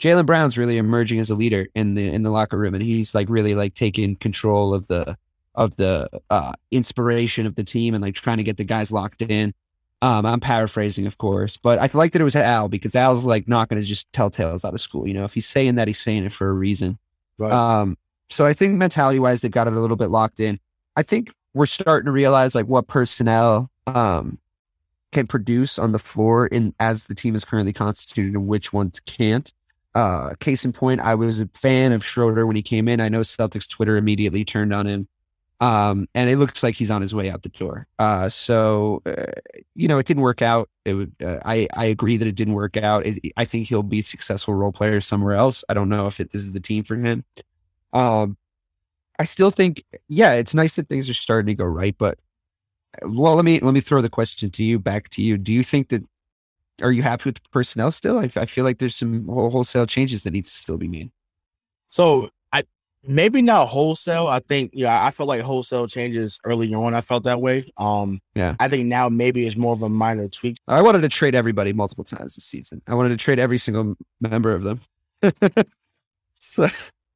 Jaylen 0.00 0.26
Brown's 0.26 0.58
really 0.58 0.76
emerging 0.76 1.20
as 1.20 1.30
a 1.30 1.34
leader 1.34 1.66
in 1.74 1.94
the 1.94 2.08
in 2.12 2.22
the 2.22 2.30
locker 2.30 2.58
room, 2.58 2.74
and 2.74 2.82
he's 2.82 3.14
like 3.14 3.28
really 3.28 3.54
like 3.54 3.74
taking 3.74 4.16
control 4.16 4.74
of 4.74 4.86
the 4.86 5.16
of 5.56 5.76
the 5.76 6.08
uh, 6.30 6.52
inspiration 6.70 7.46
of 7.46 7.54
the 7.54 7.64
team 7.64 7.94
and 7.94 8.02
like 8.02 8.14
trying 8.14 8.36
to 8.38 8.42
get 8.42 8.56
the 8.56 8.64
guys 8.64 8.92
locked 8.92 9.22
in. 9.22 9.54
Um, 10.02 10.26
I'm 10.26 10.40
paraphrasing, 10.40 11.06
of 11.06 11.16
course, 11.16 11.56
but 11.56 11.78
I 11.78 11.88
like 11.94 12.12
that 12.12 12.20
it 12.20 12.24
was 12.24 12.36
Al 12.36 12.68
because 12.68 12.94
Al's 12.94 13.24
like 13.24 13.48
not 13.48 13.68
going 13.68 13.80
to 13.80 13.86
just 13.86 14.12
tell 14.12 14.28
tales 14.28 14.64
out 14.64 14.74
of 14.74 14.80
school. 14.80 15.08
You 15.08 15.14
know, 15.14 15.24
if 15.24 15.32
he's 15.32 15.46
saying 15.46 15.76
that, 15.76 15.88
he's 15.88 15.98
saying 15.98 16.24
it 16.24 16.32
for 16.32 16.48
a 16.48 16.52
reason. 16.52 16.98
Right. 17.38 17.52
Um, 17.52 17.96
so 18.28 18.44
I 18.44 18.52
think 18.52 18.74
mentality 18.74 19.18
wise, 19.18 19.40
they've 19.40 19.50
got 19.50 19.66
it 19.66 19.72
a 19.72 19.80
little 19.80 19.96
bit 19.96 20.10
locked 20.10 20.40
in. 20.40 20.60
I 20.96 21.02
think 21.02 21.32
we're 21.54 21.66
starting 21.66 22.06
to 22.06 22.12
realize 22.12 22.54
like 22.54 22.66
what 22.66 22.86
personnel 22.86 23.70
um, 23.86 24.38
can 25.12 25.26
produce 25.26 25.78
on 25.78 25.92
the 25.92 25.98
floor 25.98 26.46
in 26.46 26.74
as 26.78 27.04
the 27.04 27.14
team 27.14 27.34
is 27.34 27.44
currently 27.44 27.72
constituted 27.72 28.34
and 28.34 28.46
which 28.46 28.72
ones 28.72 29.00
can't. 29.00 29.52
Uh, 29.94 30.34
case 30.40 30.66
in 30.66 30.74
point, 30.74 31.00
I 31.00 31.14
was 31.14 31.40
a 31.40 31.48
fan 31.54 31.92
of 31.92 32.04
Schroeder 32.04 32.46
when 32.46 32.56
he 32.56 32.62
came 32.62 32.86
in. 32.86 33.00
I 33.00 33.08
know 33.08 33.20
Celtics 33.20 33.68
Twitter 33.68 33.96
immediately 33.96 34.44
turned 34.44 34.74
on 34.74 34.86
him. 34.86 35.08
Um, 35.58 36.06
and 36.14 36.28
it 36.28 36.36
looks 36.36 36.62
like 36.62 36.74
he's 36.74 36.90
on 36.90 37.00
his 37.00 37.14
way 37.14 37.30
out 37.30 37.42
the 37.42 37.48
door. 37.48 37.86
Uh, 37.98 38.28
so, 38.28 39.00
uh, 39.06 39.32
you 39.74 39.88
know, 39.88 39.96
it 39.96 40.04
didn't 40.04 40.22
work 40.22 40.42
out. 40.42 40.68
It 40.84 40.92
would, 40.92 41.14
uh, 41.24 41.38
I, 41.46 41.66
I 41.72 41.86
agree 41.86 42.18
that 42.18 42.28
it 42.28 42.34
didn't 42.34 42.52
work 42.52 42.76
out. 42.76 43.06
It, 43.06 43.32
I 43.38 43.46
think 43.46 43.66
he'll 43.66 43.82
be 43.82 44.00
a 44.00 44.02
successful 44.02 44.52
role 44.52 44.70
player 44.70 45.00
somewhere 45.00 45.34
else. 45.34 45.64
I 45.70 45.72
don't 45.72 45.88
know 45.88 46.08
if 46.08 46.20
it, 46.20 46.30
this 46.30 46.42
is 46.42 46.52
the 46.52 46.60
team 46.60 46.84
for 46.84 46.96
him. 46.96 47.24
Um, 47.94 48.36
I 49.18 49.24
still 49.24 49.50
think, 49.50 49.82
yeah, 50.08 50.32
it's 50.32 50.52
nice 50.52 50.76
that 50.76 50.90
things 50.90 51.08
are 51.08 51.14
starting 51.14 51.46
to 51.46 51.54
go 51.54 51.64
right, 51.64 51.96
but 51.96 52.18
well, 53.02 53.34
let 53.34 53.46
me, 53.46 53.58
let 53.60 53.72
me 53.72 53.80
throw 53.80 54.02
the 54.02 54.10
question 54.10 54.50
to 54.50 54.62
you 54.62 54.78
back 54.78 55.08
to 55.10 55.22
you. 55.22 55.38
Do 55.38 55.54
you 55.54 55.62
think 55.62 55.88
that, 55.88 56.02
are 56.82 56.92
you 56.92 57.02
happy 57.02 57.30
with 57.30 57.36
the 57.36 57.48
personnel 57.50 57.90
still? 57.92 58.18
I, 58.18 58.30
I 58.36 58.44
feel 58.44 58.64
like 58.64 58.76
there's 58.76 58.96
some 58.96 59.26
wholesale 59.26 59.86
changes 59.86 60.22
that 60.24 60.32
needs 60.32 60.52
to 60.52 60.58
still 60.58 60.76
be 60.76 60.88
made. 60.88 61.10
So 61.88 62.28
maybe 63.06 63.42
not 63.42 63.66
wholesale. 63.66 64.26
I 64.26 64.40
think 64.40 64.70
you 64.74 64.84
know, 64.84 64.90
I 64.90 65.10
felt 65.10 65.28
like 65.28 65.40
wholesale 65.40 65.86
changes 65.86 66.38
early 66.44 66.72
on. 66.74 66.94
I 66.94 67.00
felt 67.00 67.24
that 67.24 67.40
way. 67.40 67.70
Um 67.76 68.20
Yeah. 68.34 68.54
I 68.60 68.68
think 68.68 68.86
now 68.86 69.08
maybe 69.08 69.46
it's 69.46 69.56
more 69.56 69.72
of 69.72 69.82
a 69.82 69.88
minor 69.88 70.28
tweak. 70.28 70.58
I 70.68 70.82
wanted 70.82 71.02
to 71.02 71.08
trade 71.08 71.34
everybody 71.34 71.72
multiple 71.72 72.04
times 72.04 72.34
this 72.34 72.44
season. 72.44 72.82
I 72.86 72.94
wanted 72.94 73.10
to 73.10 73.16
trade 73.16 73.38
every 73.38 73.58
single 73.58 73.96
member 74.20 74.52
of 74.52 74.62
them. 74.62 74.80
so, 76.40 76.68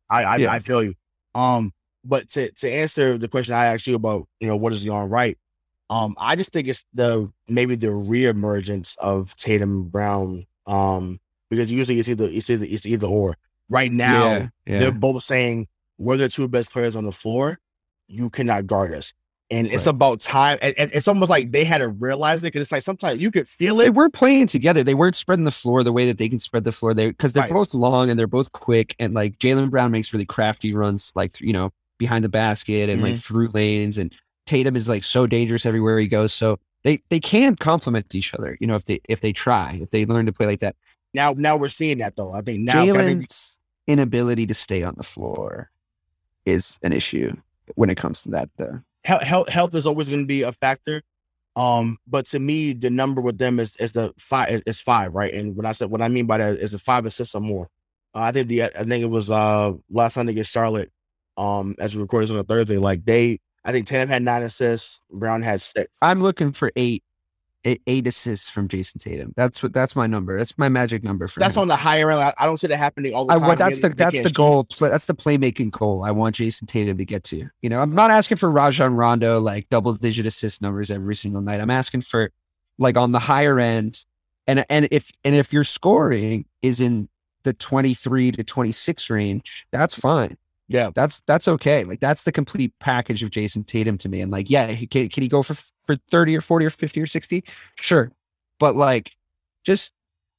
I 0.09 0.25
I, 0.25 0.37
Yeah. 0.37 0.53
I 0.53 0.59
feel 0.59 0.83
you. 0.83 0.95
Um, 1.35 1.73
but 2.05 2.29
to 2.31 2.51
to 2.53 2.71
answer 2.71 3.19
the 3.19 3.29
question 3.29 3.55
I 3.55 3.67
asked 3.67 3.87
you 3.87 3.95
about, 3.95 4.27
you 4.41 4.49
know, 4.49 4.57
what 4.57 4.73
is 4.73 4.85
going 4.85 5.11
right? 5.11 5.37
Um, 5.91 6.15
I 6.19 6.37
just 6.37 6.53
think 6.53 6.69
it's 6.69 6.85
the 6.95 7.31
maybe 7.49 7.75
the 7.75 7.89
reemergence 7.89 8.97
of 8.99 9.35
Tatum 9.37 9.89
Brown. 9.89 10.47
Um, 10.67 11.21
because 11.51 11.71
usually 11.71 11.99
it's 11.99 12.09
either 12.09 12.29
it's 12.31 12.49
either 12.49 12.67
it's 12.69 12.87
either 12.87 13.07
or. 13.07 13.37
Right 13.73 13.93
now, 13.93 14.31
yeah, 14.31 14.49
yeah. 14.67 14.79
they're 14.81 14.91
both 14.91 15.23
saying 15.23 15.69
we're 16.01 16.17
the 16.17 16.29
two 16.29 16.49
best 16.49 16.73
players 16.73 16.97
on 16.97 17.05
the 17.05 17.13
floor. 17.13 17.61
You 18.09 18.31
cannot 18.31 18.67
guard 18.67 18.93
us. 18.95 19.13
And 19.53 19.67
it's 19.67 19.87
Right. 19.87 19.91
about 19.91 20.21
time. 20.21 20.59
And, 20.63 20.75
and 20.79 20.91
it's 20.95 21.09
almost 21.09 21.29
like 21.29 21.53
they 21.53 21.65
had 21.65 21.79
to 21.79 21.89
realize 21.89 22.43
it 22.43 22.49
because 22.49 22.63
it's 22.63 22.73
like 22.73 22.83
sometimes 22.83 23.21
you 23.21 23.31
could 23.31 23.47
feel 23.47 23.77
they 23.77 23.87
it. 23.87 23.95
weren't 23.95 24.15
playing 24.15 24.47
together. 24.47 24.83
They 24.83 24.95
weren't 24.95 25.17
spreading 25.17 25.45
the 25.45 25.51
floor 25.51 25.83
the 25.85 25.93
way 25.93 26.07
that 26.07 26.19
they 26.19 26.29
can 26.29 26.39
spread 26.39 26.65
the 26.65 26.73
floor. 26.73 26.95
They 26.95 27.09
because 27.09 27.33
they're 27.33 27.43
Right. 27.43 27.53
both 27.53 27.75
long 27.75 28.09
and 28.09 28.19
they're 28.19 28.27
both 28.27 28.53
quick. 28.53 28.97
And 28.99 29.13
like 29.13 29.39
Jaylen 29.39 29.69
Brown 29.71 29.91
makes 29.91 30.13
really 30.13 30.25
crafty 30.25 30.73
runs, 30.73 31.13
like 31.15 31.39
you 31.41 31.53
know 31.53 31.71
behind 31.99 32.25
the 32.25 32.29
basket 32.31 32.89
and 32.89 33.03
like 33.03 33.15
mm-hmm. 33.15 33.19
through 33.19 33.49
lanes. 33.49 33.99
And 33.99 34.15
Tatum 34.47 34.77
is 34.77 34.89
like 34.89 35.05
so 35.05 35.27
dangerous 35.27 35.67
everywhere 35.67 35.99
he 35.99 36.09
goes. 36.09 36.33
So 36.33 36.59
they 36.85 37.03
they 37.11 37.21
can 37.21 37.57
complement 37.57 38.15
each 38.15 38.33
other. 38.33 38.57
You 38.61 38.69
know 38.69 38.77
if 38.77 38.85
they 38.87 39.01
if 39.09 39.21
they 39.21 39.33
try 39.33 39.79
if 39.83 39.91
they 39.91 40.07
learn 40.07 40.27
to 40.27 40.33
play 40.33 40.47
like 40.47 40.61
that. 40.61 40.77
Now, 41.13 41.35
now 41.37 41.57
we're 41.57 41.69
seeing 41.69 41.99
that 41.99 42.15
though. 42.17 42.33
I 42.33 42.41
think 42.41 42.61
now 42.61 42.83
I 42.85 42.87
think 42.87 43.23
Jaylen's 43.23 43.59
inability 43.89 44.47
to 44.47 44.55
stay 44.55 44.85
on 44.85 44.95
the 44.97 45.03
floor 45.03 45.71
is 46.47 46.79
an 46.83 46.93
issue 46.93 47.33
when 47.75 47.91
it 47.91 47.97
comes 47.97 48.23
to 48.23 48.31
that. 48.31 48.51
Though. 48.57 48.81
health, 49.05 49.23
health, 49.23 49.49
health 49.49 49.75
is 49.75 49.87
always 49.87 50.09
going 50.09 50.23
to 50.23 50.27
be 50.27 50.43
a 50.43 50.53
factor. 50.53 51.03
Um, 51.57 51.99
but 52.07 52.27
to 52.27 52.39
me, 52.39 52.73
the 52.73 52.91
number 52.91 53.21
with 53.21 53.39
them 53.39 53.59
is 53.59 53.77
is 53.77 53.93
the 53.93 54.13
five 54.19 54.51
is, 54.51 54.63
is 54.67 54.81
five, 54.81 55.13
right? 55.15 55.33
And 55.33 55.57
when 55.57 55.67
I 55.67 55.73
said 55.73 55.91
what 55.91 56.01
I 56.01 56.09
mean 56.09 56.27
by 56.27 56.39
that 56.39 56.57
is 56.57 56.73
the 56.73 56.79
five 56.79 57.07
assists 57.07 57.35
or 57.35 57.41
more. 57.41 57.69
Uh, 58.15 58.21
I 58.21 58.33
think 58.33 58.49
the 58.49 58.63
I 58.65 58.69
think 58.69 59.03
it 59.03 59.11
was 59.11 59.31
uh 59.31 59.73
last 59.91 60.15
Sunday 60.15 60.33
against 60.33 60.53
Charlotte. 60.53 60.91
Um, 61.37 61.75
as 61.79 61.95
we 61.95 62.03
recorded 62.03 62.29
this 62.29 62.35
on 62.35 62.41
a 62.41 62.45
Thursday, 62.45 62.77
like 62.77 63.05
they, 63.05 63.41
I 63.65 63.73
think 63.73 63.87
Tatum 63.87 64.09
had 64.09 64.23
nine 64.23 64.43
assists, 64.43 65.01
Brown 65.11 65.43
had 65.43 65.63
six. 65.63 65.91
I'm 66.03 66.23
looking 66.23 66.53
for 66.53 66.71
eight, 66.77 67.03
eight, 67.65 68.07
assists 68.07 68.51
from 68.51 68.69
Jayson 68.69 68.99
Tatum. 68.99 69.33
That's 69.37 69.63
what 69.63 69.73
that's 69.73 69.95
my 69.95 70.07
number. 70.07 70.39
That's 70.39 70.57
my 70.57 70.69
magic 70.69 71.03
number 71.03 71.29
for 71.29 71.41
That's 71.41 71.57
him. 71.57 71.63
on 71.63 71.69
the 71.69 71.77
higher 71.77 72.11
end. 72.11 72.21
I, 72.21 72.33
I 72.39 72.47
don't 72.47 72.57
see 72.57 72.67
that 72.69 72.77
happening 72.77 73.15
all 73.15 73.27
the 73.27 73.33
I 73.33 73.39
time. 73.39 73.47
want 73.47 73.59
that's 73.59 73.81
the 73.81 73.91
that's 73.91 74.23
the 74.23 74.31
goal. 74.31 74.67
That's 74.79 75.05
the 75.05 75.15
playmaking 75.15 75.71
goal. 75.71 76.05
I 76.05 76.11
want 76.11 76.37
Jayson 76.37 76.67
Tatum 76.67 76.99
to 76.99 77.05
get 77.05 77.25
to. 77.25 77.49
You 77.61 77.69
know, 77.69 77.81
I'm 77.81 77.95
not 77.95 78.11
asking 78.11 78.39
for 78.39 78.51
Rajon 78.51 78.95
Rondo 78.95 79.41
like 79.41 79.69
double 79.69 79.95
digit 79.95 80.27
assist 80.27 80.63
numbers 80.63 80.91
every 80.91 81.17
single 81.17 81.43
night. 81.43 81.61
I'm 81.61 81.71
asking 81.71 82.03
for 82.03 82.31
like 82.79 82.97
on 82.97 83.13
the 83.13 83.19
higher 83.19 83.59
end, 83.61 84.05
and 84.47 84.65
and 84.71 84.89
if 84.91 85.11
and 85.25 85.35
if 85.35 85.53
your 85.53 85.65
scoring 85.65 86.47
is 86.63 86.81
in 86.81 87.09
the 87.43 87.53
23 87.53 88.33
to 88.33 88.45
26 88.45 89.11
range, 89.11 89.67
that's 89.71 89.95
fine. 89.95 90.37
Yeah. 90.71 90.91
That's 90.95 91.21
that's 91.27 91.49
okay. 91.49 91.85
Like 91.85 92.01
that's 92.01 92.23
the 92.23 92.33
complete 92.33 92.73
package 92.81 93.23
of 93.23 93.31
Jayson 93.31 93.65
Tatum 93.65 93.99
to 93.99 94.09
me. 94.09 94.21
And 94.21 94.31
like, 94.31 94.49
yeah, 94.49 94.69
he, 94.69 94.87
can 94.87 95.09
can 95.09 95.23
he 95.23 95.29
go 95.29 95.43
for 95.43 95.55
for 95.85 95.97
30 96.11 96.37
or 96.37 96.41
40 96.41 96.67
or 96.67 96.71
50 96.71 97.01
or 97.01 97.07
60? 97.07 97.45
Sure. 97.77 98.13
But 98.59 98.77
like 98.77 99.13
just 99.65 99.93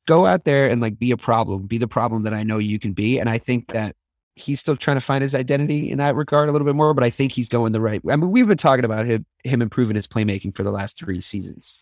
go 0.07 0.25
out 0.25 0.45
there 0.45 0.69
and 0.69 0.81
like 0.81 0.97
be 0.97 1.11
a 1.11 1.17
problem, 1.17 1.67
be 1.67 1.77
the 1.77 1.87
problem 1.87 2.23
that 2.23 2.33
I 2.33 2.43
know 2.43 2.57
you 2.57 2.79
can 2.79 2.93
be. 2.93 3.19
And 3.19 3.29
I 3.29 3.37
think 3.37 3.67
that 3.73 3.95
he's 4.35 4.59
still 4.59 4.75
trying 4.75 4.97
to 4.97 5.01
find 5.01 5.21
his 5.21 5.35
identity 5.35 5.91
in 5.91 5.97
that 5.97 6.15
regard 6.15 6.49
a 6.49 6.51
little 6.51 6.65
bit 6.65 6.75
more, 6.75 6.93
but 6.93 7.03
I 7.03 7.09
think 7.09 7.33
he's 7.33 7.49
going 7.49 7.73
the 7.73 7.81
right. 7.81 8.01
I 8.09 8.15
mean, 8.15 8.31
we've 8.31 8.47
been 8.47 8.57
talking 8.57 8.85
about 8.85 9.05
him 9.05 9.25
him 9.43 9.61
improving 9.61 9.95
his 9.95 10.07
playmaking 10.07 10.55
for 10.55 10.63
the 10.63 10.71
last 10.71 10.97
three 10.97 11.21
seasons. 11.21 11.81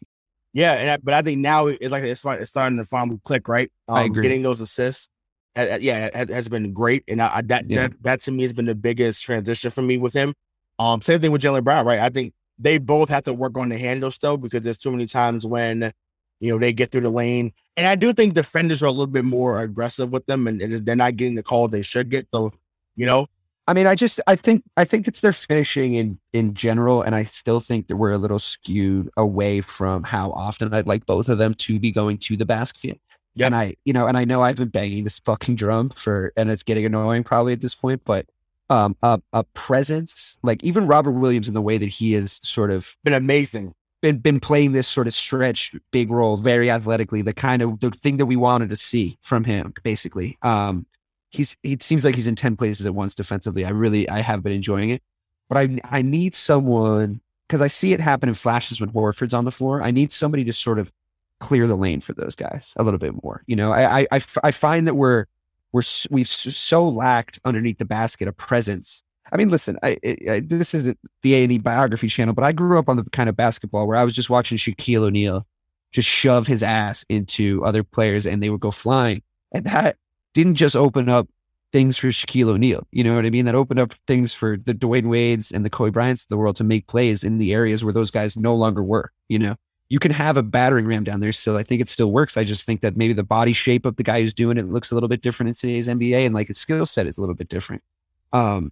Yeah, 0.54 0.74
and 0.74 0.90
I, 0.90 0.98
but 0.98 1.14
I 1.14 1.22
think 1.22 1.40
now 1.40 1.68
it's 1.68 1.92
like 1.92 2.04
it's, 2.04 2.22
fi- 2.22 2.36
it's 2.36 2.50
starting 2.50 2.80
to 2.80 2.84
finally 2.84 3.20
click, 3.24 3.48
right? 3.48 3.72
Um, 3.88 3.98
I 3.98 4.04
agree. 4.04 4.24
Getting 4.24 4.42
those 4.42 4.62
assists, 4.62 5.10
uh, 5.58 5.78
yeah, 5.82 6.10
has, 6.14 6.30
has 6.30 6.48
been 6.48 6.74
great, 6.74 7.04
and 7.08 7.22
I, 7.22 7.38
I, 7.38 7.42
that, 7.44 7.70
Yeah. 7.70 7.88
that 7.88 8.04
that 8.04 8.20
to 8.22 8.32
me 8.32 8.44
has 8.44 8.54
been 8.54 8.66
the 8.66 8.76
biggest 8.76 9.24
transition 9.24 9.72
for 9.72 9.82
me 9.82 9.98
with 9.98 10.14
him. 10.14 10.34
Um, 10.78 11.02
same 11.02 11.20
thing 11.20 11.32
with 11.32 11.42
Jaylen 11.42 11.64
Brown, 11.64 11.86
right? 11.86 12.00
I 12.00 12.10
think 12.10 12.34
they 12.58 12.78
both 12.78 13.10
have 13.10 13.24
to 13.24 13.34
work 13.34 13.58
on 13.58 13.70
the 13.70 13.78
handle 13.78 14.12
still 14.12 14.38
because 14.38 14.62
there's 14.62 14.78
too 14.78 14.92
many 14.92 15.06
times 15.06 15.46
when 15.46 15.92
you 16.40 16.52
know 16.52 16.60
they 16.60 16.72
get 16.74 16.92
through 16.92 17.02
the 17.02 17.10
lane, 17.10 17.52
and 17.76 17.88
I 17.88 17.96
do 17.96 18.14
think 18.14 18.34
defenders 18.34 18.82
are 18.84 18.88
a 18.88 18.92
little 18.92 19.08
bit 19.08 19.26
more 19.26 19.60
aggressive 19.60 20.12
with 20.12 20.26
them, 20.26 20.48
and, 20.48 20.62
and 20.62 20.86
they're 20.86 20.96
not 20.96 21.16
getting 21.18 21.36
the 21.36 21.44
call 21.44 21.68
they 21.68 21.82
should 21.82 22.10
get. 22.10 22.28
So, 22.34 22.52
you 22.96 23.06
know, 23.06 23.28
I 23.68 23.74
mean, 23.74 23.88
I 23.88 23.96
just 23.96 24.22
I 24.28 24.36
think 24.36 24.64
I 24.78 24.86
think 24.86 25.08
it's 25.08 25.22
their 25.22 25.34
finishing 25.34 25.96
in 25.96 26.20
in 26.32 26.54
general, 26.54 27.02
and 27.02 27.14
I 27.16 27.24
still 27.26 27.60
think 27.60 27.88
that 27.88 27.98
we're 27.98 28.12
a 28.12 28.18
little 28.18 28.40
skewed 28.40 29.10
away 29.18 29.62
from 29.62 30.04
how 30.04 30.32
often 30.32 30.74
I'd 30.74 30.88
like 30.88 31.06
both 31.06 31.28
of 31.28 31.38
them 31.38 31.54
to 31.56 31.80
be 31.80 31.92
going 31.92 32.18
to 32.20 32.38
the 32.38 32.46
basket. 32.46 33.00
Yep. 33.36 33.46
And 33.46 33.56
I, 33.56 33.76
you 33.86 33.94
know, 33.94 34.08
and 34.08 34.18
I 34.18 34.26
know 34.26 34.42
I've 34.42 34.58
been 34.58 34.70
banging 34.70 35.04
this 35.04 35.20
fucking 35.20 35.56
drum 35.56 35.90
for, 35.90 36.34
and 36.36 36.50
it's 36.50 36.64
getting 36.64 36.86
annoying 36.86 37.24
probably 37.24 37.54
at 37.54 37.62
this 37.62 37.76
point, 37.76 38.02
but 38.04 38.26
um, 38.70 38.96
a, 39.02 39.22
a 39.34 39.44
presence 39.44 40.38
like 40.44 40.64
even 40.64 40.88
Robert 40.88 41.12
Williams 41.12 41.48
in 41.48 41.54
the 41.54 41.62
way 41.62 41.78
that 41.78 41.88
he 41.88 42.14
is 42.14 42.40
sort 42.44 42.70
of 42.72 42.96
Been 43.04 43.14
amazing. 43.14 43.74
been 44.02 44.20
been 44.20 44.40
playing 44.40 44.74
this 44.74 44.88
sort 44.88 45.08
of 45.08 45.14
stretch 45.14 45.76
big 45.92 46.12
role 46.12 46.38
very 46.38 46.70
athletically, 46.70 47.22
the 47.22 47.34
kind 47.34 47.62
of 47.62 47.80
the 47.80 47.92
thing 47.92 48.18
that 48.18 48.26
we 48.28 48.36
wanted 48.36 48.70
to 48.70 48.76
see 48.76 49.18
from 49.22 49.44
him, 49.44 49.74
basically. 49.84 50.38
Um, 50.42 50.86
he's 51.30 51.56
it 51.64 51.82
seems 51.82 52.06
like 52.06 52.16
he's 52.16 52.28
in 52.28 52.36
ten 52.36 52.56
places 52.58 52.86
at 52.86 52.94
once 52.94 53.16
defensively. 53.16 53.66
I 53.66 53.70
really 53.70 54.08
I 54.10 54.22
have 54.22 54.44
been 54.44 54.54
enjoying 54.54 54.90
it, 54.90 55.02
but 55.48 55.58
I 55.58 55.80
I 55.84 56.02
need 56.02 56.36
someone 56.36 57.22
because 57.48 57.62
I 57.62 57.68
see 57.68 57.94
it 57.94 58.00
happen 58.00 58.30
in 58.30 58.36
flashes 58.36 58.80
when 58.80 58.92
Horford's 58.92 59.34
on 59.34 59.46
the 59.46 59.52
floor. 59.52 59.82
I 59.82 59.90
need 59.92 60.12
somebody 60.12 60.44
to 60.44 60.54
sort 60.54 60.78
of 60.78 60.92
clear 61.40 61.68
the 61.68 61.76
lane 61.76 62.02
for 62.02 62.14
those 62.14 62.36
guys 62.36 62.74
a 62.78 62.84
little 62.84 62.98
bit 62.98 63.14
more. 63.24 63.44
You 63.48 63.56
know, 63.56 63.72
I, 63.72 64.08
I, 64.12 64.22
I 64.44 64.52
find 64.52 64.88
that 64.88 64.96
we're 64.96 65.26
we're 65.72 65.84
we've 66.10 66.28
so 66.28 66.88
lacked 66.88 67.40
underneath 67.46 67.78
the 67.78 67.86
basket 67.86 68.28
a 68.28 68.32
presence. 68.32 69.04
I 69.32 69.38
mean, 69.38 69.50
listen, 69.50 69.78
I, 69.84 69.98
I, 70.30 70.42
this 70.44 70.74
isn't 70.74 70.98
the 71.22 71.36
A 71.36 71.44
and 71.44 71.52
E 71.52 71.58
biography 71.60 72.08
channel, 72.08 72.34
but 72.34 72.44
I 72.44 72.52
grew 72.52 72.80
up 72.80 72.90
on 72.90 72.98
the 72.98 73.04
kind 73.12 73.30
of 73.30 73.36
basketball 73.36 73.88
where 73.88 73.98
I 73.98 74.04
was 74.04 74.16
just 74.16 74.30
watching 74.30 74.58
Shaquille 74.58 75.04
O'Neal 75.04 75.46
just 75.92 76.08
shove 76.08 76.48
his 76.48 76.64
ass 76.64 77.06
into 77.10 77.64
other 77.64 77.84
players 77.84 78.26
and 78.26 78.42
they 78.42 78.50
would 78.50 78.60
go 78.60 78.72
flying, 78.72 79.22
and 79.52 79.66
that 79.66 79.98
didn't 80.34 80.56
just 80.56 80.76
open 80.76 81.10
up 81.10 81.28
things 81.72 81.98
for 81.98 82.08
Shaquille 82.08 82.50
O'Neal. 82.50 82.88
You 82.92 83.04
know 83.04 83.14
what 83.16 83.26
I 83.26 83.30
mean? 83.30 83.46
That 83.46 83.56
opened 83.56 83.80
up 83.80 83.94
things 84.08 84.34
for 84.34 84.58
the 84.58 84.74
Dwyane 84.74 85.08
Wades 85.08 85.52
and 85.52 85.64
the 85.64 85.70
Kobe 85.70 85.92
Bryants 85.92 86.24
of 86.24 86.30
the 86.30 86.38
world 86.38 86.56
to 86.58 86.64
make 86.64 86.88
plays 86.88 87.24
in 87.24 87.38
the 87.38 87.54
areas 87.54 87.84
where 87.84 87.94
those 87.94 88.12
guys 88.12 88.36
no 88.36 88.56
longer 88.56 88.84
were. 88.84 89.12
You 89.28 89.40
know, 89.40 89.56
you 89.90 90.00
can 90.00 90.12
have 90.12 90.38
a 90.38 90.44
battering 90.44 90.86
ram 90.86 91.04
down 91.04 91.20
there 91.20 91.32
still. 91.32 91.58
I 91.58 91.64
think 91.64 91.82
it 91.82 91.88
still 91.90 92.12
works. 92.12 92.38
I 92.38 92.44
just 92.44 92.66
think 92.66 92.82
that 92.82 92.96
maybe 92.96 93.14
the 93.14 93.24
body 93.24 93.54
shape 93.54 93.86
of 93.86 93.96
the 93.96 94.04
guy 94.04 94.22
who's 94.22 94.34
doing 94.34 94.58
it 94.58 94.68
looks 94.70 94.92
a 94.92 94.94
little 94.94 95.10
bit 95.10 95.22
different 95.22 95.48
in 95.50 95.54
today's 95.56 95.88
NBA 95.88 96.26
and 96.26 96.36
like 96.36 96.48
his 96.48 96.58
skill 96.60 96.86
set 96.86 97.08
is 97.08 97.18
a 97.18 97.22
little 97.22 97.36
bit 97.36 97.48
different. 97.50 97.82
Um, 98.32 98.72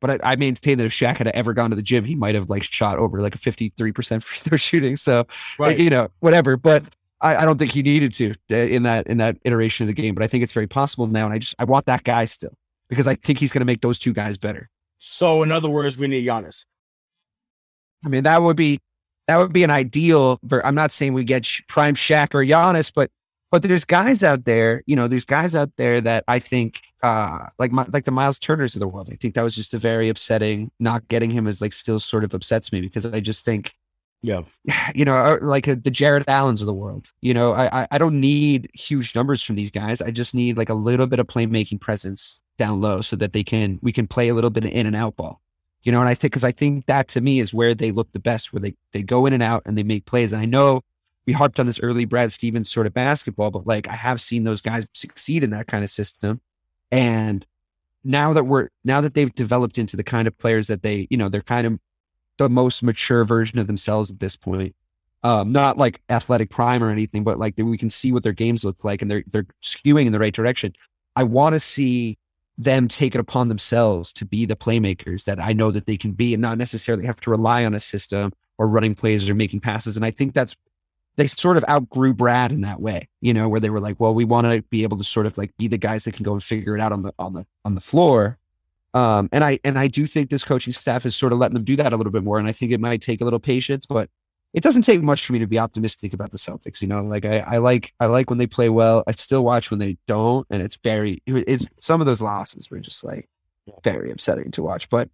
but 0.00 0.24
I, 0.24 0.32
I 0.32 0.36
maintain 0.36 0.78
that 0.78 0.84
if 0.84 0.92
Shaq 0.92 1.18
had 1.18 1.28
ever 1.28 1.52
gone 1.52 1.70
to 1.70 1.76
the 1.76 1.82
gym, 1.82 2.04
he 2.04 2.14
might 2.14 2.34
have 2.34 2.48
like 2.50 2.62
shot 2.62 2.98
over 2.98 3.20
like 3.20 3.34
a 3.34 3.38
53% 3.38 4.22
free 4.22 4.38
throw 4.38 4.56
shooting. 4.56 4.96
So, 4.96 5.26
Right. 5.58 5.78
you 5.78 5.90
know, 5.90 6.08
whatever. 6.20 6.56
But 6.56 6.84
I, 7.20 7.36
I 7.36 7.44
don't 7.44 7.58
think 7.58 7.72
he 7.72 7.82
needed 7.82 8.12
to 8.14 8.34
uh, 8.50 8.56
in 8.56 8.82
that 8.84 9.06
in 9.06 9.18
that 9.18 9.36
iteration 9.44 9.84
of 9.88 9.94
the 9.94 10.00
game. 10.02 10.14
But 10.14 10.22
I 10.22 10.26
think 10.26 10.42
it's 10.42 10.52
very 10.52 10.66
possible 10.66 11.06
now, 11.06 11.24
and 11.24 11.32
I 11.34 11.38
just 11.38 11.54
I 11.58 11.64
want 11.64 11.86
that 11.86 12.04
guy 12.04 12.26
still 12.26 12.56
because 12.88 13.06
I 13.08 13.14
think 13.14 13.38
he's 13.38 13.52
going 13.52 13.60
to 13.62 13.66
make 13.66 13.80
those 13.80 13.98
two 13.98 14.12
guys 14.12 14.36
better. 14.36 14.68
So 14.98 15.42
in 15.42 15.50
other 15.50 15.68
words, 15.70 15.96
we 15.96 16.08
need 16.08 16.26
Giannis. 16.26 16.66
I 18.04 18.08
mean, 18.08 18.24
that 18.24 18.42
would 18.42 18.56
be 18.56 18.80
that 19.28 19.36
would 19.36 19.52
be 19.52 19.64
an 19.64 19.70
ideal. 19.70 20.38
Ver- 20.42 20.62
I'm 20.64 20.74
not 20.74 20.90
saying 20.90 21.12
we 21.12 21.24
get 21.24 21.44
Sh- 21.46 21.62
prime 21.68 21.94
Shaq 21.94 22.34
or 22.34 22.44
Giannis, 22.44 22.92
but 22.94 23.10
but 23.50 23.62
there's 23.62 23.84
guys 23.84 24.24
out 24.24 24.44
there, 24.44 24.82
you 24.86 24.96
know, 24.96 25.06
there's 25.08 25.24
guys 25.24 25.54
out 25.54 25.70
there 25.76 26.00
that 26.00 26.24
I 26.26 26.40
think, 26.40 26.80
uh, 27.02 27.46
like 27.60 27.70
my, 27.70 27.86
like 27.92 28.04
the 28.04 28.10
Myles 28.10 28.40
Turners 28.40 28.74
of 28.74 28.80
the 28.80 28.88
world. 28.88 29.08
I 29.10 29.14
think 29.16 29.34
that 29.34 29.42
was 29.42 29.54
just 29.54 29.72
a 29.72 29.78
very 29.78 30.08
upsetting. 30.08 30.70
Not 30.80 31.06
getting 31.08 31.30
him 31.30 31.46
is 31.46 31.60
like 31.60 31.72
still 31.72 32.00
sort 32.00 32.24
of 32.24 32.34
upsets 32.34 32.72
me 32.72 32.80
because 32.80 33.06
I 33.06 33.20
just 33.20 33.44
think 33.44 33.72
Yeah. 34.22 34.42
you 34.94 35.04
know, 35.04 35.38
like 35.40 35.68
uh, 35.68 35.76
the 35.80 35.90
Jarrett 35.90 36.28
Allens 36.28 36.60
of 36.60 36.66
the 36.66 36.74
world. 36.74 37.10
You 37.20 37.34
know, 37.34 37.52
I, 37.52 37.82
I 37.82 37.88
I 37.92 37.98
don't 37.98 38.20
need 38.20 38.68
huge 38.74 39.14
numbers 39.14 39.42
from 39.42 39.56
these 39.56 39.70
guys. 39.70 40.02
I 40.02 40.10
just 40.10 40.34
need 40.34 40.56
like 40.56 40.68
a 40.68 40.74
little 40.74 41.06
bit 41.06 41.18
of 41.20 41.26
playmaking 41.28 41.80
presence 41.80 42.40
down 42.58 42.80
low 42.80 43.00
so 43.00 43.16
that 43.16 43.32
they 43.32 43.44
can 43.44 43.78
we 43.82 43.92
can 43.92 44.06
play 44.06 44.28
a 44.28 44.34
little 44.34 44.50
bit 44.50 44.64
of 44.64 44.70
in 44.72 44.86
and 44.86 44.96
out 44.96 45.16
ball. 45.16 45.40
You 45.86 45.92
know, 45.92 46.00
and 46.00 46.08
I 46.08 46.14
think 46.14 46.32
because 46.32 46.42
I 46.42 46.50
think 46.50 46.86
that 46.86 47.06
to 47.08 47.20
me 47.20 47.38
is 47.38 47.54
where 47.54 47.72
they 47.72 47.92
look 47.92 48.10
the 48.10 48.18
best, 48.18 48.52
where 48.52 48.60
they 48.60 48.74
they 48.92 49.02
go 49.02 49.24
in 49.24 49.32
and 49.32 49.42
out 49.42 49.62
and 49.66 49.78
they 49.78 49.84
make 49.84 50.04
plays. 50.04 50.32
And 50.32 50.42
I 50.42 50.44
know 50.44 50.80
we 51.28 51.32
harped 51.32 51.60
on 51.60 51.66
this 51.66 51.78
early 51.78 52.04
Brad 52.04 52.32
Stevens 52.32 52.68
sort 52.68 52.88
of 52.88 52.92
basketball, 52.92 53.52
but 53.52 53.68
like 53.68 53.86
I 53.86 53.94
have 53.94 54.20
seen 54.20 54.42
those 54.42 54.60
guys 54.60 54.84
succeed 54.94 55.44
in 55.44 55.50
that 55.50 55.68
kind 55.68 55.84
of 55.84 55.90
system. 55.90 56.40
And 56.90 57.46
now 58.02 58.32
that 58.32 58.46
we're 58.46 58.70
now 58.84 59.00
that 59.00 59.14
they've 59.14 59.32
developed 59.32 59.78
into 59.78 59.96
the 59.96 60.02
kind 60.02 60.26
of 60.26 60.36
players 60.36 60.66
that 60.66 60.82
they, 60.82 61.06
you 61.08 61.16
know, 61.16 61.28
they're 61.28 61.40
kind 61.40 61.68
of 61.68 61.78
the 62.38 62.50
most 62.50 62.82
mature 62.82 63.24
version 63.24 63.60
of 63.60 63.68
themselves 63.68 64.10
at 64.10 64.18
this 64.18 64.34
point. 64.34 64.74
Um, 65.22 65.52
not 65.52 65.78
like 65.78 66.02
athletic 66.10 66.50
prime 66.50 66.82
or 66.82 66.90
anything, 66.90 67.22
but 67.22 67.38
like 67.38 67.54
we 67.58 67.78
can 67.78 67.90
see 67.90 68.10
what 68.10 68.24
their 68.24 68.32
games 68.32 68.64
look 68.64 68.82
like 68.82 69.02
and 69.02 69.10
they're 69.10 69.24
they're 69.28 69.46
skewing 69.62 70.06
in 70.06 70.12
the 70.12 70.18
right 70.18 70.34
direction. 70.34 70.72
I 71.14 71.22
want 71.22 71.54
to 71.54 71.60
see 71.60 72.18
them 72.58 72.88
take 72.88 73.14
it 73.14 73.20
upon 73.20 73.48
themselves 73.48 74.12
to 74.14 74.24
be 74.24 74.46
the 74.46 74.56
playmakers 74.56 75.24
that 75.24 75.42
I 75.42 75.52
know 75.52 75.70
that 75.70 75.86
they 75.86 75.96
can 75.96 76.12
be 76.12 76.32
and 76.34 76.40
not 76.40 76.58
necessarily 76.58 77.04
have 77.04 77.20
to 77.22 77.30
rely 77.30 77.64
on 77.64 77.74
a 77.74 77.80
system 77.80 78.32
or 78.58 78.68
running 78.68 78.94
plays 78.94 79.28
or 79.28 79.34
making 79.34 79.60
passes. 79.60 79.96
And 79.96 80.04
I 80.04 80.10
think 80.10 80.32
that's 80.32 80.56
they 81.16 81.26
sort 81.26 81.56
of 81.56 81.64
outgrew 81.68 82.12
Brad 82.12 82.52
in 82.52 82.60
that 82.60 82.80
way, 82.80 83.08
you 83.20 83.32
know, 83.32 83.48
where 83.48 83.60
they 83.60 83.70
were 83.70 83.80
like, 83.80 83.98
well, 83.98 84.14
we 84.14 84.24
want 84.24 84.46
to 84.46 84.62
be 84.70 84.82
able 84.82 84.98
to 84.98 85.04
sort 85.04 85.26
of 85.26 85.36
like 85.38 85.56
be 85.56 85.66
the 85.66 85.78
guys 85.78 86.04
that 86.04 86.14
can 86.14 86.24
go 86.24 86.32
and 86.32 86.42
figure 86.42 86.76
it 86.76 86.80
out 86.80 86.92
on 86.92 87.02
the 87.02 87.12
on 87.18 87.32
the 87.32 87.46
on 87.64 87.74
the 87.74 87.80
floor. 87.80 88.38
Um, 88.94 89.28
and 89.32 89.42
I 89.42 89.58
and 89.64 89.78
I 89.78 89.88
do 89.88 90.06
think 90.06 90.30
this 90.30 90.44
coaching 90.44 90.72
staff 90.72 91.04
is 91.04 91.16
sort 91.16 91.32
of 91.32 91.38
letting 91.38 91.54
them 91.54 91.64
do 91.64 91.76
that 91.76 91.92
a 91.92 91.96
little 91.96 92.12
bit 92.12 92.22
more. 92.22 92.38
And 92.38 92.48
I 92.48 92.52
think 92.52 92.72
it 92.72 92.80
might 92.80 93.02
take 93.02 93.20
a 93.20 93.24
little 93.24 93.40
patience, 93.40 93.86
but 93.86 94.10
it 94.56 94.62
doesn't 94.62 94.82
take 94.82 95.02
much 95.02 95.24
for 95.26 95.34
me 95.34 95.38
to 95.38 95.46
be 95.46 95.58
optimistic 95.58 96.12
about 96.14 96.32
the 96.32 96.38
Celtics. 96.38 96.80
You 96.82 96.88
know, 96.88 97.00
like 97.00 97.24
I, 97.24 97.40
I 97.40 97.56
like 97.58 97.92
I 98.00 98.06
like 98.06 98.30
when 98.30 98.38
they 98.38 98.46
play 98.48 98.68
well. 98.70 99.04
I 99.06 99.12
still 99.12 99.44
watch 99.44 99.70
when 99.70 99.78
they 99.78 99.98
don't, 100.08 100.46
and 100.50 100.62
it's 100.62 100.76
very 100.82 101.22
it's 101.26 101.64
some 101.78 102.00
of 102.00 102.06
those 102.06 102.22
losses 102.22 102.70
were 102.70 102.80
just 102.80 103.04
like 103.04 103.28
very 103.84 104.10
upsetting 104.10 104.50
to 104.52 104.62
watch. 104.62 104.88
But 104.88 105.10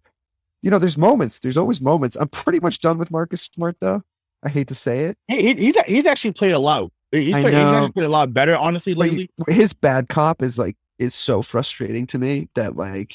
you 0.61 0.71
know, 0.71 0.79
there's 0.79 0.97
moments. 0.97 1.39
There's 1.39 1.57
always 1.57 1.81
moments. 1.81 2.15
I'm 2.15 2.29
pretty 2.29 2.61
much 2.61 2.79
done 2.79 2.97
with 2.97 3.11
Marcus 3.11 3.41
Smart, 3.53 3.75
though. 3.81 4.01
I 4.43 4.49
hate 4.49 4.69
to 4.69 4.75
say 4.75 5.05
it. 5.05 5.17
He, 5.27 5.53
he- 5.53 5.55
he's 5.65 5.79
he's 5.81 6.05
actually 6.05 6.31
played 6.31 6.53
a 6.53 6.59
lot. 6.59 6.89
He's, 7.11 7.35
played, 7.43 7.53
he's 7.53 7.53
actually 7.75 7.91
played 7.91 8.05
a 8.07 8.09
lot 8.09 8.33
better, 8.33 8.55
honestly, 8.57 8.93
lately. 8.95 9.29
his 9.47 9.71
bad 9.73 10.09
cop 10.09 10.41
is 10.41 10.57
like 10.57 10.77
is 10.99 11.13
so 11.13 11.41
frustrating 11.41 12.07
to 12.07 12.17
me 12.17 12.47
that 12.55 12.75
like 12.75 13.13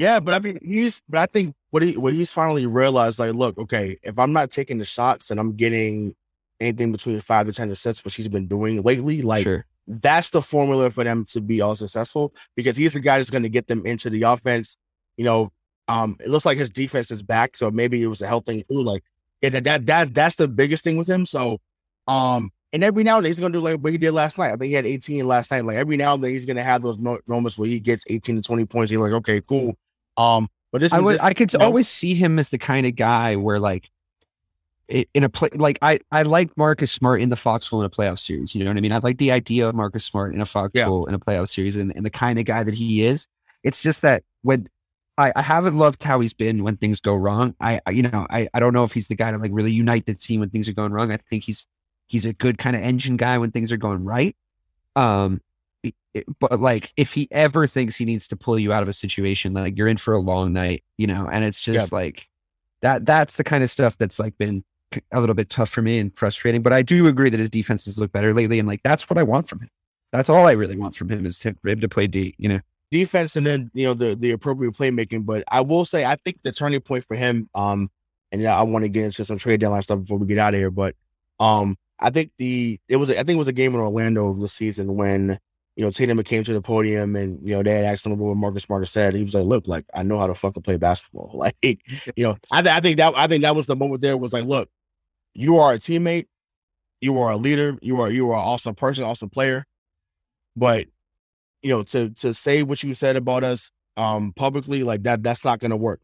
Yeah, 0.00 0.18
but 0.18 0.32
I 0.32 0.38
mean, 0.38 0.58
he's. 0.62 1.02
But 1.10 1.20
I 1.20 1.26
think 1.26 1.54
what 1.72 1.82
he 1.82 1.94
what 1.98 2.14
he's 2.14 2.32
finally 2.32 2.64
realized, 2.64 3.18
like, 3.18 3.34
look, 3.34 3.58
okay, 3.58 3.98
if 4.02 4.18
I'm 4.18 4.32
not 4.32 4.50
taking 4.50 4.78
the 4.78 4.84
shots 4.86 5.30
and 5.30 5.38
I'm 5.38 5.56
getting 5.56 6.14
anything 6.58 6.90
between 6.90 7.20
five 7.20 7.46
to 7.46 7.52
ten 7.52 7.68
assists, 7.70 8.02
which 8.02 8.14
he's 8.14 8.26
been 8.26 8.46
doing 8.46 8.80
lately, 8.80 9.20
like 9.20 9.42
sure. 9.42 9.66
that's 9.86 10.30
the 10.30 10.40
formula 10.40 10.90
for 10.90 11.04
them 11.04 11.26
to 11.26 11.42
be 11.42 11.60
all 11.60 11.76
successful 11.76 12.32
because 12.56 12.78
he's 12.78 12.94
the 12.94 13.00
guy 13.00 13.18
that's 13.18 13.28
going 13.28 13.42
to 13.42 13.50
get 13.50 13.66
them 13.66 13.84
into 13.84 14.08
the 14.08 14.22
offense. 14.22 14.78
You 15.18 15.26
know, 15.26 15.52
um, 15.86 16.16
it 16.20 16.30
looks 16.30 16.46
like 16.46 16.56
his 16.56 16.70
defense 16.70 17.10
is 17.10 17.22
back, 17.22 17.58
so 17.58 17.70
maybe 17.70 18.02
it 18.02 18.06
was 18.06 18.22
a 18.22 18.26
health 18.26 18.46
thing 18.46 18.64
too. 18.72 18.82
Like, 18.82 19.04
yeah, 19.42 19.50
that 19.50 19.64
that, 19.64 19.84
that 19.84 20.14
that's 20.14 20.36
the 20.36 20.48
biggest 20.48 20.82
thing 20.82 20.96
with 20.96 21.10
him. 21.10 21.26
So, 21.26 21.58
um, 22.08 22.52
and 22.72 22.82
every 22.82 23.04
now 23.04 23.16
and 23.16 23.26
then 23.26 23.30
he's 23.30 23.40
going 23.40 23.52
to 23.52 23.58
do 23.58 23.62
like 23.62 23.80
what 23.80 23.92
he 23.92 23.98
did 23.98 24.12
last 24.12 24.38
night. 24.38 24.52
I 24.52 24.56
think 24.56 24.68
he 24.68 24.72
had 24.72 24.86
18 24.86 25.26
last 25.26 25.50
night. 25.50 25.66
Like 25.66 25.76
every 25.76 25.98
now 25.98 26.14
and 26.14 26.24
then 26.24 26.30
he's 26.30 26.46
going 26.46 26.56
to 26.56 26.62
have 26.62 26.80
those 26.80 26.96
moments 26.96 27.58
where 27.58 27.68
he 27.68 27.80
gets 27.80 28.02
18 28.08 28.36
to 28.36 28.42
20 28.42 28.64
points. 28.64 28.90
You're 28.90 29.02
like, 29.02 29.12
okay, 29.12 29.42
cool. 29.42 29.76
Um, 30.16 30.48
but 30.72 30.80
this 30.80 30.92
I 30.92 31.00
would 31.00 31.14
this- 31.14 31.20
I 31.20 31.34
could 31.34 31.52
you 31.52 31.58
know? 31.58 31.64
always 31.64 31.88
see 31.88 32.14
him 32.14 32.38
as 32.38 32.50
the 32.50 32.58
kind 32.58 32.86
of 32.86 32.96
guy 32.96 33.36
where 33.36 33.58
like 33.58 33.90
in 34.88 35.22
a 35.22 35.28
play 35.28 35.48
like 35.54 35.78
I 35.82 36.00
I 36.10 36.22
like 36.22 36.56
Marcus 36.56 36.90
Smart 36.90 37.20
in 37.20 37.28
the 37.28 37.36
Foxhole 37.36 37.80
in 37.80 37.86
a 37.86 37.90
playoff 37.90 38.18
series. 38.18 38.54
You 38.54 38.64
know 38.64 38.70
what 38.70 38.76
I 38.76 38.80
mean? 38.80 38.92
I 38.92 38.98
like 38.98 39.18
the 39.18 39.32
idea 39.32 39.68
of 39.68 39.74
Marcus 39.74 40.04
Smart 40.04 40.34
in 40.34 40.40
a 40.40 40.44
Foxville 40.44 41.06
in 41.06 41.14
a 41.14 41.18
playoff 41.18 41.48
series 41.48 41.76
and, 41.76 41.94
and 41.94 42.04
the 42.04 42.10
kind 42.10 42.38
of 42.38 42.44
guy 42.44 42.64
that 42.64 42.74
he 42.74 43.02
is. 43.02 43.28
It's 43.62 43.82
just 43.82 44.02
that 44.02 44.24
when 44.42 44.68
I, 45.16 45.32
I 45.36 45.42
haven't 45.42 45.76
loved 45.76 46.02
how 46.02 46.20
he's 46.20 46.32
been 46.32 46.64
when 46.64 46.76
things 46.76 47.00
go 47.00 47.14
wrong. 47.14 47.54
I, 47.60 47.80
I 47.86 47.90
you 47.90 48.02
know 48.02 48.26
I, 48.30 48.48
I 48.52 48.60
don't 48.60 48.72
know 48.72 48.84
if 48.84 48.92
he's 48.92 49.08
the 49.08 49.14
guy 49.14 49.30
to 49.30 49.38
like 49.38 49.50
really 49.52 49.72
unite 49.72 50.06
the 50.06 50.14
team 50.14 50.40
when 50.40 50.50
things 50.50 50.68
are 50.68 50.74
going 50.74 50.92
wrong. 50.92 51.12
I 51.12 51.18
think 51.18 51.44
he's 51.44 51.66
he's 52.08 52.26
a 52.26 52.32
good 52.32 52.58
kind 52.58 52.74
of 52.74 52.82
engine 52.82 53.16
guy 53.16 53.38
when 53.38 53.52
things 53.52 53.70
are 53.70 53.76
going 53.76 54.04
right. 54.04 54.36
Um, 54.96 55.40
but 56.38 56.60
like 56.60 56.92
if 56.96 57.12
he 57.12 57.28
ever 57.30 57.66
thinks 57.66 57.96
he 57.96 58.04
needs 58.04 58.28
to 58.28 58.36
pull 58.36 58.58
you 58.58 58.72
out 58.72 58.82
of 58.82 58.88
a 58.88 58.92
situation, 58.92 59.54
like 59.54 59.76
you're 59.76 59.88
in 59.88 59.96
for 59.96 60.14
a 60.14 60.20
long 60.20 60.52
night, 60.52 60.84
you 60.98 61.06
know, 61.06 61.28
and 61.30 61.44
it's 61.44 61.60
just 61.60 61.92
like 61.92 62.28
that. 62.82 63.06
That's 63.06 63.36
the 63.36 63.44
kind 63.44 63.62
of 63.62 63.70
stuff 63.70 63.96
that's 63.96 64.18
like 64.18 64.36
been 64.38 64.64
a 65.12 65.20
little 65.20 65.34
bit 65.34 65.50
tough 65.50 65.70
for 65.70 65.82
me 65.82 65.98
and 65.98 66.16
frustrating. 66.16 66.62
But 66.62 66.72
I 66.72 66.82
do 66.82 67.06
agree 67.06 67.30
that 67.30 67.40
his 67.40 67.50
defenses 67.50 67.98
look 67.98 68.12
better 68.12 68.34
lately, 68.34 68.58
and 68.58 68.68
like 68.68 68.82
that's 68.82 69.08
what 69.08 69.18
I 69.18 69.22
want 69.22 69.48
from 69.48 69.60
him. 69.60 69.70
That's 70.12 70.28
all 70.28 70.46
I 70.46 70.52
really 70.52 70.76
want 70.76 70.96
from 70.96 71.08
him 71.08 71.24
is 71.24 71.38
to, 71.40 71.54
him 71.64 71.80
to 71.80 71.88
play 71.88 72.06
D. 72.06 72.34
You 72.38 72.48
know, 72.48 72.60
defense 72.90 73.36
and 73.36 73.46
then 73.46 73.70
you 73.72 73.86
know 73.86 73.94
the 73.94 74.14
the 74.16 74.32
appropriate 74.32 74.74
playmaking. 74.74 75.24
But 75.24 75.44
I 75.48 75.60
will 75.60 75.84
say 75.84 76.04
I 76.04 76.16
think 76.16 76.42
the 76.42 76.52
turning 76.52 76.80
point 76.80 77.04
for 77.04 77.16
him, 77.16 77.48
um, 77.54 77.90
and 78.32 78.42
yeah, 78.42 78.58
I 78.58 78.62
want 78.62 78.84
to 78.84 78.88
get 78.88 79.04
into 79.04 79.24
some 79.24 79.38
trade 79.38 79.60
deadline 79.60 79.82
stuff 79.82 80.00
before 80.00 80.18
we 80.18 80.26
get 80.26 80.38
out 80.38 80.54
of 80.54 80.60
here. 80.60 80.70
But 80.70 80.96
um, 81.38 81.76
I 82.00 82.10
think 82.10 82.32
the 82.38 82.80
it 82.88 82.96
was 82.96 83.10
i 83.10 83.14
think 83.14 83.30
it 83.30 83.36
was 83.36 83.48
a 83.48 83.52
game 83.52 83.74
in 83.74 83.80
Orlando 83.80 84.34
this 84.34 84.52
season 84.52 84.96
when 84.96 85.38
you 85.80 85.86
know 85.86 85.90
Tatum 85.90 86.22
came 86.24 86.44
to 86.44 86.52
the 86.52 86.60
podium 86.60 87.16
and 87.16 87.40
you 87.42 87.56
know 87.56 87.62
they 87.62 87.74
had 87.76 87.84
asked 87.86 88.04
him 88.04 88.12
about 88.12 88.24
what 88.24 88.36
Marcus 88.36 88.64
Smart 88.64 88.86
said. 88.86 89.14
He 89.14 89.24
was 89.24 89.32
like, 89.32 89.46
"Look, 89.46 89.66
like 89.66 89.86
I 89.94 90.02
know 90.02 90.18
how 90.18 90.26
to 90.26 90.34
fucking 90.34 90.62
play 90.62 90.76
basketball." 90.76 91.30
Like 91.34 91.56
you 91.62 91.78
know, 92.24 92.36
I 92.50 92.60
th- 92.60 92.74
I 92.74 92.80
think 92.80 92.98
that 92.98 93.14
I 93.16 93.26
think 93.26 93.40
that 93.40 93.56
was 93.56 93.64
the 93.64 93.74
moment 93.76 94.02
there 94.02 94.18
was 94.18 94.34
like, 94.34 94.44
"Look, 94.44 94.68
you 95.32 95.56
are 95.56 95.72
a 95.72 95.78
teammate, 95.78 96.26
you 97.00 97.18
are 97.18 97.30
a 97.30 97.38
leader, 97.38 97.78
you 97.80 97.98
are 98.02 98.10
you 98.10 98.30
are 98.30 98.34
an 98.38 98.44
awesome 98.46 98.74
person, 98.74 99.04
awesome 99.04 99.30
player, 99.30 99.64
but." 100.54 100.86
you 101.62 101.68
know, 101.68 101.82
to 101.82 102.08
to 102.08 102.32
say 102.32 102.62
what 102.62 102.82
you 102.82 102.94
said 102.94 103.16
about 103.16 103.44
us 103.44 103.70
um 103.98 104.32
publicly, 104.34 104.82
like 104.82 105.02
that, 105.02 105.22
that's 105.22 105.44
not 105.44 105.58
gonna 105.60 105.76
work. 105.76 106.00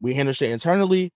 We 0.00 0.14
handle 0.14 0.32
shit 0.32 0.50
internally. 0.50 1.12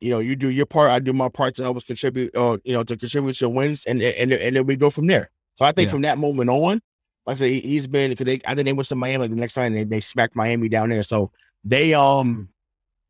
You 0.00 0.10
know, 0.10 0.18
you 0.18 0.36
do 0.36 0.50
your 0.50 0.66
part, 0.66 0.90
I 0.90 0.98
do 0.98 1.14
my 1.14 1.30
part 1.30 1.54
to 1.54 1.62
help 1.62 1.78
us 1.78 1.84
contribute, 1.84 2.36
or 2.36 2.60
you 2.64 2.74
know, 2.74 2.84
to 2.84 2.94
contribute 2.94 3.36
to 3.36 3.48
wins, 3.48 3.86
and 3.86 4.02
and 4.02 4.32
and 4.32 4.54
then 4.56 4.66
we 4.66 4.76
go 4.76 4.90
from 4.90 5.06
there. 5.06 5.30
So 5.56 5.64
I 5.64 5.72
think 5.72 5.86
Yeah. 5.86 5.92
from 5.92 6.02
that 6.02 6.18
moment 6.18 6.50
on, 6.50 6.82
like 7.28 7.34
I 7.34 7.38
said, 7.40 7.50
he, 7.50 7.60
he's 7.60 7.86
been 7.86 8.08
because 8.08 8.24
they 8.24 8.40
I 8.46 8.54
think 8.54 8.64
they 8.64 8.72
went 8.72 8.88
to 8.88 8.94
Miami 8.94 9.18
like 9.18 9.30
the 9.30 9.36
next 9.36 9.52
time 9.52 9.74
they, 9.74 9.84
they 9.84 10.00
smacked 10.00 10.34
Miami 10.34 10.70
down 10.70 10.88
there. 10.88 11.02
So 11.02 11.30
they 11.62 11.92
um, 11.92 12.48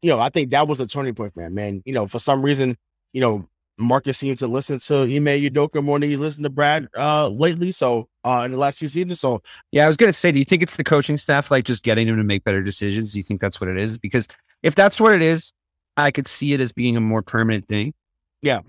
you 0.03 0.11
know, 0.11 0.19
I 0.19 0.29
think 0.29 0.51
that 0.51 0.67
was 0.67 0.81
a 0.81 0.89
turning 0.89 1.15
point 1.15 1.33
for 1.33 1.43
him, 1.43 1.55
man. 1.55 1.83
You 1.85 1.93
know, 1.93 2.09
for 2.09 2.19
some 2.19 2.43
reason, 2.43 2.77
you 3.13 3.21
know, 3.21 3.49
Marcus 3.79 4.19
seems 4.19 4.41
to 4.41 4.49
listen 4.49 4.81
to 4.81 5.03
Ime 5.03 5.41
Udoka 5.41 5.85
more 5.85 6.01
than 6.01 6.11
he 6.11 6.17
listened 6.17 6.43
to 6.47 6.51
Brad 6.51 6.89
uh 6.97 7.29
lately. 7.29 7.71
So 7.71 8.09
uh 8.25 8.43
in 8.45 8.51
the 8.51 8.59
last 8.59 8.81
few 8.81 8.89
seasons. 8.89 9.21
So 9.21 9.41
Yeah, 9.71 9.85
I 9.85 9.89
was 9.89 9.97
gonna 9.97 10.13
say, 10.13 10.33
do 10.33 10.41
you 10.41 10.45
think 10.45 10.65
it's 10.65 10.75
the 10.75 10.83
coaching 10.83 11.17
staff 11.17 11.53
like 11.53 11.65
just 11.65 11.85
getting 11.85 12.09
him 12.09 12.17
to 12.17 12.25
make 12.25 12.43
better 12.43 12.61
decisions? 12.61 13.13
Do 13.13 13.21
you 13.21 13.23
think 13.23 13.41
that's 13.41 13.61
what 13.61 13.71
it 13.71 13.79
is? 13.79 13.99
Because 13.99 14.27
if 14.65 14.75
that's 14.75 15.01
what 15.01 15.13
it 15.13 15.23
is, 15.23 15.53
I 15.97 16.11
could 16.11 16.27
see 16.27 16.55
it 16.55 16.61
as 16.61 16.73
being 16.73 16.97
a 16.97 17.01
more 17.01 17.23
permanent 17.23 17.69
thing. 17.69 17.95
Yeah. 18.43 18.63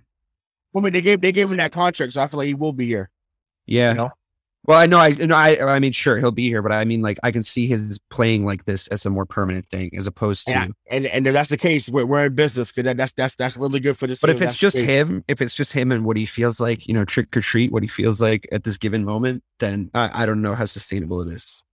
Well, 0.74 0.84
I 0.84 0.86
mean, 0.86 0.94
they 0.94 1.02
gave 1.02 1.22
they 1.22 1.32
gave 1.32 1.50
him 1.50 1.58
that 1.58 1.72
contract, 1.72 2.14
so 2.14 2.22
I 2.22 2.28
feel 2.28 2.38
like 2.38 2.48
he 2.48 2.54
will 2.54 2.74
be 2.74 2.86
here. 2.86 3.10
Yeah. 3.66 3.90
You 3.90 3.98
know? 3.98 4.12
Well, 4.66 4.78
I 4.78 4.86
know, 4.88 5.00
I 5.00 5.10
no, 5.12 5.36
I, 5.36 5.76
I 5.76 5.80
mean, 5.80 5.94
sure, 5.94 6.18
he'll 6.20 6.32
be 6.32 6.48
here, 6.48 6.62
but 6.62 6.72
I 6.72 6.84
mean, 6.86 7.02
like, 7.02 7.18
I 7.24 7.32
can 7.32 7.44
see 7.44 7.66
his 7.66 7.98
playing 8.10 8.46
like 8.46 8.66
this 8.66 8.88
as 8.90 9.06
a 9.06 9.10
more 9.10 9.26
permanent 9.26 9.68
thing, 9.70 9.90
as 9.98 10.06
opposed 10.06 10.48
to. 10.48 10.54
And, 10.54 10.74
I- 10.92 10.96
and 10.96 11.06
and 11.08 11.28
if 11.28 11.34
that's 11.34 11.50
the 11.50 11.58
case, 11.58 11.90
we're, 11.90 12.06
we're 12.06 12.26
in 12.26 12.36
business 12.36 12.70
because 12.72 12.84
that, 12.84 12.98
that's 12.98 13.14
that's 13.14 13.36
that's 13.36 13.56
really 13.58 13.80
good 13.80 13.98
for 13.98 14.06
this. 14.06 14.20
but 14.20 14.28
team 14.28 14.36
if 14.36 14.42
it's 14.42 14.58
just 14.58 14.76
him, 14.86 15.24
if 15.28 15.42
it's 15.42 15.56
just 15.56 15.74
him 15.74 15.92
and 15.92 16.04
what 16.06 16.18
he 16.18 16.26
feels 16.26 16.60
like, 16.60 16.88
you 16.88 16.94
know, 16.94 17.06
trick 17.06 17.36
or 17.36 17.42
treat, 17.42 17.72
what 17.72 17.84
he 17.84 17.88
feels 17.90 18.22
like 18.22 18.48
at 18.52 18.64
this 18.66 18.78
given 18.78 19.06
moment, 19.06 19.44
then 19.60 19.90
I, 19.94 20.24
I 20.24 20.26
don't 20.26 20.42
know 20.42 20.54
how 20.56 20.66
sustainable 20.66 21.22
it 21.22 21.34
is. 21.34 21.64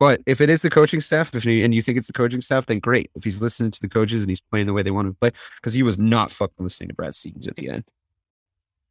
But 0.00 0.20
if 0.26 0.40
it 0.40 0.50
is 0.50 0.60
the 0.60 0.70
coaching 0.70 1.00
staff, 1.00 1.32
if 1.36 1.44
he, 1.44 1.62
and 1.62 1.72
you 1.72 1.80
think 1.80 1.96
it's 1.96 2.08
the 2.08 2.12
coaching 2.12 2.42
staff, 2.42 2.66
then 2.66 2.80
great. 2.80 3.10
If 3.14 3.22
he's 3.22 3.40
listening 3.40 3.70
to 3.70 3.80
the 3.80 3.88
coaches 3.88 4.22
and 4.22 4.28
he's 4.30 4.40
playing 4.40 4.66
the 4.66 4.72
way 4.72 4.82
they 4.82 4.90
want 4.90 5.08
to 5.08 5.14
play, 5.14 5.30
because 5.62 5.72
he 5.72 5.84
was 5.84 5.98
not 5.98 6.32
fucking 6.32 6.56
listening 6.58 6.88
to 6.88 6.94
Brad 6.94 7.14
Stevens 7.14 7.46
at 7.46 7.54
the 7.54 7.70
end. 7.70 7.84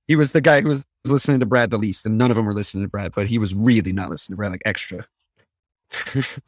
He 0.08 0.16
was 0.16 0.32
the 0.32 0.42
guy 0.42 0.62
who 0.62 0.70
was 0.70 0.84
listening 1.12 1.40
to 1.42 1.46
Brad 1.46 1.70
the 1.70 1.78
least, 1.78 2.06
and 2.06 2.18
none 2.18 2.32
of 2.32 2.38
them 2.38 2.46
were 2.46 2.54
listening 2.54 2.84
to 2.86 2.90
Brad, 2.90 3.12
but 3.14 3.28
he 3.28 3.38
was 3.38 3.54
really 3.54 3.92
not 3.92 4.10
listening 4.10 4.36
to 4.36 4.38
Brad 4.38 4.52
like 4.52 4.62
extra. 4.66 5.06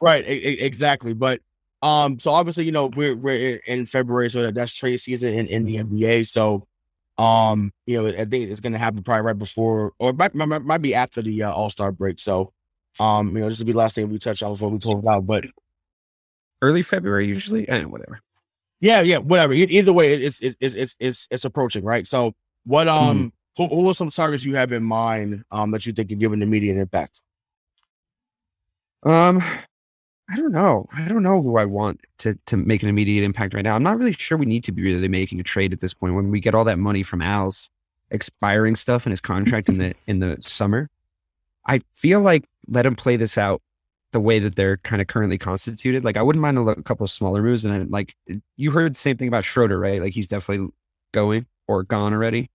Right, 0.00 0.26
e- 0.28 0.58
exactly. 0.60 1.14
But 1.14 1.40
um, 1.82 2.18
so 2.18 2.30
obviously, 2.32 2.64
you 2.64 2.72
know, 2.72 2.86
we're 2.86 3.14
we're 3.16 3.56
in 3.66 3.86
February, 3.86 4.30
so 4.30 4.42
that, 4.42 4.54
that's 4.54 4.72
trade 4.72 4.96
season 4.98 5.34
in, 5.34 5.46
in 5.46 5.64
the 5.64 5.76
NBA. 5.76 6.26
So, 6.26 6.66
um, 7.18 7.72
you 7.86 8.02
know, 8.02 8.08
I 8.08 8.24
think 8.24 8.50
it's 8.50 8.60
gonna 8.60 8.78
happen 8.78 9.02
probably 9.02 9.22
right 9.22 9.38
before, 9.38 9.92
or 9.98 10.12
might 10.12 10.34
might, 10.34 10.62
might 10.62 10.82
be 10.82 10.94
after 10.94 11.22
the 11.22 11.44
uh, 11.44 11.52
All 11.52 11.70
Star 11.70 11.92
break. 11.92 12.18
So, 12.20 12.52
um, 12.98 13.28
you 13.36 13.42
know, 13.42 13.48
this 13.48 13.58
will 13.58 13.66
be 13.66 13.72
the 13.72 13.78
last 13.78 13.94
thing 13.94 14.08
we 14.08 14.18
touch 14.18 14.42
on 14.42 14.52
before 14.52 14.70
we 14.70 14.78
close 14.78 15.04
out. 15.06 15.26
But 15.26 15.44
Early 16.62 16.82
February, 16.82 17.26
usually, 17.28 17.68
and 17.68 17.92
whatever. 17.92 18.20
yeah, 18.80 19.02
yeah, 19.02 19.18
whatever. 19.18 19.52
E- 19.52 19.62
Either 19.64 19.92
way, 19.92 20.14
it's 20.14 20.40
it's 20.40 20.56
it's 20.60 20.74
it's 20.74 20.96
it's, 20.98 21.28
it's 21.30 21.44
approaching, 21.44 21.84
right? 21.84 22.06
So, 22.08 22.34
what 22.64 22.88
um, 22.88 23.32
who, 23.56 23.66
who 23.68 23.88
are 23.88 23.94
some 23.94 24.10
targets 24.10 24.44
you 24.44 24.54
have 24.54 24.72
in 24.72 24.82
mind 24.82 25.44
um 25.50 25.70
that 25.70 25.86
you 25.86 25.92
think 25.92 26.16
give 26.18 26.32
an 26.32 26.42
immediate 26.42 26.76
impact? 26.76 27.22
Um, 29.02 29.42
I 30.28 30.36
don't 30.36 30.52
know. 30.52 30.88
I 30.92 31.06
don't 31.06 31.22
know 31.22 31.40
who 31.40 31.56
I 31.56 31.64
want 31.64 32.00
to 32.18 32.36
to 32.46 32.56
make 32.56 32.82
an 32.82 32.88
immediate 32.88 33.24
impact 33.24 33.54
right 33.54 33.62
now. 33.62 33.76
I'm 33.76 33.82
not 33.82 33.98
really 33.98 34.12
sure 34.12 34.36
we 34.36 34.46
need 34.46 34.64
to 34.64 34.72
be 34.72 34.82
really 34.82 35.08
making 35.08 35.38
a 35.38 35.44
trade 35.44 35.72
at 35.72 35.80
this 35.80 35.94
point. 35.94 36.14
When 36.14 36.30
we 36.30 36.40
get 36.40 36.54
all 36.54 36.64
that 36.64 36.78
money 36.78 37.02
from 37.02 37.22
Al's 37.22 37.70
expiring 38.10 38.76
stuff 38.76 39.06
and 39.06 39.12
his 39.12 39.20
contract 39.20 39.68
in 39.68 39.78
the 39.78 39.94
in 40.06 40.18
the 40.18 40.36
summer, 40.40 40.90
I 41.66 41.80
feel 41.94 42.20
like 42.20 42.48
let 42.68 42.86
him 42.86 42.96
play 42.96 43.16
this 43.16 43.38
out 43.38 43.62
the 44.12 44.20
way 44.20 44.38
that 44.38 44.56
they're 44.56 44.78
kind 44.78 45.00
of 45.00 45.08
currently 45.08 45.38
constituted. 45.38 46.04
Like 46.04 46.16
I 46.16 46.22
wouldn't 46.22 46.42
mind 46.42 46.58
a, 46.58 46.62
a 46.62 46.82
couple 46.82 47.04
of 47.04 47.10
smaller 47.10 47.42
moves. 47.42 47.64
And 47.64 47.74
then, 47.74 47.90
like 47.90 48.16
you 48.56 48.72
heard 48.72 48.94
the 48.94 48.98
same 48.98 49.16
thing 49.16 49.28
about 49.28 49.44
Schroeder, 49.44 49.78
right? 49.78 50.00
Like 50.00 50.14
he's 50.14 50.28
definitely 50.28 50.68
going 51.12 51.46
or 51.68 51.84
gone 51.84 52.12
already. 52.12 52.50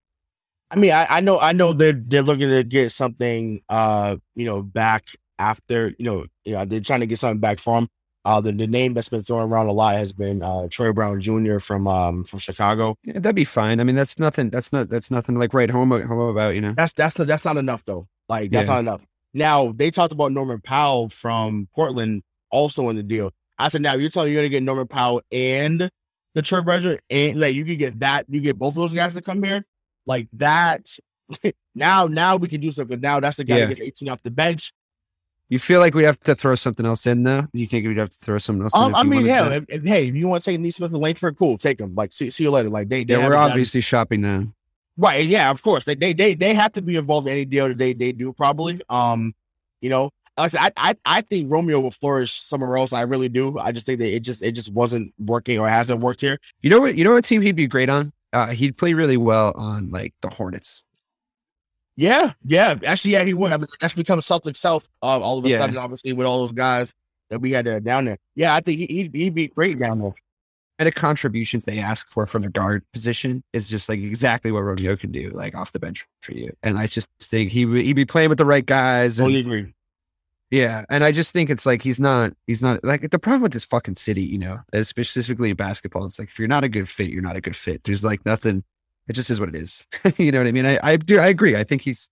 I 0.71 0.75
mean, 0.77 0.91
I, 0.91 1.05
I 1.09 1.19
know, 1.19 1.39
I 1.39 1.51
know 1.51 1.73
they're 1.73 1.91
they're 1.93 2.21
looking 2.21 2.49
to 2.49 2.63
get 2.63 2.91
something, 2.91 3.61
uh, 3.69 4.15
you 4.35 4.45
know, 4.45 4.61
back 4.63 5.09
after, 5.37 5.89
you 5.99 6.05
know, 6.05 6.25
you 6.45 6.53
know, 6.53 6.63
they're 6.65 6.79
trying 6.79 7.01
to 7.01 7.07
get 7.07 7.19
something 7.19 7.39
back 7.39 7.59
from. 7.59 7.89
Uh, 8.23 8.39
the, 8.39 8.51
the 8.51 8.67
name 8.67 8.93
that's 8.93 9.09
been 9.09 9.23
thrown 9.23 9.49
around 9.51 9.65
a 9.67 9.71
lot 9.73 9.95
has 9.95 10.13
been 10.13 10.43
uh 10.43 10.67
Troy 10.69 10.93
Brown 10.93 11.19
Jr. 11.19 11.57
from 11.57 11.87
um 11.87 12.23
from 12.23 12.37
Chicago. 12.39 12.95
Yeah, 13.03 13.13
that'd 13.15 13.35
be 13.35 13.43
fine. 13.45 13.79
I 13.79 13.83
mean, 13.83 13.95
that's 13.95 14.17
nothing. 14.19 14.49
That's 14.51 14.71
not. 14.71 14.89
That's 14.89 15.09
nothing 15.11 15.35
like 15.35 15.53
right 15.55 15.69
home 15.71 15.89
home 15.89 16.19
about. 16.29 16.53
You 16.55 16.61
know. 16.61 16.73
That's 16.77 16.93
that's 16.93 17.15
the, 17.15 17.25
that's 17.25 17.43
not 17.43 17.57
enough 17.57 17.83
though. 17.83 18.07
Like 18.29 18.51
that's 18.51 18.67
Yeah. 18.67 18.75
not 18.75 18.79
enough. 18.81 19.01
Now 19.33 19.71
they 19.71 19.89
talked 19.91 20.13
about 20.13 20.31
Norman 20.31 20.61
Powell 20.61 21.09
from 21.09 21.67
Portland 21.75 22.21
also 22.51 22.89
in 22.89 22.95
the 22.95 23.03
deal. 23.03 23.31
I 23.57 23.67
said, 23.69 23.81
now 23.81 23.95
you're 23.95 24.09
telling 24.09 24.29
me 24.29 24.33
you're 24.33 24.41
gonna 24.41 24.49
get 24.49 24.63
Norman 24.63 24.87
Powell 24.87 25.21
and 25.31 25.89
the 26.35 26.41
Troy 26.41 26.61
Brown 26.61 26.97
and 27.09 27.39
like 27.39 27.55
you 27.55 27.65
could 27.65 27.79
get 27.79 27.99
that, 28.01 28.25
you 28.29 28.39
get 28.41 28.57
both 28.57 28.73
of 28.73 28.75
those 28.75 28.93
guys 28.93 29.15
to 29.15 29.21
come 29.21 29.41
here, 29.43 29.65
like 30.05 30.27
that. 30.33 30.97
now, 31.75 32.07
now 32.07 32.35
we 32.35 32.47
can 32.47 32.61
do 32.61 32.71
something. 32.71 32.99
Now 32.99 33.19
that's 33.19 33.37
the 33.37 33.43
guy 33.43 33.57
Yeah. 33.59 33.65
that 33.67 33.75
gets 33.75 33.87
18 33.87 34.09
off 34.09 34.21
the 34.23 34.31
bench. 34.31 34.73
You 35.49 35.59
feel 35.59 35.81
like 35.81 35.93
we 35.93 36.03
have 36.05 36.17
to 36.21 36.33
throw 36.33 36.55
something 36.55 36.85
else 36.85 37.05
in 37.05 37.23
there? 37.23 37.41
Do 37.53 37.59
you 37.59 37.65
think 37.67 37.85
we'd 37.85 37.97
have 37.97 38.09
to 38.09 38.17
throw 38.19 38.37
something 38.37 38.63
else 38.63 38.73
in? 38.73 38.81
Um, 38.81 38.95
I 38.95 39.03
mean, 39.03 39.25
hell, 39.25 39.51
if, 39.51 39.65
if- 39.67 39.83
hey, 39.83 40.07
if 40.07 40.15
you 40.15 40.27
want 40.29 40.43
to 40.43 40.49
take 40.51 40.59
Nesmith 40.61 40.91
and 40.93 41.01
Langford, 41.01 41.37
cool, 41.37 41.57
take 41.57 41.77
them. 41.77 41.93
Like, 41.93 42.13
see, 42.13 42.29
see 42.29 42.43
you 42.43 42.51
later. 42.51 42.69
Like 42.69 42.87
they, 42.87 43.03
they 43.03 43.17
yeah, 43.17 43.27
we're 43.27 43.35
obviously 43.35 43.81
shopping 43.81 44.21
now. 44.21 44.47
right. 44.97 45.25
Yeah, 45.25 45.49
of 45.51 45.61
course. 45.61 45.83
They, 45.83 45.95
they, 45.95 46.13
they, 46.13 46.35
they 46.35 46.53
have 46.53 46.71
to 46.73 46.81
be 46.81 46.95
involved 46.95 47.27
in 47.27 47.33
any 47.33 47.43
deal 47.45 47.67
that 47.67 47.77
they, 47.77 47.91
they 47.93 48.13
do 48.13 48.31
probably. 48.31 48.79
Um, 48.89 49.33
you 49.81 49.89
know, 49.89 50.11
like 50.37 50.45
I 50.45 50.47
said, 50.47 50.59
I, 50.61 50.71
I, 50.77 50.95
I 51.17 51.21
think 51.21 51.51
Romeo 51.51 51.81
will 51.81 51.91
flourish 51.91 52.31
somewhere 52.31 52.77
else. 52.77 52.93
I 52.93 53.01
really 53.01 53.27
do. 53.27 53.59
I 53.59 53.73
just 53.73 53.85
think 53.85 53.99
that 53.99 54.15
it 54.15 54.21
just, 54.21 54.41
it 54.41 54.53
just 54.53 54.71
wasn't 54.71 55.13
working 55.19 55.59
or 55.59 55.67
hasn't 55.67 55.99
worked 55.99 56.21
here. 56.21 56.37
You 56.61 56.69
know 56.69 56.79
what? 56.79 56.95
You 56.95 57.03
know 57.03 57.11
what 57.13 57.25
team 57.25 57.41
he'd 57.41 57.57
be 57.57 57.67
great 57.67 57.89
on? 57.89 58.13
Uh, 58.33 58.47
he'd 58.47 58.77
play 58.77 58.93
really 58.93 59.17
well 59.17 59.51
on 59.55 59.89
like 59.91 60.13
the 60.21 60.29
Hornets. 60.29 60.83
Yeah, 61.97 62.33
yeah. 62.45 62.75
Actually, 62.85 63.11
yeah, 63.11 63.23
he 63.23 63.33
would. 63.33 63.51
I 63.51 63.57
mean, 63.57 63.67
that's 63.79 63.93
become 63.93 64.21
Celtic 64.21 64.55
South 64.55 64.87
uh, 65.03 65.19
all 65.19 65.39
of 65.39 65.45
a 65.45 65.49
Yeah. 65.49 65.59
sudden, 65.59 65.77
obviously, 65.77 66.13
with 66.13 66.25
all 66.25 66.39
those 66.39 66.53
guys 66.53 66.93
that 67.29 67.41
we 67.41 67.51
had 67.51 67.67
uh, 67.67 67.79
down 67.79 68.05
there. 68.05 68.17
Yeah, 68.35 68.55
I 68.55 68.61
think 68.61 68.79
he, 68.79 68.85
he'd, 68.87 69.15
he'd 69.15 69.35
be 69.35 69.47
great 69.49 69.77
down 69.79 69.99
there. 69.99 70.13
And 70.79 70.87
the 70.87 70.91
contributions 70.91 71.65
they 71.65 71.77
ask 71.79 72.07
for 72.07 72.25
from 72.25 72.41
the 72.41 72.49
guard 72.49 72.83
position 72.91 73.43
is 73.53 73.69
just 73.69 73.87
like 73.87 73.99
exactly 73.99 74.51
what 74.51 74.61
Romeo 74.61 74.95
can 74.95 75.11
do, 75.11 75.29
like 75.31 75.53
off 75.53 75.73
the 75.73 75.79
bench 75.79 76.07
for 76.21 76.33
you. 76.33 76.51
And 76.63 76.79
I 76.79 76.87
just 76.87 77.07
think 77.19 77.51
he 77.51 77.65
would- 77.65 77.85
he'd 77.85 77.93
be 77.93 78.05
playing 78.05 78.29
with 78.29 78.37
the 78.39 78.45
right 78.45 78.65
guys. 78.65 79.19
and- 79.19 79.27
Totally 79.27 79.41
agree. 79.41 79.73
Yeah, 80.51 80.83
and 80.89 81.03
I 81.03 81.13
just 81.13 81.31
think 81.31 81.49
it's 81.49 81.65
like 81.65 81.81
he's 81.81 81.99
not 81.99 82.33
he's 82.45 82.61
not 82.61 82.83
like 82.83 83.09
the 83.09 83.19
problem 83.19 83.41
with 83.41 83.53
this 83.53 83.63
fucking 83.63 83.95
city, 83.95 84.23
you 84.23 84.37
know, 84.37 84.59
specifically 84.83 85.49
in 85.49 85.55
basketball. 85.55 86.05
It's 86.05 86.19
like 86.19 86.27
if 86.27 86.37
you're 86.37 86.47
not 86.49 86.65
a 86.65 86.69
good 86.69 86.89
fit, 86.89 87.09
you're 87.09 87.21
not 87.21 87.37
a 87.37 87.41
good 87.41 87.55
fit. 87.55 87.83
There's 87.85 88.03
like 88.03 88.25
nothing. 88.25 88.63
It 89.07 89.13
just 89.13 89.29
is 89.29 89.39
what 89.39 89.49
it 89.49 89.55
is. 89.55 89.87
you 90.17 90.31
know 90.31 90.39
what 90.39 90.47
I 90.47 90.51
mean? 90.51 90.65
I 90.65 90.77
I 90.83 90.97
do 90.97 91.19
I 91.19 91.27
agree. 91.27 91.55
I 91.55 91.63
think 91.63 91.81
he's 91.81 92.09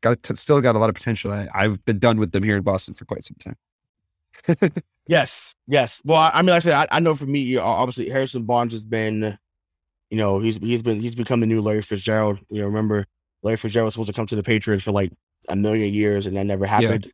got 0.00 0.22
t- 0.22 0.34
still 0.36 0.60
got 0.62 0.74
a 0.74 0.78
lot 0.78 0.88
of 0.88 0.94
potential. 0.94 1.32
I, 1.32 1.48
I've 1.54 1.84
been 1.84 1.98
done 1.98 2.18
with 2.18 2.32
them 2.32 2.42
here 2.42 2.56
in 2.56 2.62
Boston 2.62 2.94
for 2.94 3.04
quite 3.04 3.24
some 3.24 3.36
time. 3.36 4.72
Yes, 5.08 5.54
yes. 5.66 6.00
Well, 6.04 6.18
I, 6.18 6.30
I 6.34 6.42
mean, 6.42 6.50
like 6.50 6.56
I 6.56 6.58
said, 6.60 6.74
I, 6.74 6.86
I 6.90 7.00
know 7.00 7.14
for 7.14 7.26
me, 7.26 7.54
know, 7.54 7.62
obviously 7.62 8.08
Harrison 8.08 8.44
Barnes 8.44 8.72
has 8.72 8.84
been, 8.84 9.36
you 10.10 10.16
know, 10.16 10.38
he's 10.38 10.58
he's 10.58 10.82
been 10.82 11.00
he's 11.00 11.14
become 11.14 11.40
the 11.40 11.46
new 11.46 11.60
Larry 11.60 11.82
Fitzgerald. 11.82 12.38
You 12.50 12.60
know, 12.60 12.66
remember 12.66 13.06
Larry 13.42 13.56
Fitzgerald 13.56 13.86
was 13.86 13.94
supposed 13.94 14.08
to 14.08 14.12
come 14.14 14.26
to 14.26 14.36
the 14.36 14.42
Patriots 14.42 14.84
for 14.84 14.92
like 14.92 15.12
a 15.48 15.56
million 15.56 15.92
years, 15.92 16.26
and 16.26 16.36
that 16.36 16.46
never 16.46 16.66
happened. 16.66 17.12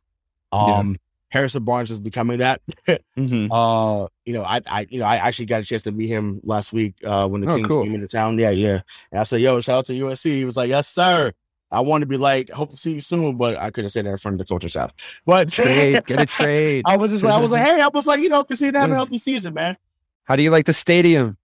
Um, 0.51 0.97
Harrison 1.29 1.63
Barnes 1.63 1.91
is 1.91 1.99
becoming 1.99 2.39
that. 2.39 2.61
Mm-hmm. 3.17 3.51
Uh, 3.51 4.07
you 4.23 4.31
know, 4.33 4.43
I, 4.43 4.61
I, 4.71 4.87
you 4.89 4.99
know, 4.99 5.05
I 5.05 5.17
actually 5.17 5.47
got 5.47 5.61
a 5.61 5.65
chance 5.65 5.83
to 5.83 5.91
meet 5.91 6.07
him 6.07 6.39
last 6.43 6.71
week 6.71 6.95
uh, 7.03 7.27
when 7.27 7.41
the 7.41 7.51
Oh, 7.51 7.55
Kings 7.57 7.67
cool. 7.67 7.83
came 7.83 7.93
into 7.93 8.07
town. 8.07 8.39
Yeah, 8.39 8.51
yeah. 8.51 8.79
And 9.11 9.19
I 9.19 9.23
said, 9.25 9.41
"Yo, 9.41 9.59
shout 9.59 9.79
out 9.79 9.85
to 9.87 9.93
USC." 9.93 10.31
He 10.35 10.45
was 10.45 10.55
like, 10.55 10.69
"Yes, 10.69 10.87
sir." 10.87 11.33
I 11.69 11.81
wanted 11.81 12.05
to 12.05 12.09
be 12.09 12.15
like, 12.17 12.49
"Hope 12.49 12.69
to 12.69 12.77
see 12.77 12.93
you 12.93 13.01
soon," 13.01 13.35
but 13.35 13.57
I 13.57 13.71
couldn't 13.71 13.89
say 13.89 14.01
that 14.01 14.09
in 14.09 14.17
front 14.17 14.39
of 14.39 14.47
the 14.47 14.51
coach's 14.53 14.71
staff. 14.71 14.93
But 15.25 15.49
Trade, 15.49 16.05
get 16.05 16.21
a 16.21 16.25
trade. 16.25 16.83
I 16.87 16.95
was 16.95 17.11
just, 17.11 17.25
like, 17.25 17.33
I 17.33 17.37
was 17.39 17.51
like, 17.51 17.65
"Hey," 17.65 17.81
I 17.81 17.89
was 17.89 18.07
like, 18.07 18.21
you 18.21 18.29
know, 18.29 18.43
continue 18.45 18.71
to 18.71 18.79
have 18.79 18.91
a 18.91 18.95
healthy 18.95 19.17
season, 19.17 19.53
man. 19.53 19.75
How 20.23 20.37
do 20.37 20.43
you 20.43 20.49
like 20.51 20.65
the 20.65 20.73
stadium? 20.73 21.35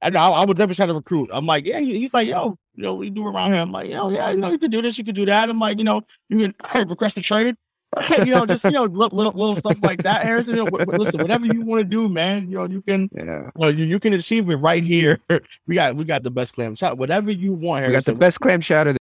And 0.00 0.16
I, 0.16 0.30
I 0.30 0.44
would 0.44 0.56
definitely 0.56 0.76
try 0.76 0.86
to 0.86 0.94
recruit. 0.94 1.30
I'm 1.32 1.46
like, 1.46 1.66
yeah. 1.66 1.80
He's 1.80 2.14
like, 2.14 2.28
yo, 2.28 2.56
you 2.76 2.84
know, 2.84 3.02
you 3.02 3.10
do 3.10 3.26
around 3.26 3.52
here? 3.52 3.60
I'm 3.60 3.72
like, 3.72 3.90
yo, 3.90 4.08
yeah, 4.10 4.30
you 4.30 4.36
know, 4.36 4.50
you 4.52 4.58
can 4.58 4.70
do 4.70 4.80
this, 4.80 4.96
you 4.96 5.02
can 5.04 5.14
do 5.16 5.26
that. 5.26 5.50
I'm 5.50 5.58
like, 5.58 5.78
you 5.78 5.84
know, 5.84 6.02
you 6.28 6.52
can 6.52 6.88
request 6.88 7.18
a 7.18 7.22
trade. 7.22 7.56
you 8.18 8.26
know, 8.26 8.44
just 8.44 8.64
you 8.64 8.70
know, 8.72 8.84
little 8.84 9.16
little, 9.16 9.32
little 9.32 9.56
stuff 9.56 9.76
like 9.82 10.02
that, 10.02 10.22
Harrison. 10.22 10.56
You 10.56 10.64
know, 10.64 10.70
wh- 10.70 10.82
wh- 10.82 10.98
listen, 10.98 11.20
whatever 11.20 11.46
you 11.46 11.62
want 11.62 11.80
to 11.80 11.84
do, 11.84 12.08
man. 12.08 12.50
You 12.50 12.58
know, 12.58 12.68
you 12.68 12.82
can, 12.82 13.08
Yeah, 13.14 13.24
you, 13.24 13.50
know, 13.56 13.68
you, 13.68 13.84
you 13.86 13.98
can 13.98 14.12
achieve 14.12 14.48
it 14.50 14.56
right 14.56 14.82
here. 14.84 15.18
We 15.66 15.74
got 15.74 15.96
we 15.96 16.04
got 16.04 16.22
the 16.22 16.30
best 16.30 16.54
clam 16.54 16.74
shot. 16.74 16.98
Whatever 16.98 17.30
you 17.30 17.52
want, 17.54 17.86
we 17.86 17.92
got 17.92 18.04
the 18.04 18.14
best 18.14 18.40
clam 18.40 18.60
chowder. 18.60 18.94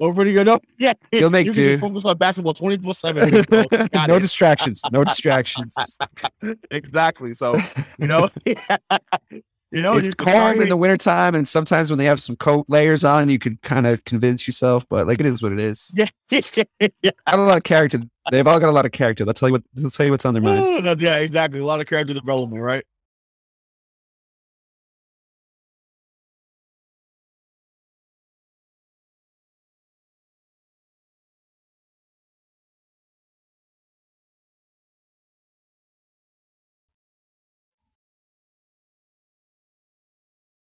Oh, 0.00 0.12
pretty 0.12 0.32
good. 0.32 0.46
No, 0.46 0.60
yeah, 0.78 0.92
You'll 1.12 1.28
make 1.30 1.46
you 1.46 1.52
can 1.52 1.62
just 1.62 1.80
do. 1.80 1.88
focus 1.88 2.04
on 2.04 2.16
basketball 2.16 2.54
twenty 2.54 2.78
four 2.78 2.94
seven. 2.94 3.44
no 4.08 4.18
distractions. 4.18 4.80
No 4.92 5.04
distractions. 5.04 5.74
exactly. 6.70 7.34
So 7.34 7.56
you 7.98 8.06
know, 8.06 8.28
you 9.70 9.82
know, 9.82 9.96
it's 9.96 10.14
calm 10.14 10.60
in 10.60 10.68
the 10.68 10.76
wintertime, 10.76 11.34
and 11.34 11.46
sometimes 11.46 11.90
when 11.90 11.98
they 11.98 12.06
have 12.06 12.22
some 12.22 12.36
coat 12.36 12.66
layers 12.68 13.04
on, 13.04 13.28
you 13.28 13.38
can 13.38 13.58
kind 13.62 13.86
of 13.86 14.04
convince 14.04 14.46
yourself. 14.46 14.86
But 14.88 15.06
like 15.06 15.20
it 15.20 15.26
is 15.26 15.42
what 15.42 15.52
it 15.52 15.60
is. 15.60 15.94
Yeah, 16.30 16.64
yeah. 17.02 17.10
Have 17.26 17.40
a 17.40 17.44
lot 17.44 17.56
of 17.56 17.64
character. 17.64 18.00
They've 18.30 18.46
all 18.46 18.60
got 18.60 18.68
a 18.68 18.72
lot 18.72 18.84
of 18.86 18.92
character. 18.92 19.24
Let's 19.24 19.40
tell 19.40 19.48
you 19.48 19.54
what. 19.54 19.62
Let's 19.74 19.96
tell 19.96 20.06
you 20.06 20.12
what's 20.12 20.24
on 20.24 20.34
their 20.34 20.42
mind. 20.42 21.00
yeah, 21.00 21.16
exactly. 21.16 21.60
A 21.60 21.64
lot 21.64 21.80
of 21.80 21.86
character 21.86 22.14
development, 22.14 22.62
right? 22.62 22.84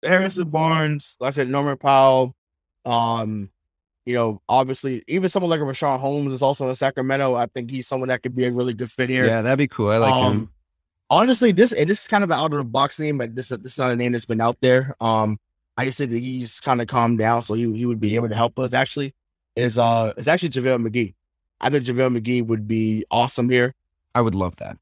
Harrison 0.10 0.49
Barnes, 0.49 1.15
like 1.19 1.30
I 1.30 1.31
said, 1.31 1.49
Norman 1.49 1.77
Powell. 1.77 2.36
Um, 2.86 3.49
you 4.06 4.14
know, 4.14 4.41
obviously, 4.49 5.03
even 5.07 5.30
someone 5.30 5.49
like 5.49 5.60
a 5.60 5.64
Richaun 5.64 5.99
Holmes 5.99 6.34
is 6.34 6.41
also 6.41 6.68
in 6.68 6.76
Sacramento. 6.76 7.36
I 7.36 7.45
think 7.45 7.69
he's 7.69 7.88
someone 7.88 8.10
that 8.10 8.23
could 8.23 8.36
be 8.36 8.45
a 8.45 8.52
really 8.52 8.73
good 8.73 8.91
fit 8.91 9.10
here. 9.10 9.26
Yeah, 9.26 9.41
that'd 9.41 9.57
be 9.57 9.68
cool. 9.68 9.90
I 9.90 9.98
like 9.98 10.14
um, 10.14 10.34
him. 10.34 10.49
Honestly, 11.11 11.52
this 11.52 11.72
and 11.72 11.90
this 11.90 12.02
is 12.02 12.07
kind 12.07 12.23
of 12.23 12.31
an 12.31 12.40
out 12.40 12.52
of 12.52 12.57
the 12.57 12.65
box 12.65 12.99
name, 12.99 13.19
but 13.19 13.36
this 13.36 13.49
this 13.49 13.73
is 13.73 13.77
not 13.77 13.91
a 13.91 13.95
name 13.95 14.11
that's 14.11 14.26
been 14.26 14.41
out 14.41 14.57
there. 14.61 14.95
Um, 14.99 15.40
I 15.77 15.86
just 15.86 15.98
think 15.98 16.11
that 16.11 16.19
he's 16.19 16.60
kind 16.60 16.81
of 16.81 16.88
calmed 16.88 17.19
down, 17.19 17.44
so 17.44 17.53
he 17.53 17.72
he 17.73 17.86
would 17.86 17.99
be 17.99 18.15
able 18.15 18.30
to 18.30 18.36
help 18.36 18.57
us. 18.57 18.73
Actually, 18.73 19.14
is 19.56 19.77
uh, 19.77 20.14
it's 20.18 20.27
actually 20.27 20.49
JaVale 20.49 20.88
McGee. 20.88 21.14
I 21.61 21.69
think 21.69 21.86
JaVale 21.86 22.18
McGee 22.18 22.45
would 22.45 22.68
be 22.68 23.06
awesome 23.11 23.49
here. 23.49 23.76
I 24.15 24.22
would 24.22 24.36
love 24.36 24.56
that. 24.57 24.77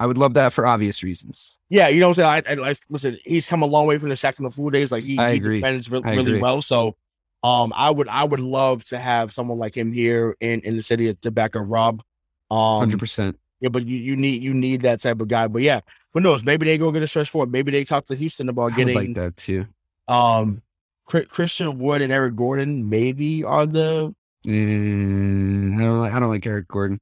I 0.00 0.06
would 0.06 0.18
love 0.18 0.34
that 0.34 0.52
for 0.52 0.66
obvious 0.66 1.02
reasons. 1.02 1.58
Yeah, 1.68 1.88
you 1.88 2.00
know 2.00 2.08
what 2.08 2.18
I'm 2.18 2.42
saying. 2.44 2.60
I, 2.60 2.66
I, 2.66 2.70
I 2.70 2.74
listen. 2.88 3.18
He's 3.24 3.48
come 3.48 3.62
a 3.62 3.66
long 3.66 3.86
way 3.86 3.98
from 3.98 4.10
the 4.10 4.14
Shaqtin' 4.14 4.46
a 4.46 4.50
Fool 4.50 4.70
days. 4.70 4.92
Like 4.92 5.04
he, 5.04 5.18
I 5.18 5.32
he 5.32 5.38
agree. 5.38 5.60
defends 5.60 5.90
re- 5.90 6.02
really 6.04 6.20
agree. 6.20 6.40
well. 6.40 6.62
So, 6.62 6.96
um, 7.42 7.72
I 7.74 7.90
would 7.90 8.08
I 8.08 8.24
would 8.24 8.40
love 8.40 8.84
to 8.84 8.98
have 8.98 9.32
someone 9.32 9.58
like 9.58 9.76
him 9.76 9.92
here 9.92 10.36
in 10.40 10.60
in 10.60 10.76
the 10.76 10.82
city 10.82 11.12
to 11.12 11.30
back 11.30 11.56
up 11.56 11.64
Rob. 11.68 12.02
Um, 12.50 12.78
Hundred 12.78 13.00
percent. 13.00 13.38
yeah, 13.60 13.68
but 13.70 13.86
you 13.86 13.96
you 13.96 14.16
need 14.16 14.42
you 14.42 14.54
need 14.54 14.82
that 14.82 15.00
type 15.00 15.20
of 15.20 15.28
guy. 15.28 15.48
But 15.48 15.62
yeah, 15.62 15.80
who 16.14 16.20
knows? 16.20 16.44
Maybe 16.44 16.64
they 16.66 16.78
go 16.78 16.92
get 16.92 17.02
a 17.02 17.08
stretch 17.08 17.30
forward. 17.30 17.50
Maybe 17.50 17.72
they 17.72 17.84
talk 17.84 18.04
to 18.06 18.14
Houston 18.14 18.48
about 18.48 18.76
getting 18.76 18.94
like 18.94 19.14
that 19.14 19.36
too. 19.36 19.66
um 20.06 20.62
Christian 21.06 21.78
Wood 21.78 22.02
and 22.02 22.12
Eric 22.12 22.36
Gordon. 22.36 22.88
Maybe 22.88 23.42
are 23.42 23.66
the 23.66 24.14
Mm, 24.46 25.76
I 25.76 25.80
don't 25.80 26.00
like. 26.00 26.12
I 26.12 26.20
don't 26.20 26.30
like 26.30 26.46
Eric 26.46 26.68
Gordon. 26.68 27.00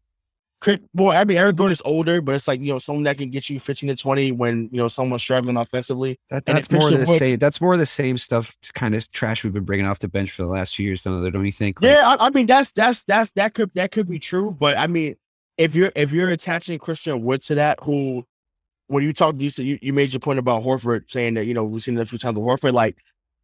Chris, 0.60 0.78
boy. 0.94 1.12
I 1.12 1.24
mean, 1.24 1.36
Eric 1.36 1.56
Gordon's 1.56 1.82
older, 1.84 2.20
but 2.20 2.34
it's 2.34 2.48
like 2.48 2.60
you 2.60 2.72
know 2.72 2.78
someone 2.78 3.04
that 3.04 3.18
can 3.18 3.30
get 3.30 3.50
you 3.50 3.60
fifteen 3.60 3.88
to 3.88 3.96
twenty 3.96 4.32
when 4.32 4.68
you 4.72 4.78
know 4.78 4.88
someone's 4.88 5.22
struggling 5.22 5.56
offensively. 5.56 6.18
That, 6.30 6.46
that's 6.46 6.70
more 6.70 6.92
of 6.92 6.98
the 6.98 7.06
same. 7.06 7.38
That's 7.38 7.60
more 7.60 7.74
of 7.74 7.78
the 7.78 7.86
same 7.86 8.16
stuff. 8.16 8.56
Kind 8.74 8.94
of 8.94 9.10
trash 9.12 9.44
we've 9.44 9.52
been 9.52 9.64
bringing 9.64 9.86
off 9.86 9.98
the 9.98 10.08
bench 10.08 10.32
for 10.32 10.42
the 10.42 10.48
last 10.48 10.76
few 10.76 10.86
years. 10.86 11.02
Though, 11.02 11.28
don't 11.30 11.44
you 11.44 11.52
think? 11.52 11.82
Like, 11.82 11.90
Yeah, 11.90 12.16
I, 12.18 12.26
I 12.26 12.30
mean 12.30 12.46
that's 12.46 12.70
that's 12.72 13.02
that's 13.02 13.30
that 13.32 13.54
could 13.54 13.70
that 13.74 13.92
could 13.92 14.08
be 14.08 14.18
true, 14.18 14.50
but 14.50 14.78
I 14.78 14.86
mean 14.86 15.16
if 15.58 15.74
you're 15.74 15.92
if 15.94 16.12
you're 16.12 16.30
attaching 16.30 16.78
Christian 16.78 17.22
Wood 17.22 17.42
to 17.42 17.56
that, 17.56 17.78
who 17.82 18.24
when 18.88 19.02
you 19.02 19.12
talked, 19.12 19.40
you 19.40 19.50
said 19.50 19.66
you, 19.66 19.78
you 19.82 19.92
made 19.92 20.12
your 20.12 20.20
point 20.20 20.38
about 20.38 20.62
Horford 20.62 21.10
saying 21.10 21.34
that 21.34 21.46
you 21.46 21.54
know 21.54 21.64
we've 21.64 21.82
seen 21.82 21.98
it 21.98 22.02
a 22.02 22.06
few 22.06 22.18
times 22.18 22.38
with 22.38 22.46
Horford, 22.46 22.72
like 22.72 22.96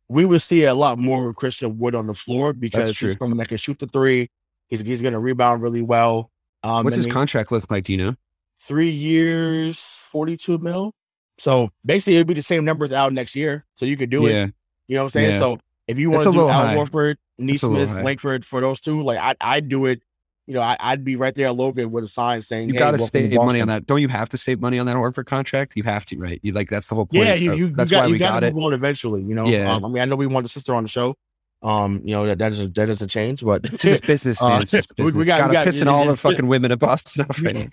we 0.08 0.24
would 0.24 0.42
see 0.42 0.64
a 0.64 0.74
lot 0.74 0.98
more 0.98 1.28
of 1.28 1.36
Christian 1.36 1.78
Wood 1.78 1.94
on 1.94 2.06
the 2.06 2.14
floor 2.14 2.52
because 2.52 2.98
he's 2.98 3.16
someone 3.18 3.38
that 3.38 3.48
can 3.48 3.56
shoot 3.56 3.78
the 3.78 3.86
three. 3.86 4.28
He's 4.68 4.80
he's 4.80 5.02
going 5.02 5.14
to 5.14 5.20
rebound 5.20 5.62
really 5.62 5.82
well. 5.82 6.30
Um, 6.62 6.84
What's 6.84 6.96
his 6.96 7.06
contract 7.06 7.50
look 7.52 7.70
like? 7.70 7.84
Do 7.84 7.92
you 7.92 7.98
know? 7.98 8.14
Three 8.60 8.90
years, 8.90 10.04
forty 10.08 10.36
two 10.36 10.58
mil. 10.58 10.94
So 11.38 11.70
basically, 11.84 12.16
it'd 12.16 12.26
be 12.28 12.34
the 12.34 12.42
same 12.42 12.64
numbers 12.64 12.92
out 12.92 13.12
next 13.12 13.34
year. 13.34 13.64
So 13.74 13.84
you 13.86 13.96
could 13.96 14.10
do 14.10 14.26
it. 14.26 14.32
yeah, 14.32 14.46
You 14.86 14.96
know 14.96 15.02
what 15.02 15.06
I'm 15.06 15.10
saying? 15.10 15.30
Yeah. 15.32 15.38
So 15.38 15.58
if 15.88 15.98
you 15.98 16.10
want 16.10 16.24
to 16.24 16.32
do 16.32 16.48
Al 16.48 16.66
high. 16.66 16.76
Horford, 16.76 17.16
That's 17.38 17.62
a 17.64 17.68
Nesmith. 17.70 18.04
Langford 18.04 18.44
for 18.46 18.60
those 18.60 18.80
two, 18.80 19.02
like 19.02 19.18
I 19.18 19.34
I'd 19.40 19.68
do 19.68 19.86
it. 19.86 20.02
You 20.46 20.54
know, 20.54 20.60
I, 20.60 20.76
I'd 20.80 21.04
be 21.04 21.14
right 21.14 21.32
there 21.34 21.46
at 21.46 21.56
Logan 21.56 21.92
with 21.92 22.02
a 22.02 22.08
sign 22.08 22.42
saying, 22.42 22.66
you 22.68 22.74
hey, 22.74 22.80
got 22.80 22.90
to 22.90 22.98
save 22.98 23.32
money 23.32 23.60
on 23.60 23.68
that. 23.68 23.86
Don't 23.86 24.00
you 24.00 24.08
have 24.08 24.28
to 24.30 24.36
save 24.36 24.60
money 24.60 24.76
on 24.80 24.86
that 24.86 24.96
Horford 24.96 25.26
contract? 25.26 25.74
You 25.76 25.84
have 25.84 26.04
to, 26.06 26.18
right? 26.18 26.40
You 26.42 26.52
like 26.52 26.68
that's 26.68 26.88
the 26.88 26.96
whole 26.96 27.06
point. 27.06 27.24
Yeah, 27.24 27.34
you, 27.34 27.52
of- 27.52 27.58
you, 27.58 27.70
that's 27.70 27.90
you 27.92 27.96
got, 27.96 28.00
why 28.02 28.06
you 28.08 28.12
we 28.14 28.18
got 28.18 28.32
got 28.34 28.44
it. 28.44 28.54
move 28.54 28.64
on 28.64 28.72
eventually. 28.72 29.22
You 29.22 29.34
know, 29.36 29.46
Yeah. 29.46 29.72
um, 29.72 29.84
I 29.84 29.88
mean, 29.88 30.02
I 30.02 30.04
know 30.04 30.16
we 30.16 30.26
want 30.26 30.44
the 30.44 30.48
sister 30.48 30.74
on 30.74 30.82
the 30.82 30.88
show. 30.88 31.16
Um, 31.62 32.00
you 32.04 32.14
know 32.14 32.26
that 32.26 32.38
that 32.38 32.52
is 32.52 32.60
a, 32.60 32.66
that 32.68 32.88
is 32.88 33.02
a 33.02 33.06
change, 33.06 33.44
but 33.44 33.64
It's 33.64 33.78
just 33.82 34.04
business, 34.06 34.42
Uh, 34.42 34.48
man. 34.48 34.62
It's 34.62 34.70
just 34.72 34.90
we- 34.98 35.04
we 35.04 35.10
business. 35.12 35.26
got- 35.28 35.48
we 35.48 35.52
got- 35.54 35.66
pissing 35.68 35.86
all 35.86 36.06
the 36.06 36.16
fucking 36.16 36.46
women 36.46 36.72
of 36.72 36.78
Boston 36.80 37.24
off 37.28 37.40
right 37.42 37.54
now. 37.54 37.68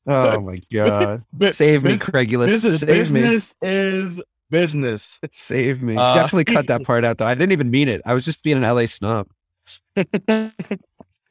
oh 0.08 0.40
my 0.42 0.62
god! 0.74 1.24
Save 1.52 1.84
me, 1.84 1.96
Craigulus. 1.98 2.48
business, 2.48 2.80
Save 2.82 3.12
me. 3.12 3.22
business 3.22 3.56
is 3.62 4.22
business. 4.50 5.20
Save 5.34 5.82
me. 5.82 5.96
Uh, 5.98 6.14
Definitely 6.14 6.46
cut 6.54 6.68
that 6.68 6.84
part 6.84 7.04
out 7.06 7.18
though. 7.18 7.26
I 7.26 7.34
didn't 7.36 7.52
even 7.52 7.70
mean 7.70 7.90
it. 7.90 8.02
I 8.06 8.14
was 8.14 8.26
just 8.26 8.44
being 8.44 8.58
an 8.58 8.64
LA 8.64 8.86
snob. 8.86 9.28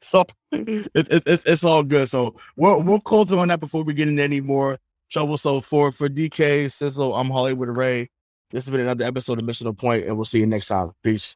So 0.01 0.25
it's 0.51 1.09
it, 1.09 1.23
it's 1.25 1.45
it's 1.45 1.63
all 1.63 1.83
good. 1.83 2.07
So 2.09 2.35
we'll 2.55 2.83
we'll 2.83 2.99
close 2.99 3.31
on 3.31 3.47
that 3.49 3.59
before 3.59 3.83
we 3.83 3.93
get 3.93 4.07
into 4.07 4.21
any 4.23 4.41
more 4.41 4.77
trouble. 5.09 5.37
So 5.37 5.59
for 5.61 5.91
for 5.91 6.07
DK 6.07 6.71
Sizzle, 6.71 7.15
I'm 7.15 7.29
Hollywood 7.29 7.75
Ray. 7.75 8.09
This 8.49 8.65
has 8.65 8.71
been 8.71 8.81
another 8.81 9.05
episode 9.05 9.39
of 9.39 9.45
Mission 9.45 9.67
to 9.67 9.73
Point, 9.73 10.05
and 10.05 10.15
we'll 10.15 10.25
see 10.25 10.39
you 10.39 10.47
next 10.47 10.67
time. 10.67 10.91
Peace. 11.03 11.35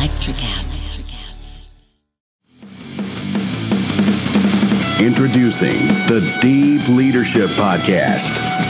Electricast. 0.00 0.88
Introducing 4.98 5.88
the 6.08 6.38
Deep 6.40 6.88
Leadership 6.88 7.50
Podcast. 7.50 8.69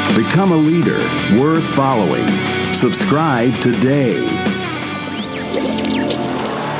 Become 0.15 0.51
a 0.51 0.57
leader 0.57 0.99
worth 1.41 1.67
following. 1.75 2.27
Subscribe 2.73 3.55
today. 3.59 4.17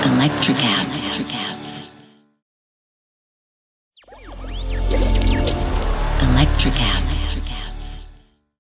Electricast. 0.03 1.07
Electricast. 6.19 6.90